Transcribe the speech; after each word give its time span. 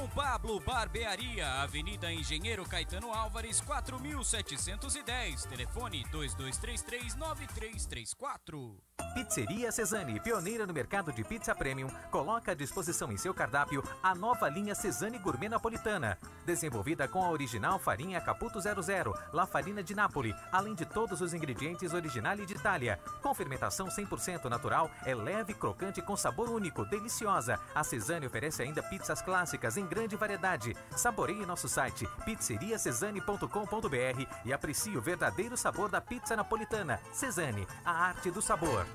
Dom 0.00 0.08
Pablo 0.08 0.58
Barbearia, 0.60 1.60
Avenida 1.60 2.10
Engenheiro 2.10 2.64
Caetano 2.64 3.12
Álvares, 3.12 3.60
4710. 3.60 5.44
Telefone 5.44 6.06
2233-9334. 6.10 8.76
Pizzeria 9.12 9.70
Cesani, 9.70 10.18
pioneira 10.18 10.66
no 10.66 10.72
mercado 10.72 11.12
de 11.12 11.22
pizza 11.22 11.54
premium, 11.54 11.90
coloca 12.10 12.52
à 12.52 12.54
disposição 12.54 13.12
em 13.12 13.18
seu 13.18 13.34
cardápio 13.34 13.84
a 14.02 14.14
nova 14.14 14.48
linha 14.48 14.74
Cesani 14.74 15.18
Gourmet 15.18 15.50
Napolitana. 15.50 16.16
Desenvolvida 16.44 17.06
com 17.06 17.22
a 17.22 17.30
original 17.30 17.78
farinha 17.78 18.20
Caputo 18.20 18.60
00, 18.60 19.14
La 19.32 19.46
Farina 19.46 19.82
de 19.82 19.94
Nápoles, 19.94 20.34
além 20.50 20.74
de 20.74 20.84
todos 20.84 21.20
os 21.20 21.34
ingredientes 21.34 21.92
originais 21.92 22.46
de 22.46 22.54
Itália. 22.54 22.98
Com 23.22 23.34
fermentação 23.34 23.88
100% 23.88 24.46
natural, 24.46 24.90
é 25.04 25.14
leve, 25.14 25.54
crocante 25.54 26.02
com 26.02 26.16
sabor 26.16 26.50
único, 26.50 26.84
deliciosa. 26.84 27.58
A 27.74 27.84
Cesani 27.84 28.26
oferece 28.26 28.62
ainda 28.62 28.82
pizzas 28.82 29.22
clássicas 29.22 29.76
em 29.76 29.86
grande 29.86 30.16
variedade. 30.16 30.76
Saboreie 30.96 31.46
nosso 31.46 31.68
site 31.68 32.08
pizzeriacesani.com.br 32.24 34.26
e 34.44 34.52
aprecie 34.52 34.96
o 34.96 35.00
verdadeiro 35.00 35.56
sabor 35.56 35.88
da 35.88 36.00
pizza 36.00 36.36
napolitana. 36.36 37.00
Cesani, 37.12 37.66
a 37.84 37.92
arte 37.92 38.30
do 38.30 38.40
sabor. 38.40 38.86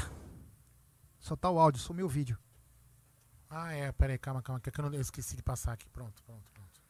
Só 1.19 1.34
tá 1.37 1.49
o 1.50 1.59
áudio, 1.59 1.81
sumiu 1.81 2.06
o 2.06 2.09
vídeo. 2.09 2.37
Ah, 3.49 3.72
é, 3.72 3.93
peraí, 3.93 4.19
calma, 4.19 4.43
calma, 4.43 4.61
é 4.65 4.71
que 4.71 4.81
eu, 4.81 4.84
não, 4.84 4.93
eu 4.93 5.00
esqueci 5.00 5.37
de 5.37 5.43
passar 5.43 5.72
aqui. 5.72 5.88
Pronto, 5.88 6.22
pronto, 6.25 6.50
pronto. 6.53 6.81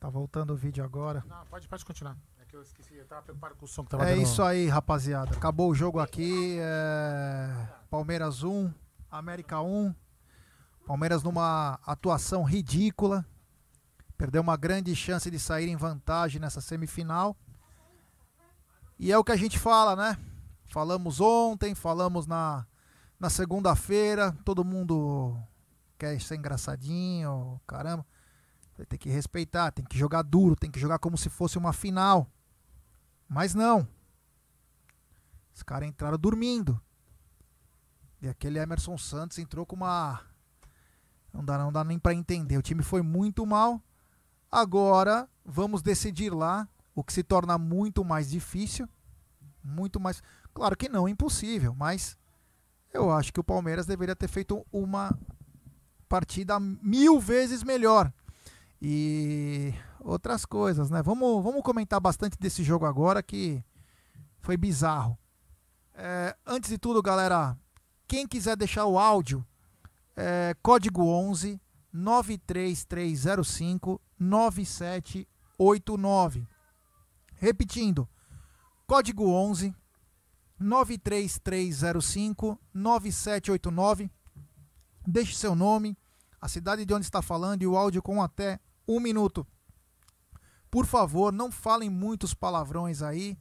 Tá 0.00 0.08
voltando 0.08 0.52
o 0.54 0.56
vídeo 0.56 0.82
agora. 0.82 1.22
Não, 1.28 1.44
pode, 1.46 1.68
pode 1.68 1.84
continuar. 1.84 2.16
É 2.40 2.44
que 2.46 2.56
eu 2.56 2.62
esqueci, 2.62 2.94
eu 2.94 3.04
tava 3.06 3.22
preocupado 3.22 3.54
com 3.56 3.66
o 3.66 3.68
som 3.68 3.84
que 3.84 3.90
tava 3.90 4.04
É 4.04 4.14
dando. 4.14 4.22
isso 4.22 4.42
aí, 4.42 4.66
rapaziada. 4.68 5.36
Acabou 5.36 5.70
o 5.70 5.74
jogo 5.74 6.00
aqui. 6.00 6.56
é, 6.60 7.68
Palmeiras 7.90 8.42
1, 8.42 8.72
América 9.10 9.60
1. 9.60 9.94
Palmeiras 10.88 11.22
numa 11.22 11.78
atuação 11.84 12.42
ridícula. 12.44 13.22
Perdeu 14.16 14.40
uma 14.40 14.56
grande 14.56 14.96
chance 14.96 15.30
de 15.30 15.38
sair 15.38 15.68
em 15.68 15.76
vantagem 15.76 16.40
nessa 16.40 16.62
semifinal. 16.62 17.36
E 18.98 19.12
é 19.12 19.18
o 19.18 19.22
que 19.22 19.30
a 19.30 19.36
gente 19.36 19.58
fala, 19.58 19.94
né? 19.94 20.18
Falamos 20.64 21.20
ontem, 21.20 21.74
falamos 21.74 22.26
na, 22.26 22.66
na 23.20 23.28
segunda-feira. 23.28 24.34
Todo 24.46 24.64
mundo 24.64 25.38
quer 25.98 26.18
ser 26.22 26.36
engraçadinho, 26.36 27.60
caramba. 27.66 28.06
Tem 28.88 28.98
que 28.98 29.10
respeitar, 29.10 29.70
tem 29.70 29.84
que 29.84 29.98
jogar 29.98 30.22
duro, 30.22 30.56
tem 30.56 30.70
que 30.70 30.80
jogar 30.80 30.98
como 30.98 31.18
se 31.18 31.28
fosse 31.28 31.58
uma 31.58 31.74
final. 31.74 32.26
Mas 33.28 33.54
não. 33.54 33.86
Os 35.54 35.62
caras 35.62 35.86
entraram 35.86 36.16
dormindo. 36.16 36.80
E 38.22 38.28
aquele 38.28 38.58
Emerson 38.58 38.96
Santos 38.96 39.38
entrou 39.38 39.66
com 39.66 39.76
uma. 39.76 40.27
Não 41.32 41.44
dá, 41.44 41.58
não 41.58 41.72
dá 41.72 41.84
nem 41.84 41.98
pra 41.98 42.14
entender. 42.14 42.56
O 42.56 42.62
time 42.62 42.82
foi 42.82 43.02
muito 43.02 43.44
mal. 43.46 43.80
Agora 44.50 45.28
vamos 45.44 45.82
decidir 45.82 46.30
lá, 46.30 46.68
o 46.94 47.04
que 47.04 47.12
se 47.12 47.22
torna 47.22 47.58
muito 47.58 48.04
mais 48.04 48.30
difícil. 48.30 48.88
Muito 49.62 50.00
mais. 50.00 50.22
Claro 50.54 50.76
que 50.76 50.88
não 50.88 51.08
impossível, 51.08 51.74
mas 51.74 52.16
eu 52.92 53.10
acho 53.10 53.32
que 53.32 53.40
o 53.40 53.44
Palmeiras 53.44 53.86
deveria 53.86 54.16
ter 54.16 54.28
feito 54.28 54.66
uma 54.72 55.16
partida 56.08 56.58
mil 56.58 57.20
vezes 57.20 57.62
melhor. 57.62 58.12
E 58.80 59.74
outras 60.00 60.44
coisas, 60.46 60.90
né? 60.90 61.02
Vamos, 61.02 61.42
vamos 61.42 61.62
comentar 61.62 62.00
bastante 62.00 62.38
desse 62.38 62.62
jogo 62.62 62.86
agora 62.86 63.22
que 63.22 63.62
foi 64.40 64.56
bizarro. 64.56 65.18
É, 65.94 66.36
antes 66.46 66.70
de 66.70 66.78
tudo, 66.78 67.02
galera, 67.02 67.56
quem 68.06 68.26
quiser 68.26 68.56
deixar 68.56 68.86
o 68.86 68.98
áudio, 68.98 69.44
é, 70.18 70.54
código 70.60 71.06
11 71.06 71.58
93305 71.92 74.00
9789. 74.18 76.44
Repetindo, 77.36 78.08
código 78.84 79.30
11 79.30 79.72
93305 80.58 82.58
9789. 82.74 84.10
Deixe 85.06 85.36
seu 85.36 85.54
nome, 85.54 85.96
a 86.40 86.48
cidade 86.48 86.84
de 86.84 86.92
onde 86.92 87.06
está 87.06 87.22
falando 87.22 87.62
e 87.62 87.66
o 87.66 87.76
áudio 87.76 88.02
com 88.02 88.20
até 88.20 88.58
um 88.88 88.98
minuto. 88.98 89.46
Por 90.68 90.84
favor, 90.84 91.32
não 91.32 91.52
falem 91.52 91.88
muitos 91.88 92.34
palavrões 92.34 93.02
aí, 93.02 93.38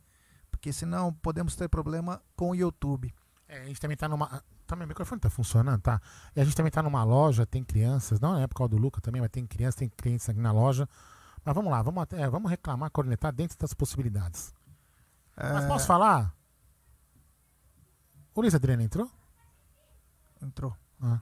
porque 0.51 0.71
senão 0.71 1.11
podemos 1.11 1.55
ter 1.55 1.67
problema 1.67 2.21
com 2.35 2.51
o 2.51 2.55
YouTube. 2.55 3.11
É, 3.47 3.61
a 3.61 3.65
gente 3.65 3.81
também 3.81 3.97
tá 3.97 4.07
numa. 4.07 4.43
Tá, 4.67 4.75
meu 4.75 4.85
microfone 4.85 5.21
tá 5.21 5.29
funcionando, 5.29 5.81
tá? 5.81 6.01
E 6.35 6.41
a 6.41 6.43
gente 6.43 6.55
também 6.55 6.69
tá 6.69 6.83
numa 6.83 7.01
loja, 7.01 7.45
tem 7.45 7.63
crianças, 7.63 8.19
não 8.19 8.37
é 8.37 8.45
por 8.45 8.55
causa 8.55 8.71
do 8.71 8.77
Luca 8.77 8.99
também, 8.99 9.21
mas 9.21 9.31
tem 9.31 9.47
crianças, 9.47 9.75
tem 9.75 9.87
clientes 9.87 10.27
aqui 10.27 10.39
na 10.39 10.51
loja. 10.51 10.87
Mas 11.45 11.55
vamos 11.55 11.71
lá, 11.71 11.81
vamos, 11.81 12.03
até, 12.03 12.29
vamos 12.29 12.51
reclamar, 12.51 12.91
cornetar 12.91 13.31
dentro 13.31 13.57
das 13.57 13.73
possibilidades. 13.73 14.53
Mas 15.37 15.63
É, 15.63 15.67
posso 15.67 15.87
falar? 15.87 16.35
O 18.35 18.41
Luiz 18.41 18.53
Adriano 18.53 18.81
entrou? 18.81 19.09
Entrou. 20.41 20.75
Ah. 21.01 21.21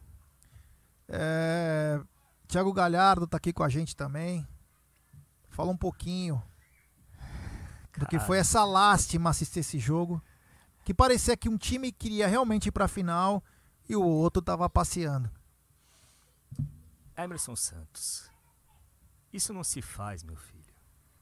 É, 1.08 2.02
Tiago 2.48 2.74
Galhardo 2.74 3.28
tá 3.28 3.38
aqui 3.38 3.54
com 3.54 3.64
a 3.64 3.70
gente 3.70 3.96
também. 3.96 4.48
Fala 5.50 5.72
um 5.72 5.78
pouquinho 5.78 6.42
do 7.98 8.08
que 8.08 8.20
foi 8.20 8.40
essa 8.40 8.66
lástima 8.66 9.30
assistir 9.30 9.60
esse 9.60 9.78
jogo. 9.78 10.22
Que 10.86 10.94
parecia 10.94 11.36
que 11.36 11.50
um 11.50 11.58
time 11.58 11.92
queria 11.92 12.28
realmente 12.28 12.68
ir 12.68 12.72
pra 12.72 12.88
final 12.88 13.44
e 13.90 13.96
o 13.96 14.02
outro 14.04 14.42
tava 14.42 14.70
passeando. 14.70 15.30
Emerson 17.18 17.56
Santos. 17.56 18.30
Isso 19.34 19.54
não 19.54 19.64
se 19.64 19.82
faz, 19.82 20.24
meu 20.24 20.36
filho. 20.36 20.64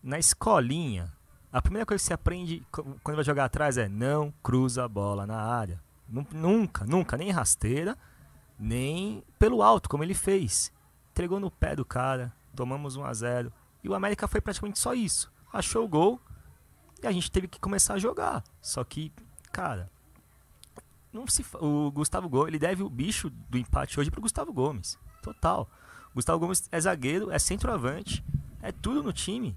Na 0.01 0.19
escolinha, 0.19 1.11
a 1.51 1.61
primeira 1.61 1.85
coisa 1.85 2.01
que 2.01 2.07
você 2.07 2.13
aprende 2.13 2.65
quando 3.03 3.15
vai 3.15 3.23
jogar 3.23 3.45
atrás 3.45 3.77
é 3.77 3.87
não 3.87 4.33
cruza 4.43 4.83
a 4.83 4.87
bola 4.87 5.25
na 5.25 5.41
área. 5.41 5.81
Nu- 6.07 6.27
Nunca, 6.31 6.85
nunca, 6.85 7.15
nem 7.17 7.31
rasteira, 7.31 7.97
nem 8.59 9.23
pelo 9.39 9.63
alto, 9.63 9.87
como 9.89 10.03
ele 10.03 10.13
fez. 10.13 10.71
Entregou 11.11 11.39
no 11.39 11.49
pé 11.49 11.75
do 11.75 11.85
cara, 11.85 12.33
tomamos 12.55 12.95
1 12.95 13.05
a 13.05 13.13
0 13.13 13.53
E 13.83 13.89
o 13.89 13.93
América 13.95 14.27
foi 14.27 14.41
praticamente 14.41 14.79
só 14.79 14.93
isso. 14.93 15.31
Achou 15.51 15.85
o 15.85 15.87
gol 15.87 16.19
e 17.01 17.07
a 17.07 17.11
gente 17.11 17.31
teve 17.31 17.47
que 17.47 17.59
começar 17.59 17.93
a 17.95 17.99
jogar. 17.99 18.43
Só 18.61 18.83
que, 18.83 19.11
cara, 19.53 19.89
não 21.13 21.27
se 21.27 21.45
o 21.61 21.91
Gustavo 21.91 22.27
Gomes, 22.27 22.47
ele 22.47 22.59
deve 22.59 22.81
o 22.81 22.89
bicho 22.89 23.29
do 23.29 23.57
empate 23.57 23.99
hoje 23.99 24.09
pro 24.09 24.19
Gustavo 24.19 24.51
Gomes. 24.51 24.97
Total. 25.21 25.69
Gustavo 26.13 26.39
Gomes 26.39 26.67
é 26.71 26.81
zagueiro, 26.81 27.31
é 27.31 27.37
centroavante, 27.37 28.25
é 28.61 28.71
tudo 28.71 29.03
no 29.03 29.13
time. 29.13 29.55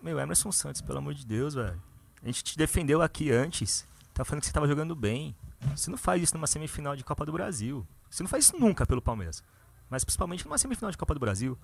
Meu, 0.00 0.18
Emerson 0.18 0.52
Santos, 0.52 0.80
pelo 0.80 0.98
amor 0.98 1.12
de 1.12 1.26
Deus, 1.26 1.54
velho. 1.54 1.82
A 2.22 2.26
gente 2.26 2.44
te 2.44 2.56
defendeu 2.56 3.02
aqui 3.02 3.32
antes. 3.32 3.86
Tá 4.14 4.24
falando 4.24 4.40
que 4.40 4.46
você 4.46 4.52
tava 4.52 4.68
jogando 4.68 4.94
bem. 4.94 5.34
Você 5.74 5.90
não 5.90 5.98
faz 5.98 6.22
isso 6.22 6.34
numa 6.34 6.46
semifinal 6.46 6.94
de 6.94 7.02
Copa 7.02 7.26
do 7.26 7.32
Brasil. 7.32 7.84
Você 8.08 8.22
não 8.22 8.30
faz 8.30 8.44
isso 8.44 8.58
nunca 8.58 8.86
pelo 8.86 9.02
Palmeiras. 9.02 9.42
Mas 9.90 10.04
principalmente 10.04 10.44
numa 10.44 10.56
semifinal 10.56 10.90
de 10.90 10.96
Copa 10.96 11.14
do 11.14 11.20
Brasil. 11.20 11.58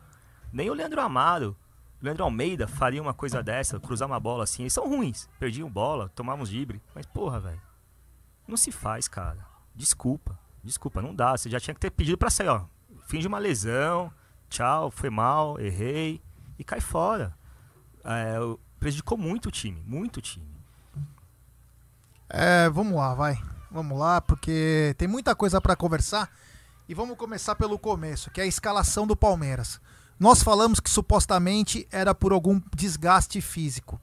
Nem 0.53 0.69
o 0.69 0.75
Leandro 0.75 1.01
Amaro, 1.01 1.57
Leandro 2.01 2.25
Almeida 2.25 2.69
faria 2.69 3.01
uma 3.01 3.15
coisa 3.15 3.43
dessa, 3.43 3.81
cruzar 3.81 4.07
uma 4.07 4.21
bola 4.21 4.45
assim. 4.45 4.63
Eles 4.63 4.73
são 4.73 4.89
ruins. 4.89 5.29
Perdiam 5.39 5.71
bola, 5.71 6.09
tomavam 6.11 6.45
gibre. 6.45 6.83
Mas 6.95 7.07
porra, 7.07 7.41
velho. 7.41 7.63
Não 8.47 8.57
se 8.57 8.71
faz, 8.71 9.09
cara. 9.09 9.47
Desculpa. 9.75 10.39
Desculpa, 10.63 11.01
não 11.01 11.15
dá. 11.15 11.37
Você 11.37 11.49
já 11.49 11.59
tinha 11.59 11.75
que 11.75 11.81
ter 11.81 11.91
pedido 11.91 12.19
pra 12.19 12.31
sair, 12.31 12.49
ó. 12.49 12.65
Finge 13.07 13.27
uma 13.27 13.39
lesão. 13.39 14.13
Tchau, 14.49 14.91
foi 14.91 15.11
mal, 15.11 15.59
errei. 15.59 16.23
E 16.59 16.65
cai 16.65 16.81
fora. 16.81 17.35
É, 18.05 18.37
prejudicou 18.79 19.17
muito 19.17 19.47
o 19.47 19.53
time. 19.53 19.83
Muito 19.87 20.19
o 20.19 20.23
time. 20.23 20.47
É, 22.29 22.69
vamos 22.69 22.97
lá, 22.97 23.15
vai. 23.15 23.39
Vamos 23.71 23.99
lá, 23.99 24.21
porque 24.21 24.95
tem 24.99 25.09
muita 25.09 25.35
coisa 25.35 25.61
para 25.61 25.75
conversar. 25.75 26.31
E 26.89 26.95
vamos 26.95 27.17
começar 27.17 27.55
pelo 27.55 27.79
começo, 27.79 28.31
que 28.31 28.41
é 28.41 28.45
a 28.45 28.47
escalação 28.47 29.07
do 29.07 29.17
Palmeiras. 29.17 29.81
Nós 30.19 30.43
falamos 30.43 30.81
que 30.81 30.91
supostamente 30.91 31.87
era 31.91 32.15
por 32.15 32.33
algum 32.33 32.61
desgaste 32.75 33.41
físico. 33.41 34.01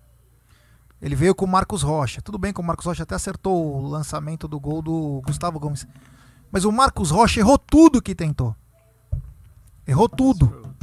Ele 1.02 1.16
veio 1.16 1.34
com 1.34 1.46
o 1.46 1.48
Marcos 1.48 1.81
Rocha. 1.81 2.22
Tudo 2.22 2.38
bem 2.38 2.54
que 2.54 2.60
o 2.60 2.63
Marcos 2.63 2.86
Rocha 2.86 3.04
até 3.04 3.16
acertou 3.16 3.78
o 3.78 3.88
lançamento 3.88 4.48
do 4.48 4.60
gol 4.60 4.81
do 4.81 5.22
Gustavo 5.25 5.60
Gomes. 5.60 5.88
Mas 6.52 6.63
o 6.63 6.72
Marcos 6.72 7.10
Rocha 7.10 7.40
errou 7.40 7.58
tudo 7.58 8.02
que 8.02 8.13
tentou. 8.13 8.56
Errou 9.88 10.08
tudo. 10.08 10.75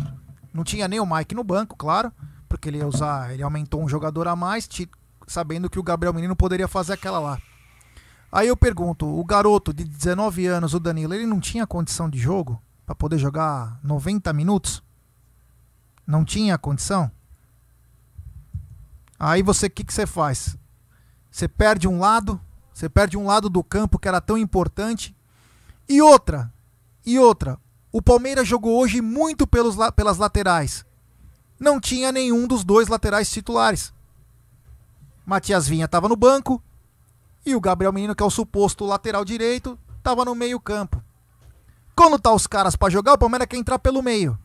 Não 0.52 0.64
tinha 0.64 0.88
nem 0.88 0.98
o 0.98 1.06
Mike 1.06 1.34
no 1.34 1.44
banco, 1.44 1.76
claro, 1.76 2.12
porque 2.48 2.68
ele 2.68 2.78
ia 2.78 2.86
usar, 2.86 3.32
ele 3.32 3.42
aumentou 3.42 3.82
um 3.82 3.88
jogador 3.88 4.26
a 4.26 4.34
mais, 4.34 4.68
sabendo 5.26 5.70
que 5.70 5.78
o 5.78 5.82
Gabriel 5.82 6.12
Menino 6.12 6.34
poderia 6.34 6.66
fazer 6.66 6.94
aquela 6.94 7.20
lá. 7.20 7.40
Aí 8.32 8.48
eu 8.48 8.56
pergunto, 8.56 9.06
o 9.06 9.24
garoto 9.24 9.72
de 9.72 9.84
19 9.84 10.46
anos, 10.46 10.74
o 10.74 10.80
Danilo, 10.80 11.14
ele 11.14 11.26
não 11.26 11.38
tinha 11.38 11.66
condição 11.66 12.10
de 12.10 12.18
jogo 12.18 12.60
para 12.84 12.94
poder 12.94 13.18
jogar 13.18 13.78
90 13.84 14.32
minutos? 14.32 14.82
Não 16.08 16.24
tinha 16.24 16.56
condição? 16.56 17.10
Aí 19.18 19.42
você, 19.42 19.66
o 19.66 19.70
que, 19.70 19.84
que 19.84 19.92
você 19.92 20.06
faz? 20.06 20.56
Você 21.30 21.46
perde 21.46 21.86
um 21.86 21.98
lado, 21.98 22.40
você 22.72 22.88
perde 22.88 23.18
um 23.18 23.26
lado 23.26 23.50
do 23.50 23.62
campo 23.62 23.98
que 23.98 24.08
era 24.08 24.18
tão 24.18 24.38
importante. 24.38 25.14
E 25.86 26.00
outra, 26.00 26.50
e 27.04 27.18
outra, 27.18 27.60
o 27.92 28.00
Palmeiras 28.00 28.48
jogou 28.48 28.80
hoje 28.80 29.02
muito 29.02 29.46
pelos, 29.46 29.76
pelas 29.94 30.16
laterais. 30.16 30.82
Não 31.60 31.78
tinha 31.78 32.10
nenhum 32.10 32.46
dos 32.46 32.64
dois 32.64 32.88
laterais 32.88 33.30
titulares. 33.30 33.92
Matias 35.26 35.68
Vinha 35.68 35.84
estava 35.84 36.08
no 36.08 36.16
banco, 36.16 36.62
e 37.44 37.54
o 37.54 37.60
Gabriel 37.60 37.92
Menino, 37.92 38.14
que 38.14 38.22
é 38.22 38.26
o 38.26 38.30
suposto 38.30 38.86
lateral 38.86 39.26
direito, 39.26 39.78
tava 40.02 40.24
no 40.24 40.34
meio-campo. 40.34 41.02
Quando 41.94 42.18
tá 42.18 42.32
os 42.32 42.46
caras 42.46 42.76
para 42.76 42.88
jogar, 42.88 43.12
o 43.12 43.18
Palmeiras 43.18 43.46
quer 43.46 43.58
entrar 43.58 43.78
pelo 43.78 44.02
meio. 44.02 44.38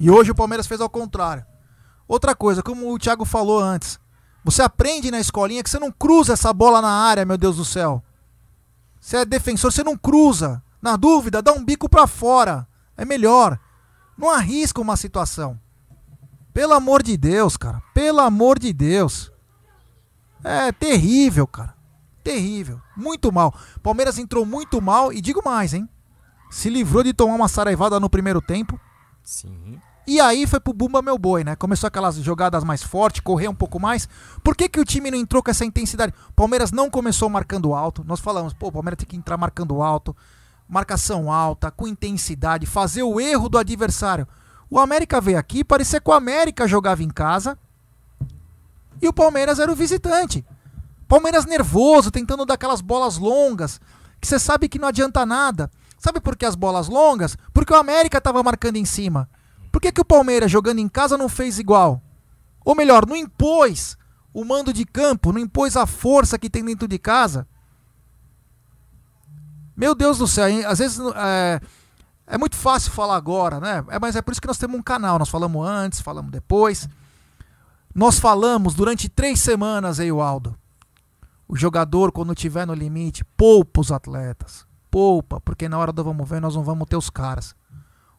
E 0.00 0.10
hoje 0.10 0.30
o 0.30 0.34
Palmeiras 0.34 0.66
fez 0.66 0.80
ao 0.80 0.88
contrário. 0.88 1.44
Outra 2.06 2.34
coisa, 2.34 2.62
como 2.62 2.92
o 2.92 2.98
Thiago 2.98 3.24
falou 3.24 3.60
antes, 3.60 3.98
você 4.44 4.62
aprende 4.62 5.10
na 5.10 5.20
escolinha 5.20 5.62
que 5.62 5.68
você 5.68 5.78
não 5.78 5.90
cruza 5.90 6.32
essa 6.32 6.52
bola 6.52 6.80
na 6.80 6.90
área, 6.90 7.24
meu 7.24 7.36
Deus 7.36 7.56
do 7.56 7.64
céu. 7.64 8.02
Você 9.00 9.18
é 9.18 9.24
defensor, 9.24 9.72
você 9.72 9.84
não 9.84 9.96
cruza. 9.96 10.62
Na 10.80 10.96
dúvida, 10.96 11.42
dá 11.42 11.52
um 11.52 11.64
bico 11.64 11.88
para 11.88 12.06
fora. 12.06 12.66
É 12.96 13.04
melhor. 13.04 13.58
Não 14.16 14.30
arrisca 14.30 14.80
uma 14.80 14.96
situação. 14.96 15.58
Pelo 16.52 16.72
amor 16.72 17.02
de 17.02 17.16
Deus, 17.16 17.56
cara. 17.56 17.82
Pelo 17.92 18.20
amor 18.20 18.58
de 18.58 18.72
Deus. 18.72 19.30
É 20.42 20.72
terrível, 20.72 21.46
cara. 21.46 21.74
Terrível. 22.22 22.80
Muito 22.96 23.30
mal. 23.30 23.54
Palmeiras 23.82 24.18
entrou 24.18 24.44
muito 24.46 24.80
mal 24.80 25.12
e 25.12 25.20
digo 25.20 25.42
mais, 25.44 25.74
hein? 25.74 25.88
Se 26.50 26.70
livrou 26.70 27.02
de 27.02 27.12
tomar 27.12 27.34
uma 27.34 27.48
saraivada 27.48 28.00
no 28.00 28.08
primeiro 28.08 28.40
tempo. 28.40 28.80
Sim. 29.22 29.80
E 30.08 30.22
aí 30.22 30.46
foi 30.46 30.58
pro 30.58 30.72
Bumba 30.72 31.02
Meu 31.02 31.18
Boi, 31.18 31.44
né? 31.44 31.54
Começou 31.54 31.86
aquelas 31.86 32.16
jogadas 32.16 32.64
mais 32.64 32.82
fortes, 32.82 33.20
correr 33.20 33.46
um 33.46 33.54
pouco 33.54 33.78
mais. 33.78 34.08
Por 34.42 34.56
que, 34.56 34.66
que 34.66 34.80
o 34.80 34.84
time 34.84 35.10
não 35.10 35.18
entrou 35.18 35.42
com 35.42 35.50
essa 35.50 35.66
intensidade? 35.66 36.14
Palmeiras 36.34 36.72
não 36.72 36.88
começou 36.88 37.28
marcando 37.28 37.74
alto. 37.74 38.02
Nós 38.06 38.18
falamos, 38.18 38.54
pô, 38.54 38.68
o 38.68 38.72
Palmeiras 38.72 38.96
tem 38.96 39.06
que 39.06 39.16
entrar 39.18 39.36
marcando 39.36 39.82
alto. 39.82 40.16
Marcação 40.66 41.30
alta, 41.30 41.70
com 41.70 41.86
intensidade, 41.86 42.64
fazer 42.64 43.02
o 43.02 43.20
erro 43.20 43.50
do 43.50 43.58
adversário. 43.58 44.26
O 44.70 44.78
América 44.78 45.20
veio 45.20 45.38
aqui, 45.38 45.62
parecia 45.62 46.00
que 46.00 46.08
o 46.08 46.14
América 46.14 46.66
jogava 46.66 47.02
em 47.02 47.10
casa 47.10 47.58
e 49.02 49.08
o 49.08 49.12
Palmeiras 49.12 49.58
era 49.58 49.70
o 49.70 49.76
visitante. 49.76 50.42
Palmeiras 51.06 51.44
nervoso, 51.44 52.10
tentando 52.10 52.46
dar 52.46 52.54
aquelas 52.54 52.80
bolas 52.80 53.18
longas, 53.18 53.78
que 54.18 54.26
você 54.26 54.38
sabe 54.38 54.70
que 54.70 54.78
não 54.78 54.88
adianta 54.88 55.26
nada. 55.26 55.70
Sabe 55.98 56.18
por 56.18 56.34
que 56.34 56.46
as 56.46 56.54
bolas 56.54 56.88
longas? 56.88 57.36
Porque 57.52 57.74
o 57.74 57.76
América 57.76 58.16
estava 58.16 58.42
marcando 58.42 58.76
em 58.76 58.86
cima. 58.86 59.28
Por 59.70 59.80
que, 59.80 59.92
que 59.92 60.00
o 60.00 60.04
Palmeiras, 60.04 60.50
jogando 60.50 60.78
em 60.78 60.88
casa, 60.88 61.18
não 61.18 61.28
fez 61.28 61.58
igual? 61.58 62.02
Ou 62.64 62.74
melhor, 62.74 63.06
não 63.06 63.16
impôs 63.16 63.96
o 64.32 64.44
mando 64.44 64.72
de 64.72 64.84
campo, 64.84 65.32
não 65.32 65.40
impôs 65.40 65.76
a 65.76 65.86
força 65.86 66.38
que 66.38 66.50
tem 66.50 66.64
dentro 66.64 66.86
de 66.86 66.98
casa? 66.98 67.46
Meu 69.76 69.94
Deus 69.94 70.18
do 70.18 70.26
céu, 70.26 70.48
hein? 70.48 70.64
às 70.64 70.80
vezes 70.80 70.98
é, 71.14 71.60
é 72.26 72.36
muito 72.36 72.56
fácil 72.56 72.90
falar 72.90 73.16
agora, 73.16 73.60
né? 73.60 73.84
É, 73.88 73.98
mas 73.98 74.16
é 74.16 74.22
por 74.22 74.32
isso 74.32 74.40
que 74.40 74.48
nós 74.48 74.58
temos 74.58 74.78
um 74.78 74.82
canal. 74.82 75.18
Nós 75.18 75.28
falamos 75.28 75.66
antes, 75.66 76.00
falamos 76.00 76.30
depois. 76.30 76.88
Nós 77.94 78.18
falamos 78.18 78.74
durante 78.74 79.08
três 79.08 79.40
semanas 79.40 80.00
aí, 80.00 80.10
Aldo. 80.10 80.56
O 81.48 81.56
jogador, 81.56 82.12
quando 82.12 82.32
estiver 82.32 82.66
no 82.66 82.74
limite, 82.74 83.24
poupa 83.36 83.80
os 83.80 83.90
atletas. 83.90 84.66
Poupa, 84.90 85.40
porque 85.40 85.68
na 85.68 85.78
hora 85.78 85.92
do 85.92 86.04
vamos 86.04 86.28
ver, 86.28 86.40
nós 86.40 86.54
não 86.54 86.62
vamos 86.62 86.86
ter 86.88 86.96
os 86.96 87.08
caras. 87.08 87.54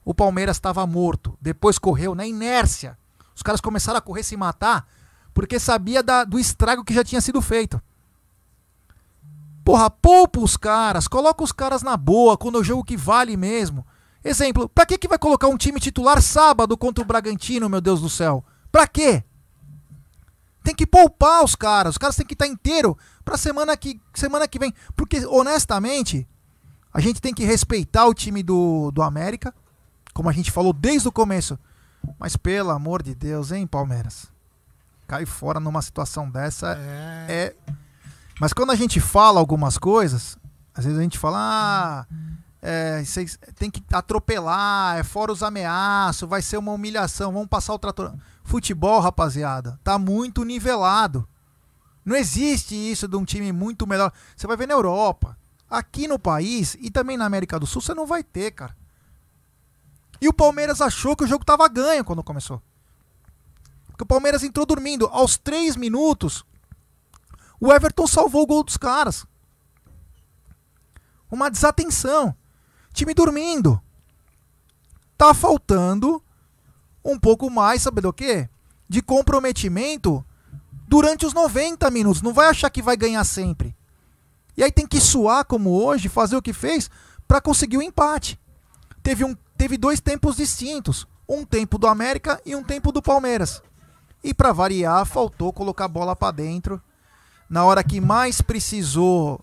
O 0.09 0.13
Palmeiras 0.15 0.57
estava 0.57 0.87
morto. 0.87 1.37
Depois 1.39 1.77
correu 1.77 2.15
na 2.15 2.25
inércia. 2.25 2.97
Os 3.35 3.43
caras 3.43 3.61
começaram 3.61 3.99
a 3.99 4.01
correr 4.01 4.23
se 4.23 4.35
matar 4.35 4.87
porque 5.35 5.59
sabia 5.59 6.01
da, 6.01 6.23
do 6.23 6.39
estrago 6.39 6.83
que 6.83 6.95
já 6.95 7.03
tinha 7.03 7.21
sido 7.21 7.39
feito. 7.43 7.79
Porra, 9.63 9.87
poupa 9.87 10.39
os 10.39 10.57
caras, 10.57 11.07
coloca 11.07 11.43
os 11.43 11.51
caras 11.51 11.83
na 11.83 11.95
boa 11.95 12.35
quando 12.35 12.57
é 12.57 12.61
o 12.61 12.63
jogo 12.63 12.83
que 12.83 12.97
vale 12.97 13.37
mesmo. 13.37 13.85
Exemplo, 14.23 14.67
pra 14.67 14.83
que, 14.83 14.97
que 14.97 15.07
vai 15.07 15.19
colocar 15.19 15.47
um 15.47 15.55
time 15.55 15.79
titular 15.79 16.19
sábado 16.23 16.75
contra 16.75 17.03
o 17.03 17.07
Bragantino, 17.07 17.69
meu 17.69 17.79
Deus 17.79 18.01
do 18.01 18.09
céu? 18.09 18.43
Pra 18.71 18.87
quê? 18.87 19.23
Tem 20.63 20.73
que 20.73 20.87
poupar 20.87 21.43
os 21.43 21.55
caras. 21.55 21.91
Os 21.91 21.97
caras 21.99 22.15
têm 22.15 22.25
que 22.25 22.33
estar 22.33 22.47
inteiro 22.47 22.97
para 23.23 23.37
semana 23.37 23.77
que 23.77 24.01
semana 24.15 24.47
que 24.47 24.57
vem, 24.57 24.73
porque 24.95 25.23
honestamente, 25.27 26.27
a 26.91 26.99
gente 26.99 27.21
tem 27.21 27.31
que 27.31 27.45
respeitar 27.45 28.07
o 28.07 28.13
time 28.15 28.41
do, 28.41 28.89
do 28.89 29.03
América, 29.03 29.53
como 30.19 30.29
a 30.29 30.33
gente 30.33 30.51
falou 30.51 30.73
desde 30.73 31.07
o 31.07 31.13
começo. 31.13 31.57
Mas 32.19 32.35
pelo 32.35 32.71
amor 32.71 33.01
de 33.01 33.15
Deus, 33.15 33.53
hein, 33.53 33.65
Palmeiras? 33.65 34.27
Cai 35.07 35.25
fora 35.25 35.61
numa 35.61 35.81
situação 35.81 36.29
dessa 36.29 36.77
é, 36.77 37.55
é... 37.65 37.73
Mas 38.37 38.51
quando 38.51 38.71
a 38.71 38.75
gente 38.75 38.99
fala 38.99 39.39
algumas 39.39 39.77
coisas, 39.77 40.37
às 40.75 40.83
vezes 40.83 40.99
a 40.99 41.03
gente 41.03 41.17
fala, 41.17 41.37
ah, 41.39 42.05
é, 42.61 43.01
tem 43.55 43.71
que 43.71 43.81
atropelar, 43.93 44.97
é 44.97 45.03
fora 45.03 45.31
os 45.31 45.41
ameaços, 45.41 46.27
vai 46.27 46.41
ser 46.41 46.57
uma 46.57 46.73
humilhação, 46.73 47.31
vamos 47.31 47.47
passar 47.47 47.73
o 47.73 47.79
trator. 47.79 48.13
Futebol, 48.43 48.99
rapaziada, 48.99 49.79
tá 49.85 49.97
muito 49.97 50.43
nivelado. 50.43 51.25
Não 52.03 52.17
existe 52.17 52.75
isso 52.75 53.07
de 53.07 53.15
um 53.15 53.23
time 53.23 53.53
muito 53.53 53.87
melhor. 53.87 54.11
Você 54.35 54.45
vai 54.45 54.57
ver 54.57 54.67
na 54.67 54.73
Europa, 54.73 55.37
aqui 55.69 56.09
no 56.09 56.19
país 56.19 56.75
e 56.81 56.91
também 56.91 57.15
na 57.15 57.25
América 57.25 57.57
do 57.57 57.65
Sul, 57.65 57.81
você 57.81 57.93
não 57.93 58.05
vai 58.05 58.21
ter, 58.21 58.51
cara. 58.51 58.77
E 60.21 60.27
o 60.27 60.33
Palmeiras 60.33 60.81
achou 60.81 61.15
que 61.15 61.23
o 61.23 61.27
jogo 61.27 61.45
tava 61.45 61.67
ganho 61.67 62.03
quando 62.03 62.23
começou. 62.23 62.61
Porque 63.87 64.03
o 64.03 64.07
Palmeiras 64.07 64.43
entrou 64.43 64.65
dormindo. 64.65 65.07
Aos 65.07 65.37
3 65.37 65.75
minutos, 65.75 66.45
o 67.59 67.71
Everton 67.71 68.07
salvou 68.07 68.43
o 68.43 68.47
gol 68.47 68.63
dos 68.63 68.77
caras. 68.77 69.25
Uma 71.31 71.49
desatenção. 71.49 72.35
Time 72.93 73.13
dormindo. 73.13 73.81
Tá 75.17 75.33
faltando 75.33 76.23
um 77.03 77.19
pouco 77.19 77.49
mais, 77.49 77.81
sabe 77.81 78.01
do 78.01 78.13
que? 78.13 78.49
De 78.87 79.01
comprometimento 79.01 80.25
durante 80.87 81.25
os 81.25 81.33
90 81.33 81.89
minutos. 81.91 82.21
Não 82.21 82.33
vai 82.33 82.47
achar 82.47 82.69
que 82.69 82.81
vai 82.81 82.97
ganhar 82.97 83.23
sempre. 83.23 83.75
E 84.57 84.63
aí 84.63 84.71
tem 84.71 84.87
que 84.87 84.99
suar 84.99 85.45
como 85.45 85.71
hoje, 85.71 86.09
fazer 86.09 86.35
o 86.35 86.41
que 86.41 86.51
fez 86.51 86.89
para 87.27 87.39
conseguir 87.39 87.77
o 87.77 87.79
um 87.79 87.83
empate. 87.83 88.39
Teve, 89.03 89.23
um, 89.23 89.35
teve 89.59 89.77
dois 89.77 89.99
tempos 89.99 90.37
distintos. 90.37 91.05
Um 91.27 91.43
tempo 91.43 91.77
do 91.77 91.85
América 91.85 92.41
e 92.45 92.55
um 92.55 92.63
tempo 92.63 92.93
do 92.93 93.01
Palmeiras. 93.01 93.61
E 94.23 94.33
para 94.33 94.53
variar, 94.53 95.05
faltou 95.05 95.51
colocar 95.51 95.85
a 95.85 95.89
bola 95.89 96.15
para 96.15 96.31
dentro. 96.31 96.81
Na 97.49 97.65
hora 97.65 97.83
que 97.83 97.99
mais 97.99 98.41
precisou 98.41 99.39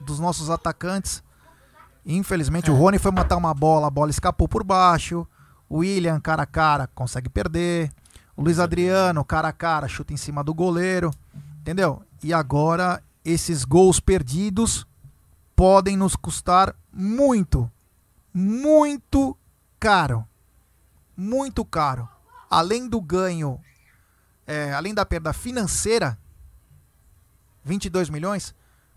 dos 0.00 0.20
nossos 0.20 0.50
atacantes. 0.50 1.20
Infelizmente, 2.06 2.70
é. 2.70 2.72
o 2.72 2.76
Rony 2.76 2.98
foi 2.98 3.10
matar 3.10 3.36
uma 3.36 3.52
bola, 3.52 3.88
a 3.88 3.90
bola 3.90 4.10
escapou 4.10 4.48
por 4.48 4.62
baixo. 4.62 5.26
O 5.68 5.78
William, 5.78 6.20
cara 6.20 6.44
a 6.44 6.46
cara, 6.46 6.86
consegue 6.94 7.28
perder. 7.28 7.92
O 8.36 8.42
Luiz 8.42 8.60
Adriano, 8.60 9.24
cara 9.24 9.48
a 9.48 9.52
cara, 9.52 9.88
chuta 9.88 10.14
em 10.14 10.16
cima 10.16 10.44
do 10.44 10.54
goleiro. 10.54 11.10
Entendeu? 11.60 12.02
E 12.22 12.32
agora, 12.32 13.02
esses 13.24 13.64
gols 13.64 13.98
perdidos 13.98 14.86
podem 15.56 15.96
nos 15.96 16.14
custar 16.14 16.74
muito, 16.92 17.70
muito 18.32 19.36
caro. 19.80 20.24
Muito 21.16 21.64
caro. 21.64 22.08
Além 22.48 22.88
do 22.88 23.00
ganho, 23.00 23.58
é, 24.46 24.72
além 24.74 24.92
da 24.94 25.04
perda 25.06 25.32
financeira, 25.32 26.18
22 27.64 28.08
milhões, 28.10 28.54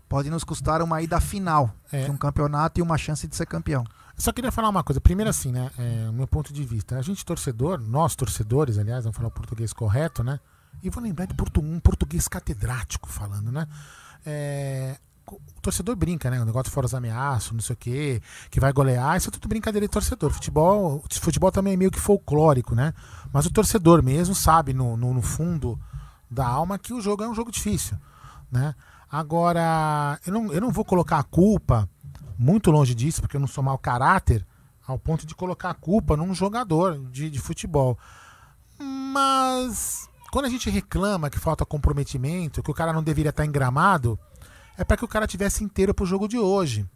pode 0.08 0.30
nos 0.30 0.44
custar 0.44 0.82
uma 0.82 1.00
ida 1.02 1.20
final 1.20 1.74
É. 1.92 2.04
de 2.04 2.10
um 2.10 2.16
campeonato 2.16 2.80
e 2.80 2.82
uma 2.82 2.96
chance 2.98 3.26
de 3.26 3.34
ser 3.36 3.46
campeão. 3.46 3.84
Eu 4.16 4.22
Só 4.22 4.32
queria 4.32 4.52
falar 4.52 4.68
uma 4.68 4.84
coisa. 4.84 5.00
Primeiro, 5.00 5.28
assim, 5.30 5.50
né? 5.50 5.70
É, 5.78 6.08
o 6.08 6.12
meu 6.12 6.26
ponto 6.26 6.52
de 6.52 6.62
vista. 6.64 6.96
A 6.96 7.02
gente, 7.02 7.24
torcedor, 7.24 7.80
nós 7.80 8.14
torcedores, 8.14 8.78
aliás, 8.78 9.04
vamos 9.04 9.16
falar 9.16 9.28
o 9.28 9.32
português 9.32 9.72
correto, 9.72 10.22
né? 10.22 10.38
E 10.82 10.90
vou 10.90 11.02
lembrar 11.02 11.26
de 11.26 11.34
portu- 11.34 11.60
um 11.60 11.80
português 11.80 12.28
catedrático 12.28 13.08
falando, 13.08 13.50
né? 13.50 13.66
É, 14.24 14.96
o 15.32 15.60
torcedor 15.62 15.96
brinca, 15.96 16.30
né? 16.30 16.40
O 16.40 16.44
negócio 16.44 16.70
fora 16.70 16.86
os 16.86 16.94
ameaços, 16.94 17.52
não 17.52 17.60
sei 17.60 17.74
o 17.74 17.76
quê, 17.76 18.22
que 18.50 18.60
vai 18.60 18.72
golear, 18.72 19.16
isso 19.16 19.28
é 19.28 19.32
tudo 19.32 19.48
brincadeira 19.48 19.86
de 19.86 19.92
torcedor. 19.92 20.30
Futebol, 20.30 21.02
futebol 21.20 21.50
também 21.50 21.74
é 21.74 21.76
meio 21.76 21.90
que 21.90 22.00
folclórico, 22.00 22.74
né? 22.74 22.92
Mas 23.32 23.46
o 23.46 23.50
torcedor 23.50 24.02
mesmo 24.02 24.34
sabe, 24.34 24.72
no, 24.72 24.96
no, 24.96 25.14
no 25.14 25.22
fundo 25.22 25.78
da 26.30 26.46
alma, 26.46 26.78
que 26.78 26.92
o 26.92 27.00
jogo 27.00 27.22
é 27.22 27.28
um 27.28 27.34
jogo 27.34 27.50
difícil, 27.50 27.96
né? 28.50 28.74
Agora, 29.10 30.18
eu 30.26 30.32
não, 30.32 30.52
eu 30.52 30.60
não 30.60 30.70
vou 30.70 30.84
colocar 30.84 31.18
a 31.18 31.22
culpa 31.22 31.88
muito 32.36 32.70
longe 32.70 32.94
disso, 32.94 33.20
porque 33.20 33.36
eu 33.36 33.40
não 33.40 33.46
sou 33.46 33.62
mau 33.62 33.78
caráter, 33.78 34.44
ao 34.86 34.98
ponto 34.98 35.26
de 35.26 35.34
colocar 35.34 35.70
a 35.70 35.74
culpa 35.74 36.16
num 36.16 36.34
jogador 36.34 36.98
de, 37.10 37.30
de 37.30 37.38
futebol. 37.38 37.98
Mas 38.78 40.08
quando 40.30 40.46
a 40.46 40.50
gente 40.50 40.68
reclama 40.68 41.30
que 41.30 41.38
falta 41.38 41.64
comprometimento, 41.64 42.62
que 42.62 42.70
o 42.70 42.74
cara 42.74 42.92
não 42.92 43.02
deveria 43.02 43.30
estar 43.30 43.46
engramado, 43.46 44.18
é 44.76 44.84
para 44.84 44.96
que 44.96 45.04
o 45.04 45.08
cara 45.08 45.26
tivesse 45.26 45.62
inteiro 45.62 45.94
pro 45.94 46.06
jogo 46.06 46.28
de 46.28 46.38
hoje. 46.38 46.86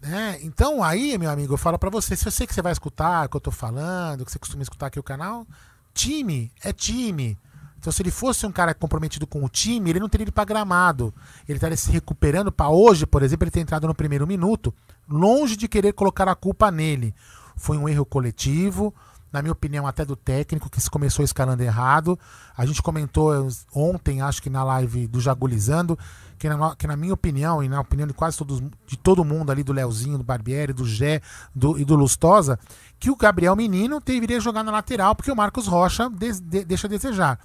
Né? 0.00 0.38
Então 0.42 0.82
aí, 0.82 1.16
meu 1.16 1.30
amigo, 1.30 1.54
eu 1.54 1.58
falo 1.58 1.78
para 1.78 1.90
você, 1.90 2.14
se 2.14 2.26
eu 2.26 2.32
sei 2.32 2.46
que 2.46 2.54
você 2.54 2.60
vai 2.60 2.72
escutar 2.72 3.26
o 3.26 3.28
que 3.28 3.36
eu 3.36 3.40
tô 3.40 3.50
falando, 3.50 4.24
que 4.24 4.30
você 4.30 4.38
costuma 4.38 4.62
escutar 4.62 4.86
aqui 4.86 5.00
o 5.00 5.02
canal, 5.02 5.46
time 5.94 6.52
é 6.62 6.72
time. 6.72 7.38
Então, 7.84 7.92
se 7.92 8.00
ele 8.00 8.10
fosse 8.10 8.46
um 8.46 8.50
cara 8.50 8.72
comprometido 8.72 9.26
com 9.26 9.44
o 9.44 9.48
time, 9.48 9.90
ele 9.90 10.00
não 10.00 10.08
teria 10.08 10.22
ido 10.22 10.32
para 10.32 10.46
gramado. 10.46 11.12
Ele 11.46 11.58
estaria 11.58 11.76
se 11.76 11.90
recuperando 11.90 12.50
para 12.50 12.70
hoje, 12.70 13.04
por 13.04 13.22
exemplo, 13.22 13.44
ele 13.44 13.50
ter 13.50 13.60
entrado 13.60 13.86
no 13.86 13.94
primeiro 13.94 14.26
minuto, 14.26 14.72
longe 15.06 15.54
de 15.54 15.68
querer 15.68 15.92
colocar 15.92 16.26
a 16.26 16.34
culpa 16.34 16.70
nele. 16.70 17.14
Foi 17.54 17.76
um 17.76 17.86
erro 17.86 18.06
coletivo, 18.06 18.94
na 19.34 19.42
minha 19.42 19.52
opinião, 19.52 19.84
até 19.86 20.04
do 20.04 20.14
técnico, 20.14 20.70
que 20.70 20.80
se 20.80 20.88
começou 20.88 21.24
escalando 21.24 21.62
errado. 21.62 22.16
A 22.56 22.64
gente 22.64 22.80
comentou 22.80 23.34
eh, 23.34 23.50
ontem, 23.74 24.22
acho 24.22 24.40
que 24.40 24.48
na 24.48 24.62
live 24.62 25.08
do 25.08 25.20
Jagulizando, 25.20 25.98
que 26.38 26.48
na, 26.48 26.76
que 26.76 26.86
na 26.86 26.96
minha 26.96 27.12
opinião, 27.12 27.60
e 27.62 27.68
na 27.68 27.80
opinião 27.80 28.06
de 28.06 28.14
quase 28.14 28.38
todos, 28.38 28.62
de 28.86 28.96
todo 28.96 29.24
mundo 29.24 29.50
ali, 29.50 29.64
do 29.64 29.72
Leozinho, 29.72 30.16
do 30.18 30.24
Barbieri, 30.24 30.72
do 30.72 30.86
Gé 30.86 31.20
do, 31.54 31.76
e 31.76 31.84
do 31.84 31.96
Lustosa, 31.96 32.58
que 32.98 33.10
o 33.10 33.16
Gabriel 33.16 33.56
Menino 33.56 34.00
deveria 34.00 34.38
jogar 34.38 34.62
na 34.62 34.70
lateral, 34.70 35.16
porque 35.16 35.32
o 35.32 35.36
Marcos 35.36 35.66
Rocha 35.66 36.08
des- 36.08 36.40
de- 36.40 36.64
deixa 36.64 36.86
a 36.86 36.90
desejar. 36.90 37.40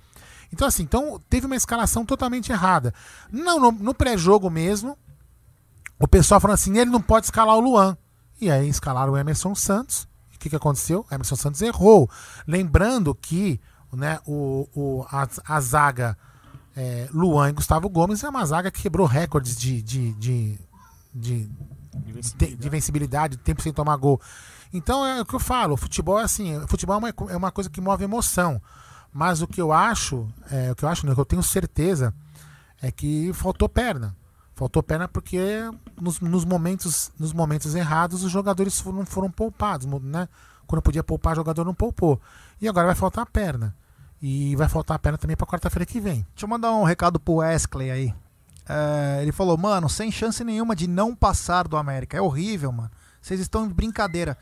Então, 0.54 0.68
assim, 0.68 0.84
então 0.84 1.20
teve 1.30 1.48
uma 1.48 1.56
escalação 1.56 2.06
totalmente 2.06 2.52
errada. 2.52 2.94
Não, 3.32 3.60
no, 3.60 3.72
no 3.72 3.94
pré-jogo 3.96 4.50
mesmo, 4.50 4.96
o 6.00 6.08
pessoal 6.08 6.40
falando 6.40 6.54
assim, 6.56 6.78
ele 6.78 6.92
não 6.92 7.02
pode 7.02 7.26
escalar 7.26 7.56
o 7.56 7.60
Luan. 7.60 7.98
E 8.40 8.50
aí 8.50 8.70
escalaram 8.70 9.14
o 9.14 9.18
Emerson 9.18 9.54
Santos. 9.56 10.08
O 10.40 10.42
que, 10.42 10.50
que 10.50 10.56
aconteceu? 10.56 11.06
Emerson 11.12 11.36
Santos 11.36 11.62
errou. 11.62 12.10
Lembrando 12.48 13.14
que 13.14 13.60
né, 13.92 14.20
o, 14.26 14.70
o, 14.74 15.06
a, 15.12 15.28
a 15.46 15.60
zaga 15.60 16.18
é, 16.78 17.10
Luan 17.12 17.50
e 17.50 17.52
Gustavo 17.52 17.90
Gomes 17.90 18.24
é 18.24 18.30
uma 18.30 18.46
zaga 18.46 18.72
que 18.72 18.82
quebrou 18.82 19.06
recordes 19.06 19.58
de, 19.58 19.82
de, 19.82 20.14
de, 20.14 20.58
de, 21.14 21.50
de, 22.38 22.56
de 22.56 22.70
vencibilidade, 22.70 23.36
tempo 23.36 23.62
sem 23.62 23.74
tomar 23.74 23.98
gol. 23.98 24.22
Então 24.72 25.06
é 25.06 25.20
o 25.20 25.26
que 25.26 25.36
eu 25.36 25.42
falo, 25.42 25.74
o 25.74 25.78
futebol 25.78 26.18
é 26.18 26.24
assim, 26.24 26.58
futebol 26.68 26.96
é 26.96 27.00
uma, 27.00 27.32
é 27.34 27.36
uma 27.36 27.52
coisa 27.52 27.70
que 27.70 27.82
move 27.82 28.06
emoção. 28.06 28.62
Mas 29.12 29.42
o 29.42 29.48
que 29.48 29.60
eu 29.60 29.74
acho, 29.74 30.26
é, 30.50 30.72
o 30.72 30.76
que 30.76 30.86
eu 30.86 30.90
acho, 30.90 31.06
não, 31.06 31.12
o 31.12 31.16
que 31.16 31.22
eu 31.22 31.26
tenho 31.26 31.44
certeza 31.44 32.14
é 32.82 32.90
que 32.90 33.34
faltou 33.34 33.68
perna. 33.68 34.16
Faltou 34.60 34.84
perna 34.84 35.08
porque 35.08 35.40
nos, 36.02 36.20
nos 36.20 36.44
momentos, 36.44 37.14
nos 37.18 37.32
momentos 37.32 37.76
errados 37.76 38.26
os 38.26 38.30
jogadores 38.30 38.84
não 38.84 39.06
foram 39.06 39.32
poupados, 39.32 39.86
mo- 39.86 40.02
né? 40.04 40.28
Quando 40.68 40.82
podia 40.82 41.02
poupar, 41.02 41.32
o 41.32 41.36
jogador 41.38 41.64
não 41.64 41.74
poupou. 41.74 42.20
E 42.60 42.68
agora 42.68 42.88
vai 42.88 42.96
faltar 42.96 43.26
perna. 43.26 43.74
E 44.22 44.58
vai 44.58 44.68
faltar 44.68 45.00
perna 45.00 45.18
também 45.18 45.38
para 45.38 45.48
quarta-feira 45.48 45.86
que 45.86 46.02
vem. 46.02 46.28
Deixa 46.34 46.44
eu 46.46 46.50
mandar 46.50 46.74
um 46.74 46.84
recado 46.84 47.22
pro 47.22 47.36
Wesley 47.36 47.90
aí. 47.90 48.14
É, 48.68 49.20
ele 49.22 49.32
falou, 49.32 49.58
mano, 49.58 49.88
sem 49.88 50.12
chance 50.12 50.44
nenhuma 50.44 50.76
de 50.76 50.88
não 50.88 51.16
passar 51.16 51.66
do 51.66 51.78
América. 51.78 52.18
É 52.18 52.22
horrível, 52.22 52.74
mano. 52.74 52.92
Vocês 53.22 53.40
estão 53.40 53.66
de 53.66 53.74
brincadeira. 53.74 54.38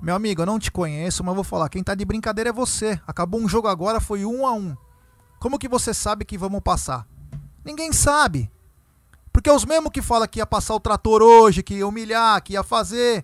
Meu 0.00 0.14
amigo, 0.14 0.42
eu 0.42 0.46
não 0.46 0.60
te 0.60 0.70
conheço, 0.70 1.24
mas 1.24 1.34
vou 1.34 1.42
falar. 1.42 1.68
Quem 1.68 1.82
tá 1.82 1.96
de 1.96 2.04
brincadeira 2.04 2.50
é 2.50 2.52
você. 2.52 3.00
Acabou 3.04 3.40
um 3.40 3.48
jogo 3.48 3.66
agora, 3.66 3.98
foi 4.00 4.24
um 4.24 4.46
a 4.46 4.52
um. 4.52 4.76
Como 5.40 5.58
que 5.58 5.68
você 5.68 5.92
sabe 5.92 6.24
que 6.24 6.38
vamos 6.38 6.60
passar? 6.60 7.04
Ninguém 7.64 7.92
sabe. 7.92 8.48
Porque 9.36 9.50
os 9.50 9.66
mesmos 9.66 9.90
que 9.92 10.00
falam 10.00 10.26
que 10.26 10.38
ia 10.38 10.46
passar 10.46 10.74
o 10.74 10.80
trator 10.80 11.20
hoje, 11.20 11.62
que 11.62 11.74
ia 11.74 11.86
humilhar, 11.86 12.42
que 12.42 12.54
ia 12.54 12.62
fazer. 12.62 13.22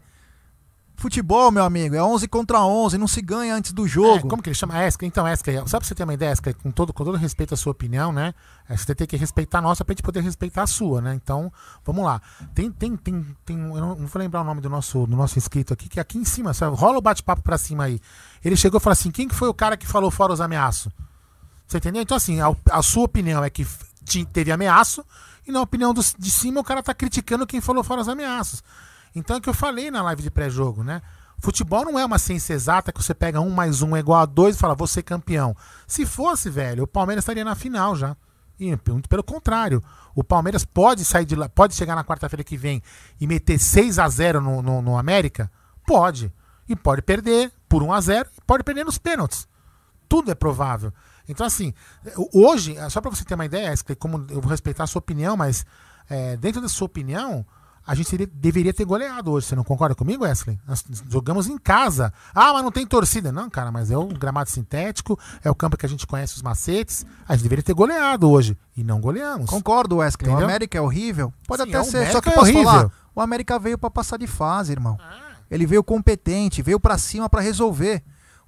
Futebol, 0.94 1.50
meu 1.50 1.64
amigo, 1.64 1.94
é 1.94 2.02
11 2.02 2.28
contra 2.28 2.60
11, 2.60 2.98
não 2.98 3.08
se 3.08 3.22
ganha 3.22 3.54
antes 3.54 3.72
do 3.72 3.88
jogo. 3.88 4.26
É, 4.26 4.28
como 4.28 4.42
que 4.42 4.50
ele 4.50 4.54
chama? 4.54 4.78
Esca. 4.84 5.06
Então, 5.06 5.26
Esca, 5.26 5.50
só 5.66 5.78
pra 5.78 5.88
você 5.88 5.94
ter 5.94 6.04
uma 6.04 6.12
ideia, 6.12 6.30
Esca, 6.30 6.52
com 6.52 6.70
todo, 6.70 6.92
com 6.92 7.02
todo 7.02 7.16
respeito 7.16 7.54
à 7.54 7.56
sua 7.56 7.72
opinião, 7.72 8.12
né? 8.12 8.34
é, 8.68 8.76
Você 8.76 8.94
tem 8.94 9.06
que 9.06 9.16
respeitar 9.16 9.60
a 9.60 9.62
nossa 9.62 9.86
pra 9.86 9.94
gente 9.94 10.02
poder 10.02 10.20
respeitar 10.20 10.64
a 10.64 10.66
sua, 10.66 11.00
né? 11.00 11.14
Então, 11.14 11.50
vamos 11.82 12.04
lá. 12.04 12.20
Tem, 12.54 12.70
tem, 12.70 12.94
tem, 12.94 13.24
tem 13.42 13.56
eu 13.56 13.80
não, 13.80 13.94
vou 13.94 14.10
lembrar 14.20 14.42
o 14.42 14.44
nome 14.44 14.60
do 14.60 14.68
nosso, 14.68 15.06
do 15.06 15.16
nosso 15.16 15.38
inscrito 15.38 15.72
aqui, 15.72 15.88
que 15.88 15.98
é 15.98 16.02
aqui 16.02 16.18
em 16.18 16.26
cima, 16.26 16.52
sabe? 16.52 16.76
rola 16.76 16.98
o 16.98 17.02
bate-papo 17.02 17.40
pra 17.40 17.56
cima 17.56 17.84
aí. 17.84 17.98
Ele 18.44 18.54
chegou 18.54 18.76
e 18.76 18.82
falou 18.82 18.92
assim: 18.92 19.10
quem 19.10 19.26
que 19.26 19.34
foi 19.34 19.48
o 19.48 19.54
cara 19.54 19.78
que 19.78 19.86
falou 19.86 20.10
fora 20.10 20.30
os 20.30 20.42
ameaços? 20.42 20.92
Você 21.66 21.78
entendeu? 21.78 22.02
Então, 22.02 22.18
assim, 22.18 22.38
a, 22.42 22.54
a 22.70 22.82
sua 22.82 23.04
opinião 23.04 23.42
é 23.42 23.48
que 23.48 23.66
teve 24.32 24.52
ameaço, 24.52 25.04
e 25.46 25.52
na 25.52 25.60
opinião 25.60 25.92
dos- 25.94 26.14
de 26.18 26.30
cima 26.30 26.60
o 26.60 26.64
cara 26.64 26.82
tá 26.82 26.94
criticando 26.94 27.46
quem 27.46 27.60
falou 27.60 27.82
fora 27.82 28.00
os 28.00 28.08
ameaços. 28.08 28.62
Então 29.14 29.36
é 29.36 29.38
o 29.38 29.42
que 29.42 29.48
eu 29.48 29.54
falei 29.54 29.90
na 29.90 30.02
live 30.02 30.22
de 30.22 30.30
pré-jogo, 30.30 30.82
né? 30.82 31.02
Futebol 31.38 31.84
não 31.84 31.98
é 31.98 32.04
uma 32.04 32.18
ciência 32.18 32.54
exata 32.54 32.92
que 32.92 33.02
você 33.02 33.12
pega 33.14 33.40
um 33.40 33.50
mais 33.50 33.82
um 33.82 33.96
é 33.96 34.00
igual 34.00 34.20
a 34.20 34.26
dois 34.26 34.54
e 34.54 34.58
fala, 34.58 34.74
vou 34.74 34.86
ser 34.86 35.02
campeão. 35.02 35.56
Se 35.86 36.06
fosse, 36.06 36.48
velho, 36.48 36.84
o 36.84 36.86
Palmeiras 36.86 37.22
estaria 37.22 37.44
na 37.44 37.54
final 37.54 37.96
já. 37.96 38.16
E 38.60 38.66
muito 38.88 39.08
pelo 39.08 39.24
contrário. 39.24 39.82
O 40.14 40.22
Palmeiras 40.22 40.64
pode 40.64 41.04
sair 41.04 41.24
de 41.24 41.34
lá, 41.34 41.48
pode 41.48 41.74
chegar 41.74 41.96
na 41.96 42.04
quarta-feira 42.04 42.44
que 42.44 42.56
vem 42.56 42.80
e 43.20 43.26
meter 43.26 43.58
6 43.58 43.98
a 43.98 44.08
0 44.08 44.40
no, 44.40 44.62
no, 44.62 44.80
no 44.80 44.96
América? 44.96 45.50
Pode. 45.84 46.32
E 46.68 46.76
pode 46.76 47.02
perder 47.02 47.50
por 47.68 47.82
1 47.82 47.92
a 47.92 48.00
0 48.00 48.28
e 48.38 48.40
pode 48.46 48.62
perder 48.62 48.84
nos 48.84 48.98
pênaltis 48.98 49.48
tudo 50.12 50.30
é 50.30 50.34
provável. 50.34 50.92
Então, 51.28 51.46
assim, 51.46 51.72
hoje, 52.32 52.76
só 52.90 53.00
para 53.00 53.10
você 53.10 53.24
ter 53.24 53.34
uma 53.34 53.44
ideia, 53.44 53.70
Wesley, 53.70 53.96
como 53.96 54.24
eu 54.28 54.40
vou 54.40 54.50
respeitar 54.50 54.84
a 54.84 54.86
sua 54.86 54.98
opinião, 55.00 55.36
mas 55.36 55.64
é, 56.10 56.36
dentro 56.36 56.60
da 56.60 56.68
sua 56.68 56.86
opinião, 56.86 57.44
a 57.86 57.94
gente 57.94 58.08
seria- 58.08 58.28
deveria 58.32 58.72
ter 58.72 58.84
goleado 58.84 59.30
hoje. 59.32 59.46
Você 59.46 59.56
não 59.56 59.64
concorda 59.64 59.94
comigo, 59.94 60.24
Wesley? 60.24 60.58
Nós 60.66 60.84
jogamos 61.08 61.48
em 61.48 61.58
casa. 61.58 62.12
Ah, 62.34 62.52
mas 62.52 62.62
não 62.62 62.70
tem 62.70 62.86
torcida. 62.86 63.32
Não, 63.32 63.48
cara, 63.50 63.72
mas 63.72 63.90
é 63.90 63.96
o 63.96 64.06
gramado 64.06 64.50
sintético, 64.50 65.18
é 65.42 65.50
o 65.50 65.54
campo 65.54 65.76
que 65.76 65.84
a 65.86 65.88
gente 65.88 66.06
conhece 66.06 66.36
os 66.36 66.42
macetes. 66.42 67.04
A 67.26 67.34
gente 67.34 67.42
deveria 67.44 67.62
ter 67.62 67.74
goleado 67.74 68.30
hoje. 68.30 68.56
E 68.76 68.84
não 68.84 69.00
goleamos. 69.00 69.48
Concordo, 69.50 69.96
Wesley. 69.96 70.28
O 70.28 70.30
Entendeu? 70.30 70.46
América 70.48 70.78
é 70.78 70.80
horrível. 70.80 71.32
Pode 71.46 71.62
Sim, 71.64 71.68
até 71.70 71.80
o 71.80 71.84
ser, 71.84 71.96
América 71.98 72.12
só 72.12 72.20
que 72.20 72.28
é 72.28 72.32
eu 72.32 72.34
posso 72.36 72.50
horrível. 72.52 72.70
falar. 72.72 72.90
O 73.14 73.20
América 73.20 73.58
veio 73.58 73.76
pra 73.78 73.90
passar 73.90 74.16
de 74.16 74.26
fase, 74.26 74.72
irmão. 74.72 74.96
Ele 75.50 75.66
veio 75.66 75.82
competente, 75.84 76.62
veio 76.62 76.80
pra 76.80 76.96
cima 76.96 77.28
pra 77.28 77.40
resolver. 77.40 78.02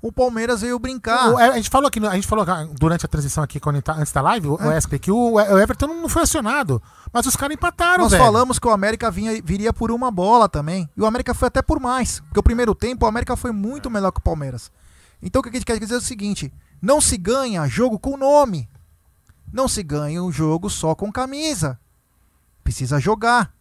O 0.06 0.12
Palmeiras 0.12 0.60
veio 0.60 0.78
brincar. 0.78 1.30
O- 1.30 1.38
a 1.38 1.52
gente 1.56 1.70
falou 1.70 1.88
aqui, 1.88 1.98
a 2.06 2.14
gente 2.14 2.26
falou 2.26 2.44
ah, 2.46 2.68
durante 2.78 3.06
a 3.06 3.08
transição 3.08 3.42
aqui, 3.42 3.58
tá- 3.82 3.94
antes 3.94 4.12
da 4.12 4.20
live, 4.20 4.48
o 4.48 4.56
Wesley, 4.56 4.98
que 4.98 5.10
o, 5.10 5.40
Everton 5.40 5.86
não 5.86 6.10
foi 6.10 6.24
acionado. 6.24 6.82
Mas 7.10 7.24
os 7.24 7.34
caras 7.34 7.54
empataram, 7.54 8.02
Nós 8.04 8.12
velho. 8.12 8.22
falamos 8.22 8.58
que 8.58 8.66
o 8.68 8.70
América 8.70 9.10
vinha, 9.10 9.40
viria 9.42 9.72
por 9.72 9.90
uma 9.90 10.10
bola 10.10 10.46
também. 10.46 10.86
E 10.94 11.00
o 11.00 11.06
América 11.06 11.32
foi 11.32 11.48
até 11.48 11.62
por 11.62 11.80
mais. 11.80 12.20
Porque 12.20 12.38
o 12.38 12.42
primeiro 12.42 12.74
tempo 12.74 13.06
o 13.06 13.08
América 13.08 13.34
foi 13.34 13.50
muito 13.50 13.88
melhor 13.90 14.10
que 14.12 14.18
o 14.18 14.22
Palmeiras. 14.22 14.70
Então 15.22 15.40
o 15.40 15.42
que 15.42 15.48
a 15.48 15.52
gente 15.52 15.64
quer 15.64 15.78
dizer 15.78 15.94
é 15.94 15.96
o 15.98 16.02
seguinte: 16.02 16.52
não 16.82 17.00
se 17.00 17.16
ganha 17.16 17.66
jogo 17.66 17.98
com 17.98 18.14
nome. 18.18 18.68
Não 19.50 19.66
se 19.66 19.82
ganha 19.82 20.22
um 20.22 20.30
jogo 20.30 20.68
só 20.68 20.94
com 20.94 21.10
camisa. 21.10 21.80
Precisa 22.62 23.00
jogar. 23.00 23.54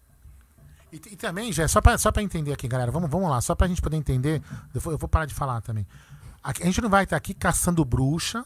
E, 0.91 0.97
e 0.97 1.15
também, 1.15 1.53
já, 1.53 1.67
só 1.69 1.79
pra, 1.79 1.97
só 1.97 2.11
pra 2.11 2.21
entender 2.21 2.51
aqui, 2.51 2.67
galera, 2.67 2.91
vamos, 2.91 3.09
vamos 3.09 3.29
lá, 3.29 3.39
só 3.41 3.55
pra 3.55 3.67
gente 3.67 3.81
poder 3.81 3.95
entender, 3.97 4.43
eu 4.75 4.81
vou, 4.81 4.93
eu 4.93 4.97
vou 4.97 5.07
parar 5.09 5.25
de 5.25 5.33
falar 5.33 5.59
também. 5.61 5.87
A 6.43 6.51
gente 6.65 6.81
não 6.81 6.89
vai 6.89 7.03
estar 7.05 7.15
aqui 7.15 7.33
caçando 7.33 7.83
bruxa 7.85 8.43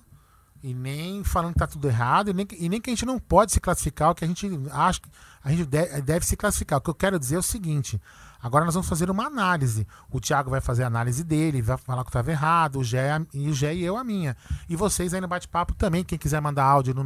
e 0.63 0.73
nem 0.73 1.23
falando 1.23 1.53
que 1.53 1.59
tá 1.59 1.67
tudo 1.67 1.87
errado, 1.87 2.29
e 2.29 2.33
nem, 2.33 2.47
e 2.59 2.67
nem 2.69 2.81
que 2.81 2.89
a 2.89 2.93
gente 2.93 3.05
não 3.05 3.19
pode 3.19 3.51
se 3.51 3.59
classificar, 3.59 4.09
o 4.11 4.15
que 4.15 4.23
a 4.25 4.27
gente 4.27 4.49
acha 4.71 4.99
que 4.99 5.09
a 5.43 5.49
gente 5.51 5.65
deve, 5.65 6.01
deve 6.01 6.25
se 6.25 6.35
classificar. 6.35 6.79
O 6.79 6.81
que 6.81 6.89
eu 6.89 6.95
quero 6.95 7.19
dizer 7.19 7.35
é 7.35 7.39
o 7.39 7.43
seguinte: 7.43 8.01
agora 8.41 8.65
nós 8.65 8.73
vamos 8.73 8.89
fazer 8.89 9.09
uma 9.09 9.25
análise. 9.25 9.87
O 10.11 10.19
Thiago 10.19 10.49
vai 10.49 10.59
fazer 10.61 10.83
a 10.83 10.87
análise 10.87 11.23
dele, 11.23 11.61
vai 11.61 11.77
falar 11.77 12.03
que 12.03 12.09
estava 12.09 12.31
errado, 12.31 12.79
o 12.79 12.83
Gé, 12.83 13.11
a- 13.13 13.21
e 13.33 13.49
o 13.49 13.53
Gé 13.53 13.73
e 13.75 13.83
eu 13.83 13.97
a 13.97 14.03
minha. 14.03 14.35
E 14.67 14.75
vocês 14.75 15.13
aí 15.13 15.21
no 15.21 15.27
bate-papo 15.27 15.73
também, 15.75 16.03
quem 16.03 16.17
quiser 16.17 16.41
mandar 16.41 16.65
áudio 16.65 16.93
no 16.93 17.03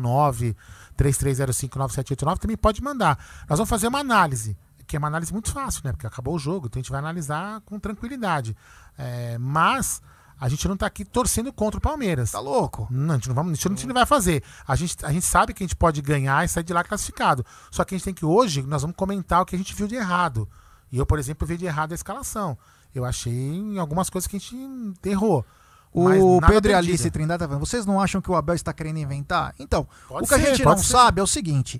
933059789 0.98 2.38
também 2.39 2.57
pode 2.57 2.81
mandar. 2.81 3.17
Nós 3.50 3.60
vamos 3.60 3.69
fazer 3.69 3.88
uma 3.88 4.00
análise. 4.00 4.57
que 4.88 4.98
é 4.98 5.00
uma 5.00 5.07
análise 5.07 5.31
muito 5.31 5.50
fácil, 5.53 5.83
né? 5.86 5.93
Porque 5.93 6.05
acabou 6.05 6.36
o 6.36 6.39
jogo, 6.39 6.65
então 6.67 6.77
a 6.77 6.83
gente 6.83 6.91
vai 6.91 7.00
analisar 7.00 7.62
com 7.62 7.79
tranquilidade. 7.79 8.57
É, 8.98 9.38
mas 9.38 10.01
a 10.41 10.50
gente 10.50 10.67
não 10.67 10.75
tá 10.75 10.88
aqui 10.88 11.05
torcendo 11.05 11.53
contra 11.53 11.77
o 11.77 11.81
Palmeiras. 11.81 12.31
Tá 12.31 12.39
louco? 12.39 12.88
Não, 12.89 13.13
a 13.13 13.17
gente 13.17 13.27
não, 13.29 13.36
vamos, 13.36 13.51
a 13.51 13.55
gente 13.55 13.65
não- 13.69 13.74
a 13.74 13.77
gente 13.77 13.88
não 13.88 13.93
vai 13.93 14.05
fazer. 14.07 14.43
A 14.67 14.75
gente, 14.75 14.98
a 15.05 15.12
gente 15.13 15.25
sabe 15.25 15.53
que 15.53 15.63
a 15.63 15.65
gente 15.67 15.75
pode 15.75 16.01
ganhar 16.01 16.43
e 16.43 16.48
sair 16.50 16.63
de 16.63 16.74
lá 16.74 16.83
classificado. 16.83 17.45
Só 17.69 17.83
que 17.86 17.93
a 17.93 17.98
gente 17.98 18.05
tem 18.05 18.13
que, 18.13 18.25
hoje, 18.25 18.63
nós 18.63 18.81
vamos 18.81 18.98
comentar 18.98 19.39
o 19.41 19.45
que 19.45 19.55
a 19.55 19.57
gente 19.57 19.75
viu 19.75 19.88
de 19.88 19.95
errado. 19.95 20.50
E 20.91 20.98
eu, 20.98 21.05
por 21.05 21.19
exemplo, 21.19 21.48
vi 21.48 21.55
de 21.57 21.65
errado 21.67 21.91
a 21.91 21.95
escalação. 21.95 22.57
Eu 22.93 23.05
achei 23.05 23.31
em 23.31 23.77
algumas 23.77 24.10
coisas 24.10 24.27
que 24.27 24.36
a 24.36 24.39
gente 24.39 24.57
errou. 25.05 25.45
O 25.93 26.39
Pedro 26.48 26.71
e. 26.71 26.74
Alice 26.74 27.10
Trindade 27.12 27.39
tá 27.39 27.48
falando, 27.48 27.65
vocês 27.65 27.86
não 27.86 28.01
acham 28.01 28.21
que 28.21 28.31
o 28.31 28.36
Abel 28.36 28.55
está 28.55 28.74
querendo 28.74 28.98
inventar? 28.98 29.53
Então, 29.60 29.88
Pode 30.07 30.25
o 30.25 30.27
que 30.27 30.33
a 30.33 30.39
ser, 30.39 30.55
gente 30.55 30.65
não 30.65 30.77
ser. 30.77 30.83
sabe 30.86 31.19
é 31.19 31.24
o 31.24 31.27
seguinte: 31.27 31.79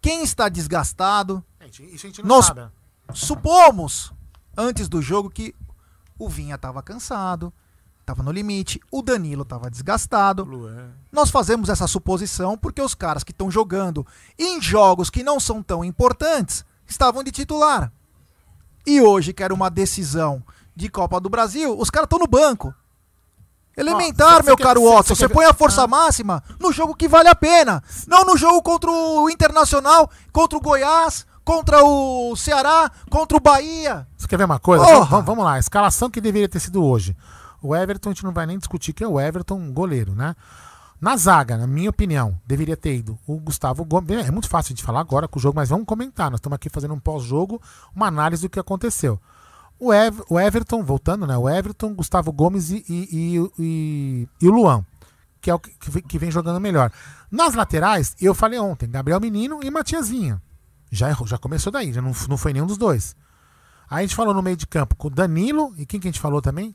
quem 0.00 0.22
está 0.24 0.48
desgastado, 0.48 1.44
Gente, 1.60 1.94
isso 1.94 2.06
a 2.06 2.08
gente 2.08 2.20
não 2.22 2.28
Nós- 2.36 2.46
sabe. 2.46 2.62
supomos 3.12 4.12
antes 4.56 4.88
do 4.88 5.00
jogo 5.00 5.30
que 5.30 5.54
o 6.18 6.28
Vinha 6.28 6.54
estava 6.56 6.82
cansado, 6.82 7.52
estava 8.02 8.22
no 8.22 8.30
limite, 8.32 8.80
o 8.90 9.00
Danilo 9.02 9.42
estava 9.42 9.70
desgastado. 9.70 10.44
Luan. 10.44 10.90
Nós 11.10 11.30
fazemos 11.30 11.68
essa 11.68 11.86
suposição 11.86 12.58
porque 12.58 12.82
os 12.82 12.94
caras 12.94 13.24
que 13.24 13.30
estão 13.32 13.50
jogando 13.50 14.06
em 14.38 14.60
jogos 14.60 15.08
que 15.08 15.22
não 15.22 15.40
são 15.40 15.62
tão 15.62 15.84
importantes 15.84 16.64
estavam 16.86 17.22
de 17.22 17.30
titular. 17.30 17.90
E 18.86 19.00
hoje, 19.00 19.32
que 19.32 19.42
era 19.42 19.54
uma 19.54 19.70
decisão 19.70 20.42
de 20.74 20.88
Copa 20.88 21.20
do 21.20 21.28
Brasil, 21.30 21.78
os 21.78 21.88
caras 21.90 22.06
estão 22.06 22.18
no 22.18 22.26
banco. 22.26 22.74
Elementar, 23.76 24.38
você 24.42 24.46
meu 24.48 24.56
quer- 24.56 24.64
caro 24.64 24.84
Watson. 24.84 25.14
você 25.14 25.28
põe 25.28 25.46
a 25.46 25.54
força 25.54 25.84
Ah. 25.84 25.86
máxima 25.86 26.42
no 26.60 26.70
jogo 26.72 26.94
que 26.94 27.08
vale 27.08 27.28
a 27.28 27.34
pena. 27.34 27.82
Não 28.06 28.24
no 28.24 28.36
jogo 28.36 28.60
contra 28.62 28.90
o 28.90 29.30
Internacional, 29.30 30.10
contra 30.30 30.58
o 30.58 30.60
Goiás, 30.60 31.26
contra 31.42 31.82
o 31.82 32.36
Ceará, 32.36 32.90
contra 33.10 33.36
o 33.36 33.40
Bahia. 33.40 34.06
Você 34.18 34.28
quer 34.28 34.36
ver 34.36 34.44
uma 34.44 34.58
coisa? 34.58 34.84
Vamos 35.22 35.42
lá, 35.44 35.54
a 35.54 35.58
escalação 35.58 36.10
que 36.10 36.20
deveria 36.20 36.48
ter 36.48 36.60
sido 36.60 36.84
hoje. 36.84 37.16
O 37.62 37.74
Everton, 37.76 38.10
a 38.10 38.12
gente 38.12 38.24
não 38.24 38.32
vai 38.32 38.44
nem 38.46 38.58
discutir 38.58 38.92
que 38.92 39.04
é 39.04 39.08
o 39.08 39.20
Everton, 39.20 39.70
goleiro, 39.72 40.14
né? 40.14 40.34
Na 41.00 41.16
zaga, 41.16 41.56
na 41.56 41.66
minha 41.66 41.90
opinião, 41.90 42.38
deveria 42.46 42.76
ter 42.76 42.94
ido 42.96 43.18
o 43.26 43.36
Gustavo 43.38 43.84
Gomes. 43.84 44.26
É 44.26 44.30
muito 44.30 44.48
fácil 44.48 44.74
de 44.74 44.82
falar 44.82 45.00
agora 45.00 45.26
com 45.26 45.38
o 45.38 45.42
jogo, 45.42 45.56
mas 45.56 45.68
vamos 45.68 45.84
comentar. 45.86 46.30
Nós 46.30 46.38
estamos 46.38 46.54
aqui 46.56 46.68
fazendo 46.68 46.94
um 46.94 47.00
pós-jogo, 47.00 47.60
uma 47.94 48.06
análise 48.06 48.42
do 48.42 48.48
que 48.50 48.60
aconteceu. 48.60 49.20
O, 49.80 49.92
Ev- 49.92 50.20
o 50.28 50.38
Everton, 50.38 50.84
voltando, 50.84 51.26
né? 51.26 51.36
O 51.36 51.48
Everton, 51.48 51.92
Gustavo 51.92 52.30
Gomes 52.32 52.70
e, 52.70 52.84
e, 52.88 53.36
e- 53.58 54.28
e- 54.40 54.48
o 54.48 54.52
Luan, 54.52 54.86
que 55.40 55.50
é 55.50 55.54
o 55.54 55.58
que, 55.58 56.02
que 56.02 56.18
vem 56.18 56.30
jogando 56.30 56.60
melhor. 56.60 56.92
Nas 57.28 57.54
laterais, 57.54 58.14
eu 58.20 58.32
falei 58.32 58.60
ontem, 58.60 58.88
Gabriel 58.88 59.18
Menino 59.20 59.58
e 59.60 59.70
Matiazinha. 59.72 60.40
Já, 60.88 61.08
errou- 61.08 61.26
já 61.26 61.36
começou 61.36 61.72
daí, 61.72 61.92
já 61.92 62.00
não, 62.00 62.12
não 62.28 62.36
foi 62.36 62.52
nenhum 62.52 62.66
dos 62.66 62.78
dois. 62.78 63.16
Aí 63.90 63.98
a 64.04 64.06
gente 64.06 64.14
falou 64.14 64.32
no 64.32 64.40
meio 64.42 64.56
de 64.56 64.68
campo 64.68 64.94
com 64.94 65.08
o 65.08 65.10
Danilo 65.10 65.74
e 65.76 65.84
quem 65.84 65.98
que 65.98 66.06
a 66.06 66.10
gente 66.12 66.20
falou 66.20 66.40
também? 66.40 66.72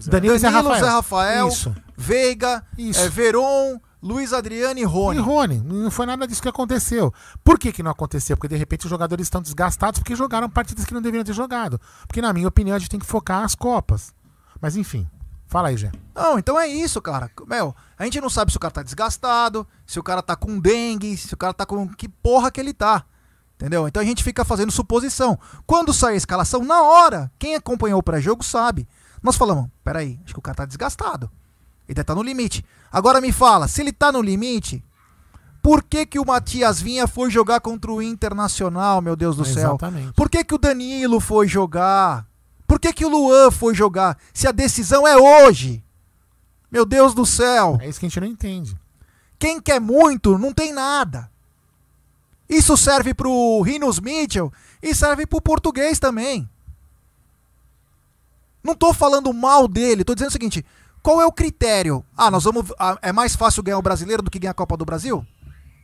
Zé. 0.00 0.10
Danilo 0.10 0.34
e 0.34 0.38
Zé 0.38 0.50
Danilo, 0.50 0.68
Rafael. 0.70 0.84
Zé 0.84 0.90
Rafael, 0.94 1.48
Isso. 1.48 1.74
Veiga, 1.96 2.64
Isso. 2.76 3.00
eh, 3.00 3.08
Veron, 3.08 3.80
Luiz 4.02 4.32
Adriano 4.32 4.78
e 4.78 4.84
Rony. 4.84 5.18
E 5.18 5.20
Rony, 5.20 5.60
não 5.60 5.90
foi 5.90 6.06
nada 6.06 6.26
disso 6.26 6.40
que 6.42 6.48
aconteceu. 6.48 7.12
Por 7.42 7.58
que, 7.58 7.72
que 7.72 7.82
não 7.82 7.90
aconteceu? 7.90 8.36
Porque 8.36 8.48
de 8.48 8.56
repente 8.56 8.84
os 8.86 8.90
jogadores 8.90 9.26
estão 9.26 9.42
desgastados 9.42 9.98
porque 9.98 10.14
jogaram 10.14 10.48
partidas 10.48 10.84
que 10.84 10.94
não 10.94 11.02
deveriam 11.02 11.24
ter 11.24 11.32
jogado. 11.32 11.80
Porque, 12.06 12.22
na 12.22 12.32
minha 12.32 12.46
opinião, 12.48 12.76
a 12.76 12.78
gente 12.78 12.90
tem 12.90 13.00
que 13.00 13.06
focar 13.06 13.42
as 13.44 13.54
Copas. 13.54 14.14
Mas 14.60 14.76
enfim, 14.76 15.06
fala 15.46 15.68
aí, 15.68 15.76
Gê. 15.76 15.90
Não, 16.14 16.38
então 16.38 16.58
é 16.58 16.68
isso, 16.68 17.00
cara. 17.02 17.30
Meu, 17.46 17.74
a 17.98 18.04
gente 18.04 18.20
não 18.20 18.30
sabe 18.30 18.50
se 18.52 18.56
o 18.56 18.60
cara 18.60 18.72
tá 18.72 18.82
desgastado, 18.82 19.66
se 19.86 19.98
o 19.98 20.02
cara 20.02 20.22
tá 20.22 20.36
com 20.36 20.58
dengue, 20.60 21.16
se 21.16 21.34
o 21.34 21.36
cara 21.36 21.52
tá 21.52 21.66
com 21.66 21.88
que 21.88 22.08
porra 22.08 22.50
que 22.50 22.60
ele 22.60 22.72
tá. 22.72 23.04
Entendeu? 23.56 23.88
Então 23.88 24.00
a 24.00 24.06
gente 24.06 24.22
fica 24.22 24.44
fazendo 24.44 24.70
suposição. 24.70 25.36
Quando 25.66 25.92
sai 25.92 26.14
a 26.14 26.16
escalação, 26.16 26.64
na 26.64 26.80
hora, 26.82 27.28
quem 27.36 27.56
acompanhou 27.56 27.98
o 27.98 28.02
pré-jogo 28.02 28.44
sabe. 28.44 28.86
Nós 29.22 29.36
falamos, 29.36 29.68
peraí, 29.82 30.18
acho 30.24 30.32
que 30.32 30.38
o 30.38 30.42
cara 30.42 30.56
tá 30.56 30.64
desgastado. 30.64 31.30
Ele 31.86 31.94
deve 31.94 32.04
tá 32.04 32.14
no 32.14 32.22
limite. 32.22 32.64
Agora 32.92 33.20
me 33.20 33.32
fala, 33.32 33.66
se 33.66 33.80
ele 33.80 33.92
tá 33.92 34.12
no 34.12 34.20
limite, 34.20 34.84
por 35.62 35.82
que 35.82 36.06
que 36.06 36.18
o 36.18 36.24
Matias 36.24 36.80
Vinha 36.80 37.06
foi 37.06 37.30
jogar 37.30 37.60
contra 37.60 37.90
o 37.90 38.02
Internacional, 38.02 39.00
meu 39.00 39.16
Deus 39.16 39.36
do 39.36 39.44
céu? 39.44 39.70
Exatamente. 39.70 40.12
Por 40.12 40.30
que, 40.30 40.44
que 40.44 40.54
o 40.54 40.58
Danilo 40.58 41.20
foi 41.20 41.48
jogar? 41.48 42.26
Por 42.66 42.78
que, 42.78 42.92
que 42.92 43.04
o 43.04 43.08
Luan 43.08 43.50
foi 43.50 43.74
jogar? 43.74 44.18
Se 44.32 44.46
a 44.46 44.52
decisão 44.52 45.06
é 45.06 45.16
hoje. 45.16 45.82
Meu 46.70 46.84
Deus 46.84 47.14
do 47.14 47.24
céu. 47.24 47.78
É 47.80 47.88
isso 47.88 47.98
que 47.98 48.06
a 48.06 48.08
gente 48.08 48.20
não 48.20 48.26
entende. 48.26 48.76
Quem 49.38 49.60
quer 49.60 49.80
muito 49.80 50.36
não 50.36 50.52
tem 50.52 50.72
nada. 50.72 51.30
Isso 52.48 52.76
serve 52.76 53.14
pro 53.14 53.60
Rinos 53.62 54.00
Mitchell 54.00 54.52
e 54.82 54.94
serve 54.94 55.26
pro 55.26 55.40
português 55.40 55.98
também. 55.98 56.48
Não 58.62 58.74
tô 58.74 58.92
falando 58.92 59.32
mal 59.32 59.66
dele, 59.68 60.04
tô 60.04 60.14
dizendo 60.14 60.30
o 60.30 60.32
seguinte: 60.32 60.64
qual 61.02 61.20
é 61.20 61.26
o 61.26 61.32
critério? 61.32 62.04
Ah, 62.16 62.30
nós 62.30 62.44
vamos. 62.44 62.72
ah, 62.78 62.98
é 63.02 63.12
mais 63.12 63.34
fácil 63.36 63.62
ganhar 63.62 63.78
o 63.78 63.82
brasileiro 63.82 64.22
do 64.22 64.30
que 64.30 64.38
ganhar 64.38 64.50
a 64.52 64.54
Copa 64.54 64.76
do 64.76 64.84
Brasil? 64.84 65.26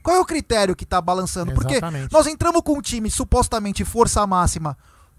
Qual 0.03 0.17
é 0.17 0.21
o 0.21 0.25
critério 0.25 0.77
que 0.77 0.85
tá 0.85 1.01
balançando? 1.01 1.55
Porque 1.55 1.75
Exatamente. 1.75 2.13
nós 2.13 2.27
entramos 2.27 2.61
com 2.63 2.77
um 2.77 2.83
time 2.83 3.11
supostamente 3.11 3.85
força 3.87 4.27
máxima 4.27 4.77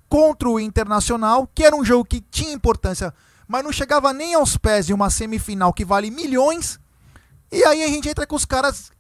contra 0.08 0.48
o 0.48 0.60
Internacional, 0.60 1.50
que 1.56 1.64
era 1.64 1.76
um 1.76 1.84
jogo 1.84 2.06
que 2.06 2.22
tinha 2.22 2.54
importância, 2.54 3.12
mas 3.48 3.64
não 3.64 3.72
chegava 3.72 4.14
nem 4.14 4.36
aos 4.36 4.58
pés 4.58 4.86
de 4.86 4.94
uma 4.94 5.10
semifinal 5.10 5.74
que 5.74 5.84
vale 5.84 6.12
milhões. 6.12 6.80
E 7.52 7.64
aí 7.64 7.84
a 7.84 7.88
gente 7.88 8.08
entra 8.08 8.28
com 8.28 8.36
os 8.36 8.46
caras. 8.46 8.92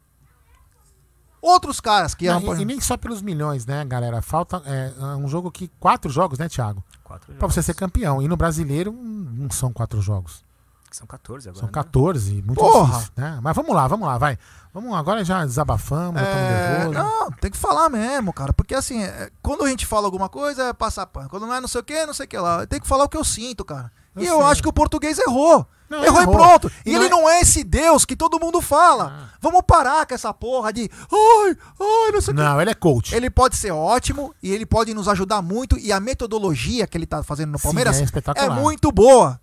Outros 1.42 1.80
caras 1.80 2.16
que 2.16 2.26
Não, 2.26 2.38
eram. 2.38 2.58
e, 2.58 2.62
e 2.64 2.66
nem 2.66 2.82
só 2.82 2.98
pelos 2.98 3.22
milhões, 3.22 3.68
né, 3.68 3.86
galera? 3.86 4.22
Falta 4.22 4.64
é, 4.66 4.92
um 5.18 5.28
jogo 5.28 5.52
que. 5.52 5.68
Quatro 5.80 6.10
jogos, 6.10 6.40
né, 6.40 6.50
Thiago? 6.50 6.84
Quatro 7.16 7.34
Pra 7.36 7.48
você 7.48 7.62
ser 7.62 7.74
campeão. 7.74 8.22
E 8.22 8.28
no 8.28 8.36
brasileiro, 8.36 8.92
hum, 8.92 9.28
não 9.38 9.50
são 9.50 9.72
quatro 9.72 10.02
jogos. 10.02 10.44
São 10.92 11.06
14 11.06 11.50
agora. 11.50 11.60
São 11.60 11.68
né? 11.68 11.74
14, 11.74 12.42
muito 12.42 12.56
Porra! 12.56 12.94
difícil, 12.94 13.12
né? 13.18 13.40
Mas 13.42 13.54
vamos 13.54 13.76
lá, 13.76 13.86
vamos 13.86 14.08
lá, 14.08 14.18
vai. 14.18 14.40
Vamos 14.74 14.94
agora 14.96 15.26
já 15.26 15.46
desabafamos, 15.46 16.22
É, 16.22 16.88
não, 16.88 17.32
tem 17.32 17.52
que 17.52 17.58
falar 17.58 17.90
mesmo, 17.90 18.32
cara. 18.32 18.54
Porque 18.54 18.74
assim, 18.74 19.04
é, 19.04 19.30
quando 19.42 19.66
a 19.66 19.70
gente 19.70 19.86
fala 19.86 20.08
alguma 20.08 20.30
coisa, 20.30 20.64
é 20.70 20.74
passar 20.74 21.06
pano. 21.06 21.28
Quando 21.30 21.46
não 21.46 21.54
é 21.54 21.60
não 21.60 21.68
sei 21.68 21.82
o 21.82 21.84
que, 21.84 22.06
não 22.06 22.14
sei 22.14 22.26
o 22.26 22.30
que 22.30 22.38
lá. 22.38 22.66
Tem 22.66 22.80
que 22.80 22.88
falar 22.88 23.04
o 23.04 23.10
que 23.10 23.18
eu 23.18 23.26
sinto, 23.26 23.66
cara. 23.66 23.92
Eu 24.16 24.24
e 24.24 24.26
eu 24.26 24.38
sei. 24.38 24.46
acho 24.46 24.62
que 24.62 24.70
o 24.70 24.74
português 24.74 25.20
errou. 25.20 25.68
Não, 25.90 26.04
errou, 26.04 26.22
errou. 26.22 26.34
e 26.34 26.38
pronto. 26.38 26.72
E 26.86 26.92
não 26.94 26.98
ele 27.00 27.06
é- 27.06 27.10
não 27.10 27.30
é 27.30 27.42
esse 27.42 27.64
Deus 27.64 28.06
que 28.06 28.16
todo 28.16 28.40
mundo 28.40 28.60
fala. 28.62 29.30
Vamos 29.40 29.62
parar 29.68 30.06
com 30.08 30.16
essa 30.16 30.34
porra 30.34 30.74
de. 30.74 30.90
Ai, 31.12 31.58
ai, 31.80 32.12
não 32.12 32.22
sei 32.22 32.34
o 32.34 32.36
que. 32.38 32.44
Não, 32.44 32.60
ele 32.62 32.72
é 32.72 32.74
coach. 32.74 33.14
Ele 33.14 33.30
pode 33.30 33.56
ser 33.56 33.72
ótimo 33.72 34.34
e 34.42 34.52
ele 34.52 34.66
pode 34.66 34.94
nos 34.94 35.08
ajudar 35.08 35.42
muito. 35.42 35.78
E 35.78 35.92
a 35.92 36.00
metodologia 36.00 36.88
que 36.88 36.98
ele 36.98 37.06
tá 37.06 37.22
fazendo 37.22 37.52
no 37.52 37.60
Sim, 37.60 37.64
Palmeiras 37.64 37.98
é 37.98 38.02
é, 38.02 38.04
espetacular. 38.04 38.60
muito 38.60 38.92
boa. 38.92 39.40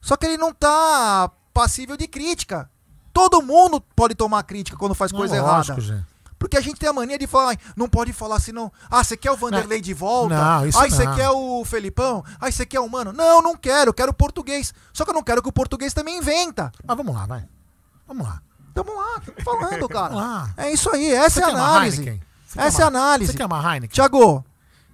Só 0.00 0.16
que 0.16 0.26
ele 0.26 0.36
não 0.36 0.52
tá 0.52 1.30
passível 1.54 1.96
de 1.96 2.06
crítica. 2.08 2.68
Todo 3.12 3.40
mundo 3.40 3.80
pode 3.94 4.14
tomar 4.14 4.42
crítica 4.42 4.76
quando 4.76 4.94
faz 4.94 5.10
Não, 5.12 5.18
coisa 5.18 5.40
lógico, 5.40 5.80
errada. 5.80 5.96
gente. 5.98 6.15
Porque 6.38 6.56
a 6.56 6.60
gente 6.60 6.78
tem 6.78 6.88
a 6.88 6.92
mania 6.92 7.18
de 7.18 7.26
falar, 7.26 7.50
"Ai, 7.50 7.58
não 7.76 7.88
pode 7.88 8.12
falar 8.12 8.36
assim, 8.36 8.52
não. 8.52 8.70
Ah, 8.90 9.02
você 9.02 9.16
quer 9.16 9.30
o 9.30 9.36
Vanderlei 9.36 9.80
de 9.80 9.94
volta? 9.94 10.34
Não, 10.34 10.66
isso 10.66 10.78
Ai, 10.78 10.90
você 10.90 11.04
não. 11.04 11.14
quer 11.14 11.30
o 11.30 11.64
Felipão? 11.64 12.24
Ai, 12.40 12.52
você 12.52 12.66
quer 12.66 12.80
o 12.80 12.88
Mano? 12.88 13.12
Não, 13.12 13.40
não 13.42 13.56
quero, 13.56 13.88
eu 13.90 13.94
quero 13.94 14.10
o 14.10 14.14
português. 14.14 14.72
Só 14.92 15.04
que 15.04 15.10
eu 15.10 15.14
não 15.14 15.22
quero 15.22 15.42
que 15.42 15.48
o 15.48 15.52
português 15.52 15.94
também 15.94 16.18
inventa. 16.18 16.70
Mas 16.86 16.96
vamos 16.96 17.14
lá, 17.14 17.26
vai. 17.26 17.44
Vamos 18.06 18.26
lá. 18.26 18.40
Tamo 18.74 18.94
lá, 18.94 19.20
tô 19.24 19.42
falando, 19.42 19.88
cara. 19.88 20.50
É 20.56 20.70
isso 20.70 20.90
aí, 20.90 21.10
essa 21.12 21.40
Você 21.40 21.40
é 21.40 21.44
a 21.44 21.48
análise. 21.48 22.22
Essa 22.54 22.82
é 22.82 22.84
a 22.84 22.88
análise. 22.88 23.32
Você 23.32 23.38
quer 23.38 23.46
uma 23.46 23.58
Heineken? 23.60 23.88
Tiago, 23.88 24.44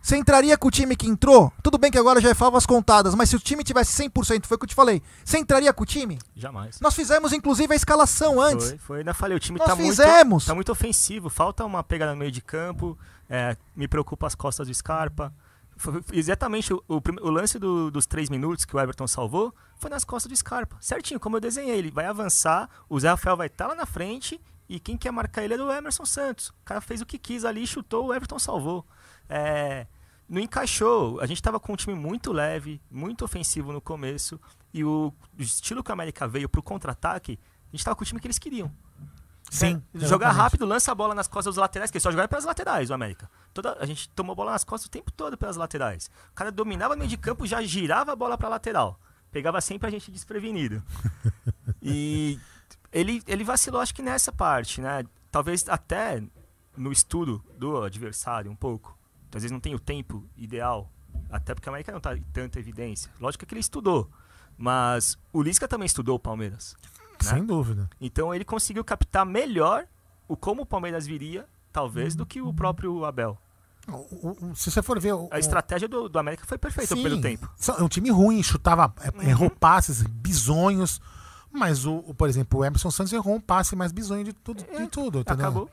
você 0.03 0.17
entraria 0.17 0.59
com 0.59 0.69
o 0.69 0.71
time 0.71 0.97
que 0.97 1.07
entrou? 1.09 1.53
Tudo 1.63 1.79
bem 1.79 1.91
que 1.91 1.97
agora 1.99 2.21
já 2.21 2.31
é 2.31 2.35
favas 2.35 2.67
contadas, 2.67 3.15
mas 3.15 3.31
se 3.31 3.37
o 3.37 3.39
time 3.39 3.63
tivesse 3.63 4.03
100%, 4.03 4.47
foi 4.47 4.57
o 4.57 4.59
que 4.59 4.65
eu 4.65 4.69
te 4.69 4.75
falei, 4.75 5.01
você 5.25 5.39
entraria 5.39 5.73
com 5.73 5.83
o 5.85 5.87
time? 5.87 6.19
Jamais. 6.35 6.81
Nós 6.81 6.95
fizemos 6.95 7.33
inclusive 7.33 7.73
a 7.73 7.77
escalação 7.77 8.41
antes. 8.41 8.69
Foi, 8.71 8.79
foi. 8.79 8.99
Ainda 8.99 9.15
falei, 9.15 9.37
o 9.37 9.41
time 9.41 9.59
Nós 9.59 9.69
tá 9.69 9.77
fizemos. 9.77 10.29
muito, 10.29 10.47
tá 10.47 10.55
muito 10.55 10.73
ofensivo. 10.73 11.31
Falta 11.31 11.65
uma 11.65 11.83
pegada 11.85 12.13
no 12.13 12.19
meio 12.19 12.33
de 12.33 12.41
campo. 12.43 12.99
é, 13.31 13.57
me 13.77 13.87
preocupa 13.89 14.27
as 14.27 14.35
costas 14.35 14.67
do 14.67 14.75
Scarpa. 14.75 15.33
Foi 15.77 16.03
exatamente 16.13 16.73
o, 16.75 16.83
o 16.87 17.01
o 17.23 17.31
lance 17.31 17.59
do- 17.59 17.91
dos 17.91 18.05
três 18.07 18.29
minutos 18.29 18.65
que 18.65 18.77
o 18.77 18.81
Everton 18.81 19.07
salvou 19.09 19.55
foi 19.77 19.89
nas 19.89 20.05
costas 20.05 20.31
do 20.31 20.37
Scarpa. 20.37 20.77
Certinho, 20.81 21.19
como 21.19 21.37
eu 21.37 21.41
desenhei. 21.41 21.79
Ele 21.79 21.91
vai 21.91 22.05
avançar, 22.07 22.69
o 22.89 23.01
Zé 23.01 23.09
Rafael 23.09 23.37
vai 23.37 23.47
estar 23.47 23.67
lá 23.69 23.75
na 23.75 23.87
frente 23.87 24.39
e 24.69 24.79
quem 24.79 24.97
quer 24.99 25.11
marcar 25.11 25.43
ele 25.43 25.55
é 25.55 25.57
do 25.57 25.73
Emerson 25.73 26.05
Santos. 26.05 26.49
O 26.51 26.55
cara 26.65 26.81
fez 26.81 27.01
o 27.01 27.07
que 27.07 27.19
quis 27.19 27.45
ali, 27.45 27.67
chutou, 27.67 28.07
o 28.09 28.15
Everton 28.15 28.39
salvou. 28.39 28.85
É, 29.29 29.87
não 30.29 30.41
encaixou. 30.41 31.21
A 31.21 31.27
gente 31.27 31.39
estava 31.39 31.61
com 31.61 31.73
um 31.73 31.77
time 31.77 31.95
muito 31.95 32.33
leve, 32.33 32.81
muito 32.91 33.25
ofensivo 33.25 33.73
no 33.73 33.81
começo. 33.81 34.41
E 34.73 34.85
o, 34.85 35.13
o 35.39 35.43
estilo 35.43 35.83
que 35.83 35.91
a 35.91 35.95
América 35.95 36.27
veio 36.27 36.49
pro 36.49 36.63
contra-ataque, 36.63 37.33
a 37.33 37.71
gente 37.71 37.81
estava 37.81 37.95
com 37.95 38.03
o 38.03 38.07
time 38.07 38.21
que 38.21 38.27
eles 38.27 38.39
queriam. 38.39 38.73
Sim. 39.51 39.83
É, 39.95 40.07
Jogar 40.07 40.31
rápido, 40.31 40.65
lança 40.65 40.91
a 40.91 40.95
bola 40.95 41.15
nas 41.15 41.29
costas 41.29 41.55
dos 41.55 41.61
laterais, 41.61 41.91
que 41.91 41.97
eles 41.97 42.03
só 42.03 42.11
jogaram 42.11 42.29
pelas 42.29 42.47
laterais, 42.47 42.89
o 42.89 42.95
América. 42.95 43.31
Toda, 43.53 43.77
a 43.79 43.85
gente 43.85 44.09
tomou 44.09 44.35
bola 44.35 44.53
nas 44.53 44.65
costas 44.65 44.87
o 44.87 44.91
tempo 44.91 45.13
todo 45.13 45.37
pelas 45.37 45.57
laterais. 45.57 46.11
O 46.31 46.35
cara 46.35 46.51
dominava 46.51 46.95
o 46.95 46.97
meio 46.97 47.09
de 47.09 47.19
campo, 47.19 47.47
já 47.47 47.61
girava 47.61 48.13
a 48.13 48.17
bola 48.17 48.39
pra 48.39 48.49
lateral. 48.49 48.99
Pegava 49.31 49.61
sempre 49.61 49.89
a 49.89 49.91
gente 49.91 50.11
desprevenido. 50.11 50.83
e 51.83 52.41
ele, 52.91 53.23
ele 53.27 53.45
vacilou, 53.45 53.83
acho 53.83 53.95
que 53.95 54.01
nessa 54.01 54.33
parte, 54.33 54.81
né? 54.81 55.05
Talvez 55.31 55.69
até 55.69 56.23
no 56.75 56.91
estudo 56.91 57.45
do 57.59 57.83
adversário 57.83 58.51
um 58.51 58.57
pouco. 58.57 58.99
Às 59.39 59.43
vezes 59.43 59.53
não 59.53 59.61
tem 59.61 59.75
o 59.75 59.79
tempo 59.79 60.25
ideal, 60.37 60.91
até 61.31 61.55
porque 61.55 61.69
a 61.69 61.73
América 61.73 61.93
não 61.93 61.99
está 61.99 62.17
em 62.17 62.23
tanta 62.33 62.59
evidência. 62.59 63.11
Lógico 63.21 63.45
que 63.47 63.53
ele 63.55 63.61
estudou, 63.61 64.11
mas 64.57 65.17
o 65.33 65.43
Lisca 65.43 65.67
também 65.69 65.87
estudou 65.87 66.17
o 66.17 66.19
Palmeiras. 66.19 66.77
Né? 67.23 67.31
Sem 67.31 67.45
dúvida. 67.47 67.89
Então 68.01 68.35
ele 68.35 68.45
conseguiu 68.45 68.85
captar 68.85 69.25
melhor 69.25 69.87
o 70.29 70.37
como 70.37 70.63
o 70.63 70.67
Palmeiras 70.67 71.07
viria, 71.07 71.47
talvez, 71.73 72.15
do 72.15 72.27
que 72.27 72.41
o 72.41 72.53
próprio 72.53 73.05
Abel. 73.05 73.39
O- 73.89 74.37
o- 74.51 74.55
se 74.55 74.71
você 74.71 74.81
for 74.83 75.01
ver. 75.01 75.13
o- 75.13 75.29
A 75.31 75.39
estratégia 75.41 75.89
do, 75.89 76.09
do 76.09 76.19
América 76.19 76.45
foi 76.47 76.57
perfeita 76.57 76.95
Sim, 76.95 77.03
pelo 77.03 77.21
tempo. 77.21 77.49
É 77.79 77.83
um 77.83 77.89
time 77.89 78.11
ruim, 78.11 78.41
chutava, 78.43 78.93
é, 79.01 79.11
Uhum. 79.11 79.23
errou 79.29 79.51
passes 79.51 80.03
bizonhos. 80.03 81.01
Mas, 81.51 81.85
o, 81.85 82.15
por 82.15 82.29
exemplo, 82.29 82.61
o 82.61 82.65
Emerson 82.65 82.91
Santos 82.91 83.13
errou 83.13 83.35
um 83.35 83.41
passe 83.41 83.75
mais 83.77 83.93
bizonho 83.93 84.25
de 84.25 84.33
tudo. 84.33 84.63
De 84.65 84.87
tudo 84.87 85.21
entendeu? 85.21 85.47
Acabou. 85.47 85.71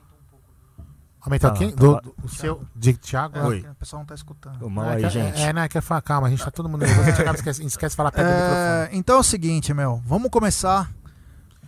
Aumentar 1.21 1.49
Tá, 1.51 1.55
quem? 1.58 1.69
tá 1.71 1.75
Do, 1.75 1.99
do- 2.01 2.15
o 2.23 2.29
seu. 2.29 2.62
De 2.75 2.93
Thiago? 2.93 3.38
É, 3.38 3.43
Oi. 3.43 3.65
O 3.71 3.75
pessoal 3.75 3.99
não 4.01 4.08
tá 4.08 4.15
escutando. 4.15 4.65
O 4.65 4.69
mal 4.69 4.86
é, 4.86 4.95
aí, 4.95 5.01
que- 5.03 5.10
gente. 5.10 5.41
É, 5.41 5.51
não, 5.51 5.62
é 5.63 5.67
que 5.67 5.77
é 5.77 5.82
falar, 5.82 6.01
calma, 6.01 6.27
a 6.27 6.29
gente 6.29 6.43
tá 6.43 6.49
todo 6.51 6.69
mundo 6.69 6.82
nervoso, 6.86 7.01
a 7.10 7.12
gente 7.12 7.36
esquece, 7.36 7.65
esquece 7.65 7.93
de 7.93 7.97
falar 7.97 8.12
perto 8.12 8.27
do 8.27 8.34
microfone. 8.34 8.58
É, 8.58 8.89
então 8.93 9.17
é 9.17 9.19
o 9.19 9.23
seguinte, 9.23 9.73
meu. 9.73 10.01
Vamos 10.05 10.29
começar. 10.32 10.89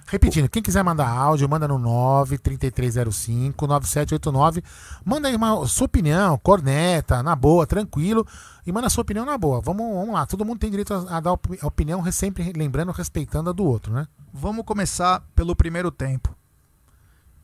Repetindo, 0.08 0.50
quem 0.50 0.62
quiser 0.62 0.84
mandar 0.84 1.08
áudio, 1.08 1.48
manda 1.48 1.68
no 1.70 1.78
93305 1.78 3.66
9789. 3.68 4.64
Manda 5.06 5.28
aí 5.30 5.36
uma 5.36 5.66
sua 5.68 5.86
opinião, 5.86 6.38
corneta, 6.38 7.24
na 7.24 7.36
boa, 7.36 7.66
tranquilo. 7.66 8.26
E 8.66 8.72
manda 8.72 8.88
a 8.88 8.90
sua 8.90 9.04
opinião 9.04 9.26
na 9.26 9.38
boa. 9.38 9.62
Vamos, 9.62 9.94
vamos 9.96 10.14
lá, 10.14 10.26
todo 10.26 10.44
mundo 10.46 10.60
tem 10.60 10.70
direito 10.70 10.94
a, 10.94 11.18
a 11.18 11.20
dar 11.20 11.32
opinião, 11.34 12.10
sempre 12.12 12.52
lembrando, 12.56 12.92
respeitando 12.92 13.50
a 13.50 13.54
do 13.54 13.64
outro, 13.64 13.94
né? 13.94 14.08
Vamos 14.34 14.66
começar 14.66 15.24
pelo 15.36 15.56
primeiro 15.56 15.90
tempo. 15.92 16.36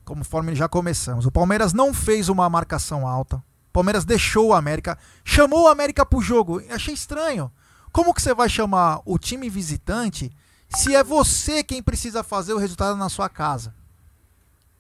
Conforme 0.08 0.56
já 0.56 0.70
começamos. 0.70 1.26
O 1.26 1.32
Palmeiras 1.32 1.74
não 1.74 1.94
fez 1.94 2.30
uma 2.30 2.50
marcação 2.50 3.06
alta. 3.06 3.36
O 3.36 3.74
Palmeiras 3.74 4.06
deixou 4.06 4.48
o 4.48 4.54
América. 4.54 4.98
Chamou 5.22 5.64
o 5.64 5.68
América 5.68 6.06
pro 6.06 6.22
jogo. 6.22 6.64
Achei 6.70 6.94
estranho. 6.94 7.52
Como 7.92 8.14
que 8.14 8.22
você 8.22 8.34
vai 8.34 8.48
chamar 8.48 9.02
o 9.04 9.20
time 9.20 9.50
visitante 9.50 10.32
se 10.70 10.96
é 10.96 11.04
você 11.04 11.62
quem 11.62 11.84
precisa 11.84 12.24
fazer 12.24 12.54
o 12.54 12.58
resultado 12.58 12.96
na 12.96 13.10
sua 13.10 13.28
casa? 13.28 13.76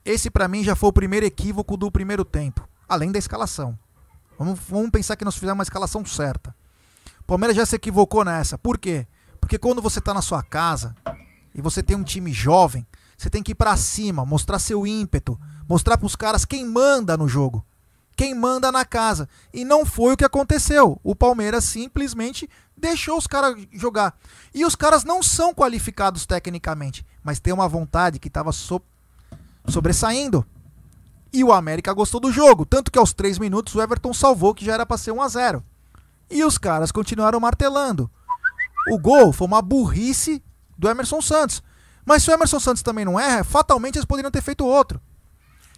Esse 0.05 0.31
pra 0.31 0.47
mim 0.47 0.63
já 0.63 0.77
foi 0.77 0.87
o 0.87 0.93
primeiro 0.93 1.25
equívoco 1.25 1.75
do 1.75 1.91
primeiro 1.91 2.23
tempo. 2.23 2.65
Além 2.87 3.11
da 3.11 3.19
escalação. 3.19 3.77
Vamos, 4.39 4.57
vamos 4.69 4.91
pensar 4.91 5.17
que 5.17 5.25
nós 5.25 5.35
fizemos 5.35 5.55
uma 5.55 5.63
escalação 5.63 6.05
certa. 6.05 6.55
O 7.19 7.23
Palmeiras 7.25 7.57
já 7.57 7.65
se 7.65 7.75
equivocou 7.75 8.23
nessa. 8.23 8.57
Por 8.57 8.77
quê? 8.77 9.05
Porque 9.41 9.57
quando 9.57 9.81
você 9.81 9.99
tá 9.99 10.13
na 10.13 10.21
sua 10.21 10.41
casa 10.41 10.95
e 11.53 11.61
você 11.61 11.83
tem 11.83 11.97
um 11.97 12.03
time 12.03 12.31
jovem, 12.31 12.87
você 13.17 13.29
tem 13.29 13.41
que 13.41 13.51
ir 13.53 13.55
pra 13.55 13.75
cima, 13.75 14.25
mostrar 14.25 14.59
seu 14.59 14.85
ímpeto, 14.85 15.39
mostrar 15.67 15.97
pros 15.97 16.15
caras 16.15 16.45
quem 16.45 16.63
manda 16.65 17.17
no 17.17 17.27
jogo, 17.27 17.65
quem 18.15 18.35
manda 18.35 18.71
na 18.71 18.85
casa. 18.85 19.27
E 19.53 19.65
não 19.65 19.85
foi 19.85 20.13
o 20.13 20.17
que 20.17 20.23
aconteceu. 20.25 20.99
O 21.03 21.15
Palmeiras 21.15 21.63
simplesmente 21.63 22.47
deixou 22.75 23.17
os 23.17 23.25
caras 23.25 23.55
jogar. 23.73 24.15
E 24.53 24.63
os 24.63 24.75
caras 24.75 25.03
não 25.03 25.23
são 25.23 25.53
qualificados 25.53 26.25
tecnicamente, 26.27 27.05
mas 27.23 27.39
tem 27.39 27.51
uma 27.53 27.67
vontade 27.67 28.19
que 28.19 28.27
estava 28.27 28.51
so- 28.51 28.81
sobressaindo. 29.67 30.45
E 31.33 31.43
o 31.43 31.51
América 31.51 31.93
gostou 31.93 32.19
do 32.19 32.31
jogo, 32.31 32.65
tanto 32.65 32.91
que 32.91 32.97
aos 32.99 33.13
3 33.13 33.37
minutos 33.37 33.75
o 33.75 33.81
Everton 33.81 34.13
salvou 34.13 34.53
que 34.53 34.63
já 34.65 34.73
era 34.75 34.85
para 34.85 34.97
ser 34.97 35.11
1 35.11 35.21
a 35.21 35.27
0. 35.27 35.63
E 36.29 36.43
os 36.43 36.57
caras 36.57 36.91
continuaram 36.91 37.39
martelando. 37.39 38.09
O 38.91 38.97
gol 38.97 39.33
foi 39.33 39.47
uma 39.47 39.61
burrice 39.61 40.41
do 40.77 40.87
Emerson 40.89 41.21
Santos. 41.21 41.61
Mas 42.07 42.23
se 42.23 42.31
o 42.31 42.33
Emerson 42.33 42.57
Santos 42.57 42.81
também 42.81 43.03
não 43.03 43.19
erra, 43.19 43.43
fatalmente 43.43 43.97
eles 43.97 44.05
poderiam 44.05 44.31
ter 44.31 44.41
feito 44.41 44.65
outro. 44.65 45.01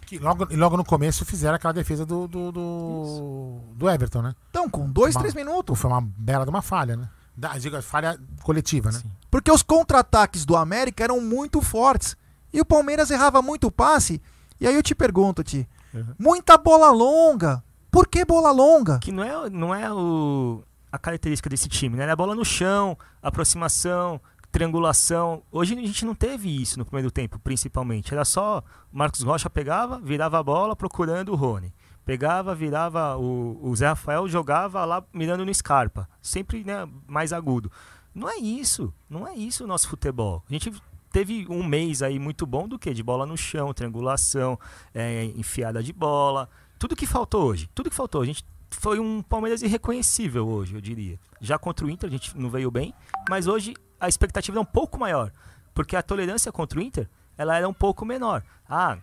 Que 0.06 0.16
logo, 0.16 0.46
e 0.48 0.54
logo 0.56 0.76
no 0.76 0.84
começo 0.84 1.24
fizeram 1.24 1.56
aquela 1.56 1.72
defesa 1.74 2.06
do, 2.06 2.28
do, 2.28 2.52
do, 2.52 3.60
do 3.74 3.90
Everton, 3.90 4.22
né? 4.22 4.34
Então, 4.48 4.70
com 4.70 4.88
dois, 4.88 5.16
Uma- 5.16 5.22
três 5.22 5.34
minutos. 5.34 5.76
Foi 5.76 5.90
uma 5.90 6.00
bela 6.00 6.44
de 6.44 6.50
uma 6.50 6.62
falha, 6.62 6.96
né? 6.96 7.08
Da, 7.36 7.58
diga, 7.58 7.82
falha 7.82 8.16
coletiva, 8.44 8.92
né? 8.92 9.02
Porque 9.28 9.50
os 9.50 9.62
contra-ataques 9.64 10.44
do 10.44 10.56
América 10.56 11.02
eram 11.02 11.20
muito 11.20 11.60
fortes. 11.60 12.16
E 12.52 12.60
o 12.60 12.64
Palmeiras 12.64 13.10
errava 13.10 13.42
muito 13.42 13.66
o 13.66 13.72
passe. 13.72 14.22
E 14.60 14.68
aí 14.68 14.74
eu 14.74 14.82
te 14.84 14.94
pergunto, 14.94 15.42
Ti. 15.42 15.68
Muita 16.16 16.56
bola 16.56 16.90
longa. 16.92 17.62
Por 17.90 18.06
que 18.06 18.24
bola 18.24 18.52
longa? 18.52 19.00
Que 19.00 19.10
não 19.10 19.24
é, 19.24 19.50
não 19.50 19.74
é 19.74 19.92
o, 19.92 20.62
a 20.92 20.98
característica 20.98 21.50
desse 21.50 21.68
time, 21.68 21.96
né? 21.96 22.04
É 22.06 22.10
a 22.10 22.16
bola 22.16 22.36
no 22.36 22.44
chão, 22.44 22.96
aproximação, 23.22 24.20
triangulação. 24.50 25.42
Hoje 25.50 25.74
a 25.74 25.80
gente 25.80 26.04
não 26.04 26.14
teve 26.14 26.60
isso 26.60 26.78
no 26.78 26.84
primeiro 26.84 27.10
tempo, 27.10 27.38
principalmente. 27.38 28.12
Era 28.12 28.24
só 28.24 28.62
Marcos 28.92 29.22
Rocha 29.22 29.48
pegava, 29.48 29.98
virava 30.00 30.38
a 30.38 30.42
bola 30.42 30.74
procurando 30.74 31.32
o 31.32 31.36
Rony. 31.36 31.72
Pegava, 32.04 32.54
virava 32.54 33.16
o, 33.16 33.58
o 33.62 33.76
Zé 33.76 33.88
Rafael, 33.88 34.28
jogava 34.28 34.84
lá 34.84 35.04
mirando 35.12 35.44
no 35.44 35.54
Scarpa. 35.54 36.08
Sempre 36.20 36.64
né, 36.64 36.88
mais 37.06 37.32
agudo. 37.32 37.70
Não 38.14 38.28
é 38.28 38.36
isso. 38.36 38.92
Não 39.08 39.26
é 39.26 39.34
isso 39.34 39.64
o 39.64 39.66
nosso 39.66 39.88
futebol. 39.88 40.42
A 40.48 40.52
gente 40.52 40.72
teve 41.12 41.46
um 41.48 41.62
mês 41.62 42.02
aí 42.02 42.18
muito 42.18 42.46
bom 42.46 42.66
do 42.66 42.78
que? 42.78 42.92
De 42.92 43.02
bola 43.02 43.26
no 43.26 43.36
chão, 43.36 43.72
triangulação, 43.72 44.58
é, 44.92 45.24
enfiada 45.36 45.82
de 45.82 45.92
bola. 45.92 46.48
Tudo 46.78 46.96
que 46.96 47.06
faltou 47.06 47.44
hoje. 47.44 47.68
Tudo 47.74 47.90
que 47.90 47.96
faltou. 47.96 48.22
A 48.22 48.26
gente 48.26 48.44
foi 48.70 48.98
um 48.98 49.22
Palmeiras 49.22 49.62
irreconhecível 49.62 50.48
hoje, 50.48 50.74
eu 50.74 50.80
diria. 50.80 51.18
Já 51.40 51.58
contra 51.58 51.86
o 51.86 51.90
Inter 51.90 52.08
a 52.08 52.12
gente 52.12 52.36
não 52.38 52.50
veio 52.50 52.70
bem, 52.70 52.94
mas 53.28 53.46
hoje 53.46 53.74
a 53.98 54.08
expectativa 54.08 54.58
é 54.58 54.60
um 54.60 54.64
pouco 54.64 54.98
maior, 54.98 55.32
porque 55.74 55.96
a 55.96 56.02
tolerância 56.02 56.50
contra 56.52 56.78
o 56.78 56.82
Inter, 56.82 57.08
ela 57.36 57.56
era 57.56 57.68
um 57.68 57.72
pouco 57.74 58.04
menor. 58.04 58.42
Ah, 58.68 58.98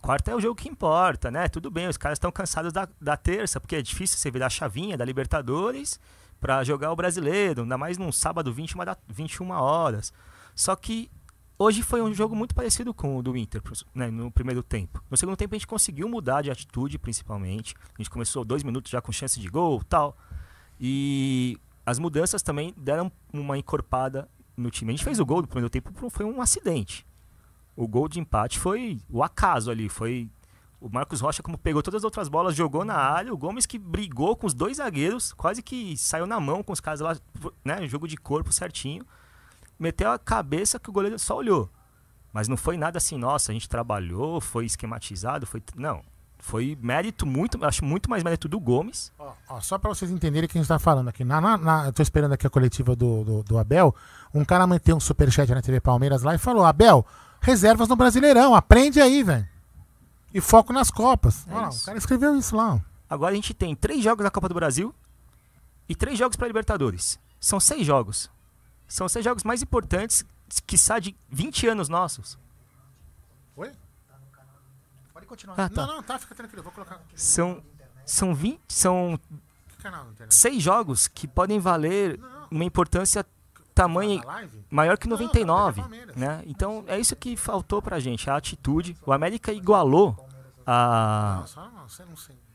quarta 0.00 0.30
é 0.30 0.34
o 0.34 0.40
jogo 0.40 0.54
que 0.54 0.68
importa, 0.68 1.30
né? 1.30 1.48
Tudo 1.48 1.70
bem, 1.70 1.88
os 1.88 1.96
caras 1.96 2.16
estão 2.16 2.30
cansados 2.30 2.72
da, 2.72 2.88
da 3.00 3.16
terça, 3.16 3.60
porque 3.60 3.76
é 3.76 3.82
difícil 3.82 4.18
você 4.18 4.30
virar 4.30 4.46
a 4.46 4.50
chavinha 4.50 4.96
da 4.96 5.04
Libertadores 5.04 5.98
para 6.40 6.62
jogar 6.64 6.92
o 6.92 6.96
Brasileiro, 6.96 7.62
ainda 7.62 7.78
mais 7.78 7.96
num 7.98 8.12
sábado 8.12 8.52
21, 8.52 8.84
da- 8.84 8.96
21 9.08 9.50
horas. 9.50 10.12
Só 10.54 10.76
que 10.76 11.10
hoje 11.58 11.82
foi 11.82 12.02
um 12.02 12.12
jogo 12.12 12.34
muito 12.34 12.54
parecido 12.54 12.92
com 12.92 13.16
o 13.16 13.22
do 13.22 13.36
Inter, 13.36 13.62
né, 13.94 14.10
no 14.10 14.30
primeiro 14.30 14.62
tempo. 14.62 15.02
No 15.10 15.16
segundo 15.16 15.36
tempo 15.36 15.54
a 15.54 15.58
gente 15.58 15.66
conseguiu 15.66 16.08
mudar 16.08 16.42
de 16.42 16.50
atitude, 16.50 16.98
principalmente. 16.98 17.74
A 17.98 18.02
gente 18.02 18.10
começou 18.10 18.44
dois 18.44 18.62
minutos 18.62 18.90
já 18.90 19.00
com 19.00 19.12
chance 19.12 19.38
de 19.40 19.48
gol 19.48 19.82
tal. 19.84 20.16
E 20.80 21.58
as 21.84 21.98
mudanças 21.98 22.42
também 22.42 22.74
deram 22.76 23.10
uma 23.32 23.56
encorpada 23.56 24.28
no 24.56 24.70
time. 24.70 24.92
A 24.92 24.96
gente 24.96 25.04
fez 25.04 25.18
o 25.20 25.26
gol 25.26 25.42
do 25.42 25.48
primeiro 25.48 25.70
tempo, 25.70 26.10
foi 26.10 26.26
um 26.26 26.40
acidente. 26.40 27.06
O 27.74 27.86
gol 27.86 28.08
de 28.08 28.18
empate 28.18 28.58
foi 28.58 29.00
o 29.08 29.22
acaso 29.22 29.70
ali, 29.70 29.88
foi 29.88 30.30
o 30.80 30.88
Marcos 30.88 31.20
Rocha 31.20 31.42
como 31.42 31.58
pegou 31.58 31.82
todas 31.82 32.00
as 32.00 32.04
outras 32.04 32.28
bolas, 32.28 32.54
jogou 32.54 32.84
na 32.84 32.94
área, 32.94 33.32
o 33.32 33.36
Gomes 33.36 33.66
que 33.66 33.78
brigou 33.78 34.36
com 34.36 34.46
os 34.46 34.54
dois 34.54 34.76
zagueiros, 34.76 35.32
quase 35.32 35.62
que 35.62 35.96
saiu 35.96 36.26
na 36.26 36.38
mão 36.38 36.62
com 36.62 36.72
os 36.72 36.80
caras 36.80 37.00
lá, 37.00 37.16
né, 37.64 37.86
jogo 37.86 38.06
de 38.06 38.16
corpo 38.16 38.52
certinho. 38.52 39.04
Meteu 39.78 40.10
a 40.10 40.18
cabeça 40.18 40.78
que 40.78 40.88
o 40.90 40.92
goleiro 40.92 41.18
só 41.18 41.36
olhou. 41.36 41.68
Mas 42.32 42.48
não 42.48 42.56
foi 42.56 42.76
nada 42.76 42.98
assim, 42.98 43.16
nossa, 43.16 43.50
a 43.50 43.54
gente 43.54 43.68
trabalhou, 43.68 44.40
foi 44.40 44.66
esquematizado, 44.66 45.46
foi 45.46 45.62
não. 45.74 46.02
Foi 46.38 46.76
mérito 46.80 47.24
muito, 47.26 47.64
acho 47.64 47.82
muito 47.84 48.10
mais 48.10 48.22
mérito 48.22 48.46
do 48.46 48.60
Gomes. 48.60 49.10
Ó, 49.18 49.32
ó, 49.48 49.60
só 49.60 49.78
pra 49.78 49.88
vocês 49.88 50.10
entenderem 50.10 50.46
o 50.46 50.48
que 50.48 50.58
a 50.58 50.60
gente 50.60 50.68
tá 50.68 50.78
falando 50.78 51.08
aqui. 51.08 51.24
Na, 51.24 51.40
na, 51.40 51.56
na- 51.56 51.86
eu 51.86 51.92
tô 51.92 52.02
esperando 52.02 52.32
aqui 52.32 52.46
a 52.46 52.50
coletiva 52.50 52.94
do, 52.94 53.24
do, 53.24 53.42
do 53.42 53.58
Abel. 53.58 53.94
Um 54.34 54.44
cara 54.44 54.66
meteu 54.66 54.94
um 54.96 55.00
superchat 55.00 55.50
na 55.52 55.62
TV 55.62 55.80
Palmeiras 55.80 56.22
lá 56.22 56.34
e 56.34 56.38
falou: 56.38 56.64
Abel, 56.64 57.04
reservas 57.40 57.88
no 57.88 57.96
Brasileirão, 57.96 58.54
aprende 58.54 59.00
aí, 59.00 59.22
velho. 59.22 59.48
E 60.32 60.40
foco 60.40 60.72
nas 60.74 60.90
Copas. 60.90 61.46
É 61.48 61.54
Ó, 61.54 61.68
o 61.70 61.84
cara 61.86 61.96
escreveu 61.98 62.36
isso 62.36 62.54
lá. 62.54 62.78
Agora 63.08 63.32
a 63.32 63.34
gente 63.36 63.54
tem 63.54 63.74
três 63.74 64.04
jogos 64.04 64.22
da 64.22 64.30
Copa 64.30 64.48
do 64.48 64.54
Brasil 64.54 64.94
e 65.88 65.94
três 65.94 66.18
jogos 66.18 66.36
para 66.36 66.46
Libertadores. 66.46 67.18
São 67.40 67.58
seis 67.58 67.86
jogos. 67.86 68.30
São 68.88 69.08
seis 69.08 69.24
jogos 69.24 69.42
mais 69.44 69.62
importantes, 69.62 70.24
quiçá 70.66 70.98
de 70.98 71.16
20 71.28 71.66
anos 71.68 71.88
nossos. 71.88 72.38
Oi? 73.56 73.72
Pode 75.12 75.26
continuar. 75.26 75.54
Ah, 75.58 75.68
tá. 75.68 75.86
Não, 75.86 75.96
não, 75.96 76.02
tá, 76.02 76.18
fica 76.18 76.34
tranquilo. 76.34 76.62
Vou 76.62 76.72
colocar. 76.72 77.00
São, 77.14 77.62
são, 78.04 78.34
20, 78.34 78.60
são 78.68 79.18
Que 79.78 80.34
seis 80.34 80.62
jogos 80.62 81.08
que 81.08 81.26
podem 81.26 81.58
valer 81.58 82.20
uma 82.50 82.64
importância 82.64 83.24
Na 83.76 83.86
live? 83.86 84.64
maior 84.70 84.96
que 84.98 85.06
Não, 85.08 85.16
99, 85.16 85.76
tá, 85.76 85.82
Palmeiras. 85.88 86.16
né? 86.16 86.42
Então 86.46 86.84
é 86.86 86.98
isso 86.98 87.14
que 87.16 87.36
faltou 87.36 87.82
pra 87.82 87.98
gente, 87.98 88.28
a 88.30 88.36
atitude. 88.36 88.96
O 89.04 89.12
América 89.12 89.52
igualou 89.52 90.16
a, 90.66 91.44
Não, 91.56 91.64
não, 91.64 91.72
não 91.72 91.86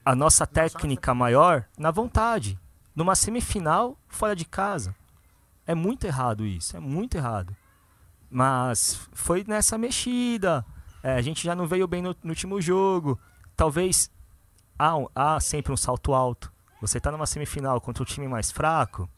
a 0.03 0.15
nossa 0.15 0.47
técnica 0.47 1.13
maior 1.13 1.65
na 1.77 1.91
vontade. 1.91 2.59
Numa 2.95 3.15
semifinal 3.15 3.97
fora 4.07 4.35
de 4.35 4.43
casa. 4.45 4.95
É 5.71 5.75
muito 5.75 6.05
errado 6.05 6.45
isso, 6.45 6.75
é 6.75 6.81
muito 6.81 7.15
errado. 7.15 7.55
Mas 8.29 9.07
foi 9.13 9.45
nessa 9.47 9.77
mexida. 9.77 10.65
É, 11.01 11.13
a 11.13 11.21
gente 11.21 11.45
já 11.45 11.55
não 11.55 11.65
veio 11.65 11.87
bem 11.87 12.01
no, 12.01 12.13
no 12.21 12.29
último 12.31 12.59
jogo. 12.59 13.17
Talvez 13.55 14.11
há, 14.77 14.95
há 15.15 15.39
sempre 15.39 15.71
um 15.71 15.77
salto 15.77 16.13
alto. 16.13 16.51
Você 16.81 16.99
tá 16.99 17.09
numa 17.09 17.25
semifinal 17.25 17.79
contra 17.79 18.03
o 18.03 18.05
time 18.05 18.27
mais 18.27 18.51
fraco. 18.51 19.09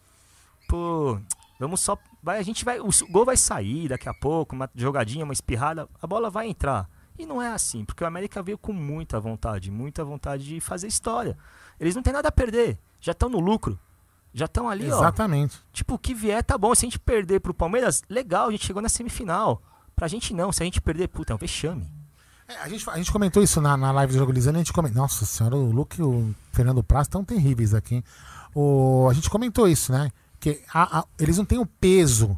Pô, 0.67 1.19
vamos 1.59 1.79
só. 1.79 1.97
Vai, 2.21 2.37
a 2.37 2.43
gente 2.43 2.63
vai. 2.63 2.79
O 2.79 2.89
gol 3.09 3.25
vai 3.25 3.35
sair 3.35 3.87
daqui 3.87 4.07
a 4.07 4.13
pouco, 4.13 4.55
uma 4.55 4.69
jogadinha, 4.75 5.23
uma 5.23 5.33
espirrada, 5.33 5.89
a 5.99 6.05
bola 6.05 6.29
vai 6.29 6.47
entrar. 6.47 6.87
E 7.17 7.25
não 7.25 7.41
é 7.41 7.47
assim, 7.47 7.83
porque 7.83 8.03
o 8.03 8.07
América 8.07 8.43
veio 8.43 8.59
com 8.59 8.73
muita 8.73 9.19
vontade, 9.19 9.71
muita 9.71 10.05
vontade 10.05 10.45
de 10.45 10.61
fazer 10.61 10.85
história. 10.85 11.35
Eles 11.79 11.95
não 11.95 12.03
têm 12.03 12.13
nada 12.13 12.27
a 12.27 12.31
perder, 12.31 12.77
já 13.01 13.11
estão 13.11 13.27
no 13.27 13.39
lucro. 13.39 13.79
Já 14.33 14.45
estão 14.45 14.67
ali, 14.69 14.91
ó. 14.91 14.97
Exatamente. 14.97 15.59
Tipo, 15.71 15.93
o 15.95 15.99
que 15.99 16.13
vier 16.13 16.43
tá 16.43 16.57
bom. 16.57 16.73
Se 16.73 16.85
a 16.85 16.87
gente 16.89 16.97
perder 16.99 17.39
pro 17.39 17.53
Palmeiras, 17.53 18.01
legal, 18.09 18.47
a 18.47 18.51
gente 18.51 18.65
chegou 18.65 18.81
na 18.81 18.89
semifinal. 18.89 19.61
Pra 19.95 20.07
gente 20.07 20.33
não, 20.33 20.51
se 20.51 20.63
a 20.63 20.65
gente 20.65 20.81
perder, 20.81 21.07
puta, 21.07 21.33
é 21.33 21.35
um 21.35 21.39
vexame. 21.39 21.87
É, 22.47 22.57
a, 22.57 22.67
gente, 22.67 22.89
a 22.89 22.97
gente 22.97 23.11
comentou 23.11 23.43
isso 23.43 23.61
na, 23.61 23.77
na 23.77 23.91
live 23.91 24.13
do 24.13 24.19
Jogo 24.19 24.31
Lisano, 24.31 24.57
a 24.57 24.59
gente 24.61 24.73
comentou. 24.73 25.01
Nossa 25.01 25.23
senhora, 25.25 25.55
o 25.55 25.71
Luke 25.71 25.99
e 26.01 26.03
o 26.03 26.33
Fernando 26.51 26.83
Praz 26.83 27.05
estão 27.05 27.23
terríveis 27.23 27.73
aqui. 27.75 27.95
hein? 27.95 28.03
O, 28.55 29.07
a 29.09 29.13
gente 29.13 29.29
comentou 29.29 29.67
isso, 29.67 29.91
né? 29.91 30.09
Que 30.39 30.61
a- 30.73 30.99
a- 30.99 31.05
eles 31.19 31.37
não 31.37 31.45
têm 31.45 31.59
o 31.59 31.65
peso. 31.65 32.37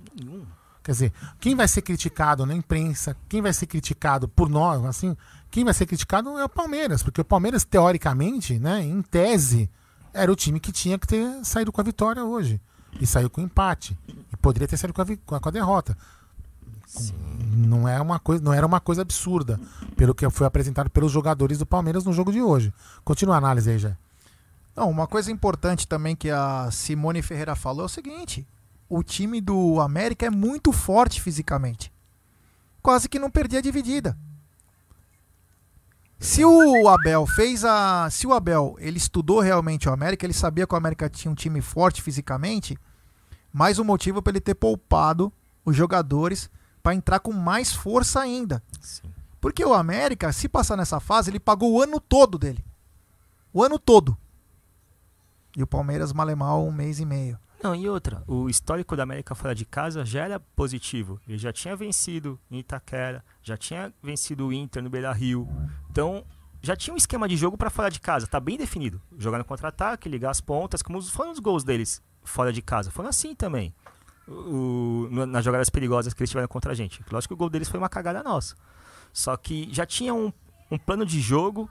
Quer 0.84 0.91
dizer, 0.91 1.13
quem 1.39 1.55
vai 1.55 1.67
ser 1.67 1.81
criticado 1.81 2.45
na 2.45 2.53
imprensa, 2.53 3.17
quem 3.27 3.41
vai 3.41 3.51
ser 3.53 3.65
criticado 3.65 4.27
por 4.27 4.47
nós, 4.49 4.84
assim, 4.86 5.17
quem 5.49 5.63
vai 5.63 5.73
ser 5.73 5.86
criticado 5.88 6.38
é 6.38 6.43
o 6.45 6.49
Palmeiras, 6.49 7.01
porque 7.01 7.19
o 7.21 7.25
Palmeiras, 7.25 7.63
teoricamente, 7.63 8.60
né, 8.60 8.84
em 8.84 9.01
tese, 9.01 9.67
era 10.15 10.32
o 10.32 10.36
time 10.36 10.60
que 10.60 10.71
tinha 10.71 10.97
que 10.97 11.06
ter 11.08 11.43
saído 11.45 11.71
com 11.71 11.82
a 11.82 11.84
vitória 11.84 12.23
hoje. 12.23 12.60
E 12.99 13.06
saiu 13.06 13.30
com 13.30 13.41
empate. 13.41 13.97
E 14.32 14.38
poderia 14.38 14.67
ter 14.67 14.78
saído 14.78 14.93
com 14.93 15.01
a, 15.01 15.06
com 15.06 15.36
a- 15.36 15.39
com 15.39 15.49
a 15.49 15.51
derrota. 15.51 15.97
Não, 17.58 17.88
é 17.88 17.99
uma 17.99 18.19
coisa, 18.19 18.43
não 18.43 18.54
era 18.54 18.65
uma 18.65 18.80
coisa 18.80 19.01
absurda, 19.01 19.60
pelo 19.95 20.13
que 20.15 20.30
foi 20.30 20.45
apresentado 20.47 20.89
pelos 20.89 21.12
jogadores 21.12 21.58
do 21.58 21.65
Palmeiras 21.65 22.06
no 22.06 22.13
jogo 22.13 22.32
de 22.32 22.41
hoje. 22.41 22.73
Continua 23.04 23.36
a 23.36 23.38
análise 23.38 23.69
aí, 23.69 23.78
já. 23.80 23.97
Não, 24.75 24.89
uma 24.89 25.08
coisa 25.08 25.32
importante 25.32 25.88
também 25.88 26.15
que 26.15 26.30
a 26.30 26.69
Simone 26.71 27.21
Ferreira 27.21 27.56
falou 27.56 27.84
é 27.84 27.86
o 27.86 27.89
seguinte: 27.89 28.47
o 28.89 29.01
time 29.04 29.41
do 29.41 29.80
América 29.82 30.25
é 30.25 30.30
muito 30.30 30.71
forte 30.71 31.21
fisicamente. 31.21 31.91
Quase 32.82 33.10
que 33.10 33.17
não 33.19 33.32
perdia 33.32 33.60
a 33.60 33.62
dividida. 33.62 34.17
Se 36.19 36.43
o 36.45 36.88
Abel 36.88 37.25
fez 37.28 37.63
a. 37.65 38.10
Se 38.10 38.25
o 38.25 38.34
Abel 38.34 38.75
ele 38.80 38.97
estudou 38.97 39.39
realmente 39.39 39.88
o 39.88 39.91
América, 39.91 40.25
ele 40.25 40.34
sabia 40.34 40.65
que 40.65 40.73
o 40.73 40.78
América 40.78 41.10
tinha 41.10 41.32
um 41.32 41.36
time 41.36 41.62
forte 41.62 42.01
fisicamente, 42.01 42.78
mais 43.51 43.80
um 43.80 43.84
motivo 43.84 44.21
para 44.21 44.32
ele 44.32 44.41
ter 44.41 44.56
poupado 44.56 45.32
os 45.63 45.75
jogadores 45.75 46.49
para 46.82 46.95
entrar 46.95 47.19
com 47.19 47.34
mais 47.34 47.73
força 47.73 48.21
ainda. 48.21 48.63
Sim. 48.80 49.12
Porque 49.41 49.63
o 49.63 49.73
América, 49.73 50.32
se 50.32 50.47
passar 50.47 50.75
nessa 50.78 50.99
fase, 50.99 51.30
ele 51.30 51.39
pagou 51.39 51.73
o 51.73 51.82
ano 51.82 51.99
todo 51.99 52.38
dele. 52.38 52.63
O 53.54 53.63
ano 53.63 53.78
todo. 53.78 54.17
E 55.56 55.63
o 55.63 55.67
Palmeiras 55.67 56.12
malemal 56.12 56.65
um 56.65 56.71
mês 56.71 56.99
e 56.99 57.06
meio. 57.06 57.39
Não, 57.63 57.74
e 57.74 57.89
outra, 57.89 58.24
o 58.28 58.48
histórico 58.50 58.96
da 58.96 59.04
América 59.04 59.34
fora 59.34 59.56
de 59.56 59.65
casa 59.65 60.06
já 60.06 60.24
era 60.26 60.39
positivo. 60.39 61.20
Ele 61.28 61.38
já 61.38 61.52
tinha 61.52 61.76
vencido 61.76 62.39
em 62.52 62.60
Itaquera, 62.60 63.24
já 63.41 63.58
tinha 63.58 63.91
vencido 64.04 64.48
o 64.48 64.54
Inter 64.54 64.84
no 64.84 64.89
Beira 64.89 65.12
Rio. 65.12 65.48
Então, 65.89 66.24
já 66.62 66.76
tinha 66.76 66.94
um 66.94 66.98
esquema 66.98 67.28
de 67.28 67.36
jogo 67.36 67.58
para 67.58 67.70
fora 67.70 67.89
de 67.89 68.00
casa, 68.00 68.28
tá 68.28 68.39
bem 68.39 68.58
definido. 68.58 69.02
Jogar 69.18 69.38
no 69.39 69.46
contra-ataque, 69.46 70.10
ligar 70.10 70.30
as 70.32 70.41
pontas, 70.41 70.82
como 70.82 71.02
foram 71.02 71.32
os 71.32 71.39
gols 71.39 71.63
deles 71.63 72.02
fora 72.24 72.52
de 72.54 72.62
casa. 72.62 72.91
Foram 72.91 73.10
assim 73.10 73.34
também. 73.34 73.74
O- 74.28 75.08
no- 75.12 75.26
nas 75.26 75.44
jogadas 75.46 75.70
perigosas 75.70 76.13
que 76.13 76.22
eles 76.22 76.30
tiveram 76.30 76.48
contra 76.48 76.72
a 76.72 76.76
gente. 76.76 77.04
Lógico 77.12 77.30
que 77.34 77.36
o 77.36 77.38
gol 77.38 77.50
deles 77.50 77.70
foi 77.70 77.80
uma 77.80 77.89
cagada 77.89 78.22
nossa. 78.24 78.56
Só 79.13 79.36
que 79.38 79.70
já 79.72 79.86
tinha 79.86 80.13
um, 80.13 80.32
um 80.70 80.78
plano 80.78 81.06
de 81.06 81.20
jogo 81.22 81.70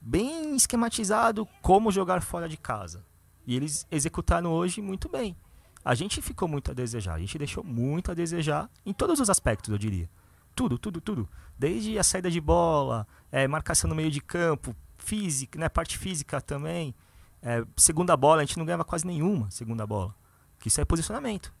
bem 0.00 0.54
esquematizado 0.56 1.46
como 1.62 1.90
jogar 1.92 2.20
fora 2.22 2.48
de 2.48 2.56
casa. 2.56 3.04
E 3.46 3.56
eles 3.56 3.86
executaram 3.90 4.50
hoje 4.52 4.80
muito 4.80 5.08
bem. 5.08 5.36
A 5.84 5.94
gente 5.94 6.22
ficou 6.22 6.46
muito 6.46 6.70
a 6.70 6.74
desejar. 6.74 7.14
A 7.14 7.18
gente 7.18 7.36
deixou 7.36 7.64
muito 7.64 8.10
a 8.10 8.14
desejar 8.14 8.70
em 8.86 8.92
todos 8.92 9.18
os 9.18 9.28
aspectos, 9.28 9.70
eu 9.70 9.78
diria. 9.78 10.08
Tudo, 10.54 10.78
tudo, 10.78 11.00
tudo. 11.00 11.28
Desde 11.58 11.98
a 11.98 12.04
saída 12.04 12.30
de 12.30 12.40
bola, 12.40 13.06
eh, 13.30 13.48
marcação 13.48 13.88
no 13.88 13.96
meio 13.96 14.10
de 14.10 14.20
campo, 14.20 14.76
física, 14.96 15.58
né, 15.58 15.68
parte 15.68 15.98
física 15.98 16.40
também. 16.40 16.94
Eh, 17.42 17.64
segunda 17.76 18.16
bola, 18.16 18.42
a 18.42 18.44
gente 18.44 18.58
não 18.58 18.64
ganhava 18.64 18.84
quase 18.84 19.06
nenhuma 19.06 19.50
segunda 19.50 19.86
bola. 19.86 20.14
Que 20.58 20.68
isso 20.68 20.80
é 20.80 20.84
posicionamento. 20.84 21.52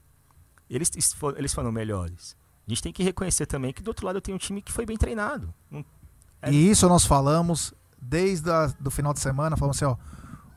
Eles, 0.70 0.90
eles 1.36 1.52
foram 1.52 1.72
melhores. 1.72 2.36
A 2.66 2.70
gente 2.70 2.82
tem 2.82 2.92
que 2.92 3.02
reconhecer 3.02 3.46
também 3.46 3.72
que 3.72 3.82
do 3.82 3.88
outro 3.88 4.06
lado 4.06 4.20
tem 4.20 4.34
um 4.34 4.38
time 4.38 4.62
que 4.62 4.70
foi 4.70 4.86
bem 4.86 4.96
treinado. 4.96 5.52
É. 6.40 6.52
E 6.52 6.70
isso 6.70 6.88
nós 6.88 7.04
falamos 7.04 7.74
desde 8.00 8.48
o 8.84 8.90
final 8.90 9.12
de 9.12 9.20
semana, 9.20 9.56
falamos 9.56 9.76
assim, 9.76 9.84
ó, 9.84 9.96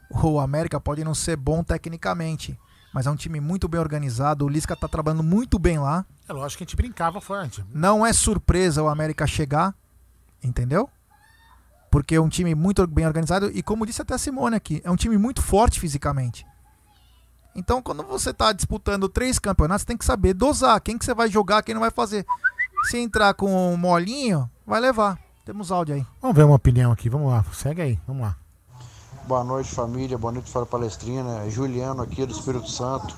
o 0.10 0.40
América 0.40 0.80
pode 0.80 1.04
não 1.04 1.16
ser 1.16 1.36
bom 1.36 1.64
tecnicamente, 1.64 2.58
mas 2.94 3.08
é 3.08 3.12
um 3.12 3.16
time 3.16 3.40
muito 3.40 3.68
bem 3.68 3.80
organizado, 3.80 4.46
o 4.46 4.50
Lisca 4.50 4.76
tá 4.76 4.88
trabalhando 4.88 5.24
muito 5.24 5.60
bem 5.60 5.78
lá. 5.80 6.06
É 6.28 6.34
lógico 6.34 6.60
que 6.60 6.64
a 6.64 6.66
gente 6.68 6.76
brincava 6.76 7.20
forte. 7.20 7.64
Não 7.74 8.06
é 8.06 8.14
surpresa 8.14 8.82
o 8.82 8.88
América 8.88 9.28
chegar, 9.28 9.76
entendeu? 10.44 10.90
Porque 11.92 12.16
é 12.16 12.22
um 12.22 12.30
time 12.30 12.56
muito 12.56 12.86
bem 12.88 13.06
organizado 13.06 13.52
e 13.54 13.62
como 13.62 13.86
disse 13.86 14.02
até 14.02 14.14
a 14.14 14.18
Simone 14.18 14.56
aqui, 14.56 14.82
é 14.84 14.92
um 14.92 14.96
time 14.96 15.18
muito 15.18 15.42
forte 15.42 15.80
fisicamente. 15.80 16.46
Então, 17.56 17.82
quando 17.82 18.04
você 18.04 18.34
tá 18.34 18.52
disputando 18.52 19.08
três 19.08 19.40
campeonatos, 19.40 19.84
você 19.84 19.88
tem 19.88 19.98
que 19.98 20.04
saber 20.04 20.34
dosar 20.34 20.80
quem 20.82 20.98
que 20.98 21.06
você 21.06 21.14
vai 21.14 21.30
jogar, 21.30 21.64
quem 21.64 21.74
não 21.74 21.82
vai 21.82 21.92
fazer. 21.92 22.26
Se 22.90 22.98
entrar 22.98 23.34
com 23.34 23.74
um 23.74 23.78
molinho, 23.78 24.50
vai 24.66 24.82
levar. 24.82 25.18
Temos 25.46 25.72
áudio 25.72 25.96
aí. 25.96 26.06
Vamos 26.22 26.36
ver 26.36 26.44
uma 26.44 26.56
opinião 26.56 26.92
aqui, 26.92 27.10
vamos 27.10 27.32
lá. 27.32 27.46
Segue 27.54 27.82
aí, 27.82 28.00
vamos 28.06 28.24
lá. 28.24 28.36
Boa 29.28 29.44
noite, 29.44 29.72
família. 29.72 30.20
Boa 30.20 30.32
noite, 30.32 30.52
Fora 30.52 30.68
Palestrina. 30.68 31.44
É 31.44 31.50
Juliano 31.50 32.04
aqui 32.04 32.24
do 32.28 32.32
Espírito 32.32 32.70
Santo. 32.70 33.16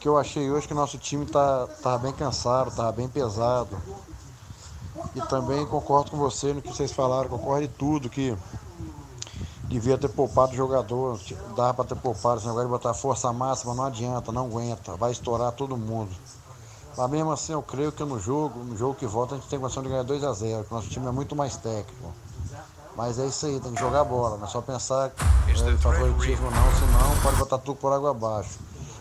Que 0.00 0.08
eu 0.08 0.16
achei 0.16 0.50
hoje 0.50 0.66
que 0.66 0.72
nosso 0.72 0.96
time 0.96 1.26
tá, 1.26 1.66
tá 1.82 1.98
bem 1.98 2.14
cansado, 2.14 2.74
tá 2.74 2.90
bem 2.90 3.06
pesado. 3.06 3.76
E 5.14 5.20
também 5.28 5.66
concordo 5.66 6.10
com 6.10 6.16
você 6.16 6.54
no 6.54 6.62
que 6.62 6.68
vocês 6.68 6.92
falaram, 6.92 7.28
concordo 7.28 7.64
em 7.64 7.68
tudo 7.68 8.08
que 8.08 8.34
devia 9.64 9.98
ter 9.98 10.08
poupado 10.08 10.52
o 10.52 10.56
jogador, 10.56 11.20
dava 11.54 11.74
para 11.74 11.84
ter 11.84 11.96
poupado, 11.96 12.38
esse 12.38 12.46
negócio 12.46 12.68
de 12.68 12.72
botar 12.72 12.94
força 12.94 13.30
máxima 13.34 13.74
não 13.74 13.84
adianta, 13.84 14.32
não 14.32 14.46
aguenta, 14.46 14.96
vai 14.96 15.12
estourar 15.12 15.52
todo 15.52 15.76
mundo. 15.76 16.10
Mas 16.96 17.10
mesmo 17.10 17.30
assim 17.30 17.52
eu 17.52 17.62
creio 17.62 17.92
que 17.92 18.02
no 18.02 18.18
jogo, 18.18 18.60
no 18.60 18.78
jogo 18.78 18.94
que 18.94 19.06
volta, 19.06 19.34
a 19.34 19.38
gente 19.38 19.48
tem 19.50 19.60
condição 19.60 19.82
de 19.82 19.90
ganhar 19.90 20.04
2 20.04 20.24
a 20.24 20.32
0 20.32 20.64
que 20.64 20.72
nosso 20.72 20.88
time 20.88 21.06
é 21.06 21.10
muito 21.12 21.36
mais 21.36 21.54
técnico. 21.58 22.14
Mas 22.96 23.18
é 23.18 23.26
isso 23.26 23.46
aí, 23.46 23.58
tem 23.58 23.72
que 23.72 23.80
jogar 23.80 24.04
bola, 24.04 24.36
não 24.36 24.44
é 24.44 24.48
só 24.48 24.60
pensar 24.60 25.10
é, 25.48 25.70
em 25.70 25.78
favoritismo 25.78 26.50
não, 26.50 26.72
senão 26.74 27.22
pode 27.22 27.36
botar 27.36 27.58
tudo 27.58 27.76
por 27.76 27.92
água 27.92 28.10
abaixo. 28.10 28.58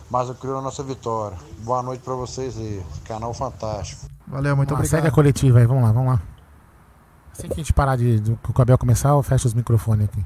Mas 0.09 0.27
eu 0.27 0.35
creio 0.35 0.55
na 0.55 0.61
nossa 0.61 0.83
vitória. 0.83 1.37
Boa 1.59 1.81
noite 1.81 2.01
pra 2.01 2.13
vocês 2.13 2.57
aí, 2.57 2.83
canal 3.05 3.33
fantástico. 3.33 4.07
Valeu, 4.27 4.55
muito 4.55 4.69
Vamos 4.69 4.71
lá, 4.71 4.75
obrigado. 4.75 4.89
segue 4.89 5.07
a 5.07 5.11
coletiva 5.11 5.59
aí, 5.59 5.65
vamos 5.65 5.83
lá, 5.83 5.91
vamos 5.91 6.13
lá. 6.13 6.21
Assim 7.31 7.47
que 7.47 7.53
a 7.53 7.57
gente 7.57 7.73
parar 7.73 7.95
de, 7.95 8.19
do, 8.19 8.39
o 8.47 8.53
Cabel 8.53 8.77
começar, 8.77 9.09
eu 9.09 9.23
fecho 9.23 9.47
os 9.47 9.53
microfones 9.53 10.05
aqui. 10.05 10.23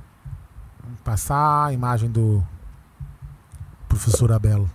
Vamos 0.84 1.00
passar 1.02 1.66
a 1.66 1.74
imagem 1.74 2.10
do 2.10 2.44
professor 3.88 4.32
Abelo. 4.32 4.70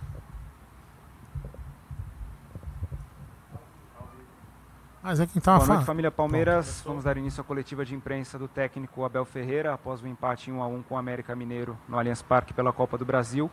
Mas 5.03 5.19
é 5.19 5.25
quem 5.25 5.41
tava 5.41 5.65
Boa 5.65 5.75
noite, 5.75 5.85
família 5.85 6.11
Palmeiras. 6.11 6.83
Vamos 6.85 7.03
dar 7.03 7.17
início 7.17 7.41
à 7.41 7.43
coletiva 7.43 7.83
de 7.83 7.95
imprensa 7.95 8.37
do 8.37 8.47
técnico 8.47 9.03
Abel 9.03 9.25
Ferreira 9.25 9.73
após 9.73 9.99
o 9.99 10.07
empate 10.07 10.51
em 10.51 10.53
1 10.53 10.61
a 10.61 10.67
1 10.67 10.83
com 10.83 10.93
o 10.93 10.97
América 10.97 11.35
Mineiro 11.35 11.75
no 11.89 11.97
Allianz 11.97 12.21
Parque 12.21 12.53
pela 12.53 12.71
Copa 12.71 12.99
do 12.99 13.05
Brasil. 13.05 13.49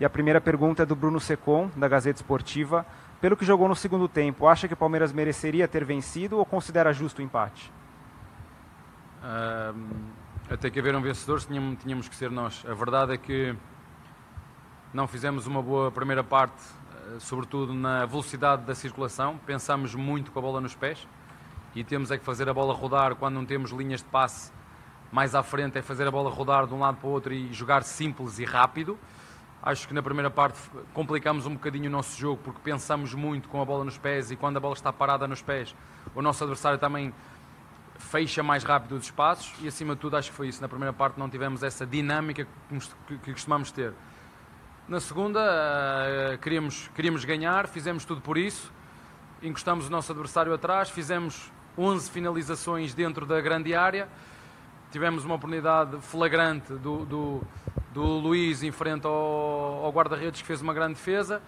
E 0.00 0.04
a 0.04 0.10
primeira 0.10 0.40
pergunta 0.40 0.82
é 0.82 0.86
do 0.86 0.96
Bruno 0.96 1.20
Secom, 1.20 1.70
da 1.76 1.86
Gazeta 1.86 2.20
Esportiva. 2.20 2.84
Pelo 3.20 3.36
que 3.36 3.44
jogou 3.44 3.68
no 3.68 3.76
segundo 3.76 4.08
tempo, 4.08 4.48
acha 4.48 4.66
que 4.66 4.74
o 4.74 4.76
Palmeiras 4.76 5.12
mereceria 5.12 5.68
ter 5.68 5.84
vencido 5.84 6.38
ou 6.38 6.44
considera 6.44 6.92
justo 6.92 7.20
o 7.20 7.22
empate? 7.22 7.72
Ahm, 9.22 10.10
até 10.50 10.70
que 10.70 10.80
haver 10.80 10.96
um 10.96 11.02
vencedor, 11.02 11.40
tínhamos, 11.40 11.78
tínhamos 11.80 12.08
que 12.08 12.16
ser 12.16 12.32
nós. 12.32 12.64
A 12.68 12.74
verdade 12.74 13.12
é 13.12 13.16
que 13.16 13.54
não 14.92 15.06
fizemos 15.06 15.46
uma 15.46 15.62
boa 15.62 15.92
primeira 15.92 16.24
parte, 16.24 16.60
sobretudo 17.18 17.72
na 17.74 18.06
velocidade 18.06 18.62
da 18.64 18.74
circulação. 18.74 19.38
Pensamos 19.46 19.94
muito 19.94 20.30
com 20.30 20.38
a 20.38 20.42
bola 20.42 20.60
nos 20.60 20.74
pés 20.74 21.06
e 21.74 21.82
temos 21.84 22.10
é 22.10 22.18
que 22.18 22.24
fazer 22.24 22.48
a 22.48 22.54
bola 22.54 22.72
rodar 22.74 23.14
quando 23.16 23.34
não 23.34 23.44
temos 23.46 23.70
linhas 23.70 24.00
de 24.00 24.06
passe 24.08 24.52
mais 25.12 25.34
à 25.34 25.42
frente, 25.42 25.76
é 25.78 25.82
fazer 25.82 26.06
a 26.06 26.10
bola 26.10 26.30
rodar 26.30 26.66
de 26.66 26.74
um 26.74 26.78
lado 26.80 26.98
para 26.98 27.08
o 27.08 27.10
outro 27.12 27.32
e 27.32 27.52
jogar 27.52 27.82
simples 27.82 28.38
e 28.38 28.44
rápido. 28.44 28.98
Acho 29.62 29.86
que 29.88 29.92
na 29.92 30.02
primeira 30.02 30.30
parte 30.30 30.58
complicamos 30.94 31.46
um 31.46 31.54
bocadinho 31.54 31.88
o 31.88 31.90
nosso 31.90 32.18
jogo 32.18 32.40
porque 32.42 32.60
pensamos 32.62 33.12
muito 33.12 33.48
com 33.48 33.60
a 33.60 33.64
bola 33.64 33.84
nos 33.84 33.98
pés 33.98 34.30
e 34.30 34.36
quando 34.36 34.56
a 34.56 34.60
bola 34.60 34.74
está 34.74 34.92
parada 34.92 35.26
nos 35.28 35.42
pés, 35.42 35.74
o 36.14 36.22
nosso 36.22 36.42
adversário 36.44 36.78
também 36.78 37.12
fecha 37.98 38.42
mais 38.42 38.64
rápido 38.64 38.92
os 38.96 39.04
espaços 39.04 39.52
e 39.60 39.68
acima 39.68 39.94
de 39.94 40.00
tudo 40.00 40.16
acho 40.16 40.30
que 40.30 40.36
foi 40.36 40.48
isso. 40.48 40.62
Na 40.62 40.68
primeira 40.68 40.92
parte 40.92 41.18
não 41.18 41.28
tivemos 41.28 41.62
essa 41.62 41.84
dinâmica 41.86 42.44
que, 42.44 42.74
cos- 42.74 42.96
que- 43.06 43.18
que 43.18 43.32
costumamos 43.32 43.70
ter. 43.70 43.92
Na 44.90 44.98
segunda 44.98 45.40
eh, 45.40 46.38
queríamos, 46.42 46.90
queríamos 46.96 47.24
ganhar, 47.24 47.68
fizemos 47.68 48.04
tudo 48.04 48.20
por 48.20 48.36
isso, 48.36 48.72
encostamos 49.40 49.86
o 49.86 49.90
nosso 49.90 50.10
adversário 50.10 50.52
atrás, 50.52 50.90
fizemos 50.90 51.52
11 51.78 52.10
finalizações 52.10 52.92
dentro 52.92 53.24
da 53.24 53.40
grande 53.40 53.72
área, 53.72 54.08
tivemos 54.90 55.24
uma 55.24 55.36
oportunidade 55.36 55.96
flagrante 56.00 56.72
do, 56.72 57.06
do, 57.06 57.40
do 57.94 58.02
Luís 58.02 58.64
em 58.64 58.72
frente 58.72 59.06
ao, 59.06 59.84
ao 59.84 59.92
guarda-redes 59.92 60.40
que 60.40 60.46
fez 60.48 60.60
uma 60.60 60.74
grande 60.74 60.94
defesa, 60.94 61.40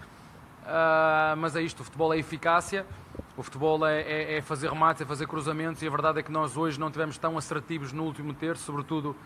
Ah, 0.65 1.35
mas 1.37 1.57
é 1.57 1.63
isto, 1.63 1.81
o 1.81 1.85
futebol 1.85 2.15
é 2.15 2.19
eficácia. 2.19 2.87
O 3.37 3.43
futebol 3.43 3.85
é, 3.85 4.03
é, 4.03 4.37
é, 4.37 4.41
fazer 4.41 4.69
remates, 4.71 5.03
é 5.03 5.05
fazer 5.05 5.27
cruzamentos 5.27 5.83
e 5.83 5.87
a 5.89 5.91
verdade 5.91 6.21
é 6.21 6.23
que 6.23 6.31
nós 6.31 6.57
hoje 6.57 6.79
não 6.79 6.93
tivemos 6.93 7.19
tão 7.19 7.37
assertivos 7.37 7.93
no 7.93 8.05
último 8.05 8.33
terço, 8.33 8.63
sobretudo 8.63 9.17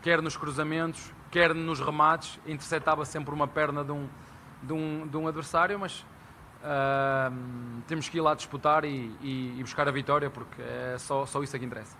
quer 0.00 0.22
nos 0.22 0.34
cruzamentos, 0.34 1.12
quer 1.30 1.54
nos 1.54 1.80
remates, 1.80 2.38
interceptava 2.46 3.04
sempre 3.04 3.34
uma 3.34 3.46
perna 3.46 3.84
de 3.84 3.92
um, 3.92 4.08
de 4.62 4.72
um, 4.72 5.06
de 5.06 5.16
um 5.16 5.28
adversário, 5.28 5.78
mas 5.78 6.04
uh, 6.62 7.34
temos 7.86 8.08
que 8.08 8.18
ir 8.18 8.20
lá 8.20 8.34
disputar 8.34 8.84
e, 8.84 9.14
e, 9.20 9.58
e, 9.58 9.62
buscar 9.62 9.88
a 9.88 9.90
vitória 9.90 10.30
porque 10.30 10.60
é 10.62 10.96
só, 10.98 11.26
só 11.26 11.42
isso 11.42 11.54
é 11.54 11.58
que 11.58 11.64
interessa. 11.64 11.96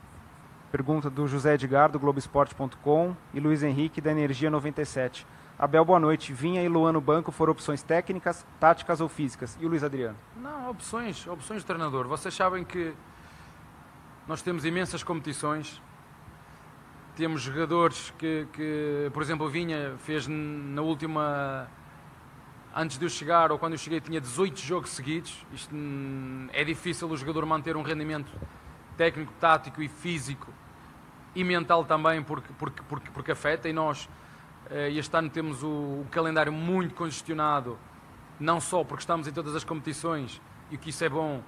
Pergunta 0.70 1.08
do 1.08 1.26
José 1.26 1.54
Edgar, 1.54 1.90
do 1.90 1.98
Globoesporte.com 1.98 3.16
e 3.32 3.40
Luiz 3.40 3.62
Henrique, 3.62 4.00
da 4.00 4.10
Energia 4.10 4.50
97. 4.50 5.26
Abel, 5.58 5.84
boa 5.84 5.98
noite. 5.98 6.32
Vinha 6.32 6.62
e 6.62 6.68
Luan 6.68 6.92
no 6.92 7.00
banco 7.00 7.32
foram 7.32 7.52
opções 7.52 7.82
técnicas, 7.82 8.46
táticas 8.60 9.00
ou 9.00 9.08
físicas? 9.08 9.58
E 9.60 9.66
o 9.66 9.68
Luiz 9.68 9.82
Adriano? 9.82 10.16
Não, 10.36 10.70
opções, 10.70 11.26
opções 11.26 11.62
de 11.62 11.66
treinador. 11.66 12.06
Vocês 12.06 12.34
sabem 12.34 12.62
que 12.62 12.94
nós 14.26 14.42
temos 14.42 14.64
imensas 14.64 15.02
competições. 15.02 15.82
Temos 17.18 17.42
jogadores 17.42 18.14
que, 18.16 18.46
que 18.52 19.10
por 19.12 19.20
exemplo, 19.24 19.44
o 19.44 19.48
Vinha 19.50 19.96
fez 19.98 20.28
na 20.28 20.82
última. 20.82 21.68
Antes 22.72 22.96
de 22.96 23.04
eu 23.04 23.08
chegar, 23.08 23.50
ou 23.50 23.58
quando 23.58 23.72
eu 23.72 23.78
cheguei, 23.78 24.00
tinha 24.00 24.20
18 24.20 24.60
jogos 24.60 24.90
seguidos. 24.90 25.44
Isto 25.52 25.74
hum, 25.74 26.46
é 26.52 26.62
difícil 26.62 27.10
o 27.10 27.16
jogador 27.16 27.44
manter 27.44 27.76
um 27.76 27.82
rendimento 27.82 28.32
técnico, 28.96 29.32
tático 29.40 29.82
e 29.82 29.88
físico 29.88 30.46
e 31.34 31.42
mental 31.42 31.84
também, 31.84 32.22
porque, 32.22 32.52
porque, 32.56 32.82
porque, 32.88 33.10
porque 33.10 33.32
afeta. 33.32 33.68
E 33.68 33.72
nós 33.72 34.08
eh, 34.70 34.92
este 34.92 35.16
ano 35.16 35.28
temos 35.28 35.64
o, 35.64 36.06
calendário 36.12 36.52
muito 36.52 36.94
congestionado, 36.94 37.76
não 38.38 38.60
só 38.60 38.84
porque 38.84 39.02
estamos 39.02 39.26
em 39.26 39.32
todas 39.32 39.56
as 39.56 39.64
competições 39.64 40.40
e 40.70 40.78
que 40.78 40.90
isso 40.90 41.02
é 41.02 41.08
bom, 41.08 41.42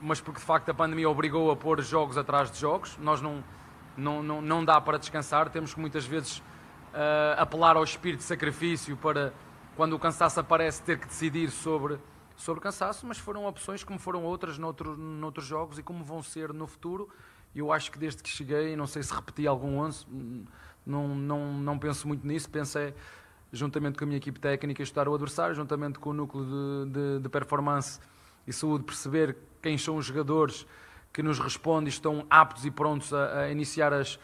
mas 0.00 0.20
porque 0.20 0.38
de 0.38 0.46
facto 0.46 0.68
a 0.68 0.74
pandemia 0.74 1.10
obrigou 1.10 1.50
a 1.50 1.56
pôr 1.56 1.82
jogos 1.82 2.16
atrás 2.16 2.52
de 2.52 2.60
jogos. 2.60 2.96
Nós 2.98 3.20
não, 3.20 3.42
não, 3.98 4.22
não, 4.22 4.40
não 4.40 4.64
dá 4.64 4.80
para 4.80 4.98
descansar, 4.98 5.50
temos 5.50 5.74
que 5.74 5.80
muitas 5.80 6.06
vezes 6.06 6.38
uh, 6.38 7.36
apelar 7.36 7.76
ao 7.76 7.84
espírito 7.84 8.20
de 8.20 8.24
sacrifício 8.24 8.96
para, 8.96 9.32
quando 9.76 9.94
o 9.94 9.98
cansaço 9.98 10.38
aparece, 10.40 10.82
ter 10.82 10.98
que 10.98 11.06
decidir 11.06 11.50
sobre, 11.50 11.98
sobre 12.36 12.62
cansaço, 12.62 13.06
mas 13.06 13.18
foram 13.18 13.44
opções 13.46 13.82
como 13.82 13.98
foram 13.98 14.22
outras 14.22 14.56
noutro, 14.56 14.96
noutros 14.96 15.46
jogos 15.46 15.78
e 15.78 15.82
como 15.82 16.04
vão 16.04 16.22
ser 16.22 16.52
no 16.52 16.66
futuro. 16.66 17.08
Eu 17.54 17.72
acho 17.72 17.90
que 17.90 17.98
desde 17.98 18.22
que 18.22 18.28
cheguei, 18.28 18.76
não 18.76 18.86
sei 18.86 19.02
se 19.02 19.12
repeti 19.12 19.46
algum 19.46 19.78
11 19.78 20.06
não, 20.86 21.08
não, 21.08 21.52
não 21.52 21.78
penso 21.78 22.08
muito 22.08 22.26
nisso, 22.26 22.48
penso 22.48 22.78
é, 22.78 22.94
juntamente 23.52 23.98
com 23.98 24.04
a 24.04 24.06
minha 24.06 24.16
equipe 24.16 24.40
técnica, 24.40 24.82
estudar 24.82 25.08
o 25.08 25.14
adversário, 25.14 25.54
juntamente 25.54 25.98
com 25.98 26.10
o 26.10 26.12
núcleo 26.14 26.44
de, 26.44 26.92
de, 26.92 27.20
de 27.20 27.28
performance 27.28 28.00
e 28.46 28.52
saúde, 28.52 28.84
perceber 28.84 29.36
quem 29.60 29.76
são 29.76 29.96
os 29.96 30.06
jogadores 30.06 30.66
que 31.12 31.22
nos 31.22 31.38
respondem 31.38 31.86
e 31.86 31.90
estão 31.90 32.26
aptos 32.28 32.64
e 32.64 32.70
prontos 32.70 33.12
a, 33.12 33.40
a 33.40 33.50
iniciar 33.50 33.92
as, 33.92 34.18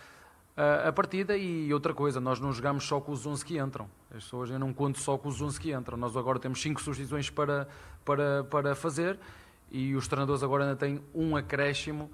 a, 0.56 0.88
a, 0.88 0.92
partida. 0.92 1.36
E 1.36 1.72
outra 1.72 1.92
coisa, 1.92 2.20
nós 2.20 2.40
não 2.40 2.52
jogamos 2.52 2.84
só 2.84 3.00
com 3.00 3.12
os 3.12 3.26
11 3.26 3.44
que 3.44 3.58
entram. 3.58 3.88
As 4.10 4.24
pessoas, 4.24 4.50
eu 4.50 4.58
não 4.58 4.72
conto 4.72 4.98
só 4.98 5.18
com 5.18 5.28
os 5.28 5.40
11 5.40 5.60
que 5.60 5.72
entram. 5.72 5.96
Nós 5.96 6.16
agora 6.16 6.38
temos 6.38 6.60
5 6.60 6.80
substituições 6.80 7.30
para, 7.30 7.68
para, 8.04 8.44
para 8.44 8.74
fazer 8.74 9.18
e 9.70 9.94
os 9.96 10.06
treinadores 10.06 10.42
agora 10.42 10.64
ainda 10.64 10.76
têm 10.76 11.02
um 11.12 11.36
acréscimo 11.36 12.10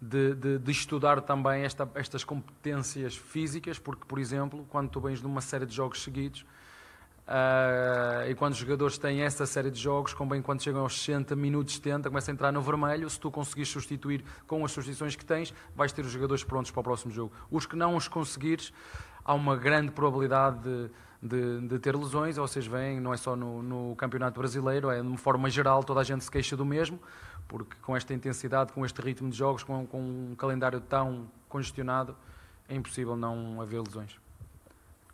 de, 0.00 0.34
de, 0.34 0.58
de 0.58 0.70
estudar 0.70 1.20
também 1.20 1.62
esta, 1.62 1.88
estas 1.94 2.24
competências 2.24 3.16
físicas, 3.16 3.78
porque, 3.78 4.04
por 4.06 4.18
exemplo, 4.18 4.64
quando 4.70 4.88
tu 4.88 5.00
vens 5.00 5.20
numa 5.20 5.40
série 5.40 5.66
de 5.66 5.74
jogos 5.74 6.02
seguidos, 6.02 6.46
Uh, 7.30 8.28
e 8.28 8.34
quando 8.34 8.54
os 8.54 8.58
jogadores 8.58 8.98
têm 8.98 9.22
essa 9.22 9.46
série 9.46 9.70
de 9.70 9.80
jogos, 9.80 10.12
bem 10.28 10.42
quando 10.42 10.62
chegam 10.62 10.80
aos 10.80 10.98
60 10.98 11.36
minutos, 11.36 11.76
70, 11.76 12.08
começa 12.08 12.28
a 12.28 12.34
entrar 12.34 12.50
no 12.50 12.60
vermelho. 12.60 13.08
Se 13.08 13.20
tu 13.20 13.30
conseguires 13.30 13.68
substituir 13.68 14.24
com 14.48 14.64
as 14.64 14.72
substituições 14.72 15.14
que 15.14 15.24
tens, 15.24 15.54
vais 15.76 15.92
ter 15.92 16.04
os 16.04 16.10
jogadores 16.10 16.42
prontos 16.42 16.72
para 16.72 16.80
o 16.80 16.82
próximo 16.82 17.12
jogo. 17.12 17.32
Os 17.48 17.66
que 17.66 17.76
não 17.76 17.94
os 17.94 18.08
conseguires, 18.08 18.72
há 19.24 19.32
uma 19.32 19.56
grande 19.56 19.92
probabilidade 19.92 20.58
de, 20.58 20.90
de, 21.22 21.68
de 21.68 21.78
ter 21.78 21.94
lesões. 21.94 22.36
Vocês 22.36 22.66
veem, 22.66 22.98
não 22.98 23.14
é 23.14 23.16
só 23.16 23.36
no, 23.36 23.62
no 23.62 23.94
Campeonato 23.94 24.40
Brasileiro, 24.40 24.90
é 24.90 25.00
de 25.00 25.06
uma 25.06 25.16
forma 25.16 25.48
geral, 25.48 25.84
toda 25.84 26.00
a 26.00 26.04
gente 26.04 26.24
se 26.24 26.30
queixa 26.30 26.56
do 26.56 26.66
mesmo 26.66 26.98
porque 27.50 27.76
com 27.82 27.96
esta 27.96 28.14
intensidade, 28.14 28.72
com 28.72 28.86
este 28.86 29.02
ritmo 29.02 29.28
de 29.28 29.36
jogos, 29.36 29.64
com, 29.64 29.84
com 29.84 30.00
um 30.00 30.36
calendário 30.36 30.80
tão 30.80 31.28
congestionado, 31.48 32.16
é 32.68 32.76
impossível 32.76 33.16
não 33.16 33.60
haver 33.60 33.80
lesões. 33.80 34.19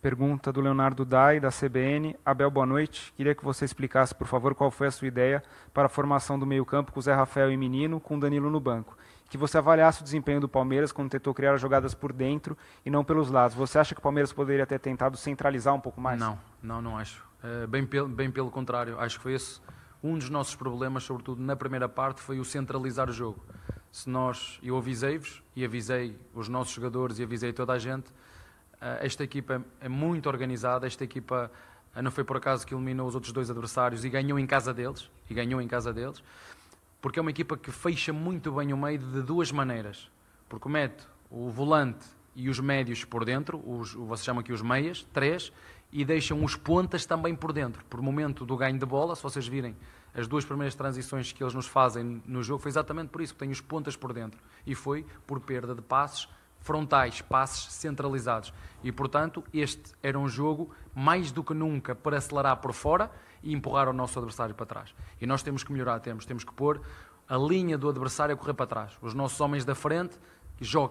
Pergunta 0.01 0.53
do 0.53 0.61
Leonardo 0.61 1.05
Dai, 1.05 1.41
da 1.41 1.51
CBN. 1.51 2.17
Abel, 2.25 2.51
boa 2.51 2.67
noite. 2.67 3.13
Queria 3.17 3.35
que 3.35 3.45
você 3.45 3.65
explicasse, 3.65 4.15
por 4.15 4.27
favor, 4.27 4.55
qual 4.55 4.71
foi 4.71 4.87
a 4.87 4.91
sua 4.91 5.09
ideia 5.09 5.43
para 5.73 5.87
a 5.87 5.89
formação 5.89 6.39
do 6.39 6.47
meio-campo 6.47 6.93
com 6.93 7.01
Zé 7.01 7.15
Rafael 7.15 7.51
e 7.51 7.57
Menino, 7.57 7.99
com 7.99 8.19
Danilo 8.19 8.51
no 8.51 8.61
banco. 8.61 8.97
Que 9.29 9.37
você 9.37 9.59
avaliasse 9.59 10.03
o 10.03 10.05
desempenho 10.05 10.41
do 10.41 10.49
Palmeiras 10.49 10.93
quando 10.93 11.11
tentou 11.11 11.35
criar 11.35 11.57
jogadas 11.57 11.95
por 11.95 12.13
dentro 12.13 12.57
e 12.85 12.91
não 12.91 13.03
pelos 13.03 13.31
lados. 13.31 13.57
Você 13.57 13.79
acha 13.79 13.95
que 13.95 13.99
o 13.99 14.03
Palmeiras 14.03 14.33
poderia 14.33 14.67
ter 14.67 14.79
tentado 14.79 15.17
centralizar 15.17 15.75
um 15.75 15.81
pouco 15.81 16.01
mais? 16.01 16.21
Não, 16.21 16.39
não, 16.63 16.81
não 16.81 16.99
acho. 16.99 17.25
É, 17.43 17.67
bem, 17.67 17.85
pelo, 17.85 18.09
bem 18.09 18.31
pelo 18.31 18.51
contrário. 18.51 19.01
Acho 19.01 19.17
que 19.17 19.23
foi 19.23 19.35
esse 19.35 19.61
um 20.03 20.17
dos 20.17 20.31
nossos 20.31 20.55
problemas, 20.55 21.05
sobretudo 21.05 21.43
na 21.43 21.57
primeira 21.57 21.89
parte, 21.89 22.21
foi 22.21 22.39
o 22.39 22.45
centralizar 22.45 23.09
o 23.09 23.13
jogo. 23.13 23.45
Se 23.91 24.09
nós, 24.09 24.59
eu 24.63 24.77
avisei-vos 24.77 25.43
e 25.55 25.65
avisei 25.65 26.19
os 26.35 26.49
nossos 26.49 26.73
jogadores 26.73 27.19
e 27.19 27.23
avisei 27.23 27.53
toda 27.53 27.73
a 27.73 27.79
gente, 27.79 28.07
esta 29.01 29.25
equipa 29.25 29.65
é 29.81 29.89
muito 29.89 30.29
organizada, 30.29 30.87
esta 30.87 31.05
equipa 31.05 31.51
eh, 31.95 32.03
não 32.03 32.11
foi 32.11 32.25
por 32.25 32.37
acaso 32.37 32.67
que 32.67 32.75
eliminou 32.75 33.09
os 33.09 33.15
outros 33.15 33.33
dois 33.33 33.51
adversários 33.51 34.05
e 34.05 34.09
ganhou 34.09 34.39
em 34.39 34.47
casa 34.47 34.73
deles, 34.73 35.11
e 35.29 35.35
ganhou 35.35 35.61
em 35.61 35.69
casa 35.69 35.93
deles, 35.93 36.23
porque 37.01 37.19
é 37.19 37.23
uma 37.23 37.31
equipa 37.31 37.57
que 37.57 37.71
fecha 37.71 38.13
muito 38.13 38.53
bem 38.53 38.73
o 38.73 38.77
meio 38.77 38.99
de 38.99 39.23
duas 39.23 39.51
maneiras, 39.51 40.11
porque 40.49 40.69
mete 40.69 41.07
o 41.31 41.51
volante 41.51 42.07
e 42.35 42.51
os 42.51 42.61
médios 42.61 43.05
por 43.05 43.25
dentro, 43.25 43.63
os, 43.67 43.95
vocês 43.95 44.25
chamam 44.25 44.41
aqui 44.41 44.53
os 44.53 44.61
meias, 44.61 45.07
três, 45.13 45.53
e 45.91 46.05
deixam 46.05 46.45
os 46.45 46.55
pontas 46.55 47.07
também 47.07 47.35
por 47.35 47.53
dentro. 47.53 47.83
Por 47.87 48.03
momento 48.03 48.45
do 48.45 48.57
ganho 48.57 48.79
de 48.79 48.85
bola, 48.85 49.17
se 49.17 49.23
vocês 49.23 49.49
virem 49.49 49.75
as 50.15 50.27
duas 50.27 50.45
primeiras 50.45 50.75
transições 50.75 51.33
que 51.33 51.43
eles 51.43 51.55
nos 51.55 51.67
fazem 51.67 52.23
no 52.27 52.43
jogo, 52.43 52.61
foi 52.61 52.71
exatamente 52.71 53.09
por 53.09 53.23
isso, 53.23 53.33
que 53.33 53.39
tem 53.39 53.51
os 53.51 53.61
pontas 53.61 53.97
por 53.97 54.13
dentro. 54.13 54.39
E 54.67 54.75
foi 54.75 55.07
por 55.27 55.41
perda 55.41 55.75
de 55.75 55.81
passes 55.81 56.29
frontais, 56.67 57.23
passes 57.23 57.73
centralizados. 57.73 58.53
E, 58.83 58.91
portanto, 58.91 59.43
este 59.55 59.93
era 60.03 60.19
um 60.19 60.29
jogo 60.29 60.75
mais 60.95 61.31
do 61.31 61.45
que 61.45 61.55
nunca 61.55 61.95
para 61.95 62.19
acelerar 62.19 62.57
por 62.57 62.73
fora 62.73 63.11
e 63.43 63.55
empurrar 63.55 63.89
o 63.89 63.93
nosso 63.93 64.19
adversário 64.19 64.55
para 64.55 64.67
trás. 64.67 64.95
E 65.21 65.27
nós 65.27 65.43
temos 65.43 65.63
que 65.63 65.73
melhorar, 65.73 66.01
temos, 66.01 66.27
temos 66.27 66.43
que 66.43 66.53
pôr 66.53 66.81
a 67.29 67.37
linha 67.37 67.79
do 67.79 67.89
adversário 67.89 68.35
a 68.35 68.37
correr 68.37 68.55
para 68.55 68.67
trás. 68.67 68.99
Os 69.01 69.15
nossos 69.15 69.41
homens 69.41 69.65
da 69.65 69.77
frente, 69.77 70.19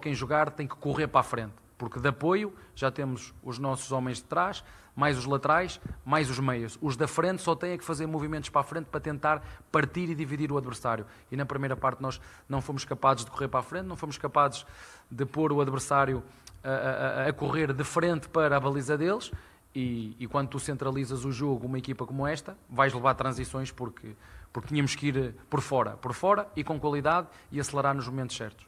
quem 0.00 0.14
jogar, 0.14 0.50
tem 0.50 0.66
que 0.66 0.76
correr 0.76 1.08
para 1.08 1.20
a 1.20 1.24
frente. 1.24 1.54
Porque 1.76 2.00
de 2.00 2.08
apoio 2.08 2.54
já 2.74 2.90
temos 2.90 3.34
os 3.42 3.58
nossos 3.58 3.92
homens 3.92 4.16
de 4.16 4.24
trás, 4.24 4.64
mais 4.96 5.18
os 5.18 5.26
laterais, 5.26 5.78
mais 6.04 6.30
os 6.30 6.40
meios. 6.40 6.78
Os 6.80 6.96
da 6.96 7.06
frente 7.06 7.42
só 7.42 7.54
têm 7.54 7.76
que 7.76 7.84
fazer 7.84 8.06
movimentos 8.06 8.48
para 8.48 8.62
a 8.62 8.64
frente 8.64 8.86
para 8.86 8.98
tentar 8.98 9.42
partir 9.70 10.08
e 10.08 10.14
dividir 10.14 10.50
o 10.50 10.56
adversário. 10.56 11.04
E 11.30 11.36
na 11.36 11.44
primeira 11.44 11.76
parte 11.76 12.00
nós 12.00 12.18
não 12.48 12.62
fomos 12.62 12.86
capazes 12.86 13.26
de 13.26 13.30
correr 13.30 13.48
para 13.48 13.60
a 13.60 13.62
frente, 13.62 13.84
não 13.84 13.96
fomos 13.96 14.16
capazes 14.16 14.64
de 15.10 15.24
pôr 15.24 15.52
o 15.52 15.60
adversário 15.60 16.22
a, 16.62 16.70
a, 16.70 17.28
a 17.28 17.32
correr 17.32 17.72
de 17.72 17.84
frente 17.84 18.28
para 18.28 18.56
a 18.56 18.60
baliza 18.60 18.96
deles. 18.96 19.30
E, 19.74 20.16
e, 20.18 20.26
quando 20.26 20.48
tu 20.48 20.58
centralizas 20.58 21.24
o 21.26 21.30
jogo, 21.30 21.66
uma 21.66 21.78
equipa 21.78 22.06
como 22.06 22.26
esta, 22.26 22.56
vais 22.68 22.94
levar 22.94 23.12
transições 23.14 23.70
porque, 23.70 24.16
porque 24.50 24.68
tínhamos 24.68 24.94
que 24.94 25.08
ir 25.08 25.34
por 25.50 25.60
fora, 25.60 25.90
por 25.90 26.14
fora 26.14 26.48
e 26.56 26.64
com 26.64 26.80
qualidade 26.80 27.28
e 27.52 27.60
acelerar 27.60 27.94
nos 27.94 28.08
momentos 28.08 28.36
certos. 28.36 28.66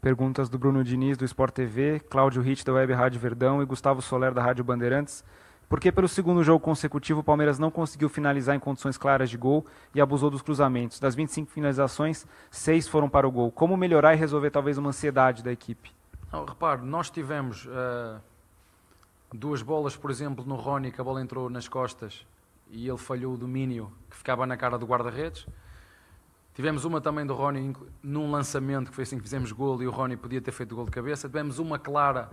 Perguntas 0.00 0.48
do 0.48 0.56
Bruno 0.56 0.84
Diniz, 0.84 1.18
do 1.18 1.24
Sport 1.24 1.52
TV, 1.52 1.98
Cláudio 2.08 2.40
Ritt, 2.40 2.64
da 2.64 2.72
Web 2.72 2.92
Rádio 2.92 3.18
Verdão 3.18 3.60
e 3.60 3.64
Gustavo 3.64 4.00
Soler, 4.00 4.32
da 4.32 4.40
Rádio 4.40 4.62
Bandeirantes. 4.62 5.24
Por 5.68 5.80
que 5.80 5.90
pelo 5.90 6.06
segundo 6.06 6.44
jogo 6.44 6.60
consecutivo 6.60 7.20
o 7.20 7.24
Palmeiras 7.24 7.58
não 7.58 7.72
conseguiu 7.72 8.08
finalizar 8.08 8.54
em 8.54 8.60
condições 8.60 8.96
claras 8.96 9.28
de 9.28 9.36
gol 9.36 9.66
e 9.92 10.00
abusou 10.00 10.30
dos 10.30 10.40
cruzamentos? 10.40 11.00
Das 11.00 11.14
25 11.14 11.50
finalizações, 11.50 12.24
seis 12.50 12.86
foram 12.86 13.08
para 13.08 13.26
o 13.26 13.30
gol. 13.32 13.50
Como 13.50 13.76
melhorar 13.76 14.14
e 14.14 14.16
resolver 14.16 14.50
talvez 14.50 14.78
uma 14.78 14.90
ansiedade 14.90 15.42
da 15.42 15.50
equipe? 15.50 15.92
Não, 16.32 16.46
nós 16.84 17.10
tivemos 17.10 17.66
uh, 17.66 18.20
duas 19.32 19.60
bolas, 19.60 19.96
por 19.96 20.10
exemplo, 20.10 20.44
no 20.44 20.54
Rony, 20.54 20.92
que 20.92 21.00
a 21.00 21.04
bola 21.04 21.20
entrou 21.20 21.50
nas 21.50 21.66
costas 21.66 22.24
e 22.70 22.88
ele 22.88 22.98
falhou 22.98 23.34
o 23.34 23.36
domínio 23.36 23.92
que 24.08 24.16
ficava 24.16 24.46
na 24.46 24.56
cara 24.56 24.78
do 24.78 24.86
guarda-redes. 24.86 25.46
Tivemos 26.54 26.84
uma 26.84 27.00
também 27.00 27.26
do 27.26 27.34
Rony 27.34 27.76
num 28.02 28.30
lançamento, 28.30 28.90
que 28.90 28.94
foi 28.94 29.02
assim 29.02 29.16
que 29.16 29.22
fizemos 29.22 29.52
gol 29.52 29.82
e 29.82 29.86
o 29.86 29.90
Rony 29.90 30.16
podia 30.16 30.40
ter 30.40 30.52
feito 30.52 30.74
gol 30.74 30.84
de 30.84 30.90
cabeça. 30.90 31.28
Tivemos 31.28 31.58
uma 31.58 31.78
clara 31.78 32.30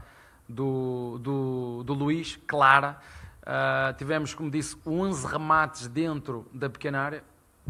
do, 0.47 1.17
do, 1.19 1.83
do 1.83 1.93
Luís, 1.93 2.39
clara. 2.47 2.99
Uh, 3.43 3.93
tivemos, 3.97 4.33
como 4.33 4.49
disse, 4.49 4.77
11 4.85 5.27
remates 5.27 5.87
dentro 5.87 6.47
da 6.53 6.69
pequena 6.69 7.01
área, 7.01 7.23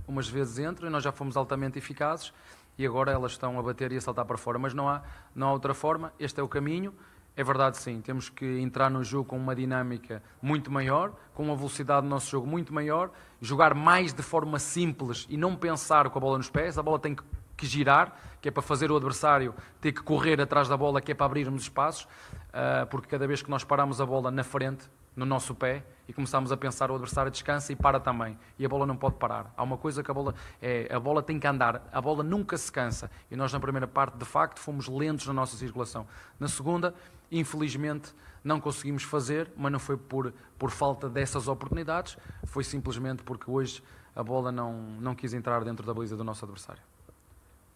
umas 0.08 0.28
vezes 0.28 0.60
entram, 0.60 0.88
e 0.88 0.92
nós 0.92 1.04
já 1.04 1.12
fomos 1.12 1.36
altamente 1.36 1.78
eficazes, 1.78 2.32
e 2.78 2.86
agora 2.86 3.12
elas 3.12 3.32
estão 3.34 3.60
a 3.60 3.64
bater 3.64 3.92
e 3.92 3.98
a 3.98 4.02
saltar 4.02 4.26
para 4.26 4.38
fora. 4.38 4.60
Mas 4.60 4.74
não 4.74 4.88
há, 4.88 5.02
não 5.36 5.48
há 5.48 5.52
outra 5.52 5.74
forma, 5.74 6.14
este 6.20 6.40
é 6.40 6.44
o 6.44 6.48
caminho, 6.48 6.94
é 7.36 7.44
verdade 7.44 7.78
sim, 7.78 8.00
temos 8.00 8.30
que 8.30 8.46
entrar 8.60 8.92
no 8.92 9.04
jogo 9.04 9.30
com 9.30 9.38
uma 9.38 9.56
dinâmica 9.56 10.22
muito 10.40 10.72
maior, 10.72 11.14
com 11.34 11.44
uma 11.44 11.56
velocidade 11.56 12.06
do 12.06 12.10
nosso 12.10 12.30
jogo 12.30 12.46
muito 12.46 12.72
maior, 12.72 13.10
jogar 13.42 13.74
mais 13.74 14.14
de 14.14 14.22
forma 14.22 14.60
simples 14.60 15.26
e 15.28 15.36
não 15.36 15.56
pensar 15.56 16.08
com 16.12 16.20
a 16.20 16.22
bola 16.22 16.38
nos 16.38 16.52
pés, 16.52 16.78
a 16.78 16.84
bola 16.84 17.00
tem 17.00 17.16
que, 17.16 17.24
que 17.58 17.66
girar, 17.66 18.16
que 18.40 18.50
é 18.50 18.52
para 18.52 18.62
fazer 18.62 18.92
o 18.92 18.96
adversário 18.96 19.56
ter 19.82 19.92
que 19.92 20.04
correr 20.04 20.40
atrás 20.40 20.68
da 20.68 20.78
bola, 20.78 21.02
que 21.02 21.12
é 21.12 21.16
para 21.16 21.26
abrirmos 21.26 21.64
espaços, 21.64 22.04
uh, 22.04 22.86
porque 22.92 23.08
cada 23.08 23.26
vez 23.26 23.42
que 23.42 23.50
nós 23.50 23.64
paramos 23.64 24.00
a 24.00 24.06
bola 24.06 24.30
na 24.30 24.44
frente, 24.44 24.88
no 25.16 25.26
nosso 25.26 25.54
pé, 25.54 25.84
e 26.08 26.14
começamos 26.14 26.52
a 26.52 26.58
pensar 26.58 26.92
o 26.92 26.96
adversário 26.96 27.32
descansa 27.32 27.72
e 27.72 27.76
para 27.76 28.00
também. 28.00 28.38
E 28.58 28.66
a 28.66 28.70
bola 28.70 28.86
não 28.86 28.96
pode 28.96 29.16
parar. 29.16 29.54
Há 29.56 29.64
uma 29.64 29.78
coisa 29.78 30.04
que 30.04 30.12
a 30.12 30.14
bola 30.14 30.36
é, 30.62 30.94
a 30.94 31.00
bola 31.00 31.22
tem 31.22 31.40
que 31.40 31.48
andar, 31.48 31.88
a 31.92 32.02
bola 32.02 32.24
nunca 32.24 32.58
se 32.58 32.72
cansa. 32.72 33.10
E 33.32 33.36
nós 33.36 33.54
na 33.54 33.60
primeira 33.60 33.88
parte, 33.88 34.18
de 34.18 34.26
facto, 34.26 34.60
fomos 34.60 34.88
lentos 34.88 35.28
na 35.28 35.34
nossa 35.34 35.56
circulação. 35.56 36.06
Na 36.40 36.48
segunda, 36.48 36.94
infelizmente, 37.32 38.14
não 38.44 38.60
conseguimos 38.60 39.04
fazer, 39.04 39.50
mas 39.56 39.72
não 39.72 39.80
foi 39.80 39.96
por, 39.96 40.34
por 40.58 40.72
falta 40.72 41.10
dessas 41.10 41.48
oportunidades, 41.48 42.18
foi 42.46 42.64
simplesmente 42.64 43.24
porque 43.24 43.50
hoje 43.50 43.82
a 44.16 44.22
bola 44.22 44.52
não, 44.52 44.74
não 45.00 45.16
quis 45.16 45.34
entrar 45.34 45.64
dentro 45.64 45.86
da 45.86 45.94
baliza 45.94 46.18
do 46.18 46.24
nosso 46.24 46.44
adversário. 46.44 46.82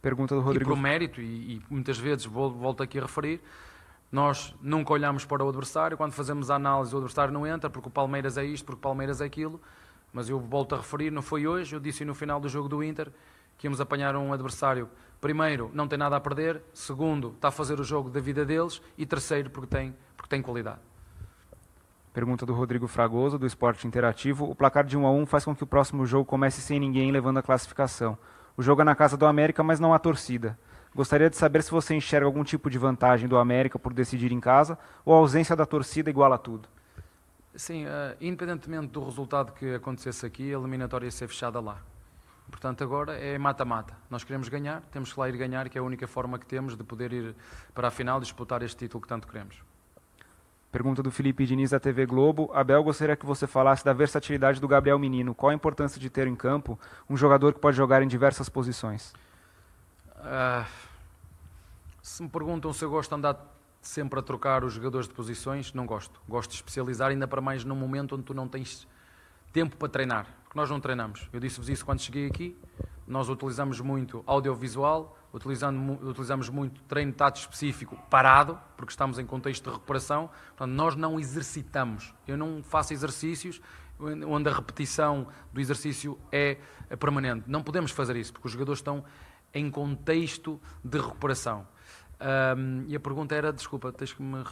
Pergunta 0.01 0.35
do 0.35 0.41
Rodrigo. 0.41 0.69
E 0.69 0.75
por 0.75 0.79
mérito, 0.79 1.21
e, 1.21 1.55
e 1.55 1.61
muitas 1.69 1.97
vezes, 1.97 2.25
volto 2.25 2.83
aqui 2.83 2.99
a 2.99 3.01
referir, 3.01 3.41
nós 4.11 4.55
nunca 4.61 4.93
olhamos 4.93 5.25
para 5.25 5.43
o 5.43 5.49
adversário, 5.49 5.97
quando 5.97 6.13
fazemos 6.13 6.49
a 6.49 6.55
análise 6.55 6.93
o 6.93 6.97
adversário 6.97 7.33
não 7.33 7.45
entra, 7.45 7.69
porque 7.69 7.87
o 7.87 7.91
Palmeiras 7.91 8.37
é 8.37 8.45
isto, 8.45 8.65
porque 8.65 8.79
o 8.79 8.81
Palmeiras 8.81 9.21
é 9.21 9.25
aquilo, 9.25 9.61
mas 10.13 10.29
eu 10.29 10.39
volto 10.39 10.75
a 10.75 10.77
referir, 10.77 11.11
não 11.11 11.21
foi 11.21 11.45
hoje, 11.45 11.75
eu 11.75 11.79
disse 11.79 12.05
no 12.05 12.15
final 12.15 12.39
do 12.39 12.47
jogo 12.47 12.69
do 12.69 12.83
Inter 12.83 13.11
que 13.57 13.67
íamos 13.67 13.81
apanhar 13.81 14.15
um 14.15 14.31
adversário, 14.31 14.87
primeiro, 15.19 15.71
não 15.73 15.87
tem 15.87 15.97
nada 15.97 16.15
a 16.15 16.19
perder, 16.19 16.61
segundo, 16.73 17.29
está 17.29 17.47
a 17.47 17.51
fazer 17.51 17.79
o 17.79 17.83
jogo 17.83 18.09
da 18.09 18.19
vida 18.19 18.45
deles, 18.45 18.81
e 18.97 19.05
terceiro, 19.05 19.49
porque 19.49 19.67
tem, 19.67 19.95
porque 20.15 20.29
tem 20.29 20.41
qualidade. 20.41 20.79
Pergunta 22.13 22.45
do 22.45 22.53
Rodrigo 22.53 22.87
Fragoso, 22.87 23.37
do 23.37 23.45
Esporte 23.45 23.85
Interativo. 23.85 24.49
O 24.49 24.55
placar 24.55 24.83
de 24.83 24.97
1 24.97 25.05
a 25.05 25.11
1 25.11 25.25
faz 25.27 25.45
com 25.45 25.55
que 25.55 25.63
o 25.63 25.67
próximo 25.67 26.03
jogo 26.03 26.25
comece 26.25 26.61
sem 26.61 26.79
ninguém 26.79 27.11
levando 27.11 27.37
a 27.37 27.43
classificação. 27.43 28.17
O 28.55 28.63
jogo 28.63 28.81
é 28.81 28.83
na 28.83 28.95
casa 28.95 29.15
do 29.15 29.27
América, 29.27 29.61
mas 29.61 29.79
não 29.79 29.93
há 29.93 29.99
torcida. 29.99 30.57
Gostaria 30.97 31.29
de 31.29 31.37
saber 31.37 31.61
se 31.61 31.69
você 31.69 31.93
enxerga 31.93 32.25
algum 32.25 32.43
tipo 32.43 32.71
de 32.71 32.79
vantagem 32.79 33.29
do 33.29 33.37
América 33.37 33.77
por 33.77 33.93
decidir 33.93 34.31
em 34.31 34.39
casa 34.39 34.79
ou 35.05 35.13
a 35.13 35.17
ausência 35.17 35.55
da 35.55 35.63
torcida 35.63 36.09
iguala 36.09 36.39
tudo. 36.39 36.67
Sim, 37.55 37.85
uh, 37.85 38.17
independentemente 38.19 38.87
do 38.87 39.05
resultado 39.05 39.51
que 39.51 39.75
acontecesse 39.75 40.25
aqui, 40.25 40.51
a 40.51 40.57
eliminatória 40.57 41.05
ia 41.05 41.11
ser 41.11 41.27
fechada 41.27 41.59
lá. 41.59 41.77
Portanto, 42.49 42.83
agora 42.83 43.13
é 43.13 43.37
mata-mata. 43.37 43.95
Nós 44.09 44.23
queremos 44.23 44.49
ganhar, 44.49 44.81
temos 44.91 45.13
que 45.13 45.19
lá 45.19 45.29
ir 45.29 45.37
ganhar, 45.37 45.69
que 45.69 45.77
é 45.77 45.81
a 45.81 45.83
única 45.83 46.07
forma 46.07 46.39
que 46.39 46.47
temos 46.47 46.75
de 46.75 46.83
poder 46.83 47.13
ir 47.13 47.35
para 47.75 47.89
a 47.89 47.91
final 47.91 48.17
e 48.17 48.21
disputar 48.21 48.63
este 48.63 48.77
título 48.77 48.99
que 48.99 49.07
tanto 49.07 49.27
queremos. 49.27 49.61
Pergunta 50.71 51.03
do 51.03 51.11
Felipe 51.11 51.45
Diniz 51.45 51.69
da 51.69 51.79
TV 51.79 52.07
Globo. 52.07 52.49
Abel, 52.55 52.81
gostaria 52.83 53.15
que 53.15 53.25
você 53.25 53.45
falasse 53.45 53.85
da 53.85 53.93
versatilidade 53.93 54.59
do 54.59 54.67
Gabriel 54.67 54.97
Menino. 54.97 55.35
Qual 55.35 55.51
a 55.51 55.53
importância 55.53 56.01
de 56.01 56.09
ter 56.09 56.25
em 56.25 56.35
campo 56.35 56.79
um 57.07 57.15
jogador 57.15 57.53
que 57.53 57.59
pode 57.59 57.77
jogar 57.77 58.01
em 58.01 58.07
diversas 58.07 58.49
posições? 58.49 59.13
Uh, 60.17 60.86
se 62.07 62.23
me 62.23 62.29
perguntam 62.29 62.71
se 62.71 62.85
eu 62.85 62.89
gosto 62.89 63.09
de 63.09 63.15
andar 63.15 63.37
sempre 63.81 64.17
a 64.17 64.23
trocar 64.23 64.63
os 64.63 64.71
jogadores 64.71 65.09
de 65.09 65.13
posições, 65.13 65.73
não 65.73 65.85
gosto. 65.85 66.21
Gosto 66.27 66.51
de 66.51 66.55
especializar, 66.55 67.09
ainda 67.09 67.27
para 67.27 67.41
mais 67.41 67.65
num 67.65 67.75
momento 67.75 68.15
onde 68.15 68.23
tu 68.23 68.33
não 68.33 68.47
tens 68.47 68.87
tempo 69.51 69.75
para 69.75 69.89
treinar, 69.89 70.25
porque 70.43 70.57
nós 70.57 70.69
não 70.69 70.79
treinamos. 70.79 71.27
Eu 71.33 71.39
disse-vos 71.41 71.67
isso 71.67 71.85
quando 71.85 71.99
cheguei 71.99 72.25
aqui. 72.25 72.57
Nós 73.05 73.27
utilizamos 73.27 73.81
muito 73.81 74.23
audiovisual, 74.25 75.17
utilizamos 75.33 76.47
muito 76.47 76.81
treino 76.83 77.11
tático 77.11 77.51
específico 77.53 77.97
parado, 78.09 78.57
porque 78.77 78.91
estamos 78.91 79.19
em 79.19 79.25
contexto 79.25 79.65
de 79.65 79.71
recuperação. 79.71 80.29
Portanto, 80.55 80.71
nós 80.71 80.95
não 80.95 81.19
exercitamos. 81.19 82.13
Eu 82.25 82.37
não 82.37 82.63
faço 82.63 82.93
exercícios 82.93 83.61
onde 83.99 84.47
a 84.47 84.53
repetição 84.53 85.27
do 85.51 85.59
exercício 85.59 86.17
é 86.31 86.57
permanente. 86.97 87.43
Não 87.47 87.61
podemos 87.61 87.91
fazer 87.91 88.15
isso, 88.15 88.31
porque 88.31 88.47
os 88.47 88.53
jogadores 88.53 88.79
estão 88.79 89.03
em 89.53 89.69
contexto 89.69 90.57
de 90.81 90.99
recuperação. 90.99 91.67
Um, 92.19 92.85
e 92.87 92.95
a 92.95 92.99
pergunta 92.99 93.35
era, 93.35 93.53
desculpa, 93.53 93.91
tens 93.91 94.13
que 94.13 94.21
me. 94.21 94.43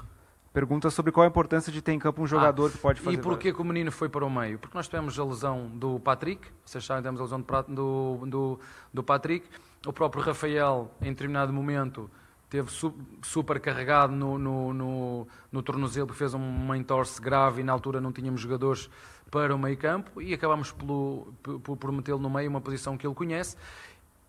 Pergunta 0.54 0.90
sobre 0.90 1.12
qual 1.12 1.26
a 1.26 1.28
importância 1.28 1.70
de 1.70 1.82
ter 1.82 1.92
em 1.92 2.00
campo 2.00 2.22
um 2.22 2.28
jogador 2.28 2.68
ah, 2.68 2.72
que 2.72 2.78
pode 2.78 3.02
fazer. 3.02 3.18
E 3.18 3.22
porquê 3.22 3.52
que 3.52 3.62
o 3.62 3.66
menino 3.66 3.92
foi 3.92 4.08
para 4.08 4.26
o 4.26 4.30
meio? 4.30 4.58
Porque 4.58 4.78
nós 4.78 4.88
tivemos 4.88 5.20
a 5.20 5.26
lesão 5.26 5.68
do 5.68 6.00
Patrick, 6.00 6.48
vocês 6.66 6.86
sabem, 6.86 7.04
temos 7.04 7.20
a 7.20 7.24
lesão 7.26 7.44
do, 7.68 8.26
do, 8.26 8.60
do 8.94 9.04
Patrick. 9.04 9.46
O 9.86 9.92
próprio 9.92 10.24
Rafael, 10.24 10.90
em 11.02 11.10
determinado 11.10 11.52
momento, 11.52 12.10
teve 12.50 12.72
su, 12.72 12.96
super 13.22 13.60
carregado 13.60 14.14
no, 14.14 14.38
no, 14.38 14.74
no, 14.74 15.28
no 15.52 15.62
tornozelo, 15.62 16.14
fez 16.14 16.34
uma 16.34 16.78
entorse 16.78 17.22
grave 17.22 17.60
e 17.60 17.64
na 17.64 17.74
altura 17.74 18.00
não 18.00 18.14
tínhamos 18.14 18.40
jogadores 18.40 18.90
para 19.30 19.54
o 19.54 19.60
meio 19.60 19.76
campo 19.76 20.22
e 20.22 20.34
acabamos 20.34 20.72
pelo, 20.72 21.34
por, 21.44 21.76
por 21.76 21.92
metê-lo 21.92 22.20
no 22.20 22.30
meio, 22.30 22.50
uma 22.50 22.62
posição 22.62 22.98
que 22.98 23.06
ele 23.06 23.16
conhece 23.16 23.58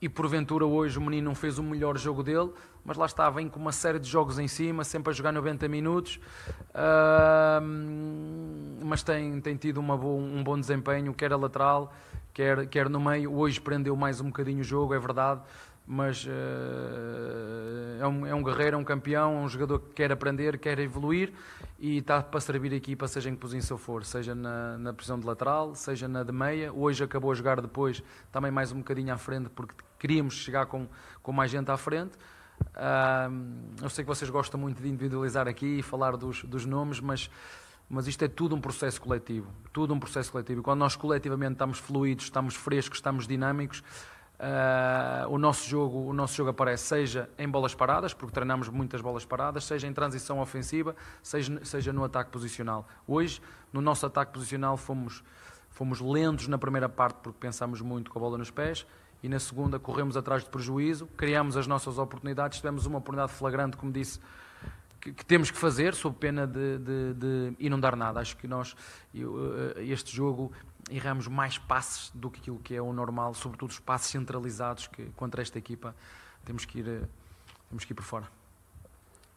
e 0.01 0.09
porventura 0.09 0.65
hoje 0.67 0.99
o 0.99 1.01
menino 1.01 1.27
não 1.29 1.35
fez 1.35 1.59
o 1.59 1.63
melhor 1.63 1.97
jogo 1.97 2.23
dele, 2.23 2.51
mas 2.85 2.97
lá 2.97 3.07
está, 3.07 3.29
vem 3.31 3.49
com 3.49 3.59
uma 3.59 3.73
série 3.73 3.99
de 3.99 4.09
jogos 4.09 4.39
em 4.39 4.47
cima, 4.47 4.85
sempre 4.85 5.11
a 5.11 5.13
jogar 5.13 5.33
90 5.33 5.67
minutos, 5.69 6.21
uh, 6.71 7.63
mas 8.85 9.03
tem, 9.03 9.41
tem 9.41 9.57
tido 9.57 9.81
um 9.81 10.45
bom 10.45 10.61
desempenho, 10.61 11.13
quer 11.15 11.33
a 11.33 11.37
lateral, 11.37 11.93
quer, 12.33 12.67
quer 12.67 12.89
no 12.89 13.01
meio. 13.01 13.35
Hoje 13.35 13.61
prendeu 13.61 13.97
mais 13.97 14.21
um 14.21 14.27
bocadinho 14.27 14.61
o 14.61 14.65
jogo, 14.65 14.95
é 14.95 14.99
verdade, 14.99 15.41
mas 15.87 16.25
uh, 16.25 16.29
é, 18.01 18.07
um, 18.07 18.27
é 18.27 18.35
um 18.35 18.43
guerreiro, 18.43 18.77
é 18.77 18.79
um 18.79 18.85
campeão, 18.85 19.39
é 19.39 19.41
um 19.41 19.49
jogador 19.49 19.79
que 19.79 19.95
quer 19.95 20.11
aprender, 20.11 20.59
quer 20.59 20.79
evoluir 20.81 21.33
e 21.79 21.99
está 21.99 22.21
para 22.23 22.41
servir 22.41 22.73
a 22.73 22.77
equipa, 22.77 23.07
seja 23.07 23.31
em 23.31 23.35
que 23.35 23.41
posição 23.41 23.79
for, 23.79 24.05
seja 24.05 24.35
na, 24.35 24.77
na 24.79 24.93
posição 24.93 25.19
de 25.19 25.25
lateral, 25.25 25.75
seja 25.77 26.09
na 26.09 26.25
de 26.25 26.33
meia. 26.33 26.73
Hoje 26.73 27.05
acabou 27.05 27.31
a 27.31 27.35
jogar 27.35 27.61
depois 27.61 28.03
também 28.33 28.51
mais 28.51 28.73
um 28.73 28.79
bocadinho 28.79 29.15
à 29.15 29.17
frente, 29.17 29.49
porque 29.49 29.75
queríamos 29.99 30.35
chegar 30.35 30.67
com, 30.67 30.89
com 31.23 31.33
mais 31.33 31.53
gente 31.53 31.71
à 31.71 31.77
frente. 31.77 32.17
Uh, 32.75 33.83
eu 33.83 33.91
sei 33.91 34.03
que 34.03 34.09
vocês 34.09 34.31
gostam 34.31 34.59
muito 34.59 34.83
de 34.83 34.89
individualizar 34.89 35.47
aqui 35.47 35.79
e 35.79 35.83
falar 35.83 36.17
dos, 36.17 36.43
dos 36.45 36.67
nomes, 36.67 36.99
mas, 36.99 37.31
mas 37.89 38.09
isto 38.09 38.25
é 38.25 38.29
tudo 38.29 38.57
um 38.57 38.61
processo 38.61 39.01
coletivo. 39.01 39.53
Tudo 39.73 39.95
um 39.95 40.01
processo 40.01 40.33
coletivo. 40.33 40.61
E 40.61 40.65
quando 40.65 40.81
nós 40.81 40.97
coletivamente 40.97 41.53
estamos 41.53 41.79
fluidos, 41.79 42.25
estamos 42.25 42.57
frescos, 42.57 42.99
estamos 42.99 43.27
dinâmicos, 43.27 43.85
uh, 44.41 45.29
o, 45.29 45.39
nosso 45.39 45.69
jogo, 45.69 46.09
o 46.09 46.13
nosso 46.13 46.35
jogo 46.35 46.51
aparece, 46.51 46.85
seja 46.85 47.29
em 47.39 47.49
bolas 47.49 47.75
paradas, 47.75 48.13
porque 48.13 48.33
treinamos 48.33 48.69
muitas 48.69 49.01
bolas 49.01 49.25
paradas, 49.25 49.65
seja 49.65 49.87
em 49.87 49.93
transição 49.93 50.41
ofensiva, 50.41 50.95
seja, 51.23 51.65
seja 51.65 51.93
no 51.93 52.05
ataque 52.05 52.31
posicional. 52.31 52.87
Hoje, 53.07 53.41
no 53.73 53.81
nosso 53.81 54.07
ataque 54.07 54.33
posicional, 54.33 54.77
fomos, 54.77 55.23
fomos 55.71 56.01
lentos 56.01 56.49
na 56.49 56.59
primeira 56.59 56.89
parte, 56.89 57.19
porque 57.23 57.39
pensámos 57.39 57.81
muito 57.81 58.11
com 58.11 58.19
a 58.19 58.23
bola 58.23 58.39
nos 58.39 58.51
pés 58.51 58.87
e 59.23 59.29
na 59.29 59.39
segunda 59.39 59.79
corremos 59.79 60.17
atrás 60.17 60.45
de 60.45 60.51
prejuízo, 60.51 61.07
criamos 61.17 61.57
as 61.57 61.67
nossas 61.67 61.99
oportunidades, 61.99 62.59
tivemos 62.59 62.87
uma 62.87 62.99
oportunidade 62.99 63.33
flagrante, 63.33 63.77
como 63.77 63.91
disse, 63.91 64.21
que, 65.01 65.13
que 65.13 65.25
temos 65.25 65.51
que 65.51 65.59
fazer, 65.59 65.95
sob 65.95 66.17
pena 66.19 66.47
de, 66.47 66.79
de, 66.79 67.15
de 67.15 67.57
inundar 67.59 67.97
nada. 67.97 68.21
Acho 68.21 68.37
que 68.37 68.47
nós, 68.47 68.77
eh, 69.15 69.85
este 69.85 70.15
jogo, 70.15 70.53
erramos 70.91 71.27
mais 71.27 71.59
passes 71.59 72.11
do 72.15 72.31
que 72.31 72.41
aquilo 72.41 72.59
que 72.59 72.75
é 72.75 72.83
o 72.83 72.93
normal, 72.93 73.35
sobretudo 73.35 73.71
os 73.71 73.79
passes 73.79 74.11
centralizados, 74.11 74.87
que 74.87 75.07
contra 75.17 75.43
esta 75.43 75.59
equipa 75.59 75.95
temos 76.45 76.65
que 76.65 76.79
ir, 76.79 76.89
eh, 76.89 77.03
temos 77.69 77.85
que 77.85 77.93
ir 77.93 77.97
por 77.97 78.05
fora. 78.05 78.27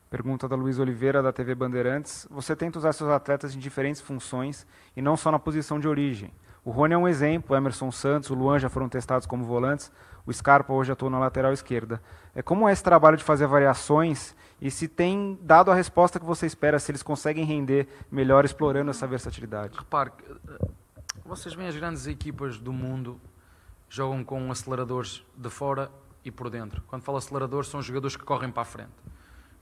Pergunta 0.09 0.47
da 0.47 0.55
Luiz 0.55 0.79
Oliveira, 0.79 1.21
da 1.21 1.31
TV 1.31 1.53
Bandeirantes. 1.53 2.27
Você 2.31 2.55
tenta 2.55 2.79
usar 2.79 2.93
seus 2.93 3.09
atletas 3.09 3.55
em 3.55 3.59
diferentes 3.59 4.01
funções 4.01 4.65
e 4.95 5.01
não 5.01 5.15
só 5.15 5.31
na 5.31 5.37
posição 5.37 5.79
de 5.79 5.87
origem. 5.87 6.31
O 6.65 6.71
Rony 6.71 6.93
é 6.93 6.97
um 6.97 7.07
exemplo, 7.07 7.55
o 7.55 7.57
Emerson 7.57 7.91
Santos, 7.91 8.29
o 8.29 8.35
Luan 8.35 8.59
já 8.59 8.69
foram 8.69 8.89
testados 8.89 9.25
como 9.25 9.45
volantes, 9.45 9.91
o 10.25 10.33
Scarpa 10.33 10.73
hoje 10.73 10.91
atua 10.91 11.09
na 11.09 11.19
lateral 11.19 11.53
esquerda. 11.53 12.01
É 12.35 12.41
como 12.41 12.67
é 12.67 12.73
esse 12.73 12.83
trabalho 12.83 13.17
de 13.17 13.23
fazer 13.23 13.47
variações 13.47 14.35
e 14.61 14.69
se 14.69 14.87
tem 14.87 15.39
dado 15.41 15.71
a 15.71 15.75
resposta 15.75 16.19
que 16.19 16.25
você 16.25 16.45
espera, 16.45 16.77
se 16.79 16.91
eles 16.91 17.01
conseguem 17.01 17.45
render 17.45 17.87
melhor 18.11 18.45
explorando 18.45 18.91
essa 18.91 19.07
versatilidade? 19.07 19.77
Repare, 19.77 20.11
vocês 21.30 21.53
veem 21.53 21.69
as 21.69 21.75
grandes 21.75 22.07
equipas 22.07 22.57
do 22.57 22.73
mundo 22.73 23.21
jogam 23.88 24.23
com 24.23 24.51
aceleradores 24.51 25.23
de 25.38 25.49
fora 25.49 25.91
e 26.25 26.32
por 26.32 26.49
dentro. 26.49 26.82
Quando 26.88 27.03
falo 27.03 27.19
aceleradores, 27.19 27.69
são 27.69 27.84
jogadores 27.84 28.17
que 28.17 28.23
correm 28.23 28.49
para 28.49 28.63
a 28.63 28.65
frente. 28.65 28.89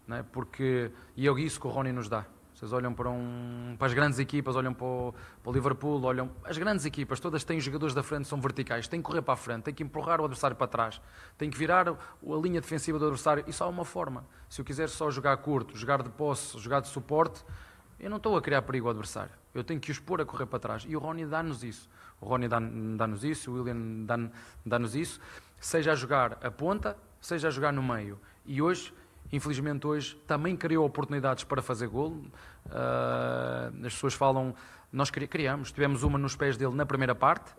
Não 0.07 0.15
é? 0.15 0.24
Porque, 0.24 0.89
e 1.15 1.28
é 1.28 1.32
isso 1.34 1.59
que 1.59 1.68
o 1.68 1.70
Rony 1.70 1.91
nos 1.91 2.07
dá. 2.07 2.26
Vocês 2.53 2.72
olham 2.72 2.93
para, 2.93 3.09
um, 3.09 3.76
para 3.78 3.86
as 3.86 3.93
grandes 3.93 4.18
equipas, 4.18 4.55
olham 4.55 4.74
para 4.74 4.86
o, 4.86 5.13
para 5.43 5.49
o, 5.49 5.53
Liverpool, 5.53 6.01
olham. 6.03 6.32
As 6.45 6.57
grandes 6.57 6.86
equipas, 6.86 7.20
todas 7.20 7.43
têm 7.43 7.59
jogadores 7.59 7.93
da 7.93 8.01
frente, 8.01 8.30
são 8.30 8.39
verticais, 8.39 8.88
têm 8.88 9.01
que 9.01 9.05
correr 9.05 9.22
para 9.22 9.34
a 9.34 9.38
frente, 9.38 9.63
têm 9.63 9.74
que 9.74 9.84
empurrar 9.84 10.22
o 10.22 10.24
adversário 10.24 10.55
para 10.55 10.68
trás, 10.68 11.01
têm 11.38 11.49
que 11.49 11.57
virar 11.57 11.89
a 11.89 11.95
linha 12.41 12.61
defensiva 12.61 12.97
do 12.97 13.05
adversário. 13.05 13.43
Só 13.51 13.65
há 13.65 13.68
uma 13.68 13.86
forma. 13.86 14.26
Se 14.49 14.61
eu 14.61 14.65
quiser 14.65 14.88
só 14.88 15.11
jogar 15.11 15.36
curto, 15.38 15.78
jogar 15.78 16.01
de 16.01 16.09
posse, 16.09 16.57
jogar 16.57 16.80
de 16.80 16.88
suporte, 16.88 17.43
eu 18.00 18.10
não 18.10 18.18
estou 18.18 18.38
a 18.38 18.41
criar 18.41 18.62
perigo 18.62 18.88
ao 18.88 18.91
adversário. 18.91 19.32
Eu 19.54 19.64
tenho 19.64 19.80
que 19.80 19.91
os 19.91 20.00
pôr 20.00 20.22
a 20.22 20.26
correr 20.26 20.45
para 20.45 20.60
trás. 20.60 20.86
E 20.88 20.95
o 20.95 21.00
Rony 21.00 21.26
dá-nos 21.26 21.64
isso. 21.64 21.89
O 22.20 22.26
Rony 22.26 22.48
dá-nos 22.48 23.24
isso, 23.24 23.52
o 23.52 23.56
William 23.56 24.08
dá-nos 24.66 24.95
isso, 24.95 25.20
seja 25.60 25.91
a 25.91 25.95
jogar 25.95 26.38
a 26.41 26.50
ponta, 26.50 26.98
seja 27.22 27.48
a 27.48 27.52
jogar 27.52 27.72
no 27.72 27.84
meio. 27.84 28.20
E 28.45 28.62
hoje 28.62 28.91
Infelizmente 29.32 29.86
hoje 29.86 30.16
também 30.26 30.56
criou 30.56 30.86
oportunidades 30.86 31.43
para 31.43 31.62
fazer 31.62 31.88
gol. 31.88 32.12
Uh, 32.66 33.86
as 33.86 33.93
pessoas 33.93 34.14
falam, 34.14 34.56
nós 34.91 35.10
criamos, 35.10 35.72
tivemos 35.72 36.04
uma 36.04 36.18
nos 36.18 36.36
pés 36.36 36.56
dele 36.56 36.74
na 36.74 36.86
primeira 36.86 37.14
parte, 37.14 37.52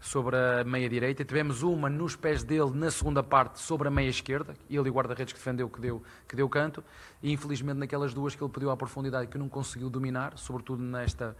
sobre 0.00 0.36
a 0.36 0.64
meia 0.64 0.88
direita, 0.88 1.24
tivemos 1.24 1.62
uma 1.62 1.90
nos 1.90 2.16
pés 2.16 2.42
dele 2.42 2.70
na 2.72 2.90
segunda 2.90 3.22
parte 3.22 3.60
sobre 3.60 3.88
a 3.88 3.90
meia 3.90 4.08
esquerda, 4.08 4.54
ele 4.68 4.88
e 4.88 4.90
o 4.90 4.92
guarda-redes 4.92 5.32
que 5.32 5.38
defendeu 5.38 5.68
que 5.68 5.80
deu, 5.80 6.02
que 6.26 6.34
deu 6.34 6.48
canto, 6.48 6.82
e 7.22 7.30
infelizmente 7.32 7.76
naquelas 7.76 8.14
duas 8.14 8.34
que 8.34 8.42
ele 8.42 8.50
pediu 8.50 8.70
à 8.70 8.76
profundidade 8.76 9.28
que 9.28 9.36
não 9.36 9.48
conseguiu 9.48 9.90
dominar, 9.90 10.38
sobretudo 10.38 10.82
nesta, 10.82 11.36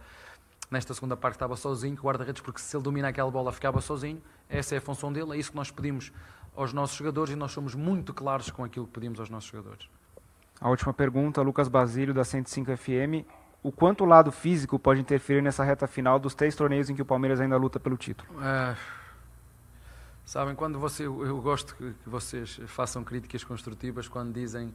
nesta 0.69 0.93
segunda 0.93 1.17
parte 1.17 1.35
estava 1.35 1.55
sozinho, 1.55 1.97
o 1.99 2.05
guarda-redes, 2.05 2.41
porque 2.41 2.61
se 2.61 2.75
ele 2.75 2.83
domina 2.83 3.07
aquela 3.07 3.31
bola 3.31 3.51
ficava 3.51 3.81
sozinho, 3.81 4.21
essa 4.47 4.75
é 4.75 4.77
a 4.77 4.81
função 4.81 5.11
dele, 5.11 5.33
é 5.33 5.37
isso 5.37 5.49
que 5.49 5.57
nós 5.57 5.71
pedimos 5.71 6.11
aos 6.55 6.71
nossos 6.71 6.95
jogadores 6.95 7.33
e 7.33 7.35
nós 7.35 7.51
somos 7.51 7.73
muito 7.73 8.13
claros 8.13 8.51
com 8.51 8.63
aquilo 8.63 8.85
que 8.85 8.93
pedimos 8.93 9.19
aos 9.19 9.29
nossos 9.29 9.49
jogadores. 9.49 9.89
A 10.59 10.69
última 10.69 10.93
pergunta, 10.93 11.41
Lucas 11.41 11.67
Basílio, 11.67 12.13
da 12.13 12.23
105 12.23 12.77
FM. 12.77 13.25
O 13.63 13.71
quanto 13.71 14.03
o 14.03 14.07
lado 14.07 14.31
físico 14.31 14.79
pode 14.79 14.99
interferir 14.99 15.41
nessa 15.41 15.63
reta 15.63 15.85
final 15.85 16.19
dos 16.19 16.33
três 16.33 16.55
torneios 16.55 16.89
em 16.89 16.95
que 16.95 17.01
o 17.01 17.05
Palmeiras 17.05 17.39
ainda 17.39 17.57
luta 17.57 17.79
pelo 17.79 17.95
título? 17.95 18.27
É, 18.41 18.75
sabem, 20.25 20.55
quando 20.55 20.79
você, 20.79 21.05
eu 21.05 21.39
gosto 21.41 21.75
que, 21.75 21.93
que 21.93 22.09
vocês 22.09 22.59
façam 22.65 23.03
críticas 23.03 23.43
construtivas 23.43 24.07
quando 24.07 24.33
dizem 24.33 24.73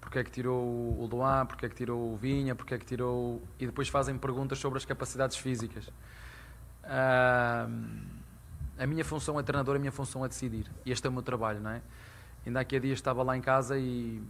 porque 0.00 0.20
é 0.20 0.24
que 0.24 0.30
tirou 0.30 0.64
o 0.64 1.08
Luan, 1.10 1.44
porque 1.46 1.66
é 1.66 1.68
que 1.68 1.74
tirou 1.74 2.12
o 2.12 2.16
Vinha, 2.16 2.54
porque 2.54 2.74
é 2.74 2.78
que 2.78 2.84
tirou... 2.84 3.42
E 3.58 3.66
depois 3.66 3.88
fazem 3.88 4.16
perguntas 4.16 4.58
sobre 4.58 4.78
as 4.78 4.84
capacidades 4.84 5.36
físicas. 5.36 5.88
Uh, 6.84 7.68
a 8.78 8.86
minha 8.86 9.04
função 9.04 9.38
é 9.40 9.42
treinador, 9.42 9.74
a 9.74 9.78
minha 9.78 9.90
função 9.90 10.24
é 10.24 10.28
decidir. 10.28 10.70
E 10.86 10.92
este 10.92 11.06
é 11.06 11.10
o 11.10 11.12
meu 11.12 11.22
trabalho, 11.22 11.60
não 11.60 11.72
é? 11.72 11.82
Ainda 12.46 12.60
aqui 12.60 12.76
a 12.76 12.78
dias 12.78 12.98
estava 12.98 13.22
lá 13.24 13.36
em 13.36 13.40
casa 13.40 13.76
e, 13.76 14.22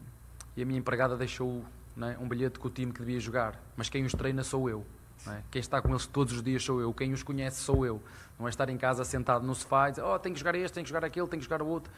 e 0.57 0.63
a 0.63 0.65
minha 0.65 0.79
empregada 0.79 1.17
deixou 1.17 1.63
é? 2.07 2.19
um 2.19 2.29
bilhete 2.29 2.59
com 2.59 2.69
o 2.69 2.71
time 2.71 2.93
que 2.93 3.01
devia 3.01 3.19
jogar. 3.19 3.61
Mas 3.77 3.89
quem 3.89 4.05
os 4.05 4.13
treina 4.13 4.45
sou 4.45 4.69
eu. 4.69 4.87
É? 5.27 5.43
Quem 5.51 5.61
está 5.61 5.83
com 5.83 5.89
eles 5.89 6.07
todos 6.07 6.35
os 6.35 6.43
dias 6.43 6.63
sou 6.63 6.81
eu. 6.81 6.93
Quem 6.95 7.13
os 7.13 7.23
conhece 7.23 7.61
sou 7.61 7.85
eu. 7.85 8.03
Não 8.39 8.47
é 8.47 8.51
estar 8.51 8.69
em 8.69 8.77
casa 8.77 9.05
sentado 9.05 9.45
no 9.45 9.55
sofá 9.55 9.89
e 9.89 9.93
dizer, 9.93 10.03
oh, 10.03 10.19
tenho 10.19 10.35
que 10.35 10.39
jogar 10.39 10.55
este, 10.55 10.75
tenho 10.75 10.85
que 10.85 10.91
jogar 10.91 11.05
aquele, 11.05 11.27
tenho 11.27 11.41
que 11.41 11.49
jogar 11.49 11.63
o 11.63 11.67
outro. 11.67 11.93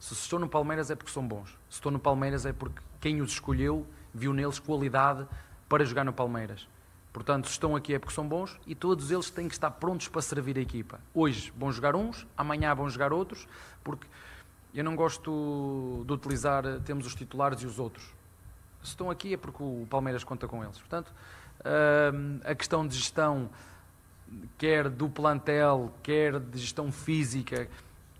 Se 0.00 0.14
estou 0.14 0.38
no 0.38 0.48
Palmeiras 0.48 0.90
é 0.90 0.94
porque 0.94 1.12
são 1.12 1.26
bons. 1.26 1.50
Se 1.68 1.76
estou 1.76 1.92
no 1.92 1.98
Palmeiras 1.98 2.46
é 2.46 2.52
porque 2.52 2.80
quem 3.00 3.20
os 3.20 3.32
escolheu 3.32 3.86
viu 4.12 4.32
neles 4.32 4.58
qualidade 4.58 5.26
para 5.68 5.84
jogar 5.84 6.04
no 6.04 6.12
Palmeiras. 6.12 6.66
Portanto, 7.12 7.46
estão 7.46 7.76
aqui 7.76 7.94
é 7.94 7.98
porque 7.98 8.14
são 8.14 8.26
bons 8.26 8.58
e 8.66 8.74
todos 8.74 9.10
eles 9.10 9.28
têm 9.28 9.46
que 9.46 9.54
estar 9.54 9.70
prontos 9.70 10.08
para 10.08 10.22
servir 10.22 10.56
a 10.56 10.60
equipa. 10.62 10.98
Hoje 11.12 11.52
vão 11.56 11.70
jogar 11.70 11.94
uns, 11.94 12.26
amanhã 12.36 12.74
vão 12.74 12.88
jogar 12.88 13.12
outros, 13.12 13.46
porque 13.84 14.06
eu 14.74 14.82
não 14.82 14.96
gosto 14.96 16.04
de 16.06 16.12
utilizar, 16.12 16.64
temos 16.86 17.06
os 17.06 17.14
titulares 17.14 17.60
e 17.62 17.66
os 17.66 17.78
outros. 17.78 18.02
Se 18.82 18.90
estão 18.90 19.10
aqui 19.10 19.34
é 19.34 19.36
porque 19.36 19.62
o 19.62 19.86
Palmeiras 19.88 20.24
conta 20.24 20.48
com 20.48 20.62
eles. 20.62 20.78
Portanto, 20.78 21.12
a 22.44 22.54
questão 22.54 22.86
de 22.86 22.96
gestão, 22.96 23.48
quer 24.58 24.88
do 24.88 25.08
plantel, 25.08 25.92
quer 26.02 26.40
de 26.40 26.58
gestão 26.58 26.90
física, 26.90 27.68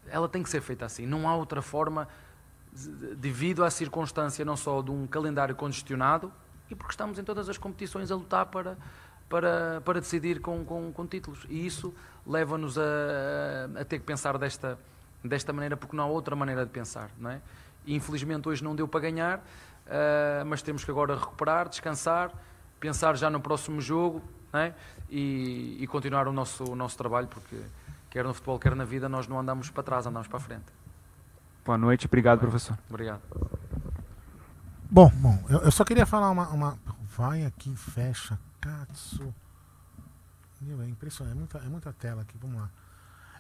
ela 0.09 0.29
tem 0.29 0.43
que 0.43 0.51
ser 0.51 0.61
feita 0.61 0.85
assim. 0.85 1.07
Não 1.07 1.29
há 1.29 1.35
outra 1.35 1.63
forma, 1.63 2.09
devido 3.17 3.65
à 3.65 3.71
circunstância 3.71 4.45
não 4.45 4.57
só 4.57 4.81
de 4.83 4.91
um 4.91 5.07
calendário 5.07 5.55
congestionado, 5.55 6.33
e 6.71 6.75
porque 6.75 6.93
estamos 6.93 7.19
em 7.19 7.25
todas 7.25 7.49
as 7.49 7.59
competições 7.59 8.11
a 8.11 8.15
lutar 8.15 8.47
para, 8.47 8.79
para, 9.29 9.83
para 9.85 10.01
decidir 10.01 10.41
com, 10.41 10.65
com, 10.65 10.93
com 10.93 11.07
títulos. 11.07 11.47
E 11.49 11.67
isso 11.67 11.95
leva-nos 12.27 12.79
a, 12.79 12.83
a, 13.79 13.85
ter 13.85 13.99
que 13.99 14.07
pensar 14.07 14.39
desta, 14.39 14.79
desta 15.23 15.53
maneira, 15.53 15.77
porque 15.77 15.97
não 15.97 16.05
há 16.05 16.07
outra 16.07 16.35
maneira 16.35 16.65
de 16.65 16.71
pensar. 16.71 17.11
Não 17.19 17.31
é? 17.31 17.41
Infelizmente 17.87 18.49
hoje 18.49 18.63
não 18.63 18.75
deu 18.75 18.89
para 18.89 19.01
ganhar, 19.01 19.45
uh, 19.93 20.45
mas 20.47 20.63
temos 20.63 20.85
que 20.85 20.91
agora 20.91 21.15
recuperar, 21.17 21.69
descansar, 21.69 22.33
pensar 22.81 23.17
já 23.17 23.29
no 23.29 23.41
próximo 23.41 23.81
jogo 23.81 24.23
é? 24.53 24.73
e, 25.09 25.77
e, 25.81 25.87
continuar 25.87 26.27
o 26.27 26.33
nosso, 26.33 26.65
o 26.65 26.75
nosso 26.75 26.97
trabalho, 26.97 27.29
porque 27.29 27.61
quer 28.11 28.25
no 28.25 28.35
futebol, 28.35 28.59
quer 28.59 28.75
na 28.75 28.85
vida, 28.85 29.09
nós 29.09 29.29
não 29.29 29.39
andamos 29.39 29.71
para 29.71 29.83
trás, 29.83 30.07
andamos 30.07 30.29
para 30.29 30.39
a 30.39 30.41
frente. 30.41 30.67
Boa 31.65 31.79
noite, 31.79 32.07
obrigado, 32.07 32.41
professor. 32.41 32.77
Obrigado. 32.89 33.23
Bom, 34.91 35.11
bom 35.15 35.39
eu, 35.49 35.61
eu, 35.61 35.71
só 35.71 35.85
queria 35.85 36.05
falar 36.05 36.31
uma, 36.31 36.49
uma. 36.49 36.79
Vai 37.17 37.45
aqui, 37.45 37.75
fecha, 37.77 38.39
Katsu. 38.61 39.33
Meu, 40.61 40.83
é 40.83 40.87
impressionante, 40.87 41.35
é 41.35 41.39
muita, 41.39 41.59
é 41.59 41.69
muita 41.69 41.93
tela 41.93 42.23
aqui, 42.23 42.37
vamos 42.39 42.61
lá. 42.61 42.71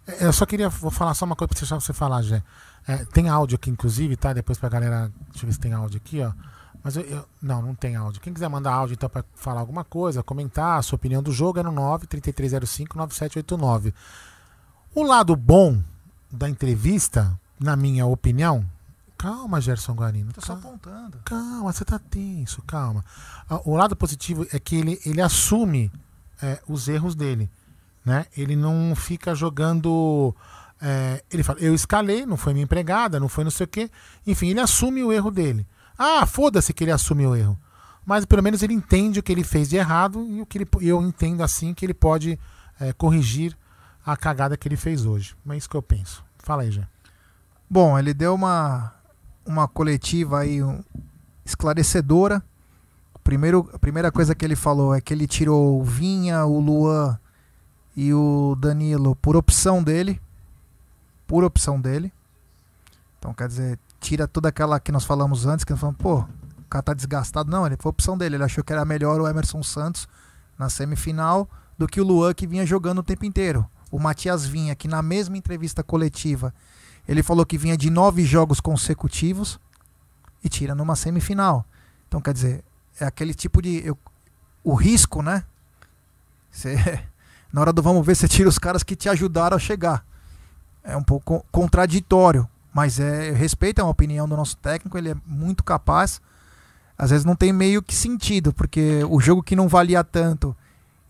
É, 0.06 0.26
eu 0.26 0.32
só 0.32 0.46
queria 0.46 0.68
vou 0.68 0.90
falar 0.90 1.14
só 1.14 1.24
uma 1.24 1.36
coisa 1.36 1.54
para 1.54 1.80
você 1.80 1.92
falar, 1.92 2.22
Jé. 2.22 2.42
É, 2.86 3.04
tem 3.06 3.28
áudio 3.28 3.56
aqui, 3.56 3.70
inclusive, 3.70 4.16
tá? 4.16 4.32
Depois 4.32 4.58
pra 4.58 4.68
galera. 4.68 5.10
Deixa 5.30 5.44
eu 5.44 5.46
ver 5.46 5.52
se 5.52 5.60
tem 5.60 5.72
áudio 5.72 5.98
aqui, 5.98 6.20
ó. 6.20 6.32
Mas 6.82 6.96
eu, 6.96 7.02
eu, 7.02 7.24
não, 7.40 7.62
não 7.62 7.74
tem 7.74 7.94
áudio. 7.94 8.20
Quem 8.20 8.34
quiser 8.34 8.48
mandar 8.48 8.72
áudio 8.72 8.94
então 8.94 9.08
para 9.08 9.24
falar 9.34 9.60
alguma 9.60 9.84
coisa, 9.84 10.22
comentar 10.22 10.78
a 10.78 10.82
sua 10.82 10.96
opinião 10.96 11.22
do 11.22 11.30
jogo 11.30 11.60
é 11.60 11.62
no 11.62 11.70
933059789. 11.72 13.94
O 14.94 15.04
lado 15.04 15.36
bom 15.36 15.80
da 16.30 16.48
entrevista, 16.48 17.38
na 17.60 17.76
minha 17.76 18.04
opinião, 18.04 18.66
Calma, 19.22 19.60
Gerson 19.60 19.94
Guarino. 19.94 20.32
Tô 20.32 20.40
só 20.40 20.54
apontando. 20.54 21.18
Calma, 21.24 21.72
você 21.72 21.84
tá 21.84 21.96
tenso, 21.96 22.60
calma. 22.62 23.04
Ah, 23.48 23.60
o 23.64 23.76
lado 23.76 23.94
positivo 23.94 24.44
é 24.52 24.58
que 24.58 24.74
ele, 24.74 25.00
ele 25.06 25.22
assume 25.22 25.92
é, 26.42 26.60
os 26.66 26.88
erros 26.88 27.14
dele. 27.14 27.48
Né? 28.04 28.26
Ele 28.36 28.56
não 28.56 28.94
fica 28.96 29.34
jogando. 29.34 30.34
É, 30.80 31.22
ele 31.30 31.42
fala, 31.42 31.60
eu 31.60 31.74
escalei, 31.74 32.26
não 32.26 32.36
foi 32.36 32.52
minha 32.52 32.64
empregada, 32.64 33.20
não 33.20 33.28
foi 33.28 33.44
não 33.44 33.50
sei 33.50 33.64
o 33.64 33.68
quê. 33.68 33.90
Enfim, 34.26 34.48
ele 34.48 34.60
assume 34.60 35.02
o 35.04 35.12
erro 35.12 35.30
dele. 35.30 35.66
Ah, 35.96 36.26
foda-se 36.26 36.72
que 36.72 36.82
ele 36.82 36.90
assume 36.90 37.26
o 37.26 37.36
erro. 37.36 37.58
Mas 38.04 38.24
pelo 38.24 38.42
menos 38.42 38.62
ele 38.62 38.74
entende 38.74 39.20
o 39.20 39.22
que 39.22 39.30
ele 39.30 39.44
fez 39.44 39.68
de 39.68 39.76
errado 39.76 40.26
e 40.26 40.40
o 40.40 40.46
que 40.46 40.58
ele, 40.58 40.68
eu 40.80 41.00
entendo 41.02 41.42
assim 41.42 41.72
que 41.72 41.86
ele 41.86 41.94
pode 41.94 42.38
é, 42.80 42.92
corrigir 42.92 43.56
a 44.04 44.16
cagada 44.16 44.56
que 44.56 44.66
ele 44.66 44.76
fez 44.76 45.06
hoje. 45.06 45.36
Mas 45.44 45.54
é 45.54 45.58
isso 45.58 45.70
que 45.70 45.76
eu 45.76 45.82
penso. 45.82 46.24
Fala 46.38 46.62
aí, 46.62 46.72
já. 46.72 46.88
Bom, 47.70 47.96
ele 47.96 48.12
deu 48.12 48.34
uma 48.34 48.92
uma 49.46 49.66
coletiva 49.66 50.40
aí 50.40 50.62
um, 50.62 50.82
esclarecedora. 51.44 52.42
Primeiro, 53.24 53.68
a 53.72 53.78
primeira 53.78 54.10
coisa 54.10 54.34
que 54.34 54.44
ele 54.44 54.56
falou 54.56 54.94
é 54.94 55.00
que 55.00 55.14
ele 55.14 55.26
tirou 55.26 55.80
o 55.80 55.84
Vinha, 55.84 56.44
o 56.44 56.58
Luan 56.58 57.18
e 57.96 58.12
o 58.12 58.56
Danilo 58.58 59.16
por 59.16 59.36
opção 59.36 59.82
dele. 59.82 60.20
Por 61.26 61.44
opção 61.44 61.80
dele. 61.80 62.12
Então, 63.18 63.32
quer 63.32 63.48
dizer, 63.48 63.78
tira 64.00 64.26
toda 64.26 64.48
aquela 64.48 64.80
que 64.80 64.92
nós 64.92 65.04
falamos 65.04 65.46
antes, 65.46 65.64
que 65.64 65.70
nós 65.72 65.80
falamos, 65.80 66.00
pô, 66.00 66.18
o 66.18 66.64
cara 66.68 66.82
tá 66.82 66.94
desgastado. 66.94 67.50
Não, 67.50 67.66
ele 67.66 67.76
foi 67.78 67.90
opção 67.90 68.18
dele. 68.18 68.36
Ele 68.36 68.44
achou 68.44 68.64
que 68.64 68.72
era 68.72 68.84
melhor 68.84 69.20
o 69.20 69.28
Emerson 69.28 69.62
Santos 69.62 70.08
na 70.58 70.68
semifinal 70.68 71.48
do 71.78 71.86
que 71.86 72.00
o 72.00 72.04
Luan 72.04 72.34
que 72.34 72.46
vinha 72.46 72.66
jogando 72.66 72.98
o 72.98 73.02
tempo 73.02 73.24
inteiro. 73.24 73.66
O 73.90 73.98
Matias 73.98 74.46
Vinha, 74.46 74.74
que 74.74 74.88
na 74.88 75.02
mesma 75.02 75.36
entrevista 75.36 75.82
coletiva 75.82 76.52
ele 77.06 77.22
falou 77.22 77.44
que 77.44 77.58
vinha 77.58 77.76
de 77.76 77.90
nove 77.90 78.24
jogos 78.24 78.60
consecutivos 78.60 79.58
e 80.42 80.48
tira 80.48 80.74
numa 80.74 80.96
semifinal. 80.96 81.64
Então, 82.08 82.20
quer 82.20 82.32
dizer, 82.32 82.64
é 82.98 83.04
aquele 83.04 83.34
tipo 83.34 83.60
de. 83.60 83.84
Eu, 83.84 83.98
o 84.62 84.74
risco, 84.74 85.22
né? 85.22 85.44
Você, 86.50 86.76
na 87.52 87.60
hora 87.60 87.72
do 87.72 87.82
vamos 87.82 88.04
ver, 88.04 88.14
você 88.14 88.26
tira 88.26 88.48
os 88.48 88.58
caras 88.58 88.82
que 88.82 88.96
te 88.96 89.08
ajudaram 89.08 89.56
a 89.56 89.60
chegar. 89.60 90.04
É 90.82 90.96
um 90.96 91.02
pouco 91.02 91.44
contraditório, 91.52 92.48
mas 92.72 92.98
é 92.98 93.30
respeito 93.30 93.80
a 93.80 93.84
opinião 93.84 94.28
do 94.28 94.36
nosso 94.36 94.56
técnico, 94.56 94.96
ele 94.96 95.10
é 95.10 95.16
muito 95.26 95.62
capaz. 95.62 96.20
Às 96.96 97.10
vezes 97.10 97.24
não 97.24 97.36
tem 97.36 97.52
meio 97.52 97.82
que 97.82 97.94
sentido, 97.94 98.52
porque 98.52 99.04
o 99.08 99.20
jogo 99.20 99.42
que 99.42 99.54
não 99.54 99.68
valia 99.68 100.02
tanto, 100.02 100.56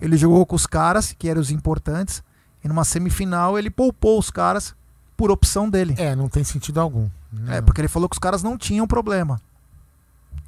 ele 0.01 0.16
jogou 0.16 0.45
com 0.45 0.57
os 0.57 0.66
caras, 0.66 1.14
que 1.16 1.28
eram 1.28 1.40
os 1.40 1.51
importantes, 1.51 2.22
e 2.64 2.68
numa 2.68 2.84
semifinal 2.84 3.59
ele 3.59 3.70
poupou 3.70 4.18
os 4.18 4.30
caras 4.30 4.74
por 5.16 5.30
opção 5.30 5.70
dele. 5.70 5.95
É, 5.99 6.16
não 6.16 6.28
tem 6.28 6.43
sentido 6.43 6.80
algum. 6.80 7.09
Não. 7.32 7.53
É, 7.53 7.61
porque 7.61 7.80
ele 7.80 7.88
falou 7.88 8.09
que 8.09 8.16
os 8.16 8.20
caras 8.20 8.43
não 8.43 8.59
tinham 8.59 8.86
problema. 8.86 9.40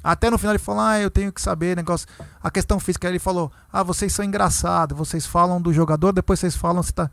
Até 0.05 0.29
no 0.29 0.37
final 0.37 0.53
ele 0.53 0.59
falou, 0.59 0.81
ah, 0.81 0.99
eu 0.99 1.09
tenho 1.09 1.33
que 1.33 1.41
saber 1.41 1.75
negócio. 1.75 2.07
A 2.43 2.51
questão 2.51 2.79
física, 2.79 3.09
ele 3.09 3.17
falou, 3.17 3.51
ah, 3.73 3.81
vocês 3.81 4.13
são 4.13 4.23
engraçados, 4.23 4.95
vocês 4.95 5.25
falam 5.25 5.59
do 5.59 5.73
jogador, 5.73 6.11
depois 6.11 6.39
vocês 6.39 6.55
falam 6.55 6.83
se 6.83 6.93
tá. 6.93 7.09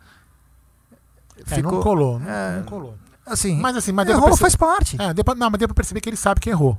É, 1.50 1.54
Ficou... 1.54 1.72
não 1.72 1.80
colou, 1.80 2.18
não, 2.18 2.28
é... 2.28 2.56
não 2.58 2.64
colou. 2.64 2.94
Assim, 3.24 3.58
mas 3.58 3.76
assim, 3.76 3.92
mas 3.92 4.06
errou 4.08 4.24
perceber... 4.24 4.40
faz 4.40 4.56
parte. 4.56 5.00
É, 5.00 5.14
deu 5.14 5.24
pra... 5.24 5.34
não, 5.34 5.48
mas 5.48 5.58
deu 5.58 5.68
pra 5.68 5.74
perceber 5.74 6.02
que 6.02 6.10
ele 6.10 6.18
sabe 6.18 6.38
que 6.38 6.50
errou. 6.50 6.78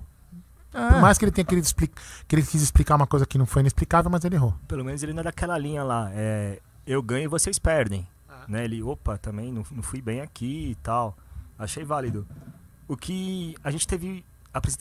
É. 0.71 0.87
Por 0.89 1.01
mais 1.01 1.17
que 1.17 1.25
ele 1.25 1.31
tenha 1.31 1.45
querido 1.45 1.65
explicar, 1.65 1.99
que 2.27 2.35
ele 2.35 2.43
quis 2.43 2.61
explicar 2.61 2.95
uma 2.95 3.07
coisa 3.07 3.25
que 3.25 3.39
não 3.39 3.47
foi 3.47 3.61
inexplicável, 3.61 4.11
mas 4.11 4.23
ele 4.23 4.35
errou. 4.35 4.53
Pelo 4.67 4.85
menos 4.85 5.01
ele 5.01 5.13
não 5.13 5.21
é 5.21 5.23
daquela 5.23 5.57
linha 5.57 5.83
lá, 5.83 6.11
é, 6.13 6.59
eu 6.85 7.01
ganho 7.01 7.23
e 7.23 7.27
vocês 7.27 7.57
perdem. 7.57 8.07
Né? 8.47 8.65
Ele, 8.65 8.83
opa, 8.83 9.17
também 9.17 9.51
não, 9.51 9.63
não 9.71 9.81
fui 9.81 10.01
bem 10.01 10.21
aqui 10.21 10.71
e 10.71 10.75
tal. 10.75 11.17
Achei 11.57 11.83
válido. 11.83 12.27
O 12.87 12.97
que 12.97 13.55
a 13.63 13.71
gente 13.71 13.87
teve, 13.87 14.23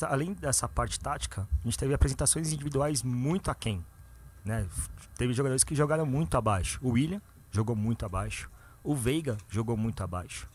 além 0.08 0.34
dessa 0.34 0.68
parte 0.68 1.00
tática, 1.00 1.48
a 1.60 1.64
gente 1.64 1.78
teve 1.78 1.94
apresentações 1.94 2.52
individuais 2.52 3.02
muito 3.02 3.50
aquém. 3.50 3.84
Né? 4.44 4.66
Teve 5.16 5.32
jogadores 5.32 5.64
que 5.64 5.74
jogaram 5.74 6.04
muito 6.04 6.36
abaixo. 6.36 6.78
O 6.82 6.90
William 6.90 7.20
jogou 7.50 7.74
muito 7.74 8.04
abaixo. 8.04 8.50
O 8.84 8.94
Veiga 8.94 9.38
jogou 9.48 9.76
muito 9.76 10.02
abaixo. 10.02 10.48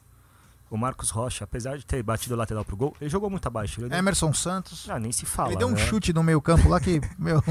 O 0.70 0.78
Marcos 0.78 1.10
Rocha, 1.10 1.46
apesar 1.46 1.78
de 1.78 1.86
ter 1.86 2.04
batido 2.04 2.36
o 2.36 2.38
lateral 2.38 2.66
pro 2.66 2.76
gol, 2.76 2.96
ele 3.00 3.10
jogou 3.10 3.30
muito 3.30 3.48
abaixo. 3.48 3.82
Ele 3.82 3.96
Emerson 3.96 4.34
Santos. 4.34 4.90
Ah, 4.90 5.00
nem 5.00 5.14
se 5.14 5.26
fala. 5.26 5.50
ele 5.50 5.58
deu 5.58 5.68
um 5.68 5.72
né? 5.72 5.78
chute 5.78 6.12
no 6.12 6.22
meio 6.22 6.42
campo 6.42 6.68
lá 6.68 6.80
que, 6.80 7.00
meu, 7.18 7.42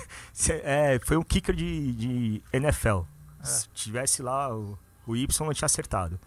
É, 0.62 1.00
foi 1.02 1.16
um 1.16 1.22
kicker 1.22 1.54
de, 1.54 1.92
de 1.94 2.42
NFL. 2.52 3.00
Se 3.42 3.68
tivesse 3.68 4.22
lá 4.22 4.54
o, 4.54 4.78
o 5.06 5.16
Y, 5.16 5.26
não 5.40 5.54
tinha 5.54 5.66
acertado. 5.66 6.20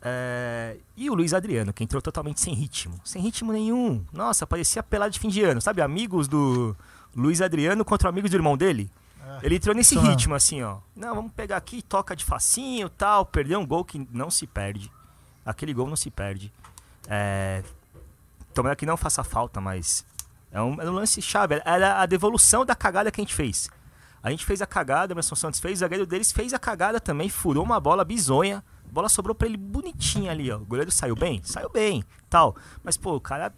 É, 0.00 0.76
e 0.96 1.10
o 1.10 1.14
Luiz 1.14 1.34
Adriano, 1.34 1.72
que 1.72 1.82
entrou 1.82 2.00
totalmente 2.00 2.40
sem 2.40 2.54
ritmo. 2.54 3.00
Sem 3.04 3.20
ritmo 3.20 3.52
nenhum. 3.52 4.04
Nossa, 4.12 4.46
parecia 4.46 4.82
pelado 4.82 5.12
de 5.12 5.18
fim 5.18 5.28
de 5.28 5.42
ano. 5.42 5.60
Sabe, 5.60 5.82
amigos 5.82 6.28
do 6.28 6.76
Luiz 7.14 7.40
Adriano 7.40 7.84
contra 7.84 8.08
amigos 8.08 8.30
do 8.30 8.36
irmão 8.36 8.56
dele? 8.56 8.90
Ele 9.42 9.56
entrou 9.56 9.74
nesse 9.74 9.96
ritmo, 9.96 10.34
assim, 10.34 10.62
ó. 10.62 10.78
Não, 10.96 11.14
vamos 11.14 11.32
pegar 11.32 11.56
aqui, 11.56 11.82
toca 11.82 12.16
de 12.16 12.24
facinho 12.24 12.88
tal. 12.88 13.24
Perdeu 13.24 13.60
um 13.60 13.66
gol 13.66 13.84
que 13.84 14.06
não 14.10 14.30
se 14.30 14.46
perde. 14.46 14.90
Aquele 15.44 15.72
gol 15.72 15.86
não 15.86 15.96
se 15.96 16.10
perde. 16.10 16.52
É, 17.06 17.62
tomara 18.52 18.74
que 18.74 18.86
não 18.86 18.96
faça 18.96 19.22
falta, 19.22 19.60
mas 19.60 20.04
é 20.50 20.60
um, 20.60 20.80
é 20.80 20.90
um 20.90 20.94
lance 20.94 21.22
chave. 21.22 21.60
Era 21.64 22.00
a 22.00 22.06
devolução 22.06 22.64
da 22.64 22.74
cagada 22.74 23.10
que 23.10 23.20
a 23.20 23.22
gente 23.22 23.34
fez. 23.34 23.70
A 24.22 24.30
gente 24.30 24.44
fez 24.44 24.60
a 24.60 24.66
cagada, 24.66 25.12
o 25.12 25.14
Emerson 25.14 25.36
Santos 25.36 25.60
fez, 25.60 25.78
o 25.78 25.80
zagueiro 25.80 26.04
deles 26.04 26.32
fez 26.32 26.52
a 26.52 26.58
cagada 26.58 26.98
também, 26.98 27.28
furou 27.28 27.62
uma 27.62 27.78
bola 27.78 28.04
bizonha. 28.04 28.64
Bola 28.92 29.08
sobrou 29.08 29.34
pra 29.34 29.46
ele 29.46 29.56
bonitinha 29.56 30.30
ali, 30.30 30.50
ó. 30.50 30.56
O 30.56 30.64
goleiro 30.64 30.90
saiu 30.90 31.14
bem? 31.14 31.40
Saiu 31.44 31.68
bem, 31.70 32.02
tal. 32.28 32.56
Mas, 32.82 32.96
pô, 32.96 33.14
o 33.16 33.20
cara 33.20 33.52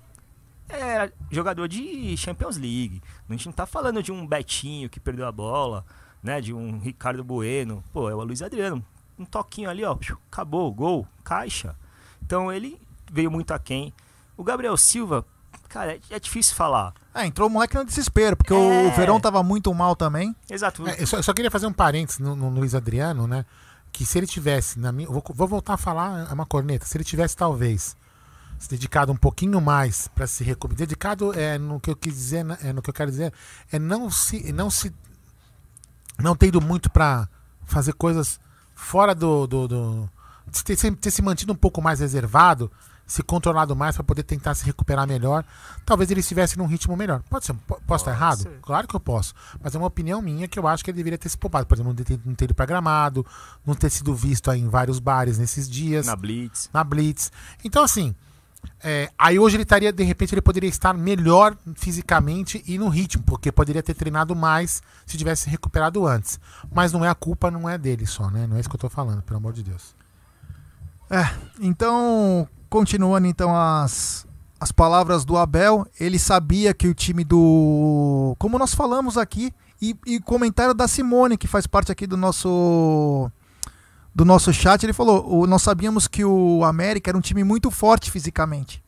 é 0.69 1.11
jogador 1.31 1.67
de 1.69 2.17
Champions 2.17 2.57
League. 2.57 3.03
A 3.29 3.33
gente 3.33 3.47
não 3.47 3.53
tá 3.53 3.67
falando 3.67 4.03
de 4.03 4.13
um 4.13 4.27
Betinho 4.27 4.89
que 4.89 5.01
perdeu 5.01 5.27
a 5.27 5.33
bola, 5.33 5.85
né? 6.23 6.41
De 6.41 6.53
um 6.55 6.79
Ricardo 6.79 7.25
Bueno. 7.25 7.83
Pô, 7.93 8.09
é 8.09 8.15
o 8.15 8.23
Luiz 8.23 8.43
Adriano. 8.43 8.85
Um 9.19 9.25
toquinho 9.25 9.69
ali, 9.69 9.85
ó. 9.85 9.97
Acabou, 10.31 10.73
gol, 10.73 11.07
caixa. 11.25 11.75
Então 12.23 12.53
ele 12.53 12.81
veio 13.11 13.31
muito 13.31 13.53
aquém. 13.53 13.93
O 14.37 14.45
Gabriel 14.45 14.77
Silva, 14.77 15.27
cara, 15.69 15.95
é, 15.95 16.01
é 16.11 16.19
difícil 16.21 16.55
falar. 16.55 16.95
é, 17.15 17.27
entrou 17.27 17.49
o 17.49 17.51
moleque 17.51 17.77
no 17.77 17.85
desespero, 17.85 18.37
porque 18.37 18.55
É. 18.55 18.57
o 18.57 18.93
Verão 18.97 19.21
tava 19.21 19.43
muito 19.43 19.75
mal 19.75 19.95
também. 19.97 20.35
Exato. 20.49 20.87
É, 20.89 21.03
eu, 21.03 21.07
só, 21.07 21.17
eu 21.19 21.23
só 21.23 21.35
queria 21.35 21.51
fazer 21.51 21.67
um 21.67 21.73
parênteses 21.73 22.21
no, 22.21 22.35
no 22.37 22.49
Luiz 22.49 22.75
Adriano, 22.75 23.27
né? 23.27 23.45
Que 23.93 24.07
se 24.07 24.19
ele 24.19 24.27
tivesse, 24.27 24.79
na 24.79 24.93
minha, 24.93 25.09
vou, 25.09 25.23
vou 25.35 25.49
voltar 25.49 25.75
a 25.75 25.77
falar 25.77 26.29
é 26.31 26.33
uma 26.33 26.47
corneta, 26.47 26.87
se 26.87 26.97
ele 26.97 27.05
tivesse 27.05 27.37
talvez 27.37 27.97
se 28.59 28.69
dedicado 28.69 29.11
um 29.11 29.17
pouquinho 29.17 29.59
mais 29.61 30.07
para 30.09 30.27
se 30.27 30.45
recuperar, 30.45 30.79
dedicado 30.79 31.33
é 31.33 31.57
no 31.57 31.81
que 31.81 31.91
eu 31.91 31.97
quis 31.97 32.13
dizer, 32.13 32.45
né, 32.45 32.59
é 32.63 32.73
no 32.73 32.83
que 32.83 32.91
eu 32.91 32.95
quero 32.95 33.11
dizer, 33.11 33.33
é 33.73 33.79
não 33.79 34.11
se 34.11 34.53
não 34.53 34.71
se 34.71 34.93
não 36.19 36.37
ter 36.37 36.49
ido 36.49 36.61
muito 36.61 36.91
para 36.91 37.27
fazer 37.65 37.95
coisas 37.95 38.39
fora 38.75 39.15
do, 39.15 39.47
do, 39.47 39.67
do 39.67 40.11
ter, 40.65 40.77
ter 40.77 41.11
se 41.11 41.23
mantido 41.23 41.53
um 41.55 41.57
pouco 41.57 41.81
mais 41.81 42.01
reservado, 42.01 42.71
se 43.11 43.25
controlado 43.25 43.75
mais 43.75 43.97
para 43.97 44.05
poder 44.05 44.23
tentar 44.23 44.55
se 44.55 44.65
recuperar 44.65 45.05
melhor, 45.07 45.45
talvez 45.85 46.09
ele 46.13 46.21
estivesse 46.21 46.57
num 46.57 46.67
ritmo 46.67 46.97
melhor. 46.97 47.21
Pode 47.29 47.45
ser, 47.45 47.55
po- 47.55 47.81
posso 47.87 48.03
estar 48.05 48.13
errado? 48.13 48.43
ser. 48.43 48.59
Claro 48.63 48.87
que 48.87 48.95
eu 48.95 49.01
posso, 49.01 49.35
mas 49.61 49.75
é 49.75 49.79
uma 49.79 49.89
opinião 49.89 50.23
minha 50.23 50.47
que 50.47 50.57
eu 50.59 50.69
acho 50.69 50.85
que 50.85 50.91
ele 50.93 50.97
deveria 50.97 51.19
ter 51.19 51.29
se 51.29 51.37
poupado, 51.37 51.67
por 51.67 51.75
exemplo, 51.75 51.93
não 51.93 52.05
ter, 52.05 52.21
não 52.25 52.35
ter 52.37 52.45
ido 52.45 52.55
para 52.55 52.67
gramado, 52.67 53.27
não 53.67 53.75
ter 53.75 53.91
sido 53.91 54.15
visto 54.15 54.49
aí 54.51 54.61
em 54.61 54.69
vários 54.69 55.01
bares 55.01 55.39
nesses 55.39 55.69
dias 55.69 56.07
Na 56.07 56.15
Blitz. 56.15 56.71
na 56.73 56.85
Blitz. 56.85 57.33
Então, 57.65 57.83
assim, 57.83 58.15
é, 58.81 59.11
aí 59.19 59.39
hoje 59.41 59.57
ele 59.57 59.65
estaria, 59.65 59.93
de 59.93 60.05
repente, 60.05 60.33
ele 60.35 60.41
poderia 60.43 60.69
estar 60.69 60.95
melhor 60.95 61.57
fisicamente 61.75 62.63
e 62.67 62.79
no 62.79 62.89
ritmo, 62.89 63.23
porque 63.25 63.51
poderia 63.51 63.83
ter 63.83 63.95
treinado 63.95 64.37
mais 64.37 64.83
se 65.05 65.19
tivesse 65.19 65.43
se 65.45 65.51
recuperado 65.51 66.07
antes. 66.07 66.39
Mas 66.73 66.93
não 66.93 67.05
é 67.05 67.09
a 67.09 67.15
culpa, 67.15 67.51
não 67.51 67.69
é 67.69 67.77
dele 67.77 68.07
só, 68.07 68.31
né? 68.31 68.47
Não 68.47 68.57
é 68.57 68.61
isso 68.61 68.69
que 68.69 68.77
eu 68.77 68.81
tô 68.81 68.89
falando, 68.89 69.21
pelo 69.23 69.39
amor 69.39 69.53
de 69.53 69.63
Deus. 69.65 69.97
É, 71.11 71.29
então, 71.61 72.49
continuando 72.71 73.27
então 73.27 73.55
as, 73.55 74.25
as 74.59 74.71
palavras 74.71 75.25
do 75.25 75.37
Abel, 75.37 75.87
ele 75.99 76.19
sabia 76.19 76.73
que 76.73 76.87
o 76.89 76.95
time 76.95 77.25
do. 77.25 78.37
Como 78.39 78.59
nós 78.59 78.73
falamos 78.73 79.19
aqui, 79.19 79.53
e, 79.83 79.97
e 80.07 80.21
comentário 80.21 80.73
da 80.73 80.87
Simone, 80.87 81.37
que 81.37 81.49
faz 81.49 81.67
parte 81.67 81.91
aqui 81.91 82.07
do 82.07 82.17
nosso. 82.17 83.31
Do 84.15 84.25
nosso 84.25 84.53
chat, 84.53 84.83
ele 84.85 84.93
falou: 84.93 85.27
o, 85.27 85.47
nós 85.47 85.63
sabíamos 85.63 86.07
que 86.07 86.25
o 86.25 86.65
América 86.65 87.11
era 87.11 87.19
um 87.19 87.21
time 87.21 87.43
muito 87.43 87.71
forte 87.71 88.11
fisicamente. 88.11 88.83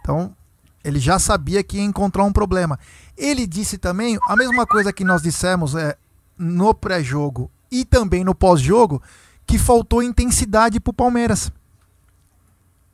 Então, 0.00 0.34
ele 0.82 0.98
já 0.98 1.18
sabia 1.18 1.62
que 1.62 1.76
ia 1.76 1.84
encontrar 1.84 2.24
um 2.24 2.32
problema. 2.32 2.78
Ele 3.16 3.46
disse 3.46 3.76
também 3.76 4.18
a 4.26 4.36
mesma 4.36 4.66
coisa 4.66 4.92
que 4.92 5.04
nós 5.04 5.22
dissemos 5.22 5.74
é, 5.74 5.96
no 6.38 6.72
pré-jogo 6.72 7.50
e 7.70 7.84
também 7.84 8.24
no 8.24 8.34
pós-jogo, 8.34 9.02
que 9.46 9.58
faltou 9.58 10.02
intensidade 10.02 10.80
pro 10.80 10.92
Palmeiras. 10.92 11.52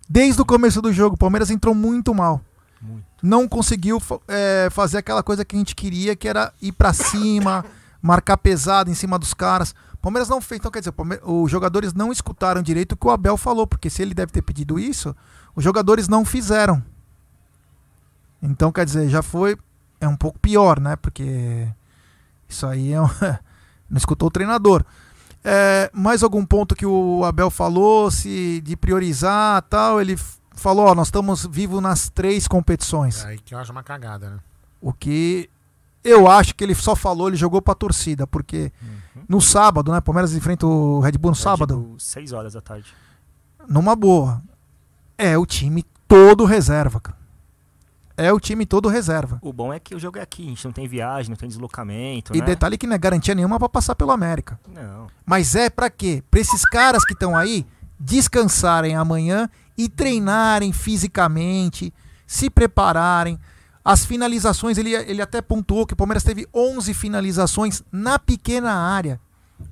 Desde 0.08 0.40
o 0.40 0.44
começo 0.44 0.80
do 0.80 0.92
jogo, 0.92 1.16
o 1.16 1.18
Palmeiras 1.18 1.50
entrou 1.50 1.74
muito 1.74 2.14
mal. 2.14 2.40
Não 3.22 3.48
conseguiu 3.48 4.00
é, 4.28 4.68
fazer 4.70 4.98
aquela 4.98 5.22
coisa 5.22 5.44
que 5.44 5.56
a 5.56 5.58
gente 5.58 5.74
queria, 5.74 6.14
que 6.14 6.28
era 6.28 6.52
ir 6.62 6.72
pra 6.72 6.92
cima, 6.92 7.64
marcar 8.00 8.36
pesado 8.36 8.90
em 8.90 8.94
cima 8.94 9.18
dos 9.18 9.34
caras. 9.34 9.74
O 9.94 9.98
Palmeiras 9.98 10.28
não 10.28 10.40
fez. 10.40 10.60
Então, 10.60 10.70
quer 10.70 10.78
dizer, 10.78 10.94
os 11.24 11.50
jogadores 11.50 11.92
não 11.92 12.12
escutaram 12.12 12.62
direito 12.62 12.92
o 12.92 12.96
que 12.96 13.06
o 13.06 13.10
Abel 13.10 13.36
falou, 13.36 13.66
porque 13.66 13.90
se 13.90 14.02
ele 14.02 14.14
deve 14.14 14.30
ter 14.30 14.42
pedido 14.42 14.78
isso, 14.78 15.16
os 15.54 15.64
jogadores 15.64 16.06
não 16.06 16.24
fizeram. 16.24 16.82
Então, 18.40 18.70
quer 18.70 18.84
dizer, 18.84 19.08
já 19.08 19.22
foi. 19.22 19.56
É 20.00 20.06
um 20.06 20.16
pouco 20.16 20.38
pior, 20.38 20.78
né? 20.78 20.94
Porque 20.94 21.66
isso 22.48 22.66
aí 22.66 22.92
é 22.92 23.00
um, 23.00 23.08
não 23.88 23.96
escutou 23.96 24.28
o 24.28 24.30
treinador. 24.30 24.84
É, 25.48 25.88
mais 25.94 26.24
algum 26.24 26.44
ponto 26.44 26.74
que 26.74 26.84
o 26.84 27.24
Abel 27.24 27.50
falou, 27.50 28.10
se 28.10 28.60
de 28.62 28.76
priorizar 28.76 29.62
tal, 29.62 30.00
ele 30.00 30.18
falou, 30.56 30.86
ó, 30.86 30.94
nós 30.94 31.06
estamos 31.06 31.46
vivos 31.46 31.80
nas 31.80 32.08
três 32.08 32.48
competições. 32.48 33.24
É 33.24 33.28
aí 33.28 33.38
que 33.38 33.54
eu 33.54 33.58
acho 33.58 33.70
uma 33.70 33.84
cagada, 33.84 34.28
né? 34.28 34.38
O 34.80 34.92
que 34.92 35.48
eu 36.02 36.28
acho 36.28 36.52
que 36.52 36.64
ele 36.64 36.74
só 36.74 36.96
falou, 36.96 37.28
ele 37.28 37.36
jogou 37.36 37.62
pra 37.62 37.76
torcida, 37.76 38.26
porque 38.26 38.72
no 39.28 39.40
sábado, 39.40 39.92
né, 39.92 40.00
Palmeiras 40.00 40.34
enfrenta 40.34 40.66
o 40.66 40.98
Red 40.98 41.12
Bull 41.12 41.30
no 41.30 41.36
sábado, 41.36 41.94
6 41.96 42.32
horas 42.32 42.54
da 42.54 42.60
tarde. 42.60 42.92
numa 43.68 43.94
boa. 43.94 44.42
É 45.16 45.38
o 45.38 45.46
time 45.46 45.84
todo 46.08 46.44
reserva, 46.44 47.00
cara. 47.00 47.15
É 48.16 48.32
o 48.32 48.40
time 48.40 48.64
todo 48.64 48.88
reserva. 48.88 49.38
O 49.42 49.52
bom 49.52 49.72
é 49.72 49.78
que 49.78 49.94
o 49.94 49.98
jogo 49.98 50.18
é 50.18 50.22
aqui, 50.22 50.44
a 50.46 50.48
gente 50.48 50.64
não 50.64 50.72
tem 50.72 50.88
viagem, 50.88 51.28
não 51.30 51.36
tem 51.36 51.48
deslocamento, 51.48 52.34
E 52.34 52.40
né? 52.40 52.46
detalhe 52.46 52.78
que 52.78 52.86
não 52.86 52.94
é 52.94 52.98
garantia 52.98 53.34
nenhuma 53.34 53.58
pra 53.58 53.68
passar 53.68 53.94
pelo 53.94 54.10
América. 54.10 54.58
Não. 54.72 55.06
Mas 55.24 55.54
é 55.54 55.68
pra 55.68 55.90
quê? 55.90 56.22
Pra 56.30 56.40
esses 56.40 56.62
caras 56.68 57.04
que 57.04 57.12
estão 57.12 57.36
aí 57.36 57.66
descansarem 58.00 58.94
amanhã 58.96 59.50
e 59.76 59.88
treinarem 59.88 60.72
fisicamente, 60.72 61.92
se 62.26 62.48
prepararem. 62.48 63.38
As 63.84 64.04
finalizações, 64.04 64.78
ele, 64.78 64.94
ele 64.94 65.22
até 65.22 65.40
pontuou 65.40 65.86
que 65.86 65.92
o 65.94 65.96
Palmeiras 65.96 66.24
teve 66.24 66.46
11 66.52 66.92
finalizações 66.94 67.82
na 67.92 68.18
pequena 68.18 68.72
área. 68.72 69.20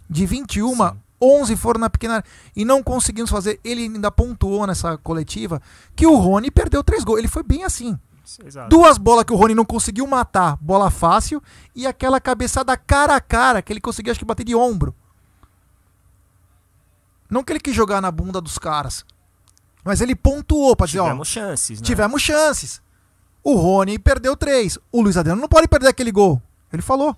De 0.08 0.24
21, 0.24 0.74
Sim. 0.76 0.90
11 1.20 1.56
foram 1.56 1.80
na 1.80 1.90
pequena 1.90 2.14
área. 2.16 2.24
E 2.54 2.64
não 2.64 2.82
conseguimos 2.82 3.30
fazer. 3.30 3.58
Ele 3.64 3.82
ainda 3.84 4.10
pontuou 4.12 4.66
nessa 4.66 4.96
coletiva 4.98 5.60
que 5.96 6.06
o 6.06 6.14
Rony 6.16 6.50
perdeu 6.50 6.84
três 6.84 7.02
gols. 7.02 7.18
Ele 7.18 7.28
foi 7.28 7.42
bem 7.42 7.64
assim. 7.64 7.98
Exato. 8.44 8.68
Duas 8.68 8.96
bolas 8.98 9.24
que 9.24 9.32
o 9.32 9.36
Rony 9.36 9.54
não 9.54 9.64
conseguiu 9.64 10.06
matar, 10.06 10.56
bola 10.60 10.90
fácil, 10.90 11.42
e 11.74 11.86
aquela 11.86 12.20
cabeçada 12.20 12.76
cara 12.76 13.14
a 13.14 13.20
cara 13.20 13.60
que 13.60 13.72
ele 13.72 13.80
conseguiu, 13.80 14.10
acho 14.10 14.18
que 14.18 14.24
bater 14.24 14.44
de 14.44 14.54
ombro. 14.54 14.94
Não 17.28 17.42
que 17.42 17.52
ele 17.52 17.60
quis 17.60 17.74
jogar 17.74 18.00
na 18.00 18.10
bunda 18.10 18.40
dos 18.40 18.58
caras, 18.58 19.04
mas 19.84 20.00
ele 20.00 20.14
pontuou 20.14 20.74
pra 20.74 20.86
dizer, 20.86 21.00
ó, 21.00 21.04
Tivemos 21.04 21.28
chances, 21.28 21.80
né? 21.80 21.86
tivemos 21.86 22.22
chances. 22.22 22.82
O 23.42 23.56
Rony 23.56 23.98
perdeu 23.98 24.34
três. 24.36 24.78
O 24.90 25.02
Luiz 25.02 25.16
Adriano 25.18 25.40
não 25.40 25.48
pode 25.48 25.68
perder 25.68 25.88
aquele 25.88 26.10
gol. 26.10 26.40
Ele 26.72 26.80
falou. 26.80 27.14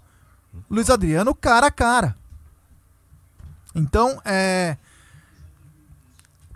Luiz 0.68 0.90
Adriano 0.90 1.32
cara 1.34 1.68
a 1.68 1.70
cara. 1.70 2.16
Então, 3.72 4.20
é. 4.24 4.76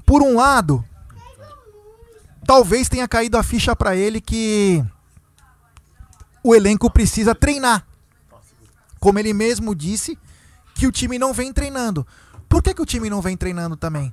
Por 0.05 0.23
um 0.23 0.35
lado, 0.35 0.85
talvez 2.51 2.89
tenha 2.89 3.07
caído 3.07 3.39
a 3.39 3.45
ficha 3.45 3.77
pra 3.77 3.95
ele 3.95 4.21
que 4.21 4.85
o 6.43 6.53
elenco 6.53 6.91
precisa 6.91 7.33
treinar. 7.33 7.87
Como 8.99 9.21
ele 9.21 9.33
mesmo 9.33 9.73
disse, 9.73 10.19
que 10.75 10.85
o 10.85 10.91
time 10.91 11.17
não 11.17 11.33
vem 11.33 11.53
treinando. 11.53 12.05
Por 12.49 12.61
que, 12.61 12.75
que 12.75 12.83
o 12.83 12.85
time 12.85 13.09
não 13.09 13.23
vem 13.23 13.37
treinando 13.37 13.77
também? 13.77 14.13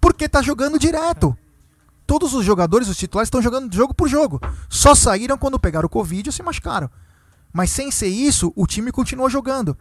Porque 0.00 0.28
tá 0.28 0.42
jogando 0.42 0.76
direto. 0.76 1.38
Todos 2.04 2.34
os 2.34 2.44
jogadores, 2.44 2.88
os 2.88 2.96
titulares, 2.96 3.28
estão 3.28 3.40
jogando 3.40 3.72
jogo 3.72 3.94
por 3.94 4.08
jogo. 4.08 4.40
Só 4.68 4.92
saíram 4.92 5.38
quando 5.38 5.56
pegaram 5.56 5.86
o 5.86 5.88
Covid 5.88 6.30
ou 6.30 6.32
se 6.32 6.42
machucaram. 6.42 6.90
Mas 7.52 7.70
sem 7.70 7.92
ser 7.92 8.08
isso, 8.08 8.52
o 8.56 8.66
time 8.66 8.90
continua 8.90 9.30
jogando. 9.30 9.78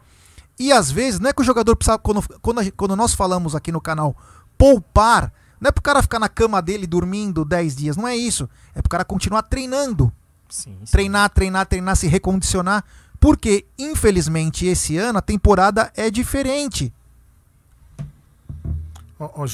E 0.59 0.71
às 0.71 0.91
vezes, 0.91 1.19
não 1.19 1.31
é 1.31 1.33
que 1.33 1.41
o 1.41 1.43
jogador 1.43 1.75
precisa. 1.75 1.97
Quando, 1.97 2.21
quando, 2.43 2.71
quando 2.73 2.95
nós 2.95 3.15
falamos 3.15 3.55
aqui 3.55 3.71
no 3.71 3.81
canal 3.81 4.15
poupar, 4.55 5.33
não 5.59 5.69
é 5.69 5.71
pro 5.71 5.81
cara 5.81 6.01
ficar 6.01 6.19
na 6.19 6.29
cama 6.29 6.61
dele 6.61 6.85
dormindo 6.85 7.43
10 7.43 7.75
dias. 7.75 7.97
Não 7.97 8.07
é 8.07 8.15
isso. 8.15 8.49
É 8.75 8.81
pro 8.81 8.89
cara 8.89 9.03
continuar 9.03 9.43
treinando. 9.43 10.11
Sim, 10.49 10.77
sim. 10.85 10.91
Treinar, 10.91 11.29
treinar, 11.29 11.65
treinar, 11.65 11.95
se 11.95 12.07
recondicionar. 12.07 12.83
Porque, 13.19 13.65
infelizmente, 13.77 14.65
esse 14.65 14.97
ano 14.97 15.19
a 15.19 15.21
temporada 15.21 15.91
é 15.95 16.09
diferente. 16.09 16.93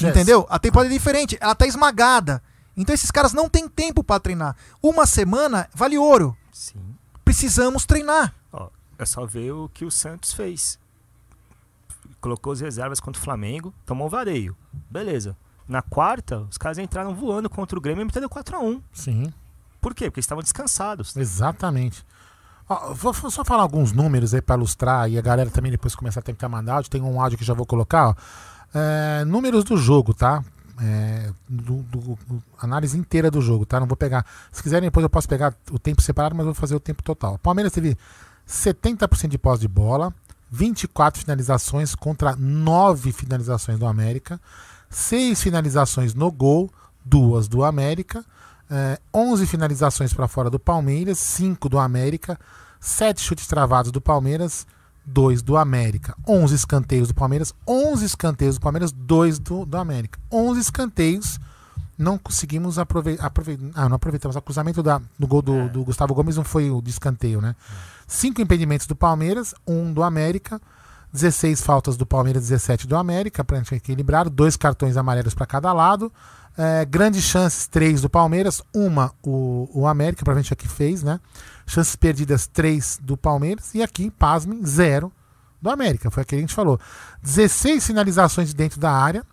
Entendeu? 0.06 0.46
A 0.50 0.58
temporada 0.58 0.90
é 0.90 0.96
diferente, 0.96 1.38
ela 1.40 1.54
tá 1.54 1.66
esmagada. 1.66 2.42
Então 2.76 2.94
esses 2.94 3.10
caras 3.10 3.32
não 3.32 3.48
têm 3.48 3.68
tempo 3.68 4.04
pra 4.04 4.20
treinar. 4.20 4.56
Uma 4.82 5.06
semana 5.06 5.68
vale 5.74 5.96
ouro. 5.96 6.36
Sim. 6.52 6.94
Precisamos 7.24 7.86
treinar. 7.86 8.34
Ó, 8.52 8.68
é 8.98 9.06
só 9.06 9.24
ver 9.24 9.52
o 9.52 9.70
que 9.72 9.84
o 9.84 9.90
Santos 9.90 10.34
fez. 10.34 10.78
Colocou 12.20 12.52
as 12.52 12.60
reservas 12.60 13.00
contra 13.00 13.20
o 13.20 13.24
Flamengo, 13.24 13.72
tomou 13.86 14.06
um 14.06 14.10
vareio. 14.10 14.56
Beleza. 14.90 15.36
Na 15.68 15.80
quarta, 15.82 16.38
os 16.50 16.58
caras 16.58 16.78
entraram 16.78 17.14
voando 17.14 17.48
contra 17.48 17.78
o 17.78 17.80
Grêmio 17.80 18.02
e 18.02 18.04
meteram 18.04 18.28
4x1. 18.28 18.80
Sim, 18.92 19.32
Por 19.80 19.94
quê? 19.94 20.06
Porque 20.06 20.18
eles 20.20 20.24
estavam 20.24 20.42
descansados. 20.42 21.16
exatamente. 21.16 22.04
Ó, 22.68 22.94
vou 22.94 23.12
só 23.14 23.44
falar 23.44 23.62
alguns 23.62 23.92
números 23.92 24.32
aí 24.34 24.40
pra 24.40 24.56
ilustrar 24.56 25.10
e 25.10 25.18
a 25.18 25.22
galera 25.22 25.50
também 25.50 25.70
depois 25.70 25.94
começar 25.94 26.20
a 26.20 26.22
tentar 26.22 26.48
mandar 26.48 26.74
áudio. 26.76 26.90
Tem 26.90 27.02
um 27.02 27.20
áudio 27.20 27.36
que 27.38 27.44
já 27.44 27.52
vou 27.54 27.66
colocar. 27.66 28.08
Ó. 28.08 28.14
É, 28.74 29.24
números 29.26 29.64
do 29.64 29.76
jogo, 29.76 30.14
tá? 30.14 30.42
É, 30.80 31.30
do- 31.48 31.82
do- 31.84 32.18
análise 32.60 32.98
inteira 32.98 33.30
do 33.30 33.40
jogo, 33.40 33.64
tá? 33.66 33.78
Não 33.78 33.86
vou 33.86 33.96
pegar. 33.96 34.24
Se 34.50 34.62
quiserem, 34.62 34.88
depois 34.88 35.04
eu 35.04 35.10
posso 35.10 35.28
pegar 35.28 35.54
o 35.70 35.78
tempo 35.78 36.00
separado, 36.02 36.34
mas 36.34 36.44
vou 36.46 36.54
fazer 36.54 36.74
o 36.74 36.80
tempo 36.80 37.02
total. 37.02 37.38
Palmeiras 37.38 37.72
teve 37.72 37.96
70% 38.46 39.28
de 39.30 39.38
posse 39.38 39.60
de 39.60 39.68
bola, 39.68 40.12
24 40.50 41.20
finalizações 41.20 41.94
contra 41.94 42.34
9 42.36 43.12
finalizações 43.12 43.78
do 43.78 43.86
América, 43.86 44.40
6 44.94 45.42
finalizações 45.42 46.14
no 46.14 46.30
gol, 46.30 46.70
duas 47.04 47.48
do 47.48 47.64
América, 47.64 48.24
é, 48.70 48.98
11 49.12 49.44
finalizações 49.46 50.14
para 50.14 50.28
fora 50.28 50.48
do 50.48 50.58
Palmeiras, 50.58 51.18
5 51.18 51.68
do 51.68 51.78
América, 51.78 52.38
7 52.78 53.20
chutes 53.20 53.46
travados 53.46 53.90
do 53.90 54.00
Palmeiras, 54.00 54.66
2 55.04 55.42
do 55.42 55.56
América. 55.56 56.16
11 56.26 56.54
escanteios 56.54 57.08
do 57.08 57.14
Palmeiras, 57.14 57.52
11 57.66 58.04
escanteios 58.04 58.54
do 58.56 58.60
Palmeiras, 58.60 58.92
2 58.92 59.38
do, 59.40 59.66
do 59.66 59.76
América. 59.76 60.18
11 60.30 60.60
escanteios, 60.60 61.40
não 61.98 62.16
conseguimos 62.16 62.78
aproveitar. 62.78 63.32
ah, 63.74 63.88
não 63.88 63.96
aproveitamos. 63.96 64.36
O 64.36 64.42
cruzamento 64.42 64.82
da, 64.82 65.00
do 65.18 65.26
gol 65.26 65.42
do, 65.42 65.68
do 65.68 65.84
Gustavo 65.84 66.14
Gomes 66.14 66.36
não 66.36 66.44
foi 66.44 66.70
o 66.70 66.80
de 66.80 66.90
escanteio, 66.90 67.40
né? 67.40 67.56
5 68.06 68.40
impedimentos 68.40 68.86
do 68.86 68.94
Palmeiras, 68.94 69.54
1 69.66 69.72
um 69.72 69.92
do 69.92 70.02
América. 70.04 70.60
16 71.14 71.62
faltas 71.62 71.96
do 71.96 72.04
Palmeiras, 72.04 72.42
17 72.42 72.88
do 72.88 72.96
América, 72.96 73.44
para 73.44 73.58
gente 73.58 73.72
equilibrar, 73.76 74.28
dois 74.28 74.56
cartões 74.56 74.96
amarelos 74.96 75.32
para 75.32 75.46
cada 75.46 75.72
lado. 75.72 76.12
É, 76.58 76.84
grandes 76.84 77.22
chances, 77.22 77.68
três 77.68 78.02
do 78.02 78.10
Palmeiras, 78.10 78.60
uma 78.74 79.12
o, 79.22 79.68
o 79.72 79.86
América, 79.86 80.24
pra 80.24 80.34
gente 80.34 80.52
aqui 80.52 80.66
fez, 80.66 81.04
né? 81.04 81.20
Chances 81.66 81.94
perdidas, 81.94 82.48
três 82.48 82.98
do 83.00 83.16
Palmeiras, 83.16 83.74
e 83.74 83.82
aqui, 83.82 84.10
pasmem, 84.10 84.66
zero 84.66 85.12
do 85.62 85.70
América. 85.70 86.10
Foi 86.10 86.22
aquilo 86.22 86.38
que 86.38 86.44
a 86.44 86.46
gente 86.48 86.54
falou. 86.54 86.80
16 87.22 87.86
finalizações 87.86 88.48
de 88.48 88.54
dentro 88.54 88.80
da 88.80 88.90
área 88.90 89.24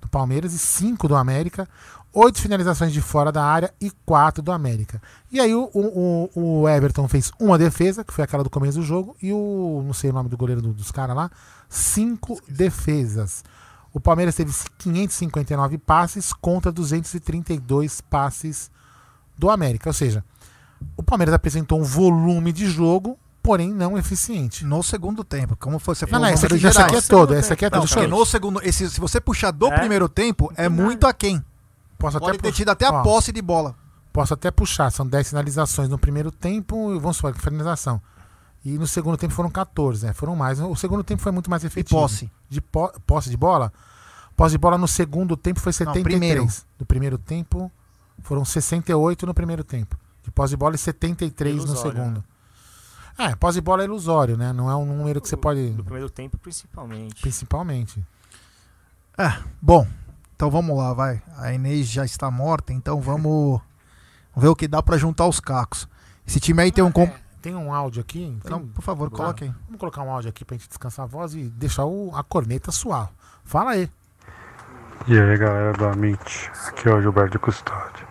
do 0.00 0.08
Palmeiras 0.08 0.54
e 0.54 0.58
5 0.58 1.06
do 1.08 1.14
América. 1.14 1.68
8 2.12 2.40
finalizações 2.40 2.92
de 2.92 3.00
fora 3.00 3.30
da 3.30 3.44
área 3.44 3.72
e 3.80 3.90
4 4.06 4.42
do 4.42 4.50
América. 4.50 5.00
E 5.30 5.38
aí 5.40 5.54
o, 5.54 5.70
o, 5.74 6.30
o 6.62 6.68
Everton 6.68 7.06
fez 7.06 7.30
uma 7.38 7.58
defesa, 7.58 8.02
que 8.02 8.12
foi 8.12 8.24
aquela 8.24 8.42
do 8.42 8.50
começo 8.50 8.78
do 8.78 8.84
jogo, 8.84 9.14
e 9.22 9.32
o. 9.32 9.82
não 9.84 9.92
sei 9.92 10.10
o 10.10 10.12
nome 10.12 10.28
do 10.28 10.36
goleiro 10.36 10.62
do- 10.62 10.72
dos 10.72 10.90
caras 10.90 11.14
lá, 11.14 11.30
cinco 11.68 12.40
defesas. 12.48 13.44
O 13.92 14.00
Palmeiras 14.00 14.34
teve 14.34 14.52
559 14.78 15.78
passes 15.78 16.32
contra 16.32 16.70
232 16.72 18.00
passes 18.00 18.70
do 19.36 19.50
América. 19.50 19.88
Ou 19.88 19.94
seja, 19.94 20.24
o 20.96 21.02
Palmeiras 21.02 21.34
apresentou 21.34 21.80
um 21.80 21.84
volume 21.84 22.52
de 22.52 22.66
jogo, 22.66 23.18
porém 23.42 23.72
não 23.72 23.96
eficiente. 23.98 24.64
No 24.64 24.82
segundo 24.82 25.24
tempo, 25.24 25.56
como 25.56 25.78
você 25.78 26.04
Não, 26.04 26.10
falou. 26.10 26.26
não, 26.26 26.34
esse 26.34 26.44
aqui, 26.46 26.54
números 26.54 26.76
esse 26.76 26.82
aqui 26.82 26.96
é 26.96 27.00
todo, 27.02 27.34
esse 27.34 27.52
aqui 27.52 27.64
é 27.64 27.70
Não, 27.70 27.80
todo. 27.80 27.88
porque 27.88 27.94
Deixa 28.00 28.14
eu- 28.14 28.18
no 28.18 28.26
segundo, 28.26 28.60
esse, 28.62 28.90
se 28.90 29.00
você 29.00 29.20
puxar 29.20 29.50
do 29.52 29.66
É? 29.68 29.78
primeiro 29.78 30.08
tempo, 30.08 30.52
é 30.56 30.68
muito 30.68 31.06
aquém. 31.06 31.42
Posso 31.98 32.18
Pode 32.18 32.30
até 32.30 32.38
ter 32.42 32.48
puxar- 32.48 32.56
tido 32.56 32.68
até 32.70 32.86
a 32.86 32.90
ó, 32.92 33.02
posse 33.02 33.32
de 33.32 33.42
bola. 33.42 33.74
Posso 34.12 34.32
até 34.34 34.50
puxar, 34.50 34.90
são 34.90 35.06
10 35.06 35.28
finalizações 35.30 35.88
no 35.88 35.98
primeiro 35.98 36.30
tempo, 36.30 36.94
e 36.94 36.98
vamos 36.98 37.16
supor, 37.16 37.32
que 37.34 37.40
finalização. 37.40 38.00
E 38.64 38.78
no 38.78 38.86
segundo 38.86 39.16
tempo 39.16 39.32
foram 39.34 39.50
14, 39.50 40.06
né? 40.06 40.12
Foram 40.12 40.34
mais. 40.36 40.60
O 40.60 40.74
segundo 40.76 41.02
tempo 41.04 41.22
foi 41.22 41.32
muito 41.32 41.50
mais 41.50 41.62
E 41.62 41.66
efetivo. 41.66 42.00
posse. 42.00 42.30
De 42.48 42.60
po- 42.60 42.92
posse 43.06 43.30
de 43.30 43.36
bola? 43.36 43.72
Posse 44.36 44.52
de 44.52 44.58
bola 44.58 44.78
no 44.78 44.86
segundo 44.88 45.36
tempo 45.36 45.58
foi 45.60 45.72
73. 45.72 46.04
primeiro. 46.04 46.46
No 46.78 46.86
primeiro 46.86 47.18
tempo 47.18 47.70
foram 48.22 48.44
68 48.44 49.26
no 49.26 49.34
primeiro 49.34 49.62
tempo. 49.64 49.96
De 50.22 50.30
posse 50.30 50.50
de 50.50 50.56
bola 50.56 50.74
e 50.74 50.78
73 50.78 51.56
no 51.56 51.62
Ilusório, 51.64 51.92
segundo. 51.92 52.24
É, 53.16 53.34
posse 53.34 53.56
de 53.56 53.60
bola 53.62 53.82
é 53.82 53.84
ilusório, 53.86 54.36
né? 54.36 54.52
Não 54.52 54.70
é 54.70 54.76
um 54.76 54.84
número 54.86 55.20
que 55.20 55.28
você 55.28 55.36
pode. 55.36 55.60
No 55.70 55.82
primeiro 55.84 56.08
tempo, 56.10 56.36
principalmente. 56.38 57.20
Principalmente. 57.20 58.04
É, 59.16 59.36
bom, 59.60 59.86
então 60.38 60.48
vamos 60.52 60.78
lá, 60.78 60.94
vai. 60.94 61.20
A 61.36 61.52
Inês 61.52 61.88
já 61.88 62.04
está 62.04 62.30
morta, 62.30 62.72
então 62.72 63.00
vamos 63.00 63.60
ver 64.36 64.46
o 64.46 64.54
que 64.54 64.68
dá 64.68 64.80
pra 64.80 64.96
juntar 64.96 65.26
os 65.26 65.40
cacos. 65.40 65.88
Esse 66.24 66.38
time 66.38 66.62
aí 66.62 66.70
tem 66.70 66.84
um. 66.84 66.92
Com... 66.92 67.10
Tem 67.42 67.56
um 67.56 67.74
áudio 67.74 68.00
aqui? 68.02 68.38
Não, 68.44 68.68
por 68.68 68.82
favor, 68.82 69.10
coloque 69.10 69.42
aí. 69.44 69.54
Vamos 69.66 69.80
colocar 69.80 70.02
um 70.02 70.10
áudio 70.12 70.28
aqui 70.28 70.44
pra 70.44 70.56
gente 70.56 70.68
descansar 70.68 71.06
a 71.06 71.08
voz 71.08 71.34
e 71.34 71.48
deixar 71.48 71.86
o- 71.86 72.12
a 72.14 72.22
corneta 72.22 72.70
suar. 72.70 73.10
Fala 73.44 73.72
aí. 73.72 73.90
E 75.08 75.18
aí 75.18 75.36
galera 75.36 75.72
do 75.72 75.86
Amit, 75.88 76.50
aqui 76.68 76.88
é 76.88 76.92
o 76.94 77.02
Gilberto 77.02 77.32
de 77.32 77.38
Custódio. 77.40 78.06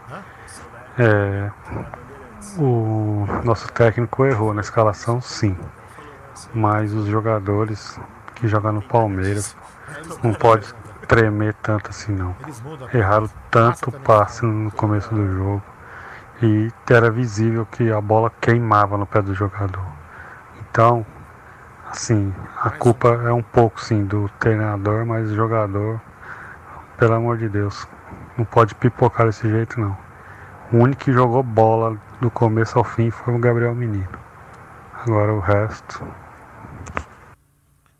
É, 1.00 1.50
o 2.58 3.26
nosso 3.46 3.68
técnico 3.72 4.26
errou 4.26 4.54
na 4.54 4.62
escalação, 4.62 5.22
sim, 5.22 5.56
mas 6.54 6.92
os 6.94 7.08
jogadores 7.08 7.98
que 8.36 8.48
jogam 8.50 8.74
no 8.74 8.82
Palmeiras 8.82 9.56
não 10.24 10.34
pode 10.34 10.74
tremer 11.08 11.54
tanto 11.56 11.90
assim 11.90 12.14
não. 12.14 12.36
Erraram 12.94 13.30
tanto 13.50 13.92
passe 13.92 14.46
no 14.46 14.72
começo 14.72 15.14
do 15.14 15.36
jogo 15.36 15.64
e 16.42 16.72
era 16.90 17.10
visível 17.10 17.66
que 17.66 17.92
a 17.92 18.00
bola 18.02 18.32
queimava 18.42 18.98
no 18.98 19.06
pé 19.06 19.22
do 19.22 19.34
jogador. 19.34 19.86
Então, 20.62 21.06
assim, 21.90 22.34
a 22.62 22.70
culpa 22.70 23.10
é 23.26 23.32
um 23.32 23.44
pouco 23.44 23.82
sim 23.82 24.06
do 24.06 24.30
treinador, 24.40 25.06
mas 25.06 25.32
o 25.32 25.36
jogador 25.36 26.00
pelo 26.98 27.14
amor 27.14 27.38
de 27.38 27.48
Deus, 27.48 27.88
não 28.38 28.44
pode 28.44 28.74
pipocar 28.76 29.28
desse 29.28 29.48
jeito 29.48 29.80
não. 29.80 29.96
O 30.72 30.78
único 30.78 31.06
que 31.06 31.14
jogou 31.14 31.44
bola 31.44 31.98
do 32.20 32.30
começo 32.30 32.78
ao 32.78 32.84
fim 32.84 33.10
foi 33.12 33.36
o 33.36 33.40
Gabriel 33.40 33.76
Menino. 33.76 34.10
Agora 34.94 35.34
o 35.34 35.40
resto. 35.40 36.06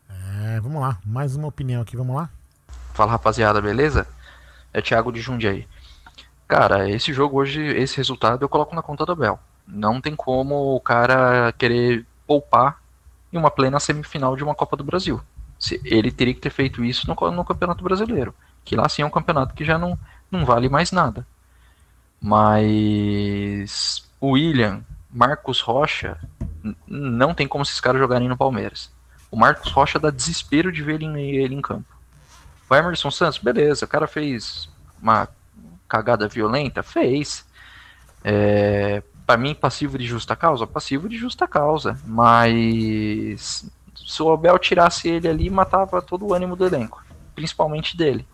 É, 0.10 0.60
vamos 0.60 0.82
lá. 0.82 0.98
Mais 1.06 1.36
uma 1.36 1.48
opinião 1.48 1.82
aqui, 1.82 1.96
vamos 1.96 2.16
lá. 2.16 2.30
Fala 2.98 3.12
rapaziada, 3.12 3.62
beleza? 3.62 4.08
É 4.74 4.82
Thiago 4.82 5.12
de 5.12 5.22
Jundiaí. 5.22 5.68
Cara, 6.48 6.90
esse 6.90 7.14
jogo 7.14 7.38
hoje, 7.38 7.62
esse 7.62 7.96
resultado 7.96 8.44
eu 8.44 8.50
coloco 8.50 8.76
na 8.76 8.82
conta 8.82 9.06
do 9.06 9.12
Abel. 9.12 9.40
Não 9.68 10.02
tem 10.02 10.16
como 10.16 10.76
o 10.76 10.80
cara 10.80 11.54
querer 11.60 12.04
poupar 12.26 12.82
em 13.32 13.38
uma 13.38 13.52
plena 13.52 13.80
semifinal 13.80 14.36
de 14.36 14.44
uma 14.44 14.56
Copa 14.56 14.76
do 14.76 14.84
Brasil. 14.84 15.22
Ele 15.86 16.12
teria 16.12 16.34
que 16.34 16.40
ter 16.40 16.50
feito 16.50 16.84
isso 16.84 17.08
no, 17.08 17.32
no 17.32 17.46
Campeonato 17.46 17.84
Brasileiro. 17.84 18.34
Que 18.66 18.76
lá 18.76 18.90
sim 18.90 19.04
é 19.04 19.06
um 19.06 19.12
campeonato 19.12 19.54
que 19.54 19.64
já 19.64 19.78
não, 19.78 19.96
não 20.32 20.44
vale 20.44 20.68
mais 20.68 20.92
nada. 20.92 21.24
Mas 22.20 24.10
o 24.20 24.32
William, 24.32 24.84
Marcos 25.12 25.62
Rocha, 25.62 26.18
não 26.88 27.36
tem 27.36 27.48
como 27.48 27.62
esses 27.62 27.80
caras 27.80 28.02
jogarem 28.02 28.28
no 28.28 28.36
Palmeiras. 28.36 28.92
O 29.30 29.38
Marcos 29.38 29.72
Rocha 29.72 30.00
dá 30.00 30.10
desespero 30.10 30.72
de 30.72 30.82
ver 30.82 30.96
ele 30.96 31.06
ele 31.20 31.54
em 31.54 31.62
campo. 31.62 31.97
O 32.70 32.76
Emerson 32.76 33.10
Santos, 33.10 33.38
beleza, 33.38 33.86
o 33.86 33.88
cara 33.88 34.08
fez 34.08 34.70
uma 35.02 35.28
cagada 35.88 36.28
violenta? 36.28 36.84
Fez. 36.84 37.46
É, 38.24 39.02
para 39.26 39.38
mim, 39.38 39.56
passivo 39.56 39.98
de 39.98 40.06
justa 40.06 40.36
causa? 40.36 40.68
Passivo 40.68 41.08
de 41.08 41.18
justa 41.18 41.48
causa. 41.48 42.00
Mas 42.06 43.70
se 43.96 44.24
o 44.24 44.32
Abel 44.32 44.58
tirasse 44.60 45.08
ele 45.08 45.28
ali, 45.28 45.50
matava 45.50 46.02
todo 46.02 46.26
o 46.26 46.34
ânimo 46.34 46.56
do 46.56 46.66
elenco. 46.66 47.04
Principalmente 47.36 47.96
dele. 47.96 48.28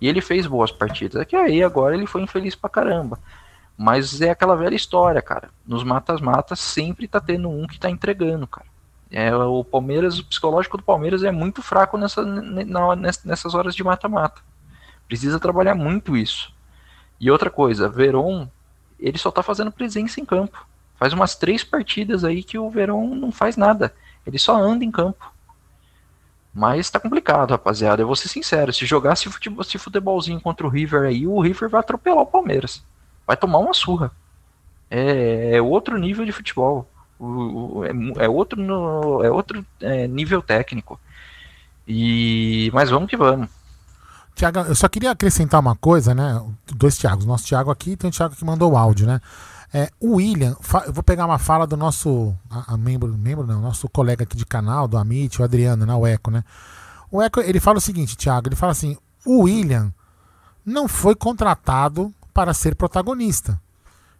E 0.00 0.08
ele 0.08 0.20
fez 0.20 0.46
boas 0.46 0.70
partidas. 0.70 1.20
É 1.20 1.24
que 1.24 1.36
aí 1.36 1.62
agora 1.62 1.94
ele 1.94 2.06
foi 2.06 2.22
infeliz 2.22 2.54
pra 2.54 2.70
caramba. 2.70 3.18
Mas 3.76 4.20
é 4.20 4.30
aquela 4.30 4.56
velha 4.56 4.74
história, 4.74 5.22
cara. 5.22 5.50
Nos 5.66 5.84
matas-matas 5.84 6.58
sempre 6.58 7.06
tá 7.06 7.20
tendo 7.20 7.48
um 7.48 7.66
que 7.66 7.78
tá 7.78 7.88
entregando, 7.88 8.46
cara. 8.46 8.66
É, 9.10 9.34
o 9.34 9.64
Palmeiras, 9.64 10.18
o 10.18 10.24
psicológico 10.24 10.76
do 10.76 10.82
Palmeiras 10.82 11.22
é 11.22 11.30
muito 11.30 11.62
fraco 11.62 11.96
nessa, 11.96 12.24
ne- 12.24 12.64
na- 12.64 12.94
ness- 12.94 13.24
nessas 13.24 13.54
horas 13.54 13.74
de 13.74 13.82
mata-mata. 13.82 14.40
Precisa 15.06 15.40
trabalhar 15.40 15.74
muito 15.74 16.16
isso. 16.16 16.52
E 17.18 17.30
outra 17.30 17.50
coisa, 17.50 17.88
Veron, 17.88 18.48
ele 19.00 19.16
só 19.18 19.30
tá 19.30 19.42
fazendo 19.42 19.72
presença 19.72 20.20
em 20.20 20.24
campo. 20.24 20.66
Faz 20.96 21.12
umas 21.12 21.34
três 21.34 21.64
partidas 21.64 22.22
aí 22.24 22.42
que 22.42 22.58
o 22.58 22.68
Veron 22.68 23.14
não 23.14 23.32
faz 23.32 23.56
nada. 23.56 23.94
Ele 24.26 24.38
só 24.38 24.56
anda 24.56 24.84
em 24.84 24.90
campo. 24.90 25.32
Mas 26.52 26.90
tá 26.90 26.98
complicado, 26.98 27.50
rapaziada. 27.52 28.02
Eu 28.02 28.06
vou 28.06 28.16
ser 28.16 28.28
sincero, 28.28 28.72
se 28.72 28.84
jogasse 28.84 29.28
futebol, 29.30 29.62
esse 29.62 29.78
futebolzinho 29.78 30.40
contra 30.40 30.66
o 30.66 30.70
River 30.70 31.02
aí, 31.04 31.26
o 31.26 31.40
River 31.40 31.68
vai 31.68 31.80
atropelar 31.80 32.22
o 32.22 32.26
Palmeiras. 32.26 32.84
Vai 33.26 33.36
tomar 33.36 33.58
uma 33.58 33.72
surra. 33.72 34.10
É, 34.90 35.56
é 35.56 35.62
outro 35.62 35.96
nível 35.98 36.24
de 36.24 36.32
futebol. 36.32 36.88
O- 37.18 37.78
o- 37.78 37.84
é, 37.84 37.90
é 38.24 38.28
outro, 38.28 38.60
no- 38.60 39.22
é 39.24 39.30
outro 39.30 39.64
é, 39.80 40.06
nível 40.06 40.40
técnico. 40.42 40.98
E 41.86 42.70
mas 42.72 42.90
vamos 42.90 43.08
que 43.08 43.16
vamos. 43.16 43.48
Tiago, 44.34 44.60
eu 44.60 44.74
só 44.74 44.88
queria 44.88 45.10
acrescentar 45.10 45.58
uma 45.60 45.74
coisa, 45.74 46.14
né? 46.14 46.40
Dois 46.76 46.96
Tiagos. 46.96 47.24
Nosso 47.24 47.44
Tiago 47.44 47.70
aqui 47.70 47.92
e 47.92 47.96
tem 47.96 48.08
o 48.08 48.12
Tiago 48.12 48.36
que 48.36 48.44
mandou 48.44 48.72
o 48.72 48.76
áudio, 48.76 49.06
né? 49.06 49.20
É, 49.74 49.90
o 50.00 50.14
William, 50.16 50.56
eu 50.86 50.92
vou 50.92 51.02
pegar 51.02 51.26
uma 51.26 51.38
fala 51.38 51.66
do 51.66 51.76
nosso 51.76 52.34
a, 52.50 52.74
a 52.74 52.76
membro, 52.76 53.08
membro 53.18 53.46
não, 53.46 53.60
nosso 53.60 53.88
colega 53.88 54.22
aqui 54.22 54.36
de 54.36 54.46
canal, 54.46 54.86
do 54.88 54.96
Amit, 54.96 55.40
o 55.40 55.44
Adriano, 55.44 55.84
né? 55.84 55.94
O 55.94 56.06
Eco, 56.06 56.30
né? 56.30 56.44
O 57.10 57.20
Eco, 57.20 57.40
ele 57.40 57.58
fala 57.60 57.78
o 57.78 57.80
seguinte, 57.80 58.16
Tiago, 58.16 58.48
ele 58.48 58.56
fala 58.56 58.72
assim: 58.72 58.96
o 59.26 59.42
William 59.42 59.92
não 60.64 60.86
foi 60.86 61.14
contratado 61.14 62.12
para 62.32 62.54
ser 62.54 62.74
protagonista. 62.76 63.60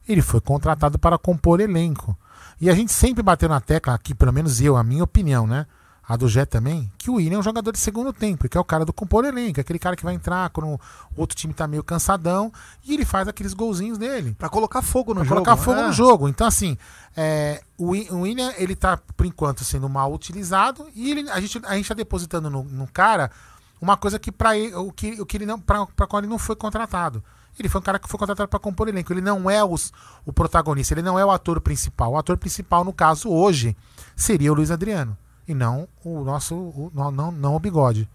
Ele 0.08 0.22
foi 0.22 0.40
contratado 0.40 0.98
para 0.98 1.18
compor 1.18 1.60
elenco. 1.60 2.16
E 2.60 2.68
a 2.68 2.74
gente 2.74 2.92
sempre 2.92 3.22
bateu 3.22 3.48
na 3.48 3.60
tecla, 3.60 3.94
aqui, 3.94 4.14
pelo 4.14 4.32
menos 4.32 4.60
eu, 4.60 4.76
a 4.76 4.82
minha 4.82 5.04
opinião, 5.04 5.46
né? 5.46 5.66
A 6.10 6.16
do 6.16 6.26
Jé 6.26 6.46
também, 6.46 6.90
que 6.96 7.10
o 7.10 7.16
William 7.16 7.36
é 7.36 7.38
um 7.38 7.42
jogador 7.42 7.70
de 7.70 7.78
segundo 7.78 8.14
tempo, 8.14 8.48
que 8.48 8.56
é 8.56 8.60
o 8.60 8.64
cara 8.64 8.82
do 8.82 8.94
compor 8.94 9.26
elenco, 9.26 9.60
aquele 9.60 9.78
cara 9.78 9.94
que 9.94 10.02
vai 10.02 10.14
entrar 10.14 10.48
quando 10.48 10.66
o 10.74 10.80
outro 11.14 11.36
time 11.36 11.52
tá 11.52 11.66
meio 11.66 11.84
cansadão 11.84 12.50
e 12.82 12.94
ele 12.94 13.04
faz 13.04 13.28
aqueles 13.28 13.52
golzinhos 13.52 13.98
dele. 13.98 14.34
Pra 14.38 14.48
colocar 14.48 14.80
fogo 14.80 15.12
no 15.12 15.20
Pra 15.20 15.28
jogo. 15.28 15.42
colocar 15.44 15.62
fogo 15.62 15.80
é. 15.80 15.86
no 15.86 15.92
jogo. 15.92 16.26
Então, 16.26 16.46
assim, 16.46 16.78
é, 17.14 17.60
o, 17.76 17.88
Wi- 17.90 18.08
o 18.10 18.20
William, 18.20 18.50
ele 18.56 18.74
tá, 18.74 18.96
por 18.96 19.26
enquanto, 19.26 19.62
sendo 19.64 19.86
mal 19.86 20.10
utilizado 20.10 20.86
e 20.94 21.10
ele, 21.10 21.30
a, 21.30 21.38
gente, 21.40 21.60
a 21.66 21.76
gente 21.76 21.86
tá 21.88 21.94
depositando 21.94 22.48
no, 22.48 22.64
no 22.64 22.86
cara 22.86 23.30
uma 23.78 23.94
coisa 23.98 24.18
que 24.18 24.32
para 24.32 24.56
ele, 24.56 24.74
o 24.74 24.90
que, 24.90 25.20
o 25.20 25.26
que 25.26 25.36
ele 25.36 25.44
não, 25.46 25.60
pra, 25.60 25.84
pra 25.88 26.06
qual 26.06 26.20
ele 26.20 26.28
não 26.30 26.38
foi 26.38 26.56
contratado. 26.56 27.22
Ele 27.62 27.68
foi 27.68 27.80
um 27.80 27.84
cara 27.84 27.98
que 27.98 28.08
foi 28.08 28.18
contratado 28.18 28.48
para 28.48 28.58
compor 28.58 28.88
elenco. 28.88 29.12
Ele 29.12 29.20
não 29.20 29.48
é 29.50 29.62
os, 29.64 29.92
o 30.24 30.32
protagonista, 30.32 30.94
ele 30.94 31.02
não 31.02 31.18
é 31.18 31.24
o 31.24 31.30
ator 31.30 31.60
principal. 31.60 32.12
O 32.12 32.16
ator 32.18 32.36
principal, 32.36 32.84
no 32.84 32.92
caso, 32.92 33.28
hoje, 33.28 33.76
seria 34.16 34.52
o 34.52 34.54
Luiz 34.54 34.70
Adriano. 34.70 35.16
E 35.46 35.54
não 35.54 35.88
o 36.04 36.22
nosso. 36.24 36.54
o- 36.54 36.92
não, 36.94 37.10
não, 37.10 37.32
não 37.32 37.54
o 37.56 37.60
bigode. 37.60 38.08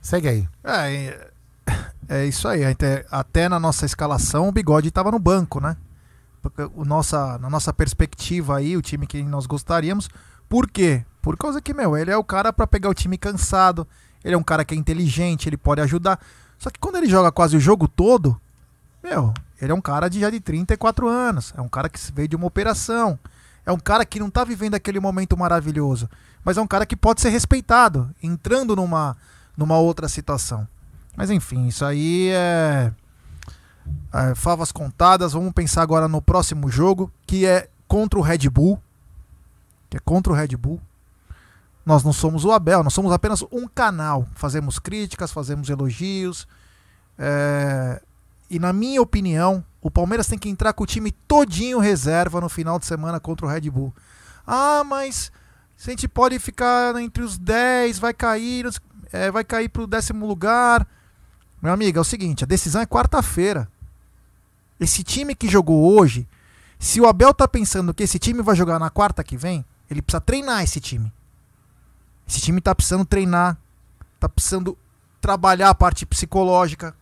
Segue 0.00 0.28
aí. 0.28 0.48
É, 0.62 0.94
é- 0.96 1.30
é 2.08 2.26
isso 2.26 2.46
aí. 2.46 2.64
Até, 2.64 3.04
até 3.10 3.48
na 3.48 3.58
nossa 3.58 3.84
escalação 3.86 4.48
o 4.48 4.52
bigode 4.52 4.88
estava 4.88 5.10
no 5.10 5.18
banco, 5.18 5.60
né? 5.60 5.76
Porque 6.42 6.62
o 6.74 6.84
nossa, 6.84 7.36
na 7.38 7.50
nossa 7.50 7.72
perspectiva 7.72 8.56
aí, 8.58 8.76
o 8.76 8.82
time 8.82 9.06
que 9.06 9.22
nós 9.22 9.44
gostaríamos. 9.46 10.08
Por 10.48 10.70
quê? 10.70 11.04
Por 11.20 11.36
causa 11.36 11.60
que, 11.60 11.74
meu, 11.74 11.96
ele 11.96 12.10
é 12.10 12.16
o 12.16 12.24
cara 12.24 12.52
para 12.52 12.66
pegar 12.66 12.88
o 12.88 12.94
time 12.94 13.18
cansado. 13.18 13.86
Ele 14.24 14.34
é 14.34 14.38
um 14.38 14.42
cara 14.42 14.64
que 14.64 14.74
é 14.74 14.78
inteligente, 14.78 15.48
ele 15.48 15.56
pode 15.56 15.80
ajudar. 15.80 16.18
Só 16.58 16.70
que 16.70 16.78
quando 16.78 16.96
ele 16.96 17.08
joga 17.08 17.30
quase 17.32 17.56
o 17.56 17.60
jogo 17.60 17.86
todo, 17.88 18.40
meu, 19.02 19.32
ele 19.60 19.72
é 19.72 19.74
um 19.74 19.80
cara 19.80 20.08
de 20.08 20.20
já 20.20 20.30
de 20.30 20.40
34 20.40 21.08
anos. 21.08 21.52
É 21.56 21.60
um 21.60 21.68
cara 21.68 21.88
que 21.88 21.98
veio 22.12 22.28
de 22.28 22.36
uma 22.36 22.46
operação. 22.46 23.18
É 23.64 23.72
um 23.72 23.78
cara 23.78 24.04
que 24.04 24.18
não 24.18 24.30
tá 24.30 24.44
vivendo 24.44 24.74
aquele 24.74 25.00
momento 25.00 25.36
maravilhoso. 25.36 26.08
Mas 26.44 26.56
é 26.56 26.60
um 26.60 26.66
cara 26.66 26.86
que 26.86 26.96
pode 26.96 27.20
ser 27.20 27.28
respeitado, 27.28 28.14
entrando 28.22 28.74
numa, 28.74 29.16
numa 29.56 29.76
outra 29.78 30.08
situação. 30.08 30.66
Mas 31.16 31.30
enfim, 31.30 31.66
isso 31.66 31.84
aí 31.84 32.30
é, 32.30 32.92
é 34.12 34.34
favas 34.34 34.72
contadas. 34.72 35.32
Vamos 35.32 35.52
pensar 35.52 35.82
agora 35.82 36.08
no 36.08 36.22
próximo 36.22 36.70
jogo, 36.70 37.12
que 37.26 37.44
é 37.44 37.68
contra 37.86 38.18
o 38.18 38.22
Red 38.22 38.48
Bull. 38.48 38.80
Que 39.90 39.96
é 39.96 40.00
contra 40.00 40.32
o 40.32 40.36
Red 40.36 40.56
Bull. 40.56 40.80
Nós 41.84 42.04
não 42.04 42.12
somos 42.12 42.44
o 42.44 42.52
Abel, 42.52 42.84
nós 42.84 42.92
somos 42.92 43.12
apenas 43.12 43.42
um 43.50 43.66
canal. 43.66 44.26
Fazemos 44.34 44.78
críticas, 44.78 45.32
fazemos 45.32 45.68
elogios. 45.68 46.46
É, 47.18 48.00
E 48.50 48.58
na 48.58 48.72
minha 48.72 49.00
opinião, 49.02 49.64
o 49.80 49.90
Palmeiras 49.90 50.26
tem 50.26 50.38
que 50.38 50.48
entrar 50.48 50.72
com 50.72 50.84
o 50.84 50.86
time 50.86 51.12
todinho 51.12 51.78
reserva 51.78 52.40
no 52.40 52.48
final 52.48 52.78
de 52.78 52.86
semana 52.86 53.20
contra 53.20 53.46
o 53.46 53.48
Red 53.48 53.70
Bull. 53.70 53.94
Ah, 54.46 54.82
mas 54.84 55.30
se 55.76 55.90
a 55.90 55.92
gente 55.92 56.08
pode 56.08 56.38
ficar 56.38 56.96
entre 56.96 57.22
os 57.22 57.38
10, 57.38 57.98
vai 57.98 58.12
cair, 58.14 58.66
é, 59.12 59.30
vai 59.30 59.44
cair 59.44 59.68
para 59.68 59.82
o 59.82 59.86
décimo 59.86 60.26
lugar. 60.26 60.86
Meu 61.60 61.72
amigo, 61.72 61.98
é 61.98 62.00
o 62.00 62.04
seguinte, 62.04 62.44
a 62.44 62.46
decisão 62.46 62.80
é 62.80 62.86
quarta-feira. 62.86 63.68
Esse 64.80 65.02
time 65.02 65.34
que 65.34 65.48
jogou 65.48 65.96
hoje, 65.96 66.26
se 66.78 67.00
o 67.00 67.06
Abel 67.06 67.34
tá 67.34 67.46
pensando 67.46 67.92
que 67.92 68.02
esse 68.02 68.18
time 68.18 68.42
vai 68.42 68.56
jogar 68.56 68.78
na 68.78 68.90
quarta 68.90 69.24
que 69.24 69.36
vem, 69.36 69.64
ele 69.90 70.00
precisa 70.00 70.20
treinar 70.20 70.62
esse 70.62 70.80
time. 70.80 71.12
Esse 72.26 72.40
time 72.40 72.60
tá 72.60 72.74
precisando 72.74 73.04
treinar, 73.04 73.58
tá 74.20 74.28
precisando 74.28 74.76
trabalhar 75.20 75.70
a 75.70 75.74
parte 75.74 76.04
psicológica. 76.04 76.94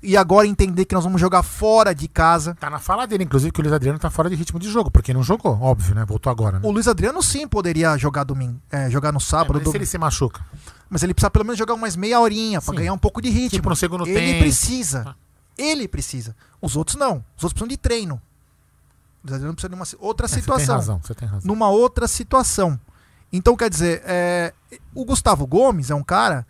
E 0.00 0.16
agora 0.16 0.46
entender 0.46 0.84
que 0.84 0.94
nós 0.94 1.02
vamos 1.02 1.20
jogar 1.20 1.42
fora 1.42 1.92
de 1.92 2.06
casa. 2.06 2.54
Tá 2.54 2.70
na 2.70 2.78
fala 2.78 3.04
dele, 3.06 3.24
inclusive, 3.24 3.50
que 3.50 3.60
o 3.60 3.62
Luiz 3.62 3.72
Adriano 3.74 3.98
tá 3.98 4.08
fora 4.08 4.30
de 4.30 4.36
ritmo 4.36 4.58
de 4.60 4.70
jogo, 4.70 4.90
porque 4.92 5.12
não 5.12 5.22
jogou, 5.24 5.60
óbvio, 5.60 5.94
né? 5.94 6.04
Voltou 6.04 6.30
agora, 6.30 6.60
né? 6.60 6.68
O 6.68 6.70
Luiz 6.70 6.86
Adriano 6.86 7.20
sim 7.22 7.48
poderia 7.48 7.96
jogar 7.98 8.22
domingo, 8.24 8.60
é, 8.70 8.88
jogar 8.90 9.10
no 9.10 9.18
sábado. 9.20 9.54
mas 9.54 9.58
se 9.60 9.64
domingo. 9.64 9.76
ele 9.78 9.86
se 9.86 9.98
machuca. 9.98 10.40
Mas 10.88 11.02
ele 11.02 11.12
precisa 11.12 11.30
pelo 11.30 11.44
menos 11.44 11.58
jogar 11.58 11.74
umas 11.74 11.96
meia 11.96 12.20
horinha 12.20 12.62
pra 12.62 12.70
Sim. 12.72 12.78
ganhar 12.78 12.92
um 12.92 12.98
pouco 12.98 13.20
de 13.20 13.28
ritmo. 13.28 13.50
Tipo 13.58 13.68
no 13.70 13.76
segundo 13.76 14.06
ele 14.06 14.14
tempo. 14.20 14.38
precisa. 14.40 15.16
Ele 15.56 15.88
precisa. 15.88 16.36
Os 16.62 16.76
outros 16.76 16.96
não. 16.96 17.16
Os 17.36 17.42
outros 17.44 17.52
precisam 17.54 17.68
de 17.68 17.76
treino. 17.76 18.14
O 18.14 19.26
Luiz 19.26 19.34
Adriano 19.34 19.54
precisa 19.54 19.68
de 19.68 19.74
uma 19.74 19.84
outra 19.98 20.26
É, 20.26 20.28
Você 20.28 20.34
tem 20.36 20.42
situação. 20.42 20.74
razão, 20.76 21.00
você 21.02 21.14
tem 21.14 21.26
razão. 21.28 21.42
Numa 21.46 21.68
outra 21.68 22.06
situação. 22.06 22.78
Então, 23.32 23.56
quer 23.56 23.68
dizer, 23.68 24.00
é, 24.06 24.54
o 24.94 25.04
Gustavo 25.04 25.44
Gomes 25.46 25.90
é 25.90 25.94
um 25.94 26.04
cara 26.04 26.46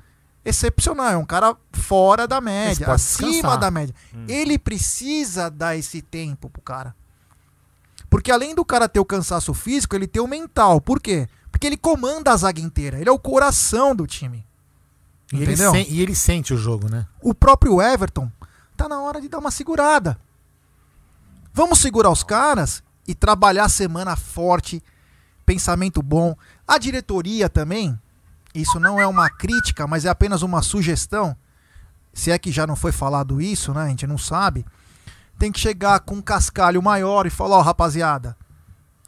excepcional, 0.49 1.11
é 1.11 1.17
um 1.17 1.25
cara 1.25 1.57
fora 1.73 2.27
da 2.27 2.41
média, 2.41 2.91
acima 2.93 3.31
descansar. 3.31 3.59
da 3.59 3.71
média. 3.71 3.95
Ele 4.27 4.59
precisa 4.59 5.51
dar 5.51 5.77
esse 5.77 6.03
tempo 6.03 6.49
pro 6.51 6.63
cara. 6.63 6.95
Porque 8.11 8.33
além 8.33 8.55
do 8.55 8.65
cara 8.65 8.89
ter 8.89 9.01
o 9.01 9.05
cansaço 9.05 9.53
físico, 9.53 9.95
ele 9.95 10.07
tem 10.07 10.23
o 10.23 10.27
mental. 10.27 10.81
Por 10.81 11.01
quê? 11.01 11.29
Porque 11.51 11.67
ele 11.67 11.77
comanda 11.77 12.33
a 12.33 12.37
zaga 12.37 12.61
inteira. 12.61 12.99
Ele 12.99 13.09
é 13.09 13.13
o 13.13 13.19
coração 13.19 13.95
do 13.95 14.07
time. 14.07 14.47
E 15.33 15.37
ele, 15.43 15.53
Entendeu? 15.53 15.75
e 15.75 16.01
ele 16.01 16.15
sente 16.15 16.55
o 16.55 16.57
jogo, 16.57 16.89
né? 16.89 17.07
O 17.21 17.35
próprio 17.35 17.83
Everton 17.83 18.31
tá 18.77 18.89
na 18.89 19.01
hora 19.01 19.21
de 19.21 19.29
dar 19.29 19.39
uma 19.39 19.51
segurada. 19.51 20.19
Vamos 21.53 21.81
segurar 21.81 22.11
os 22.11 22.23
caras 22.23 22.83
e 23.07 23.15
trabalhar 23.15 23.65
a 23.65 23.69
semana 23.69 24.17
forte, 24.17 24.83
pensamento 25.45 26.01
bom. 26.01 26.35
A 26.67 26.79
diretoria 26.79 27.49
também, 27.49 27.99
isso 28.63 28.81
não 28.81 29.01
é 29.01 29.07
uma 29.07 29.29
crítica, 29.31 29.87
mas 29.87 30.05
é 30.05 30.09
apenas 30.09 30.43
uma 30.43 30.63
sugestão. 30.63 31.37
Se 32.13 32.31
é 32.31 32.39
que 32.39 32.51
já 32.51 32.67
não 32.67 32.75
foi 32.75 32.93
falado 32.93 33.41
isso, 33.41 33.73
né? 33.73 33.83
A 33.83 33.89
gente 33.89 34.07
não 34.07 34.19
sabe. 34.19 34.65
Tem 35.39 35.53
que 35.53 35.61
chegar 35.61 36.01
com 36.01 36.17
um 36.17 36.23
cascalho 36.23 36.83
maior 36.83 37.27
e 37.27 37.31
falar, 37.31 37.59
ó, 37.59 37.63
rapaziada, 37.63 38.37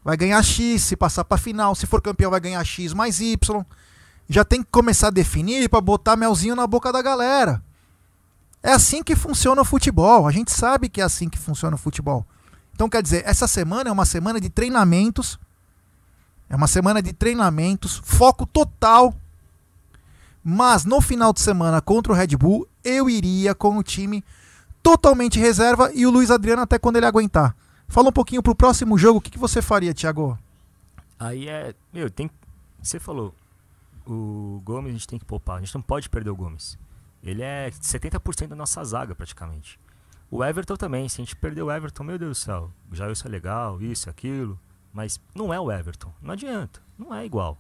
vai 0.05 0.17
ganhar 0.17 0.43
X 0.43 0.83
se 0.83 0.97
passar 0.97 1.25
pra 1.25 1.37
final, 1.37 1.75
se 1.75 1.87
for 1.87 2.01
campeão 2.01 2.31
vai 2.31 2.41
ganhar 2.41 2.63
X 2.65 2.93
mais 2.93 3.21
Y. 3.21 3.65
Já 4.29 4.45
tem 4.45 4.63
que 4.63 4.69
começar 4.71 5.09
a 5.09 5.11
definir 5.11 5.69
pra 5.69 5.81
botar 5.81 6.15
melzinho 6.15 6.55
na 6.55 6.67
boca 6.67 6.93
da 6.93 7.03
galera. 7.03 7.61
É 8.63 8.73
assim 8.73 9.03
que 9.03 9.17
funciona 9.17 9.63
o 9.63 9.65
futebol. 9.65 10.29
A 10.29 10.31
gente 10.31 10.53
sabe 10.53 10.89
que 10.89 11.01
é 11.01 11.05
assim 11.05 11.29
que 11.29 11.39
funciona 11.39 11.75
o 11.75 11.79
futebol. 11.79 12.25
Então, 12.73 12.89
quer 12.89 13.03
dizer, 13.03 13.23
essa 13.27 13.49
semana 13.49 13.91
é 13.91 13.93
uma 13.93 14.05
semana 14.05 14.41
de 14.41 14.49
treinamentos. 14.49 15.39
É 16.49 16.57
uma 16.57 16.67
semana 16.67 17.03
de 17.03 17.13
treinamentos, 17.13 18.01
foco 18.05 18.47
total. 18.47 19.15
Mas 20.43 20.85
no 20.85 21.01
final 21.01 21.33
de 21.33 21.41
semana 21.41 21.81
contra 21.81 22.13
o 22.13 22.17
Red 22.17 22.37
Bull, 22.37 22.67
eu 22.83 23.11
iria 23.11 23.55
com 23.55 23.77
o 23.77 23.83
time 23.83 24.25
totalmente 24.83 25.39
reserva 25.39 25.91
e 25.93 26.07
o 26.07 26.11
Luiz 26.11 26.31
Adriano 26.31 26.63
até 26.63 26.79
quando 26.79 26.97
ele 26.97 27.07
aguentar. 27.07 27.55
Fala 27.87 28.09
um 28.09 28.13
pouquinho 28.13 28.43
pro 28.43 28.55
próximo 28.55 28.97
jogo, 28.97 29.19
o 29.19 29.21
que, 29.21 29.31
que 29.31 29.39
você 29.39 29.61
faria, 29.61 29.93
Thiago? 29.93 30.39
Aí 31.19 31.49
é. 31.49 31.75
Meu, 31.93 32.09
tem. 32.09 32.31
Você 32.83 32.99
falou. 32.99 33.35
O 34.07 34.61
Gomes 34.65 34.91
a 34.91 34.93
gente 34.93 35.07
tem 35.07 35.19
que 35.19 35.25
poupar. 35.25 35.59
A 35.59 35.61
gente 35.61 35.75
não 35.75 35.83
pode 35.83 36.09
perder 36.09 36.31
o 36.31 36.37
Gomes. 36.37 36.79
Ele 37.23 37.43
é 37.43 37.71
70% 37.71 38.49
da 38.49 38.57
nossa 38.57 38.83
zaga, 38.83 39.15
praticamente. 39.15 39.79
O 40.31 40.43
Everton 40.43 40.77
também. 40.77 41.09
Se 41.09 41.21
a 41.21 41.25
gente 41.25 41.37
perder 41.37 41.63
o 41.63 41.71
Everton, 41.71 42.05
meu 42.05 42.19
Deus 42.19 42.39
do 42.39 42.41
céu. 42.41 42.71
Já 42.93 43.11
isso 43.11 43.27
é 43.27 43.31
legal, 43.31 43.83
isso, 43.83 44.09
aquilo. 44.09 44.59
Mas 44.93 45.21
não 45.35 45.53
é 45.53 45.61
o 45.61 45.71
Everton. 45.71 46.13
Não 46.23 46.33
adianta. 46.33 46.81
Não 46.99 47.15
é 47.15 47.27
igual. 47.27 47.59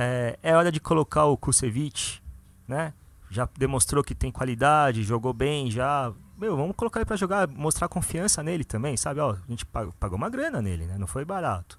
É, 0.00 0.38
é 0.42 0.54
hora 0.56 0.70
de 0.70 0.78
colocar 0.78 1.24
o 1.24 1.36
Kusevich, 1.36 2.22
né? 2.68 2.92
Já 3.30 3.48
demonstrou 3.58 4.04
que 4.04 4.14
tem 4.14 4.30
qualidade, 4.30 5.02
jogou 5.02 5.32
bem, 5.32 5.70
já. 5.70 6.12
Meu, 6.38 6.56
vamos 6.56 6.76
colocar 6.76 7.00
ele 7.00 7.04
pra 7.06 7.16
jogar, 7.16 7.48
mostrar 7.48 7.88
confiança 7.88 8.42
nele 8.42 8.62
também, 8.62 8.96
sabe? 8.96 9.18
Ó, 9.18 9.32
a 9.32 9.38
gente 9.48 9.66
pag- 9.66 9.92
pagou 9.98 10.16
uma 10.16 10.30
grana 10.30 10.62
nele, 10.62 10.86
né? 10.86 10.96
Não 10.96 11.06
foi 11.08 11.24
barato. 11.24 11.78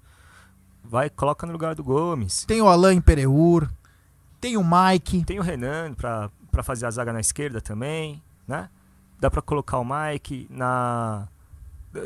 Vai, 0.84 1.08
coloca 1.08 1.46
no 1.46 1.52
lugar 1.52 1.74
do 1.74 1.82
Gomes. 1.82 2.44
Tem 2.44 2.60
o 2.60 2.68
Alain 2.68 3.00
Pereur, 3.00 3.68
tem 4.40 4.56
o 4.56 4.62
Mike. 4.64 5.24
Tem 5.24 5.38
o 5.38 5.42
Renan 5.42 5.94
pra, 5.94 6.30
pra 6.50 6.62
fazer 6.62 6.84
a 6.86 6.90
zaga 6.90 7.12
na 7.12 7.20
esquerda 7.20 7.60
também, 7.60 8.22
né? 8.46 8.68
Dá 9.18 9.30
pra 9.30 9.40
colocar 9.42 9.78
o 9.78 9.84
Mike 9.84 10.46
na. 10.50 11.26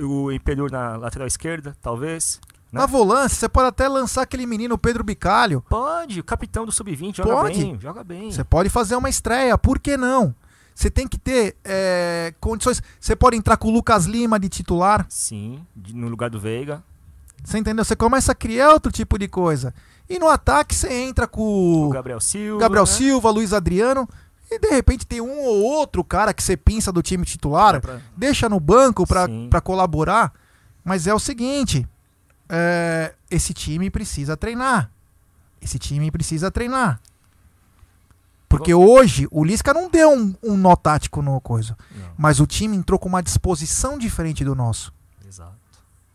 O 0.01 0.33
Imperiur 0.33 0.71
na 0.71 0.97
lateral 0.97 1.27
esquerda, 1.27 1.77
talvez. 1.83 2.41
Né? 2.75 2.81
Na 2.81 2.87
volância, 2.87 3.39
você 3.39 3.49
pode 3.49 3.69
até 3.69 3.89
lançar 3.89 4.23
aquele 4.23 4.45
menino, 4.47 4.75
o 4.75 4.79
Pedro 4.79 5.03
Bicalho. 5.05 5.63
Pode, 5.69 6.21
o 6.21 6.25
capitão 6.25 6.67
do 6.67 6.73
Sub-20 6.73 7.17
joga 7.19 7.31
Pode. 7.35 7.59
bem, 7.65 7.79
joga 7.81 8.05
bem. 8.05 8.31
Você 8.31 8.45
pode 8.45 8.69
fazer 8.69 8.97
uma 8.97 9.09
estreia, 9.09 9.57
por 9.57 9.79
que 9.79 9.97
não? 9.97 10.35
Você 10.75 10.91
tem 10.91 11.07
que 11.07 11.17
ter 11.17 11.57
é, 11.65 12.35
condições. 12.41 12.83
Você 13.01 13.15
pode 13.15 13.37
entrar 13.37 13.57
com 13.57 13.69
o 13.69 13.71
Lucas 13.71 14.07
Lima 14.07 14.41
de 14.41 14.49
titular. 14.49 15.07
Sim, 15.09 15.65
no 15.93 16.09
lugar 16.09 16.29
do 16.29 16.41
Veiga. 16.41 16.83
Você 17.45 17.59
entendeu? 17.59 17.85
Você 17.85 17.95
começa 17.95 18.33
a 18.33 18.35
criar 18.35 18.73
outro 18.73 18.91
tipo 18.91 19.17
de 19.19 19.29
coisa. 19.29 19.73
E 20.09 20.19
no 20.19 20.29
ataque 20.29 20.75
você 20.75 20.93
entra 20.93 21.27
com 21.29 21.87
O 21.87 21.91
Gabriel 21.91 22.21
Silva. 22.21 22.61
Gabriel 22.61 22.85
né? 22.85 22.91
Silva, 22.91 23.31
Luiz 23.31 23.53
Adriano. 23.53 24.09
E 24.51 24.59
de 24.59 24.69
repente 24.69 25.07
tem 25.07 25.21
um 25.21 25.41
ou 25.45 25.63
outro 25.63 26.03
cara 26.05 26.35
que 26.35 26.43
você 26.43 26.57
pinça 26.57 26.91
do 26.93 27.03
time 27.03 27.25
titular, 27.25 27.81
pra- 27.81 28.01
deixa 28.17 28.49
no 28.49 28.59
banco 28.61 29.07
pra 29.07 29.61
colaborar. 29.61 30.33
Mas 30.85 31.07
é 31.07 31.15
o 31.15 31.19
seguinte: 31.19 31.87
é, 32.57 33.15
esse 33.29 33.53
time 33.53 33.91
precisa 33.91 34.37
treinar. 34.37 34.89
Esse 35.61 35.77
time 35.77 36.09
precisa 36.11 36.51
treinar. 36.53 37.01
Porque 38.49 38.73
hoje 38.73 39.27
o 39.33 39.43
Lisca 39.43 39.75
não 39.75 39.91
deu 39.91 40.13
um, 40.13 40.35
um 40.41 40.57
nó 40.57 40.77
tático 40.77 41.21
no 41.21 41.41
coisa. 41.41 41.77
Não. 41.91 42.13
Mas 42.17 42.39
o 42.39 42.47
time 42.47 42.77
entrou 42.77 42.97
com 42.97 43.09
uma 43.09 43.23
disposição 43.23 43.99
diferente 43.99 44.45
do 44.45 44.55
nosso. 44.55 44.95
Exato. 45.27 45.57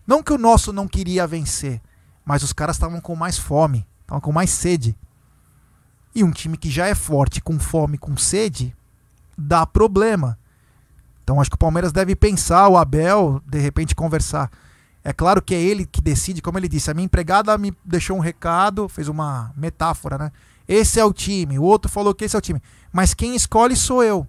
Não 0.07 0.23
que 0.23 0.31
o 0.31 0.37
nosso 0.37 0.71
não 0.71 0.87
queria 0.87 1.27
vencer, 1.27 1.81
mas 2.23 2.41
os 2.41 2.53
caras 2.53 2.77
estavam 2.77 3.01
com 3.01 3.15
mais 3.17 3.37
fome, 3.37 3.85
estavam 4.01 4.21
com 4.21 4.31
mais 4.31 4.51
sede. 4.51 4.97
E 6.15 6.23
um 6.23 6.31
time 6.31 6.57
que 6.57 6.71
já 6.71 6.87
é 6.87 6.95
forte, 6.95 7.41
com 7.41 7.59
fome, 7.59 7.97
com 7.97 8.15
sede, 8.15 8.73
dá 9.37 9.65
problema. 9.65 10.39
Então 11.21 11.41
acho 11.41 11.49
que 11.49 11.55
o 11.55 11.59
Palmeiras 11.59 11.91
deve 11.91 12.15
pensar, 12.15 12.69
o 12.69 12.77
Abel, 12.77 13.41
de 13.45 13.59
repente 13.59 13.93
conversar. 13.93 14.49
É 15.09 15.13
claro 15.13 15.41
que 15.41 15.55
é 15.55 15.59
ele 15.59 15.87
que 15.87 16.01
decide, 16.01 16.39
como 16.39 16.59
ele 16.59 16.67
disse, 16.67 16.91
a 16.91 16.93
minha 16.93 17.05
empregada 17.05 17.57
me 17.57 17.75
deixou 17.83 18.15
um 18.15 18.19
recado, 18.19 18.87
fez 18.87 19.07
uma 19.07 19.51
metáfora, 19.57 20.19
né? 20.19 20.31
Esse 20.67 20.99
é 20.99 21.03
o 21.03 21.11
time, 21.11 21.57
o 21.57 21.63
outro 21.63 21.89
falou 21.89 22.13
que 22.13 22.25
esse 22.25 22.35
é 22.35 22.37
o 22.37 22.41
time. 22.43 22.61
Mas 22.93 23.15
quem 23.15 23.35
escolhe 23.35 23.75
sou 23.75 24.03
eu. 24.03 24.27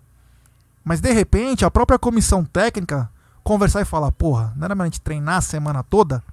Mas 0.82 1.02
de 1.02 1.12
repente 1.12 1.66
a 1.66 1.70
própria 1.70 1.98
comissão 1.98 2.42
técnica 2.46 3.10
conversar 3.44 3.82
e 3.82 3.84
falar, 3.84 4.10
porra, 4.12 4.54
não 4.56 4.64
era 4.64 4.74
melhor 4.74 4.84
a 4.84 4.86
gente 4.86 5.02
treinar 5.02 5.36
a 5.36 5.40
semana 5.42 5.82
toda? 5.82 6.24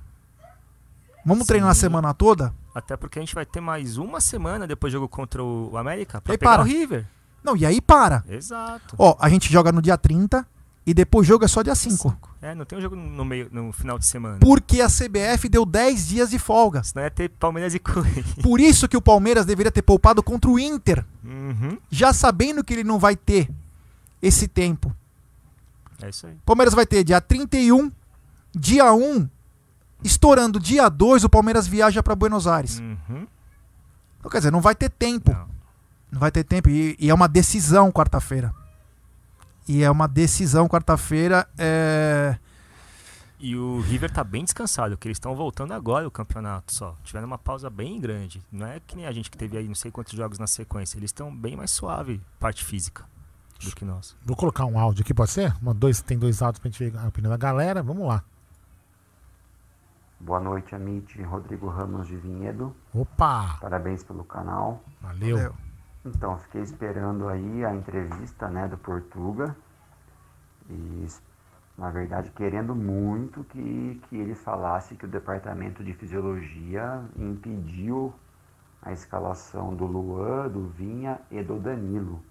Vamos 1.25 1.45
treinar 1.45 1.71
a 1.71 1.73
Sim. 1.73 1.81
semana 1.81 2.13
toda? 2.13 2.53
Até 2.73 2.95
porque 2.95 3.19
a 3.19 3.21
gente 3.21 3.35
vai 3.35 3.45
ter 3.45 3.59
mais 3.59 3.97
uma 3.97 4.21
semana 4.21 4.65
depois 4.65 4.93
do 4.93 4.95
jogo 4.95 5.09
contra 5.09 5.43
o 5.43 5.75
América 5.75 6.21
pra 6.21 6.31
Aí 6.31 6.37
pegar 6.37 6.51
para. 6.51 6.61
o 6.61 6.65
River. 6.65 7.05
Não, 7.43 7.57
e 7.57 7.65
aí 7.65 7.81
para. 7.81 8.23
Exato. 8.29 8.95
Ó, 8.97 9.13
a 9.19 9.27
gente 9.27 9.51
joga 9.51 9.73
no 9.73 9.81
dia 9.81 9.97
30 9.97 10.47
e 10.87 10.93
depois 10.93 11.27
o 11.27 11.29
jogo 11.29 11.43
é 11.43 11.49
só 11.49 11.61
dia 11.61 11.75
5. 11.75 12.17
É, 12.41 12.55
não 12.55 12.63
tem 12.63 12.79
um 12.79 12.81
jogo 12.81 12.95
no 12.95 13.25
meio, 13.25 13.49
no 13.51 13.73
final 13.73 13.99
de 13.99 14.05
semana. 14.05 14.37
Porque 14.39 14.79
a 14.79 14.87
CBF 14.87 15.49
deu 15.49 15.65
10 15.65 16.07
dias 16.07 16.29
de 16.29 16.39
folga. 16.39 16.81
Senão 16.81 17.03
ia 17.03 17.11
ter 17.11 17.27
Palmeiras 17.29 17.75
e 17.75 17.79
Corinthians. 17.79 18.35
Por 18.41 18.61
isso 18.61 18.87
que 18.87 18.95
o 18.95 19.01
Palmeiras 19.01 19.45
deveria 19.45 19.69
ter 19.69 19.81
poupado 19.81 20.23
contra 20.23 20.49
o 20.49 20.57
Inter, 20.57 21.05
Uhum. 21.25 21.77
já 21.91 22.13
sabendo 22.13 22.63
que 22.63 22.73
ele 22.73 22.85
não 22.85 22.97
vai 22.97 23.17
ter 23.17 23.49
esse 24.21 24.47
tempo. 24.47 24.95
É 26.01 26.07
isso 26.07 26.25
aí. 26.25 26.37
Palmeiras 26.45 26.73
vai 26.73 26.85
ter 26.85 27.03
dia 27.03 27.19
31, 27.19 27.91
dia 28.55 28.93
1, 28.93 29.27
estourando 30.01 30.57
dia 30.57 30.87
2, 30.87 31.25
o 31.25 31.29
Palmeiras 31.29 31.67
viaja 31.67 32.01
para 32.01 32.15
Buenos 32.15 32.47
Aires. 32.47 32.79
Uhum. 32.79 33.27
Então, 34.19 34.31
quer 34.31 34.37
dizer, 34.37 34.51
não 34.51 34.61
vai 34.61 34.73
ter 34.73 34.89
tempo. 34.89 35.35
Não, 36.09 36.19
vai 36.21 36.31
ter 36.31 36.45
tempo. 36.45 36.69
E, 36.69 36.95
e 36.97 37.09
é 37.09 37.13
uma 37.13 37.27
decisão 37.27 37.91
quarta-feira. 37.91 38.53
E 39.67 39.83
é 39.83 39.91
uma 39.91 40.07
decisão 40.07 40.67
quarta-feira. 40.67 41.47
É... 41.57 42.37
E 43.39 43.55
o 43.55 43.81
River 43.81 44.11
tá 44.11 44.23
bem 44.23 44.43
descansado, 44.43 44.95
porque 44.95 45.07
eles 45.07 45.17
estão 45.17 45.35
voltando 45.35 45.71
agora 45.71 46.07
o 46.07 46.11
campeonato 46.11 46.73
só. 46.73 46.95
Tiveram 47.03 47.27
uma 47.27 47.37
pausa 47.37 47.69
bem 47.69 47.99
grande. 47.99 48.41
Não 48.51 48.65
é 48.65 48.79
que 48.79 48.95
nem 48.95 49.05
a 49.05 49.11
gente 49.11 49.29
que 49.29 49.37
teve 49.37 49.57
aí 49.57 49.67
não 49.67 49.75
sei 49.75 49.91
quantos 49.91 50.13
jogos 50.13 50.39
na 50.39 50.47
sequência. 50.47 50.97
Eles 50.97 51.09
estão 51.09 51.35
bem 51.35 51.55
mais 51.55 51.69
suave, 51.69 52.19
parte 52.39 52.65
física, 52.65 53.05
do 53.63 53.75
que 53.75 53.85
nós. 53.85 54.15
Vou 54.25 54.35
colocar 54.35 54.65
um 54.65 54.79
áudio 54.79 55.03
aqui, 55.03 55.13
pode 55.13 55.29
ser? 55.29 55.55
Uma, 55.61 55.73
dois, 55.73 56.01
tem 56.01 56.17
dois 56.17 56.41
áudios 56.41 56.59
pra 56.59 56.71
gente 56.71 56.89
ver 56.89 56.97
a 56.97 57.07
opinião 57.07 57.29
da 57.29 57.37
galera. 57.37 57.83
Vamos 57.83 58.07
lá. 58.07 58.23
Boa 60.19 60.39
noite, 60.39 60.73
Amit. 60.73 61.21
Rodrigo 61.21 61.69
Ramos 61.69 62.07
de 62.07 62.15
Vinhedo. 62.15 62.75
Opa! 62.91 63.57
Parabéns 63.61 64.03
pelo 64.03 64.23
canal. 64.23 64.83
Valeu. 64.99 65.37
Valeu. 65.37 65.66
Então, 66.15 66.37
fiquei 66.37 66.61
esperando 66.61 67.27
aí 67.27 67.65
a 67.65 67.75
entrevista, 67.75 68.47
né, 68.47 68.67
do 68.67 68.77
Portuga. 68.77 69.55
E, 70.69 71.07
na 71.77 71.89
verdade, 71.89 72.31
querendo 72.31 72.73
muito 72.73 73.43
que, 73.45 74.01
que 74.07 74.15
ele 74.15 74.33
falasse 74.33 74.95
que 74.95 75.05
o 75.05 75.07
departamento 75.07 75.83
de 75.83 75.93
fisiologia 75.93 77.03
impediu 77.17 78.13
a 78.81 78.93
escalação 78.93 79.75
do 79.75 79.85
Luan, 79.85 80.47
do 80.47 80.67
Vinha 80.69 81.19
e 81.29 81.43
do 81.43 81.59
Danilo. 81.59 82.21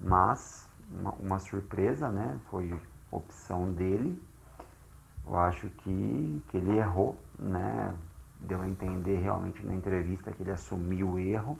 Mas, 0.00 0.68
uma, 0.90 1.12
uma 1.14 1.38
surpresa, 1.38 2.08
né, 2.08 2.38
foi 2.50 2.74
opção 3.10 3.70
dele. 3.72 4.20
Eu 5.26 5.36
acho 5.36 5.68
que, 5.68 6.42
que 6.48 6.56
ele 6.56 6.78
errou, 6.78 7.18
né? 7.38 7.94
Deu 8.40 8.62
a 8.62 8.68
entender 8.68 9.18
realmente 9.18 9.64
na 9.66 9.74
entrevista 9.74 10.32
que 10.32 10.42
ele 10.42 10.52
assumiu 10.52 11.10
o 11.10 11.18
erro, 11.18 11.58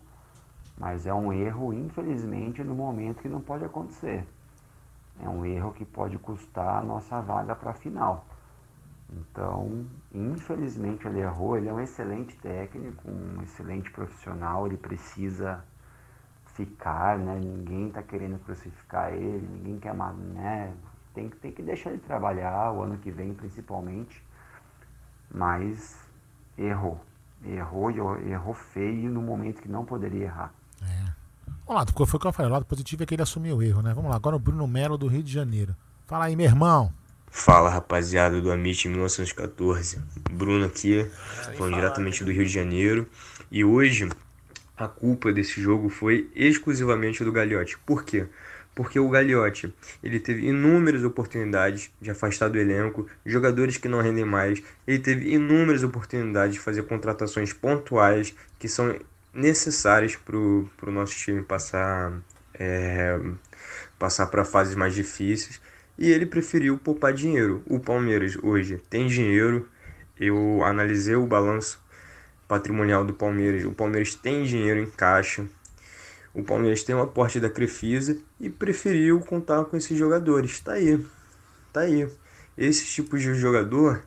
mas 0.79 1.07
é 1.07 1.13
um 1.13 1.33
erro, 1.33 1.75
infelizmente, 1.75 2.63
no 2.63 2.75
momento 2.75 3.21
que 3.21 3.29
não 3.29 3.41
pode 3.41 3.65
acontecer. 3.65 4.25
É 5.21 5.29
um 5.29 5.45
erro 5.45 5.73
que 5.73 5.85
pode 5.85 6.17
custar 6.19 6.79
a 6.79 6.83
nossa 6.83 7.21
vaga 7.21 7.57
para 7.57 7.73
a 7.73 7.75
final. 7.75 8.25
Então, 9.11 9.87
infelizmente 10.13 11.09
ele 11.09 11.21
errou, 11.21 11.57
ele 11.57 11.69
é 11.69 11.73
um 11.73 11.81
excelente 11.81 12.37
técnico, 12.37 13.11
um 13.11 13.43
excelente 13.43 13.91
profissional, 13.91 14.67
ele 14.67 14.77
precisa 14.77 15.65
ficar, 16.55 17.19
né? 17.19 17.41
Ninguém 17.43 17.89
está 17.89 18.03
querendo 18.03 18.39
crucificar 18.45 19.13
ele, 19.13 19.49
ninguém 19.49 19.79
quer, 19.81 19.95
né? 19.95 20.75
Tem, 21.15 21.29
tem 21.29 21.51
que 21.51 21.63
deixar 21.63 21.91
ele 21.91 22.01
trabalhar 22.01 22.71
o 22.73 22.83
ano 22.83 22.99
que 22.99 23.11
vem 23.11 23.33
principalmente, 23.33 24.23
mas 25.31 25.99
errou. 26.57 27.01
Errou 27.45 27.91
e 27.91 28.31
errou 28.31 28.55
feio 28.55 29.11
no 29.11 29.23
momento 29.23 29.63
que 29.63 29.69
não 29.69 29.85
poderia 29.85 30.25
errar. 30.25 30.53
Vamos 31.69 31.85
lá, 31.85 32.07
foi 32.07 32.17
o 32.17 32.19
que 32.19 32.27
eu 32.27 32.33
falei. 32.33 32.51
O 32.51 32.55
lado 32.55 32.65
positivo 32.65 33.03
é 33.03 33.07
que 33.07 33.15
ele 33.15 33.21
assumiu 33.21 33.59
o 33.59 33.63
erro, 33.63 33.83
né? 33.83 33.93
Vamos 33.95 34.11
lá, 34.11 34.17
agora 34.17 34.35
o 34.35 34.39
Bruno 34.39 34.67
Melo 34.67 34.97
do 34.97 35.07
Rio 35.07 35.23
de 35.23 35.31
Janeiro. 35.31 35.77
Fala 36.07 36.25
aí, 36.25 36.35
meu 36.35 36.47
irmão. 36.47 36.91
Fala 37.31 37.69
rapaziada 37.69 38.41
do 38.41 38.51
Amit 38.51 38.89
1914, 38.89 40.01
Bruno 40.31 40.65
aqui, 40.65 41.07
falando 41.59 41.75
diretamente 41.75 42.25
do 42.25 42.33
Rio 42.33 42.47
de 42.47 42.51
Janeiro. 42.51 43.07
E 43.51 43.63
hoje 43.67 44.09
a 44.79 44.89
culpa 44.89 45.31
desse 45.31 45.61
jogo 45.61 45.91
foi 45.91 46.31
exclusivamente 46.35 47.23
do 47.23 47.31
Gagliotti. 47.31 47.79
Por 47.81 48.03
quê? 48.03 48.27
Porque 48.75 48.99
o 48.99 49.11
Gagliotti 49.11 49.71
ele 50.03 50.19
teve 50.19 50.49
inúmeras 50.49 51.05
oportunidades 51.05 51.91
de 52.01 52.11
afastar 52.11 52.49
do 52.49 52.57
elenco 52.57 53.07
jogadores 53.27 53.77
que 53.77 53.89
não 53.89 54.01
rendem 54.01 54.25
mais. 54.25 54.63
Ele 54.87 55.01
teve 55.01 55.35
inúmeras 55.35 55.83
oportunidades 55.83 56.55
de 56.55 56.61
fazer 56.61 56.85
contratações 56.85 57.53
pontuais 57.53 58.35
que 58.59 58.69
são 58.69 58.99
necessárias 59.39 60.17
para 60.17 60.37
o 60.37 60.69
nosso 60.87 61.15
time 61.15 61.43
passar 61.43 62.21
é, 62.55 63.19
passar 63.99 64.27
para 64.27 64.45
fases 64.45 64.75
mais 64.75 64.95
difíceis 64.95 65.61
e 65.97 66.11
ele 66.11 66.27
preferiu 66.27 66.79
poupar 66.79 67.13
dinheiro. 67.13 67.63
O 67.67 67.79
Palmeiras 67.79 68.37
hoje 68.43 68.81
tem 68.91 69.07
dinheiro. 69.07 69.69
Eu 70.19 70.63
analisei 70.65 71.15
o 71.15 71.27
balanço 71.27 71.81
patrimonial 72.47 73.05
do 73.05 73.15
Palmeiras. 73.15 73.65
O 73.65 73.73
Palmeiras 73.73 74.15
tem 74.15 74.45
dinheiro 74.45 74.81
em 74.81 74.91
caixa. 74.91 75.47
O 76.35 76.43
Palmeiras 76.43 76.83
tem 76.83 76.95
o 76.95 77.03
aporte 77.03 77.41
da 77.41 77.51
Crefisa 77.51 78.19
e 78.41 78.49
preferiu 78.49 79.21
contar 79.21 79.65
com 79.65 79.77
esses 79.77 79.97
jogadores. 79.97 80.61
Tá 80.61 80.73
aí. 80.73 81.05
Tá 81.73 81.81
aí. 81.81 82.09
Esses 82.57 82.93
tipos 82.93 83.23
de 83.23 83.35
jogador 83.35 84.03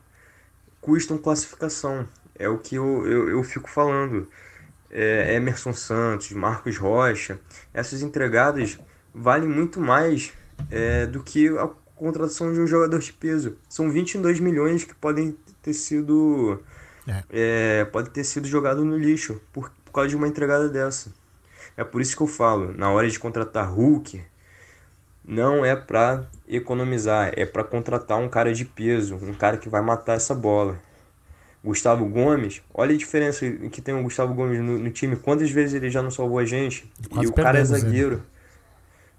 custam 0.82 1.17
classificação. 1.17 2.07
É 2.38 2.49
o 2.49 2.57
que 2.57 2.75
eu, 2.75 3.05
eu, 3.05 3.29
eu 3.29 3.43
fico 3.43 3.69
falando. 3.69 4.27
É, 4.91 5.35
Emerson 5.35 5.73
Santos, 5.73 6.31
Marcos 6.31 6.77
Rocha, 6.77 7.39
essas 7.73 8.01
entregadas 8.01 8.77
valem 9.13 9.47
muito 9.47 9.79
mais 9.79 10.33
é, 10.69 11.05
do 11.05 11.23
que 11.23 11.47
a 11.57 11.69
contratação 11.95 12.53
de 12.53 12.59
um 12.59 12.67
jogador 12.67 12.99
de 12.99 13.13
peso. 13.13 13.57
São 13.69 13.89
22 13.89 14.39
milhões 14.39 14.83
que 14.83 14.93
podem 14.93 15.37
ter 15.61 15.73
sido 15.73 16.61
é, 17.29 17.85
pode 17.85 18.09
ter 18.09 18.23
sido 18.23 18.47
jogado 18.47 18.85
no 18.85 18.97
lixo 18.97 19.41
por, 19.51 19.71
por 19.83 19.91
causa 19.91 20.09
de 20.09 20.15
uma 20.15 20.27
entregada 20.27 20.69
dessa. 20.69 21.11
É 21.75 21.83
por 21.83 22.01
isso 22.01 22.15
que 22.15 22.21
eu 22.21 22.27
falo, 22.27 22.73
na 22.73 22.91
hora 22.91 23.09
de 23.09 23.17
contratar 23.17 23.71
Hulk, 23.71 24.21
não 25.23 25.65
é 25.65 25.75
para 25.75 26.27
economizar, 26.47 27.31
é 27.35 27.45
para 27.45 27.63
contratar 27.63 28.17
um 28.17 28.29
cara 28.29 28.53
de 28.53 28.65
peso, 28.65 29.15
um 29.15 29.33
cara 29.33 29.57
que 29.57 29.69
vai 29.69 29.81
matar 29.81 30.15
essa 30.15 30.35
bola. 30.35 30.79
Gustavo 31.64 32.05
Gomes, 32.05 32.62
olha 32.74 32.95
a 32.95 32.97
diferença 32.97 33.47
que 33.72 33.82
tem 33.82 33.93
o 33.93 34.01
Gustavo 34.01 34.34
Gomes 34.34 34.59
no, 34.59 34.80
no 34.80 34.89
time, 34.89 35.16
quantas 35.16 35.51
vezes 35.51 35.76
ele 35.76 35.91
já 35.91 36.01
não 36.01 36.09
salvou 36.09 36.39
a 36.39 36.45
gente. 36.45 36.91
Quase 37.09 37.28
e 37.28 37.30
o 37.30 37.34
cara 37.34 37.49
é 37.49 37.62
perdemos 37.62 37.72
ele. 37.72 37.82
zagueiro. 37.82 38.24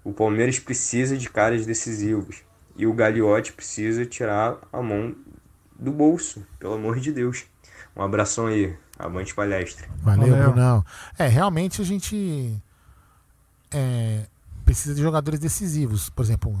O 0.03 0.11
Palmeiras 0.11 0.59
precisa 0.59 1.17
de 1.17 1.29
caras 1.29 1.65
decisivos. 1.65 2.41
E 2.75 2.85
o 2.85 2.93
Gagliotti 2.93 3.53
precisa 3.53 4.05
tirar 4.05 4.57
a 4.73 4.81
mão 4.81 5.15
do 5.79 5.91
bolso, 5.91 6.45
pelo 6.59 6.73
amor 6.73 6.99
de 6.99 7.11
Deus. 7.11 7.45
Um 7.95 8.01
abração 8.01 8.47
aí, 8.47 8.75
avante 8.99 9.33
palestra. 9.33 9.87
Valeu, 9.97 10.29
Valeu. 10.29 10.51
Brunão. 10.51 10.85
É, 11.17 11.27
realmente 11.27 11.81
a 11.81 11.85
gente 11.85 12.61
é, 13.71 14.25
precisa 14.65 14.93
de 14.93 15.01
jogadores 15.01 15.39
decisivos. 15.39 16.09
Por 16.09 16.23
exemplo, 16.23 16.53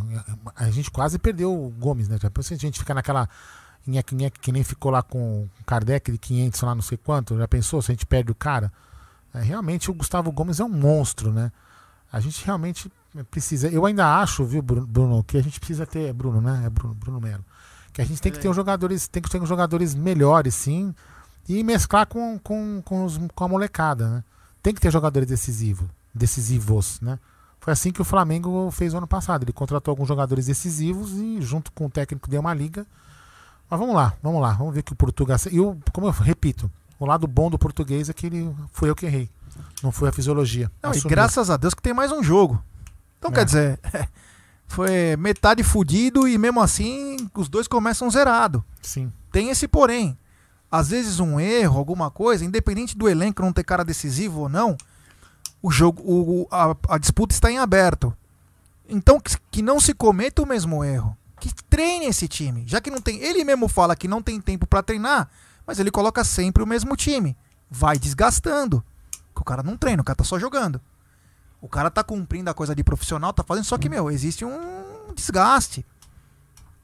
a 0.55 0.69
gente 0.69 0.89
quase 0.89 1.19
perdeu 1.19 1.53
o 1.53 1.69
Gomes, 1.71 2.07
né? 2.07 2.17
Já 2.21 2.29
pensou 2.29 2.49
se 2.49 2.53
a 2.53 2.67
gente 2.67 2.79
ficar 2.79 2.93
naquela 2.93 3.27
nheque, 3.85 4.15
nheque, 4.15 4.39
que 4.39 4.51
nem 4.51 4.63
ficou 4.63 4.91
lá 4.91 5.01
com 5.03 5.43
o 5.43 5.49
Kardec 5.65 6.11
de 6.11 6.17
500 6.17 6.61
lá 6.61 6.75
não 6.75 6.81
sei 6.81 6.97
quanto? 6.97 7.37
Já 7.37 7.47
pensou 7.47 7.81
se 7.81 7.91
a 7.91 7.93
gente 7.93 8.05
perde 8.05 8.31
o 8.31 8.35
cara? 8.35 8.71
É, 9.33 9.41
realmente 9.41 9.89
o 9.89 9.93
Gustavo 9.93 10.31
Gomes 10.31 10.59
é 10.59 10.63
um 10.63 10.69
monstro, 10.69 11.31
né? 11.31 11.51
A 12.11 12.19
gente 12.19 12.45
realmente 12.45 12.91
precisa. 13.31 13.67
Eu 13.69 13.85
ainda 13.85 14.19
acho, 14.19 14.45
viu, 14.45 14.61
Bru- 14.61 14.85
Bruno, 14.85 15.23
que 15.23 15.37
a 15.37 15.41
gente 15.43 15.59
precisa 15.59 15.85
ter. 15.85 16.09
é 16.09 16.13
Bruno, 16.13 16.39
né? 16.41 16.63
É 16.65 16.69
Bruno, 16.69 16.93
Bruno 16.93 17.19
Melo. 17.19 17.43
Que 17.91 18.01
a 18.01 18.05
gente 18.05 18.21
tem 18.21 18.31
que 18.31 18.39
ter 18.39 18.47
uns 18.49 18.55
jogadores, 18.55 19.07
tem 19.07 19.21
que 19.21 19.29
ter 19.29 19.41
uns 19.41 19.49
jogadores 19.49 19.93
melhores, 19.95 20.53
sim. 20.55 20.93
E 21.49 21.63
mesclar 21.63 22.05
com, 22.07 22.39
com, 22.39 22.81
com, 22.85 23.05
os- 23.05 23.19
com 23.35 23.43
a 23.43 23.47
molecada, 23.47 24.07
né? 24.09 24.23
Tem 24.61 24.73
que 24.73 24.79
ter 24.79 24.91
jogadores 24.91 25.27
decisivos, 25.27 25.87
decisivos, 26.13 26.99
né? 27.01 27.19
Foi 27.59 27.73
assim 27.73 27.91
que 27.91 28.01
o 28.01 28.05
Flamengo 28.05 28.69
fez 28.71 28.93
o 28.93 28.97
ano 28.97 29.07
passado. 29.07 29.43
Ele 29.43 29.53
contratou 29.53 29.91
alguns 29.91 30.07
jogadores 30.07 30.45
decisivos 30.45 31.13
e, 31.13 31.41
junto 31.41 31.71
com 31.71 31.85
o 31.85 31.89
técnico, 31.89 32.29
deu 32.29 32.41
uma 32.41 32.53
liga. 32.53 32.85
Mas 33.73 33.79
vamos 33.79 33.95
lá, 33.95 34.13
vamos 34.21 34.39
lá. 34.39 34.51
Vamos 34.51 34.75
ver 34.75 34.83
que 34.83 34.93
o 34.93 34.95
Portugal. 34.95 35.35
E 35.51 35.59
o, 35.59 35.75
como 35.91 36.05
eu 36.05 36.11
repito, 36.11 36.69
o 36.99 37.07
lado 37.07 37.25
bom 37.25 37.49
do 37.49 37.57
português 37.57 38.07
é 38.07 38.13
que 38.13 38.27
ele 38.27 38.55
foi 38.71 38.87
eu 38.87 38.95
que 38.95 39.07
errei. 39.07 39.27
Não 39.81 39.91
foi 39.91 40.09
a 40.09 40.11
fisiologia. 40.11 40.71
Não, 40.83 40.93
e 40.93 41.01
graças 41.01 41.49
a 41.49 41.57
Deus 41.57 41.73
que 41.73 41.81
tem 41.81 41.91
mais 41.91 42.11
um 42.11 42.21
jogo. 42.21 42.63
Então, 43.17 43.31
É. 43.31 43.33
quer 43.33 43.45
dizer, 43.45 43.79
foi 44.67 45.15
metade 45.17 45.63
fudido 45.63 46.27
e 46.27 46.37
mesmo 46.37 46.61
assim 46.61 47.17
os 47.33 47.49
dois 47.49 47.67
começam 47.67 48.11
zerado. 48.11 48.63
Sim. 48.79 49.11
Tem 49.31 49.49
esse 49.49 49.67
porém. 49.67 50.15
Às 50.71 50.89
vezes 50.89 51.19
um 51.19 51.39
erro, 51.39 51.79
alguma 51.79 52.11
coisa, 52.11 52.45
independente 52.45 52.95
do 52.95 53.09
elenco 53.09 53.41
não 53.41 53.51
ter 53.51 53.63
cara 53.63 53.83
decisivo 53.83 54.41
ou 54.41 54.49
não, 54.49 54.77
o 55.63 55.71
jogo, 55.71 55.99
o, 56.05 56.47
a, 56.51 56.75
a 56.89 56.97
disputa 56.99 57.33
está 57.33 57.49
em 57.49 57.57
aberto. 57.57 58.15
Então 58.87 59.19
que, 59.19 59.35
que 59.49 59.61
não 59.63 59.79
se 59.79 59.95
cometa 59.95 60.43
o 60.43 60.45
mesmo 60.45 60.83
erro. 60.83 61.17
Que 61.43 61.53
treine 61.65 62.05
esse 62.05 62.25
time. 62.25 62.63
Já 62.65 62.79
que 62.79 62.89
não 62.89 63.01
tem. 63.01 63.19
Ele 63.19 63.43
mesmo 63.43 63.67
fala 63.67 63.97
que 63.97 64.07
não 64.07 64.21
tem 64.21 64.39
tempo 64.39 64.65
para 64.65 64.81
treinar, 64.81 65.29
mas 65.67 65.77
ele 65.77 65.91
coloca 65.91 66.23
sempre 66.23 66.63
o 66.63 66.65
mesmo 66.65 66.95
time. 66.95 67.35
Vai 67.69 67.99
desgastando. 67.99 68.81
Porque 69.33 69.41
o 69.41 69.43
cara 69.43 69.61
não 69.61 69.75
treina, 69.75 70.01
o 70.01 70.05
cara 70.05 70.15
tá 70.15 70.23
só 70.23 70.39
jogando. 70.39 70.79
O 71.59 71.67
cara 71.67 71.91
tá 71.91 72.01
cumprindo 72.01 72.49
a 72.49 72.53
coisa 72.53 72.73
de 72.73 72.81
profissional, 72.81 73.33
tá 73.33 73.43
fazendo, 73.43 73.65
só 73.65 73.77
que, 73.77 73.89
meu, 73.89 74.09
existe 74.09 74.45
um 74.45 75.13
desgaste. 75.13 75.85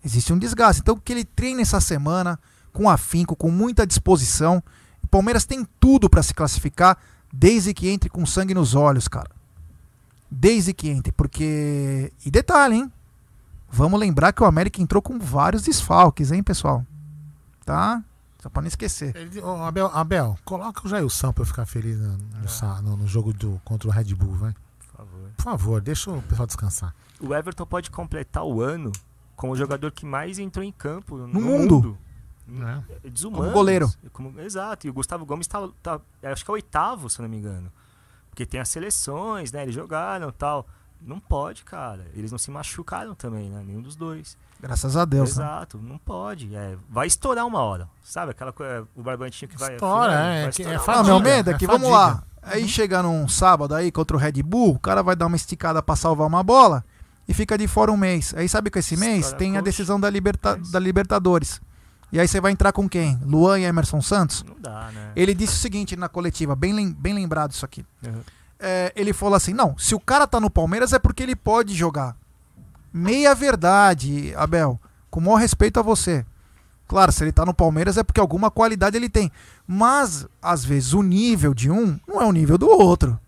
Existe 0.03 0.33
um 0.33 0.37
desgaste. 0.37 0.81
Então, 0.81 0.97
que 0.97 1.13
ele 1.13 1.23
treine 1.23 1.61
essa 1.61 1.79
semana 1.79 2.37
com 2.73 2.89
afinco, 2.89 3.37
com 3.37 3.49
muita 3.49 3.87
disposição. 3.87 4.61
O 5.01 5.07
Palmeiras 5.07 5.45
tem 5.45 5.65
tudo 5.79 6.09
para 6.09 6.21
se 6.21 6.33
classificar, 6.33 6.97
desde 7.31 7.73
que 7.73 7.87
entre 7.87 8.09
com 8.09 8.25
sangue 8.25 8.53
nos 8.53 8.75
olhos, 8.75 9.07
cara. 9.07 9.31
Desde 10.29 10.73
que 10.73 10.89
entre, 10.89 11.13
porque. 11.13 12.11
E 12.25 12.29
detalhe, 12.29 12.75
hein? 12.75 12.91
Vamos 13.71 13.99
lembrar 13.99 14.33
que 14.33 14.41
o 14.41 14.45
América 14.45 14.81
entrou 14.81 15.01
com 15.01 15.19
vários 15.19 15.61
desfalques, 15.63 16.31
hein, 16.31 16.41
pessoal? 16.43 16.85
Tá? 17.65 18.03
Só 18.41 18.49
pra 18.49 18.61
não 18.61 18.67
esquecer. 18.67 19.15
Ele- 19.15 19.41
ô, 19.41 19.63
Abel, 19.63 19.87
Abel, 19.93 20.37
coloca 20.45 20.85
o 20.85 20.89
Jailson 20.89 21.31
pra 21.33 21.41
eu 21.41 21.45
ficar 21.45 21.65
feliz 21.65 21.97
no, 21.99 22.17
no 22.41 22.47
sa- 22.49 22.81
no- 22.81 22.95
no 22.97 23.05
jogo 23.07 23.33
do, 23.33 23.61
contra 23.65 23.87
o 23.87 23.91
Red 23.91 24.15
Bull, 24.15 24.33
vai. 24.33 24.53
Por 24.79 24.97
favor. 24.97 25.29
Por 25.37 25.43
favor, 25.43 25.81
deixa 25.81 26.09
o 26.11 26.21
pessoal 26.21 26.47
descansar. 26.47 26.95
O 27.19 27.33
Everton 27.35 27.65
pode 27.65 27.91
completar 27.91 28.43
o 28.45 28.61
ano 28.61 28.91
como 29.35 29.53
o 29.53 29.55
jogador 29.57 29.91
que 29.91 30.05
mais 30.05 30.39
entrou 30.39 30.63
em 30.63 30.71
campo 30.71 31.17
no, 31.17 31.27
No 31.27 31.41
mundo. 31.41 31.75
mundo. 31.81 31.97
É 33.03 33.09
desumano. 33.09 33.43
Como 33.43 33.53
goleiro. 33.53 33.91
Como- 34.11 34.39
exato. 34.41 34.87
E 34.87 34.89
o 34.89 34.93
Gustavo 34.93 35.25
Gomes 35.25 35.45
tá, 35.45 35.67
tá- 35.83 36.01
acho 36.23 36.43
que 36.43 36.49
é 36.49 36.53
o 36.53 36.55
oitavo, 36.55 37.09
se 37.09 37.19
eu 37.19 37.23
não 37.23 37.29
me 37.29 37.37
engano. 37.37 37.71
Porque 38.29 38.45
tem 38.45 38.59
as 38.59 38.69
seleções, 38.69 39.51
né? 39.51 39.63
Eles 39.63 39.75
jogaram 39.75 40.29
e 40.29 40.31
tal. 40.31 40.65
Não 41.01 41.19
pode, 41.19 41.63
cara. 41.63 42.05
Eles 42.13 42.31
não 42.31 42.37
se 42.37 42.51
machucaram 42.51 43.15
também, 43.15 43.49
né? 43.49 43.63
Nenhum 43.65 43.81
dos 43.81 43.95
dois. 43.95 44.37
Graças 44.61 44.97
a 44.97 45.05
Deus, 45.05 45.37
né? 45.37 45.43
Exato, 45.45 45.77
não 45.77 45.97
pode. 45.97 46.53
É, 46.53 46.75
vai 46.89 47.07
estourar 47.07 47.45
uma 47.47 47.59
hora. 47.61 47.87
Sabe 48.03 48.31
aquela 48.31 48.51
coisa, 48.51 48.85
o 48.95 49.01
barbantinho 49.01 49.49
que 49.49 49.57
vai. 49.57 49.73
Estoura, 49.75 50.11
afinando, 50.13 50.23
é, 50.29 50.41
vai 50.43 50.51
que- 50.51 50.61
estourar 50.61 50.81
é 50.81 50.83
fadiga, 50.85 50.99
Ah, 51.01 51.03
meu 51.03 51.15
hora. 51.15 51.23
medo 51.23 51.49
é 51.51 51.53
que, 51.57 51.65
é 51.65 51.67
vamos 51.67 51.89
lá. 51.89 52.23
Aí 52.41 52.67
chega 52.67 53.01
num 53.03 53.27
sábado 53.27 53.73
aí 53.75 53.91
contra 53.91 54.15
o 54.15 54.19
Red 54.19 54.41
Bull, 54.43 54.75
o 54.75 54.79
cara 54.79 55.01
vai 55.01 55.15
dar 55.15 55.27
uma 55.27 55.35
esticada 55.35 55.81
pra 55.81 55.95
salvar 55.95 56.27
uma 56.27 56.43
bola 56.43 56.83
e 57.27 57.33
fica 57.33 57.57
de 57.57 57.67
fora 57.67 57.91
um 57.91 57.97
mês. 57.97 58.33
Aí 58.35 58.47
sabe 58.49 58.69
que 58.69 58.79
esse 58.79 58.97
mês 58.97 59.19
Estoura 59.25 59.37
tem 59.37 59.57
a 59.57 59.61
decisão 59.61 59.99
da, 59.99 60.09
liberta 60.09 60.55
da 60.71 60.79
Libertadores. 60.79 61.61
E 62.11 62.19
aí 62.19 62.27
você 62.27 62.41
vai 62.41 62.51
entrar 62.51 62.71
com 62.71 62.89
quem? 62.89 63.19
Luan 63.23 63.59
e 63.59 63.63
Emerson 63.65 64.01
Santos? 64.01 64.43
Não 64.43 64.55
dá, 64.59 64.89
né? 64.91 65.11
Ele 65.15 65.33
disse 65.35 65.53
o 65.53 65.57
seguinte 65.59 65.95
na 65.95 66.09
coletiva, 66.09 66.55
bem, 66.55 66.73
lem- 66.73 66.91
bem 66.91 67.13
lembrado 67.13 67.51
isso 67.51 67.63
aqui. 67.63 67.85
Uhum. 68.05 68.21
É, 68.59 68.91
ele 68.95 69.13
falou 69.13 69.35
assim: 69.35 69.53
não, 69.53 69.77
se 69.77 69.95
o 69.95 69.99
cara 69.99 70.27
tá 70.27 70.39
no 70.39 70.49
Palmeiras 70.49 70.93
é 70.93 70.99
porque 70.99 71.23
ele 71.23 71.35
pode 71.35 71.73
jogar. 71.73 72.15
Meia 72.91 73.33
verdade, 73.33 74.33
Abel. 74.35 74.79
Com 75.09 75.19
o 75.19 75.23
maior 75.23 75.37
respeito 75.37 75.79
a 75.79 75.83
você. 75.83 76.25
Claro, 76.87 77.11
se 77.11 77.23
ele 77.23 77.31
tá 77.31 77.45
no 77.45 77.53
Palmeiras 77.53 77.97
é 77.97 78.03
porque 78.03 78.19
alguma 78.19 78.49
qualidade 78.49 78.97
ele 78.97 79.09
tem. 79.09 79.31
Mas, 79.67 80.25
às 80.41 80.65
vezes, 80.65 80.93
o 80.93 81.03
nível 81.03 81.53
de 81.53 81.69
um 81.69 81.99
não 82.07 82.21
é 82.21 82.25
o 82.25 82.31
nível 82.31 82.57
do 82.57 82.67
outro. 82.67 83.19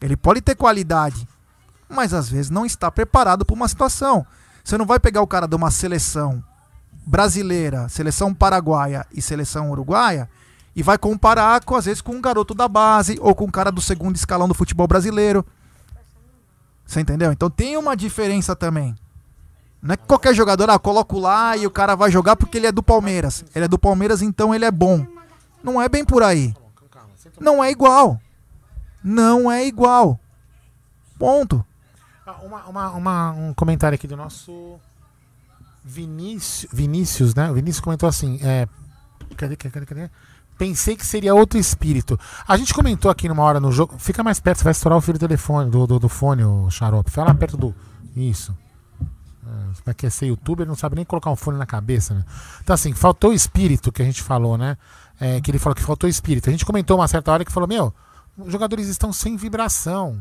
Ele 0.00 0.16
pode 0.16 0.40
ter 0.42 0.54
qualidade, 0.54 1.26
mas 1.88 2.14
às 2.14 2.28
vezes 2.28 2.50
não 2.50 2.66
está 2.66 2.90
preparado 2.90 3.44
para 3.44 3.54
uma 3.54 3.66
situação. 3.66 4.24
Você 4.62 4.76
não 4.76 4.84
vai 4.84 5.00
pegar 5.00 5.22
o 5.22 5.26
cara 5.26 5.48
de 5.48 5.56
uma 5.56 5.70
seleção 5.70 6.44
brasileira, 7.06 7.88
seleção 7.88 8.34
paraguaia 8.34 9.06
e 9.12 9.22
seleção 9.22 9.70
uruguaia 9.70 10.28
e 10.78 10.82
vai 10.82 10.96
comparar 10.96 11.64
com 11.64 11.74
às 11.74 11.86
vezes 11.86 12.00
com 12.00 12.12
um 12.12 12.20
garoto 12.20 12.54
da 12.54 12.68
base 12.68 13.18
ou 13.20 13.34
com 13.34 13.46
um 13.46 13.50
cara 13.50 13.72
do 13.72 13.80
segundo 13.80 14.14
escalão 14.14 14.46
do 14.46 14.54
futebol 14.54 14.86
brasileiro. 14.86 15.44
Você 16.86 17.00
entendeu? 17.00 17.32
Então 17.32 17.50
tem 17.50 17.76
uma 17.76 17.96
diferença 17.96 18.54
também. 18.54 18.94
Não 19.82 19.94
é 19.94 19.96
que 19.96 20.06
qualquer 20.06 20.32
jogador, 20.34 20.70
ah, 20.70 20.78
coloco 20.78 21.18
lá 21.18 21.56
e 21.56 21.66
o 21.66 21.70
cara 21.70 21.96
vai 21.96 22.10
jogar 22.12 22.36
porque 22.36 22.58
ele 22.58 22.68
é 22.68 22.72
do 22.72 22.82
Palmeiras. 22.82 23.44
Ele 23.54 23.64
é 23.64 23.68
do 23.68 23.76
Palmeiras, 23.78 24.22
então 24.22 24.54
ele 24.54 24.64
é 24.64 24.70
bom. 24.70 25.04
Não 25.64 25.82
é 25.82 25.88
bem 25.88 26.04
por 26.04 26.22
aí. 26.22 26.54
Não 27.40 27.62
é 27.62 27.70
igual. 27.72 28.20
Não 29.02 29.50
é 29.50 29.66
igual. 29.66 30.18
Ponto. 31.18 31.64
Ah, 32.24 32.36
Uma, 32.42 32.64
uma- 32.66 32.90
uma- 32.92 33.30
um 33.32 33.52
comentário 33.54 33.96
aqui 33.96 34.06
do 34.06 34.16
nosso 34.16 34.78
Vinícius, 35.84 36.70
Vinícius, 36.72 37.34
né? 37.34 37.50
O 37.50 37.54
Vinícius 37.54 37.80
comentou 37.80 38.08
assim: 38.08 38.38
é, 38.42 38.68
cadê, 39.36 39.56
cadê, 39.56 39.84
cadê? 39.86 40.10
Pensei 40.58 40.96
que 40.96 41.06
seria 41.06 41.32
outro 41.36 41.56
espírito. 41.56 42.18
A 42.46 42.56
gente 42.56 42.74
comentou 42.74 43.08
aqui 43.08 43.28
numa 43.28 43.44
hora 43.44 43.60
no 43.60 43.70
jogo. 43.70 43.96
Fica 43.96 44.24
mais 44.24 44.40
perto, 44.40 44.58
você 44.58 44.64
vai 44.64 44.72
estourar 44.72 44.98
o 44.98 45.00
fio 45.00 45.14
do 45.14 45.20
telefone, 45.20 45.70
do, 45.70 45.86
do, 45.86 45.98
do 46.00 46.08
fone, 46.08 46.44
o 46.44 46.68
xarope. 46.68 47.10
Fica 47.10 47.22
lá 47.22 47.32
perto 47.32 47.56
do. 47.56 47.72
Isso. 48.16 48.56
É, 49.46 49.82
Vai 49.84 49.94
querer 49.94 50.10
ser 50.10 50.26
youtuber, 50.26 50.66
não 50.66 50.74
sabe 50.74 50.96
nem 50.96 51.04
colocar 51.04 51.30
um 51.30 51.36
fone 51.36 51.56
na 51.56 51.64
cabeça, 51.64 52.12
né? 52.12 52.24
Então, 52.60 52.74
assim, 52.74 52.92
faltou 52.92 53.32
espírito 53.32 53.92
que 53.92 54.02
a 54.02 54.04
gente 54.04 54.20
falou, 54.20 54.58
né? 54.58 54.76
É, 55.20 55.40
que 55.40 55.48
ele 55.48 55.60
falou 55.60 55.76
que 55.76 55.82
faltou 55.82 56.10
espírito. 56.10 56.48
A 56.48 56.52
gente 56.52 56.66
comentou 56.66 56.98
uma 56.98 57.06
certa 57.06 57.30
hora 57.30 57.44
que 57.44 57.52
falou: 57.52 57.68
Meu, 57.68 57.94
os 58.36 58.50
jogadores 58.50 58.88
estão 58.88 59.12
sem 59.12 59.36
vibração. 59.36 60.20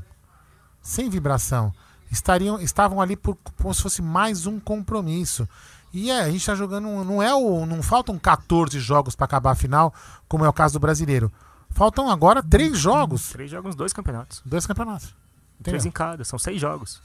Sem 0.84 1.10
vibração. 1.10 1.74
Estariam, 2.12 2.60
estavam 2.62 3.02
ali 3.02 3.18
por, 3.18 3.36
como 3.62 3.74
se 3.74 3.82
fosse 3.82 4.02
mais 4.04 4.46
um 4.46 4.60
compromisso. 4.60 5.50
E 5.94 6.12
é, 6.12 6.22
a 6.22 6.26
gente 6.28 6.38
está 6.42 6.54
jogando. 6.56 7.04
Não, 7.04 7.22
é 7.24 7.34
o, 7.34 7.66
não 7.66 7.82
faltam 7.82 8.18
14 8.20 8.80
jogos 8.80 9.16
para 9.16 9.26
acabar 9.26 9.52
a 9.52 9.56
final, 9.56 9.94
como 10.28 10.44
é 10.46 10.50
o 10.50 10.54
caso 10.54 10.74
do 10.74 10.80
brasileiro. 10.80 11.32
Faltam 11.70 12.10
agora 12.10 12.42
três 12.44 12.78
jogos. 12.78 13.30
Três 13.30 13.50
jogos, 13.52 13.76
dois 13.76 13.94
campeonatos. 13.94 14.42
Dois 14.46 14.66
campeonatos. 14.66 15.16
Três 15.64 15.84
Entendeu? 15.86 15.90
em 15.90 15.92
cada, 15.92 16.24
são 16.24 16.38
seis 16.38 16.60
jogos. 16.62 17.02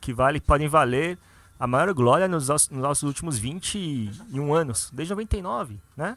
Que 0.00 0.12
vale, 0.12 0.40
podem 0.40 0.68
valer 0.68 1.18
a 1.58 1.66
maior 1.66 1.92
glória 1.94 2.26
nos, 2.28 2.48
nossos- 2.48 2.68
nos 2.70 2.82
nossos 2.82 3.02
últimos 3.04 3.38
21 3.38 4.52
anos, 4.54 4.90
desde 4.92 5.12
99, 5.14 5.80
né? 5.96 6.16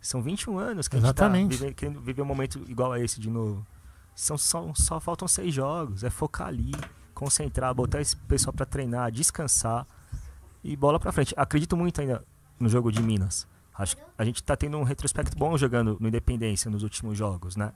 São 0.00 0.20
21 0.22 0.58
anos 0.58 0.88
que 0.88 0.96
a 0.96 0.98
gente 0.98 1.06
Exatamente. 1.06 1.56
tá 1.58 1.64
vive- 1.64 1.74
querendo 1.74 2.00
viver 2.00 2.22
um 2.22 2.26
momento 2.26 2.60
igual 2.68 2.92
a 2.92 3.00
esse 3.00 3.20
de 3.20 3.30
novo. 3.30 3.64
São 4.14 4.36
só, 4.36 4.70
só 4.74 5.00
faltam 5.00 5.26
seis 5.26 5.54
jogos, 5.54 6.04
é 6.04 6.10
focar 6.10 6.48
ali, 6.48 6.72
concentrar, 7.14 7.72
botar 7.74 8.00
esse 8.00 8.16
pessoal 8.16 8.52
pra 8.52 8.66
treinar, 8.66 9.10
descansar 9.10 9.86
e 10.62 10.76
bola 10.76 10.98
pra 11.00 11.12
frente. 11.12 11.34
Acredito 11.36 11.76
muito 11.76 12.00
ainda 12.00 12.24
no 12.58 12.68
jogo 12.68 12.90
de 12.92 13.02
Minas. 13.02 13.46
Acho 13.76 13.96
que 13.96 14.02
a 14.18 14.24
gente 14.24 14.42
tá 14.42 14.54
tendo 14.56 14.76
um 14.78 14.82
retrospecto 14.82 15.36
bom 15.36 15.56
jogando 15.56 15.96
no 15.98 16.08
Independência 16.08 16.70
nos 16.70 16.82
últimos 16.82 17.16
jogos, 17.16 17.56
né? 17.56 17.72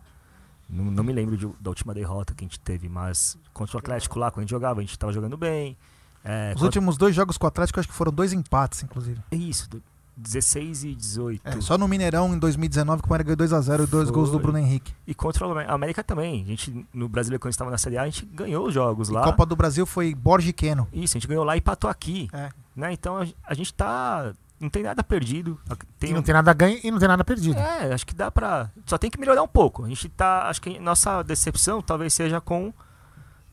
Não, 0.69 0.85
não 0.85 1.05
me 1.05 1.13
lembro 1.13 1.37
de- 1.37 1.47
da 1.61 1.71
última 1.71 1.95
derrota 1.95 2.35
que 2.35 2.45
a 2.45 2.47
gente 2.47 2.61
teve, 2.61 2.89
mas 2.89 3.39
contra 3.55 3.77
o 3.77 3.81
Atlético 3.81 4.19
lá, 4.19 4.31
quando 4.31 4.41
a 4.41 4.43
gente 4.43 4.51
jogava, 4.51 4.81
a 4.81 4.83
gente 4.83 4.99
tava 4.99 5.13
jogando 5.13 5.37
bem. 5.37 5.77
É, 6.25 6.49
Os 6.49 6.55
contra- 6.55 6.65
últimos 6.67 6.97
dois 6.97 7.15
jogos 7.15 7.39
com 7.39 7.47
o 7.47 7.49
Atlético, 7.49 7.79
acho 7.81 7.89
que 7.89 7.95
foram 7.95 8.13
dois 8.13 8.33
empates, 8.33 8.83
inclusive. 8.83 9.21
Isso, 9.31 9.71
do- 9.71 9.83
16 10.19 10.83
e 10.83 10.95
18. 10.95 11.43
É, 11.47 11.61
só 11.61 11.77
no 11.77 11.87
Mineirão, 11.87 12.35
em 12.35 12.39
2019, 12.39 13.03
que 13.03 13.09
o 13.09 13.13
América 13.13 13.37
ganhou 13.37 13.37
2x0 13.63 13.85
e 13.85 13.87
dois 13.87 14.11
gols 14.11 14.31
do. 14.31 14.39
Bruno 14.39 14.59
Henrique. 14.59 14.93
E 15.07 15.15
contra 15.15 15.47
o 15.47 15.59
América 15.71 16.03
também. 16.03 16.43
A 16.43 16.47
gente, 16.47 16.87
no 16.93 17.07
Brasileiro, 17.09 17.41
quando 17.41 17.53
estava 17.53 17.71
na 17.71 17.77
Série 17.79 17.99
A, 17.99 18.03
a 18.03 18.07
gente 18.07 18.25
ganhou 18.27 18.67
os 18.67 18.73
jogos 18.75 19.09
E 19.11 19.13
lá. 19.13 19.23
Copa 19.25 19.45
do 19.45 19.55
Brasil 19.55 19.85
foi 19.87 20.15
Borges 20.15 20.49
e 20.51 20.53
Keno. 20.55 20.89
Isso, 20.93 21.17
a 21.17 21.21
gente 21.21 21.29
ganhou 21.29 21.45
lá 21.45 21.55
e 21.55 21.59
empatou 21.59 21.89
aqui. 21.91 22.29
É. 22.33 22.49
Né? 22.77 22.93
Então 22.93 23.17
a, 23.19 23.27
a 23.45 23.55
gente 23.55 23.73
tá. 23.73 24.33
Não 24.61 24.69
tem 24.71 24.83
nada 24.83 25.03
perdido. 25.03 25.59
Tem 25.99 26.11
E 26.11 26.13
não 26.13 26.21
um- 26.21 26.23
tem 26.23 26.33
nada 26.35 26.53
ganho 26.53 26.79
e 26.83 26.91
não 26.91 26.99
tem 26.99 27.09
nada 27.09 27.25
perdido. 27.25 27.59
É, 27.59 27.93
acho 27.93 28.07
que 28.07 28.15
dá 28.15 28.31
pra. 28.31 28.71
Só 28.87 28.97
tem 28.99 29.11
que 29.11 29.19
melhorar 29.19 29.43
um 29.43 29.49
pouco. 29.49 29.85
A 29.85 29.89
gente 29.89 30.09
tá. 30.11 30.49
Acho 30.49 30.61
que 30.63 30.79
nossa 30.79 31.23
decepção 31.23 31.81
talvez 31.83 32.13
seja 32.15 32.41
com 32.41 32.73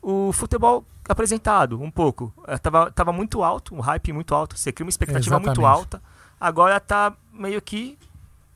o 0.00 0.32
futebol 0.32 0.84
apresentado, 1.08 1.80
um 1.80 1.90
pouco. 1.90 2.32
É, 2.46 2.56
tava, 2.58 2.90
tava 2.90 3.12
muito 3.12 3.42
alto, 3.42 3.74
um 3.74 3.80
hype 3.80 4.12
muito 4.12 4.34
alto. 4.34 4.56
Você 4.56 4.72
cria 4.72 4.84
uma 4.84 4.90
expectativa 4.90 5.38
muito 5.38 5.60
alta. 5.66 6.02
Agora 6.40 6.78
tá 6.80 7.12
meio 7.32 7.60
que. 7.60 7.98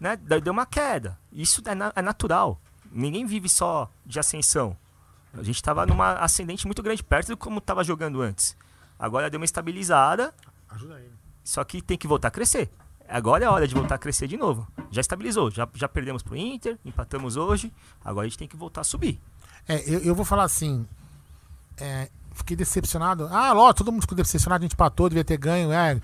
Né, 0.01 0.17
deu 0.17 0.53
uma 0.53 0.65
queda. 0.65 1.19
Isso 1.33 1.61
é, 1.67 1.75
na- 1.75 1.93
é 1.97 2.01
natural. 2.03 2.59
Ninguém 2.93 3.27
vive 3.27 3.49
só 3.49 3.91
de 4.07 4.19
ascensão. 4.21 4.77
A 5.37 5.43
gente 5.43 5.63
tava 5.63 5.85
numa 5.85 6.15
ascendente 6.15 6.67
muito 6.67 6.83
grande, 6.83 7.03
perto 7.03 7.29
do 7.29 7.37
como 7.37 7.61
tava 7.61 7.83
jogando 7.85 8.23
antes. 8.23 8.57
Agora 8.99 9.29
deu 9.29 9.39
uma 9.39 9.45
estabilizada. 9.45 10.33
Ajuda 10.69 10.97
aí. 10.97 11.09
Só 11.45 11.63
que 11.65 11.81
tem 11.81 11.97
que 11.97 12.07
voltar 12.07 12.29
a 12.29 12.31
crescer. 12.31 12.71
Agora 13.09 13.45
é 13.45 13.47
a 13.47 13.51
hora 13.51 13.67
de 13.67 13.75
voltar 13.75 13.95
a 13.95 13.99
crescer 13.99 14.27
de 14.27 14.37
novo. 14.37 14.69
Já 14.91 15.01
estabilizou, 15.01 15.51
já, 15.51 15.67
já 15.75 15.89
perdemos 15.89 16.23
pro 16.23 16.37
Inter, 16.37 16.79
empatamos 16.85 17.37
hoje. 17.37 17.73
Agora 18.05 18.27
a 18.27 18.29
gente 18.29 18.39
tem 18.39 18.49
que 18.49 18.57
voltar 18.57 18.83
a 18.83 18.85
subir. 18.85 19.19
É, 19.67 19.83
eu, 19.87 20.01
eu 20.01 20.15
vou 20.15 20.25
falar 20.25 20.45
assim. 20.45 20.87
é, 21.79 22.11
fiquei 22.35 22.57
decepcionado. 22.57 23.27
Ah, 23.31 23.53
lógico, 23.53 23.79
todo 23.79 23.93
mundo 23.93 24.03
ficou 24.03 24.17
decepcionado, 24.17 24.63
a 24.63 24.65
gente 24.67 24.75
empatou, 24.75 25.09
devia 25.09 25.25
ter 25.25 25.39
ganho. 25.39 25.73
É, 25.73 25.99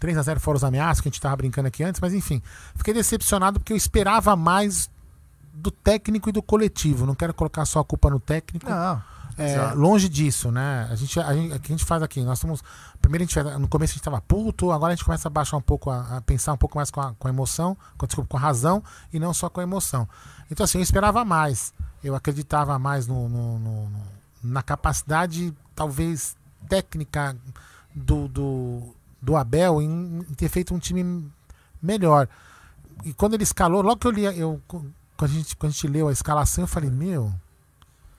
3x0 0.00 0.38
fora 0.38 0.56
os 0.56 0.64
ameaças, 0.64 1.00
que 1.00 1.08
a 1.08 1.10
gente 1.10 1.20
tava 1.20 1.36
brincando 1.36 1.68
aqui 1.68 1.82
antes, 1.82 2.00
mas 2.00 2.12
enfim. 2.12 2.42
Fiquei 2.74 2.92
decepcionado 2.92 3.58
porque 3.58 3.72
eu 3.72 3.76
esperava 3.76 4.36
mais 4.36 4.90
do 5.54 5.70
técnico 5.70 6.28
e 6.28 6.32
do 6.32 6.42
coletivo. 6.42 7.06
Não 7.06 7.14
quero 7.14 7.32
colocar 7.32 7.64
só 7.64 7.80
a 7.80 7.84
culpa 7.84 8.10
no 8.10 8.20
técnico. 8.20 8.68
Não, 8.68 9.02
É, 9.38 9.74
longe 9.74 10.08
disso, 10.08 10.50
né? 10.50 10.88
A 10.90 10.94
gente, 10.94 11.20
a 11.20 11.34
gente, 11.34 11.54
o 11.54 11.60
que 11.60 11.72
a 11.72 11.76
gente 11.76 11.84
faz 11.84 12.02
aqui? 12.02 12.22
Nós 12.22 12.38
estamos. 12.38 12.62
Primeiro 13.06 13.22
a 13.22 13.26
gente 13.26 13.58
no 13.60 13.68
começo 13.68 13.92
a 13.92 13.94
gente 13.94 14.00
estava 14.00 14.20
puto, 14.20 14.72
agora 14.72 14.92
a 14.92 14.96
gente 14.96 15.04
começa 15.04 15.28
a 15.28 15.30
baixar 15.30 15.56
um 15.56 15.60
pouco, 15.62 15.90
a, 15.90 16.16
a 16.16 16.20
pensar 16.22 16.52
um 16.52 16.56
pouco 16.56 16.76
mais 16.76 16.90
com 16.90 17.00
a, 17.00 17.14
com 17.14 17.28
a 17.28 17.30
emoção, 17.30 17.76
com, 17.96 18.04
desculpa, 18.04 18.30
com 18.30 18.36
a 18.36 18.40
razão 18.40 18.82
e 19.12 19.20
não 19.20 19.32
só 19.32 19.48
com 19.48 19.60
a 19.60 19.62
emoção. 19.62 20.08
Então, 20.50 20.64
assim, 20.64 20.78
eu 20.78 20.82
esperava 20.82 21.24
mais. 21.24 21.72
Eu 22.02 22.16
acreditava 22.16 22.76
mais 22.80 23.06
no- 23.06 23.28
no- 23.28 23.58
no- 23.60 23.90
na 24.42 24.60
capacidade, 24.60 25.54
talvez, 25.72 26.36
técnica 26.68 27.36
do, 27.94 28.26
do, 28.26 28.82
do 29.22 29.36
Abel 29.36 29.80
em, 29.80 30.18
em 30.28 30.34
ter 30.34 30.48
feito 30.48 30.74
um 30.74 30.78
time 30.80 31.30
melhor. 31.80 32.28
E 33.04 33.14
quando 33.14 33.34
ele 33.34 33.44
escalou, 33.44 33.82
logo 33.82 33.98
que 33.98 34.06
eu 34.08 34.10
li, 34.10 34.24
eu, 34.24 34.60
quando, 34.66 34.92
a 35.20 35.26
gente, 35.28 35.54
quando 35.54 35.70
a 35.70 35.72
gente 35.74 35.86
leu 35.86 36.08
a 36.08 36.12
escalação, 36.12 36.64
eu 36.64 36.68
falei, 36.68 36.90
meu, 36.90 37.32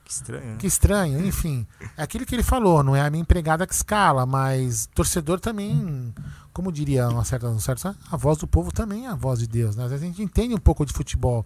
Que 0.08 0.14
estranho, 0.14 0.44
né? 0.46 0.56
que 0.58 0.66
estranho, 0.66 1.26
enfim. 1.26 1.66
É 1.94 2.02
aquilo 2.02 2.24
que 2.24 2.34
ele 2.34 2.42
falou, 2.42 2.82
não 2.82 2.96
é 2.96 3.02
a 3.02 3.10
minha 3.10 3.20
empregada 3.20 3.66
que 3.66 3.74
escala, 3.74 4.24
mas 4.24 4.88
torcedor 4.94 5.38
também, 5.38 6.14
como 6.50 6.72
diria 6.72 7.10
uma 7.10 7.24
certa, 7.24 7.46
um 7.46 7.60
certo, 7.60 7.94
a 8.10 8.16
voz 8.16 8.38
do 8.38 8.46
povo 8.46 8.72
também 8.72 9.04
é 9.04 9.10
a 9.10 9.14
voz 9.14 9.38
de 9.38 9.46
Deus. 9.46 9.76
Né? 9.76 9.84
Às 9.84 9.90
vezes 9.90 10.04
a 10.04 10.06
gente 10.06 10.22
entende 10.22 10.54
um 10.54 10.58
pouco 10.58 10.86
de 10.86 10.94
futebol. 10.94 11.44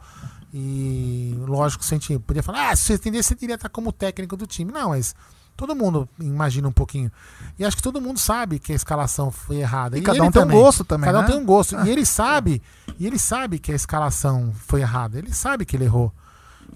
E 0.55 1.35
lógico, 1.41 1.85
se 1.85 1.93
a 1.93 1.99
gente 1.99 2.17
podia 2.21 2.41
falar, 2.41 2.71
ah, 2.71 2.77
se 2.77 2.85
você 2.85 2.95
entender, 2.95 3.21
você 3.21 3.35
teria 3.35 3.57
estar 3.57 3.69
como 3.69 3.91
técnico 3.91 4.37
do 4.37 4.47
time. 4.47 4.71
Não, 4.71 4.91
mas 4.91 5.13
todo 5.57 5.75
mundo 5.75 6.09
imagina 6.21 6.69
um 6.69 6.73
pouquinho. 6.73 7.11
E 7.59 7.65
acho 7.65 7.77
que 7.77 7.83
todo 7.83 8.01
mundo 8.01 8.21
sabe 8.21 8.61
que 8.61 8.73
a 8.73 8.77
escalação 8.77 9.33
foi 9.33 9.57
errada. 9.57 9.99
E 9.99 10.03
cada 10.03 10.19
ele 10.19 10.27
um 10.29 10.31
tem 10.31 10.41
um 10.41 10.49
gosto 10.49 10.85
também, 10.85 11.07
Cada 11.07 11.19
um 11.19 11.23
né? 11.23 11.27
tem 11.27 11.37
um 11.37 11.45
gosto. 11.45 11.75
E 11.85 11.91
ele 11.91 12.07
sabe, 12.07 12.63
e 12.97 13.09
ele 13.09 13.19
sabe 13.19 13.59
que 13.59 13.73
a 13.73 13.75
escalação 13.75 14.53
foi 14.55 14.83
errada. 14.83 15.19
Ele 15.19 15.35
sabe 15.35 15.65
que 15.65 15.75
ele 15.75 15.87
errou. 15.87 16.13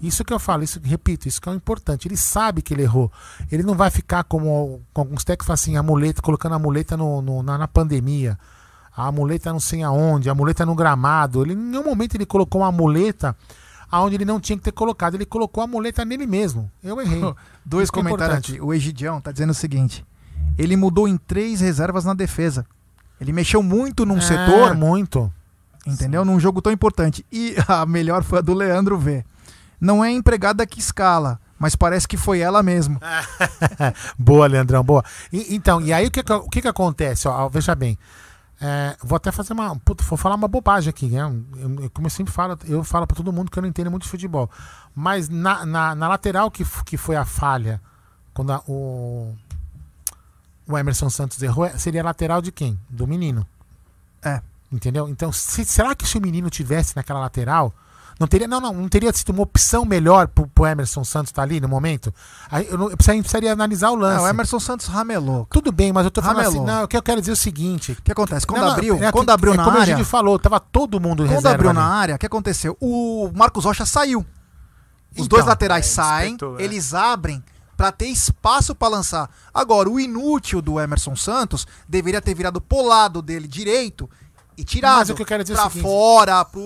Isso 0.01 0.23
que 0.23 0.31
eu 0.33 0.37
falo, 0.39 0.63
isso 0.63 0.79
repito, 0.83 1.27
isso 1.27 1.41
que 1.41 1.49
é 1.49 1.51
o 1.51 1.55
importante. 1.55 2.07
Ele 2.07 2.15
sabe 2.17 2.61
que 2.61 2.73
ele 2.73 2.83
errou. 2.83 3.11
Ele 3.51 3.63
não 3.63 3.73
vai 3.75 3.89
ficar 3.89 4.23
como 4.23 4.81
com 4.93 5.01
alguns 5.01 5.23
técnicos 5.23 5.49
assim, 5.51 5.75
a 5.75 5.81
muleta, 5.83 6.21
colocando 6.21 6.53
a 6.55 6.59
muleta 6.59 6.95
no, 6.95 7.21
no- 7.21 7.41
na, 7.41 7.57
na 7.57 7.67
pandemia. 7.67 8.37
A 8.95 9.11
muleta 9.11 9.51
não 9.51 9.59
sei 9.59 9.81
aonde, 9.83 10.29
a 10.29 10.35
muleta 10.35 10.65
no 10.65 10.75
gramado. 10.75 11.43
Ele, 11.43 11.53
em 11.53 11.57
nenhum 11.57 11.83
momento 11.83 12.15
ele 12.15 12.25
colocou 12.25 12.61
uma 12.61 12.71
muleta 12.71 13.35
aonde 13.91 14.15
ele 14.15 14.25
não 14.25 14.39
tinha 14.39 14.57
que 14.57 14.63
ter 14.63 14.71
colocado. 14.71 15.15
Ele 15.15 15.25
colocou 15.25 15.63
a 15.63 15.67
muleta 15.67 16.03
nele 16.05 16.25
mesmo. 16.27 16.69
Eu 16.83 16.99
errei. 17.01 17.21
Dois 17.65 17.89
Isso 17.89 17.91
é 17.99 18.01
comentários 18.03 18.37
aqui. 18.37 18.61
O 18.61 18.73
Egidião 18.73 19.19
tá 19.21 19.31
dizendo 19.31 19.49
o 19.51 19.55
seguinte: 19.55 20.05
ele 20.57 20.75
mudou 20.75 21.07
em 21.07 21.17
três 21.17 21.59
reservas 21.61 22.05
na 22.05 22.13
defesa. 22.13 22.65
Ele 23.19 23.33
mexeu 23.33 23.63
muito 23.63 24.05
num 24.05 24.17
É, 24.17 24.21
setor. 24.21 24.75
Muito. 24.75 25.31
Entendeu? 25.85 26.23
Num 26.25 26.39
jogo 26.39 26.61
tão 26.61 26.71
importante. 26.71 27.25
E 27.31 27.55
a 27.67 27.85
melhor 27.85 28.23
foi 28.23 28.39
a 28.39 28.41
do 28.41 28.53
Leandro 28.53 28.97
V. 28.97 29.23
Não 29.79 30.03
é 30.03 30.11
empregada 30.11 30.65
que 30.65 30.79
escala, 30.79 31.39
mas 31.59 31.75
parece 31.75 32.07
que 32.07 32.17
foi 32.17 32.39
ela 32.39 32.61
mesmo. 32.63 32.99
boa, 34.17 34.47
Leandrão, 34.47 34.83
boa. 34.83 35.03
E- 35.31 35.55
então, 35.55 35.79
e 35.81 35.93
aí 35.93 36.07
o 36.07 36.11
que, 36.11 36.19
o 36.33 36.49
que, 36.49 36.61
que 36.61 36.67
acontece? 36.67 37.27
Ó, 37.27 37.47
veja 37.49 37.75
bem. 37.75 37.97
É, 38.59 38.97
vou 39.03 39.15
até 39.15 39.31
fazer 39.31 39.53
uma. 39.53 39.79
vou 39.85 40.17
falar 40.17 40.33
uma 40.35 40.47
bobagem 40.47 40.89
aqui, 40.89 41.05
né? 41.07 41.21
Eu, 41.21 41.83
eu- 41.83 41.89
como 41.91 42.07
eu 42.07 42.11
sempre 42.11 42.33
falo, 42.33 42.57
eu 42.65 42.83
falo 42.83 43.05
pra 43.05 43.15
todo 43.15 43.31
mundo 43.31 43.51
que 43.51 43.59
eu 43.59 43.61
não 43.61 43.69
entendo 43.69 43.91
muito 43.91 44.03
de 44.03 44.09
futebol. 44.09 44.49
Mas 44.95 45.29
na, 45.29 45.63
na, 45.65 45.93
na 45.93 46.07
lateral 46.07 46.49
que, 46.49 46.65
que 46.83 46.97
foi 46.97 47.15
a 47.15 47.23
falha, 47.23 47.79
quando 48.33 48.51
a- 48.51 48.63
o, 48.67 49.35
o 50.67 50.75
Emerson 50.77 51.09
Santos 51.09 51.41
errou, 51.43 51.65
é- 51.65 51.77
seria 51.77 52.01
a 52.01 52.05
lateral 52.05 52.41
de 52.41 52.51
quem? 52.51 52.79
Do 52.89 53.05
menino. 53.05 53.45
É. 54.23 54.41
Entendeu? 54.71 55.07
Então, 55.07 55.31
se- 55.31 55.63
será 55.63 55.93
que 55.93 56.07
se 56.07 56.17
o 56.17 56.21
menino 56.21 56.49
tivesse 56.49 56.95
naquela 56.95 57.19
lateral, 57.19 57.71
não 58.19 58.27
teria, 58.27 58.47
não, 58.47 58.59
não, 58.59 58.73
não 58.73 58.89
teria 58.89 59.11
sido 59.13 59.29
uma 59.31 59.43
opção 59.43 59.85
melhor 59.85 60.27
pro, 60.27 60.47
pro 60.47 60.65
Emerson 60.65 61.03
Santos 61.03 61.29
estar 61.29 61.43
ali 61.43 61.59
no 61.61 61.67
momento? 61.67 62.13
Aí 62.49 62.67
eu, 62.67 62.77
não, 62.77 62.89
eu 62.89 62.97
precisaria, 62.97 63.21
precisaria 63.21 63.53
analisar 63.53 63.91
o 63.91 63.95
lance. 63.95 64.17
Não, 64.17 64.23
o 64.25 64.27
Emerson 64.27 64.59
Santos 64.59 64.87
ramelou. 64.87 65.47
Tudo 65.51 65.71
bem, 65.71 65.93
mas 65.93 66.05
eu 66.05 66.11
tô 66.11 66.21
falando 66.21 66.37
Ramelou. 66.43 66.63
assim, 66.65 66.71
não, 66.71 66.83
o 66.83 66.87
que 66.87 66.97
eu 66.97 67.03
quero 67.03 67.19
dizer 67.21 67.31
é 67.31 67.33
o 67.33 67.37
seguinte. 67.37 67.91
O 67.93 68.01
que 68.01 68.11
acontece? 68.11 68.45
Quando 68.47 68.61
não, 68.61 68.67
não, 68.67 68.73
abriu, 68.73 69.03
é, 69.03 69.11
quando 69.11 69.29
abriu 69.29 69.53
é 69.53 69.57
na 69.57 69.63
como 69.63 69.77
área. 69.77 69.93
a 69.93 69.97
gente 69.97 70.05
falou, 70.07 70.39
tava 70.39 70.59
todo 70.59 70.99
mundo 70.99 71.23
Quando 71.23 71.29
reserva 71.29 71.49
abriu 71.55 71.69
ali. 71.69 71.79
na 71.79 71.85
área, 71.85 72.15
o 72.15 72.17
que 72.17 72.25
aconteceu? 72.25 72.75
O 72.81 73.31
Marcos 73.35 73.65
Rocha 73.65 73.85
saiu. 73.85 74.19
Os 74.19 74.25
Então, 75.25 75.27
dois 75.27 75.45
laterais 75.45 75.85
é, 75.85 75.89
saem, 75.89 76.31
despertou, 76.31 76.59
é. 76.59 76.63
eles 76.63 76.93
abrem 76.93 77.43
pra 77.75 77.91
ter 77.91 78.07
espaço 78.07 78.73
pra 78.73 78.87
lançar. 78.87 79.29
Agora, 79.53 79.87
o 79.89 79.99
inútil 79.99 80.61
do 80.61 80.79
Emerson 80.79 81.15
Santos 81.15 81.67
deveria 81.87 82.21
ter 82.21 82.33
virado 82.33 82.59
pro 82.59 82.81
lado 82.83 83.21
dele 83.21 83.47
direito 83.47 84.09
e 84.57 84.63
tirado 84.63 84.97
Mas 84.99 85.09
o 85.11 85.15
que 85.15 85.21
eu 85.21 85.25
quero 85.25 85.43
dizer 85.43 85.53
é 85.53 85.57
pra 85.61 85.69
seguinte- 85.69 85.83
fora, 85.83 86.43
pro, 86.43 86.61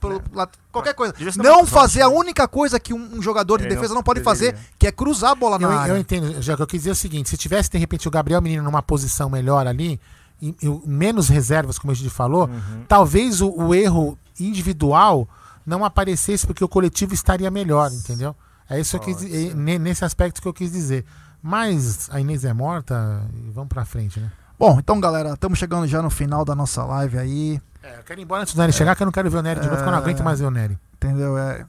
pro 0.00 0.20
la- 0.32 0.48
qualquer 0.72 0.92
coisa. 0.94 1.12
Devia 1.12 1.32
ser 1.32 1.38
na 1.38 1.44
Não 1.44 1.64
fazer 1.64 2.02
a 2.02 2.08
única 2.08 2.48
coisa 2.48 2.80
que 2.80 2.92
um, 2.92 3.16
um 3.18 3.22
jogador 3.22 3.58
de 3.58 3.66
Ele 3.66 3.74
defesa 3.76 3.94
não 3.94 4.02
pode 4.02 4.20
deveria. 4.20 4.52
fazer, 4.52 4.68
que 4.78 4.86
é 4.86 4.92
cruzar 4.92 5.30
a 5.30 5.34
bola 5.34 5.58
na 5.58 5.68
Eu, 5.68 5.78
área. 5.78 5.92
eu 5.92 5.96
entendo, 5.98 6.42
já 6.42 6.56
que 6.56 6.62
eu 6.62 6.66
quis 6.66 6.80
dizer 6.80 6.90
o 6.90 6.96
seguinte: 6.96 7.28
se 7.30 7.36
tivesse 7.36 7.70
de 7.70 7.78
repente 7.78 8.08
o 8.08 8.10
Gabriel 8.10 8.42
Menino 8.42 8.62
numa 8.64 8.82
posição 8.82 9.30
melhor 9.30 9.66
ali, 9.66 10.00
e, 10.42 10.54
e 10.62 10.68
menos 10.84 11.28
reservas, 11.28 11.78
como 11.78 11.90
a 11.92 11.94
gente 11.94 12.10
falou, 12.10 12.50
talvez 12.88 13.40
o, 13.40 13.48
o 13.50 13.74
erro 13.74 14.18
individual 14.38 15.28
não 15.66 15.84
aparecesse 15.84 16.46
porque 16.46 16.64
o 16.64 16.68
coletivo 16.68 17.14
estaria 17.14 17.50
melhor, 17.50 17.90
entendeu? 17.92 18.34
É 18.70 18.80
isso 18.80 18.98
que 18.98 19.10
eu 19.10 19.16
é 19.16 19.78
nesse 19.78 20.04
aspecto 20.04 20.42
que 20.42 20.48
eu 20.48 20.52
quis 20.52 20.72
dizer. 20.72 21.04
Mas 21.42 22.08
a 22.10 22.20
Inês 22.20 22.44
é 22.44 22.52
morta 22.52 23.22
e 23.46 23.50
vamos 23.50 23.68
pra 23.68 23.84
frente, 23.84 24.18
né? 24.18 24.30
Bom, 24.58 24.76
então 24.80 24.98
galera, 24.98 25.34
estamos 25.34 25.56
chegando 25.56 25.86
já 25.86 26.02
no 26.02 26.10
final 26.10 26.44
da 26.44 26.52
nossa 26.52 26.84
live 26.84 27.16
aí. 27.16 27.62
É, 27.80 27.98
eu 27.98 28.02
quero 28.02 28.20
ir 28.20 28.24
embora 28.24 28.42
antes 28.42 28.54
do 28.54 28.60
Nery 28.60 28.72
chegar, 28.72 28.96
que 28.96 29.02
eu 29.02 29.04
não 29.04 29.12
quero 29.12 29.30
ver 29.30 29.38
o 29.38 29.42
Nery 29.42 29.60
de 29.60 29.66
novo, 29.66 29.76
porque 29.76 29.88
eu 29.88 29.92
não 29.92 29.98
aguento 29.98 30.24
mais 30.24 30.40
ver 30.40 30.46
o 30.46 30.50
Nery. 30.50 30.76
Entendeu? 30.94 31.38
É, 31.38 31.64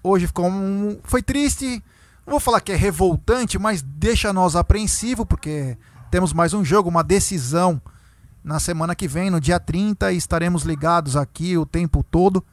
hoje 0.00 0.28
ficou 0.28 0.46
um, 0.48 0.96
foi 1.02 1.24
triste. 1.24 1.82
Não 2.24 2.30
vou 2.30 2.38
falar 2.38 2.60
que 2.60 2.70
é 2.70 2.76
revoltante, 2.76 3.58
mas 3.58 3.82
deixa 3.82 4.32
nós 4.32 4.54
apreensivo, 4.54 5.26
porque 5.26 5.76
temos 6.08 6.32
mais 6.32 6.54
um 6.54 6.64
jogo, 6.64 6.88
uma 6.88 7.02
decisão 7.02 7.82
na 8.44 8.60
semana 8.60 8.94
que 8.94 9.08
vem, 9.08 9.28
no 9.28 9.40
dia 9.40 9.58
30, 9.58 10.12
e 10.12 10.16
estaremos 10.16 10.62
ligados 10.62 11.16
aqui 11.16 11.58
o 11.58 11.66
tempo 11.66 12.04
todo. 12.08 12.44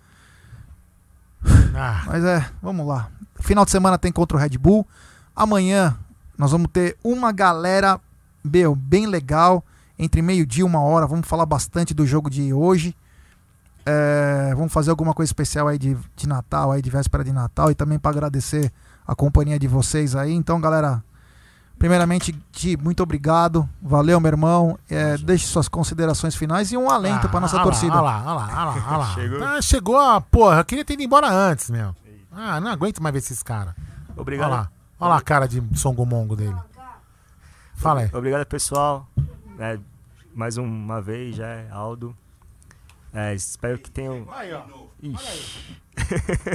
Ah. 1.76 2.02
Mas 2.08 2.24
é, 2.24 2.50
vamos 2.64 2.88
lá. 2.88 3.12
Final 3.42 3.64
de 3.64 3.70
semana 3.70 4.00
tem 4.00 4.12
contra 4.12 4.36
o 4.36 4.40
Red 4.40 4.58
Bull. 4.58 4.88
Amanhã 5.36 5.96
nós 6.36 6.52
vamos 6.52 6.68
ter 6.74 6.98
uma 7.04 7.32
galera 7.32 8.02
meu, 8.48 8.76
bem 8.76 9.06
legal. 9.06 9.64
Entre 10.00 10.22
meio-dia 10.22 10.62
e 10.62 10.64
uma 10.64 10.80
hora. 10.80 11.08
Vamos 11.08 11.28
falar 11.28 11.46
bastante 11.46 11.94
do 11.94 12.06
jogo 12.06 12.30
de 12.30 12.54
hoje. 12.54 12.96
É, 13.86 14.54
vamos 14.56 14.72
fazer 14.72 14.90
alguma 14.90 15.14
coisa 15.14 15.30
especial 15.30 15.68
aí 15.68 15.78
de, 15.78 15.98
de 16.16 16.28
Natal, 16.28 16.72
aí 16.72 16.82
de 16.82 16.90
véspera 16.90 17.24
de 17.24 17.32
Natal. 17.32 17.72
E 17.72 17.76
também 17.76 17.98
para 17.98 18.12
agradecer 18.12 18.72
a 19.08 19.16
companhia 19.16 19.58
de 19.58 19.68
vocês 19.68 20.16
aí. 20.16 20.34
Então, 20.34 20.60
galera, 20.62 21.02
primeiramente, 21.80 22.34
Ti, 22.52 22.78
muito 22.78 23.02
obrigado. 23.02 23.68
Valeu, 23.82 24.20
meu 24.20 24.30
irmão. 24.30 24.78
É, 24.90 25.18
deixe 25.18 25.48
suas 25.48 25.68
considerações 25.68 26.36
finais 26.36 26.72
e 26.72 26.78
um 26.78 26.90
alento 26.90 27.28
Ah, 27.28 27.30
para 27.30 27.40
nossa 27.40 27.58
lá, 27.58 27.64
torcida. 27.64 27.94
Olha 27.94 28.02
lá, 28.02 28.20
olha 28.20 28.34
lá, 28.34 28.46
olha 28.46 28.66
lá, 28.66 28.88
olha 28.90 28.98
lá. 28.98 29.08
Chegou. 29.16 29.44
Ah, 29.44 29.62
chegou, 29.62 29.98
a 29.98 30.22
porra. 30.22 30.60
Eu 30.60 30.66
queria 30.66 30.86
ter 30.86 30.94
ido 30.94 31.04
embora 31.04 31.32
antes, 31.32 31.70
meu. 31.70 31.96
Ah, 32.32 32.60
não 32.60 32.70
aguento 32.70 33.02
mais 33.02 33.14
ver 33.14 33.20
esses 33.20 33.42
caras. 33.42 33.74
Obrigado. 34.16 34.48
Olha 34.52 34.58
lá, 34.58 34.70
olha 35.00 35.10
lá 35.10 35.18
a 35.18 35.22
cara 35.22 35.48
de 35.48 35.64
songomongo 35.74 36.36
dele. 36.36 36.56
Fala 37.78 38.02
aí. 38.02 38.10
Obrigado, 38.14 38.46
pessoal. 38.46 39.08
É, 39.60 39.80
mais 40.34 40.58
uma 40.58 41.02
vez, 41.02 41.36
já 41.36 41.48
é 41.48 41.68
Aldo. 41.72 42.16
É, 43.14 43.34
espero 43.34 43.78
que 43.80 43.90
tenham. 43.90 44.28
Aí, 44.32 44.52
ó. 44.54 44.62
Ixi. 45.02 45.78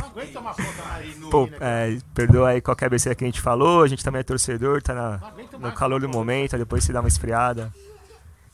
Não 0.00 0.08
aguenta 0.08 0.40
uma 0.40 0.52
foto 0.52 0.88
aí 0.92 1.14
no. 1.16 1.30
Pô, 1.30 1.48
é, 1.60 1.98
perdoa 2.14 2.50
aí 2.50 2.60
qualquer 2.60 2.90
besteira 2.90 3.14
que 3.14 3.24
a 3.24 3.26
gente 3.26 3.40
falou. 3.40 3.82
A 3.82 3.88
gente 3.88 4.04
também 4.04 4.20
é 4.20 4.24
torcedor, 4.24 4.82
tá 4.82 4.94
na- 4.94 5.20
no 5.58 5.72
calor 5.72 6.00
do 6.00 6.08
momento. 6.08 6.54
aí 6.54 6.58
Depois 6.58 6.84
se 6.84 6.92
dá 6.92 7.00
uma 7.00 7.08
esfriada. 7.08 7.72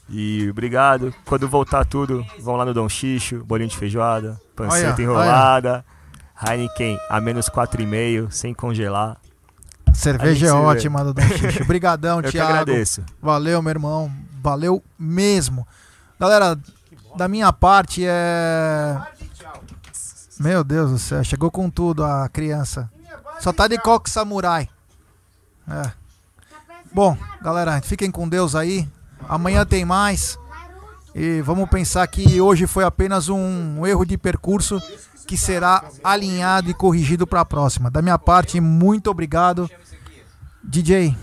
E 0.08 0.48
obrigado. 0.50 1.14
Quando 1.26 1.48
voltar 1.48 1.84
tudo, 1.84 2.24
vão 2.40 2.56
lá 2.56 2.64
no 2.64 2.72
Dom 2.72 2.88
Xixo, 2.88 3.44
bolinho 3.44 3.68
de 3.68 3.76
feijoada, 3.76 4.40
panceta 4.56 4.94
Olha, 4.94 5.02
enrolada, 5.02 5.84
Heineken 6.46 6.98
a 7.10 7.20
menos 7.20 7.48
4,5, 7.50 8.30
sem 8.30 8.54
congelar. 8.54 9.18
Cerveja 9.94 10.46
é 10.46 10.50
vê. 10.50 10.56
ótima 10.56 11.04
do 11.04 11.12
Dom 11.14 11.22
Xixi. 11.22 11.62
Obrigadão, 11.62 12.18
Eu 12.20 12.24
que 12.24 12.30
Thiago. 12.32 12.50
agradeço. 12.52 13.02
Valeu, 13.20 13.60
meu 13.62 13.70
irmão. 13.70 14.12
Valeu 14.42 14.82
mesmo. 14.98 15.66
Galera, 16.18 16.58
da 17.16 17.28
minha 17.28 17.52
parte 17.52 18.04
é. 18.06 18.96
Meu 20.38 20.62
Deus 20.62 20.90
do 20.92 20.98
céu, 20.98 21.24
chegou 21.24 21.50
com 21.50 21.68
tudo 21.68 22.04
a 22.04 22.28
criança. 22.28 22.90
Só 23.40 23.52
tá 23.52 23.66
de 23.66 23.76
coque 23.78 24.08
samurai. 24.08 24.68
É. 25.68 25.90
Bom, 26.92 27.16
galera, 27.42 27.80
fiquem 27.82 28.10
com 28.10 28.28
Deus 28.28 28.54
aí. 28.54 28.88
Amanhã 29.28 29.66
tem 29.66 29.84
mais. 29.84 30.38
E 31.14 31.40
vamos 31.42 31.68
pensar 31.68 32.06
que 32.06 32.40
hoje 32.40 32.66
foi 32.66 32.84
apenas 32.84 33.28
um 33.28 33.84
erro 33.86 34.04
de 34.04 34.16
percurso 34.16 34.80
que 35.28 35.36
será 35.36 35.84
alinhado 36.02 36.70
e 36.70 36.74
corrigido 36.74 37.26
para 37.26 37.42
a 37.42 37.44
próxima. 37.44 37.90
Da 37.90 38.00
minha 38.00 38.18
parte, 38.18 38.58
muito 38.62 39.10
obrigado. 39.10 39.70
DJ. 40.64 41.14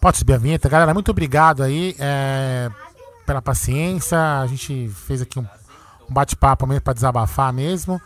Pode 0.00 0.16
subir 0.16 0.32
a 0.32 0.38
vinheta, 0.38 0.70
galera. 0.70 0.94
Muito 0.94 1.10
obrigado 1.10 1.62
aí 1.62 1.94
é, 1.98 2.70
pela 3.26 3.42
paciência. 3.42 4.40
A 4.40 4.46
gente 4.46 4.88
fez 4.88 5.20
aqui 5.20 5.38
um, 5.38 5.44
um 6.08 6.14
bate-papo 6.14 6.66
mesmo 6.66 6.80
para 6.80 6.94
desabafar 6.94 7.52
mesmo. 7.52 8.00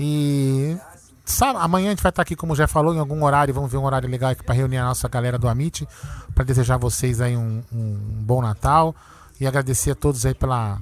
E 0.00 0.76
sabe, 1.24 1.60
amanhã 1.60 1.86
a 1.86 1.90
gente 1.90 2.02
vai 2.02 2.10
estar 2.10 2.22
aqui, 2.22 2.34
como 2.34 2.56
já 2.56 2.66
falou, 2.66 2.92
em 2.92 2.98
algum 2.98 3.22
horário. 3.22 3.54
Vamos 3.54 3.70
ver 3.70 3.78
um 3.78 3.84
horário 3.84 4.10
legal 4.10 4.32
aqui 4.32 4.42
para 4.42 4.56
reunir 4.56 4.78
a 4.78 4.86
nossa 4.86 5.08
galera 5.08 5.38
do 5.38 5.46
Amit. 5.46 5.86
Para 6.34 6.42
desejar 6.42 6.76
vocês 6.76 7.20
aí 7.20 7.36
um, 7.36 7.62
um, 7.72 7.94
bom 8.20 8.42
Natal. 8.42 8.96
E 9.40 9.46
agradecer 9.46 9.92
a 9.92 9.94
todos 9.94 10.26
aí 10.26 10.34
pela, 10.34 10.80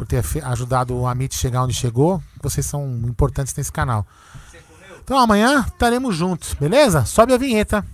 por 0.00 0.06
ter 0.06 0.24
ajudado 0.44 0.96
o 0.96 1.06
Amit 1.06 1.34
chegar 1.34 1.62
onde 1.62 1.74
chegou. 1.74 2.22
Vocês 2.42 2.64
são 2.64 2.88
importantes 3.04 3.54
nesse 3.54 3.70
canal. 3.70 4.06
Então 5.04 5.18
amanhã 5.18 5.66
estaremos 5.68 6.16
juntos, 6.16 6.54
beleza? 6.54 7.04
Sobe 7.04 7.34
a 7.34 7.36
vinheta. 7.36 7.84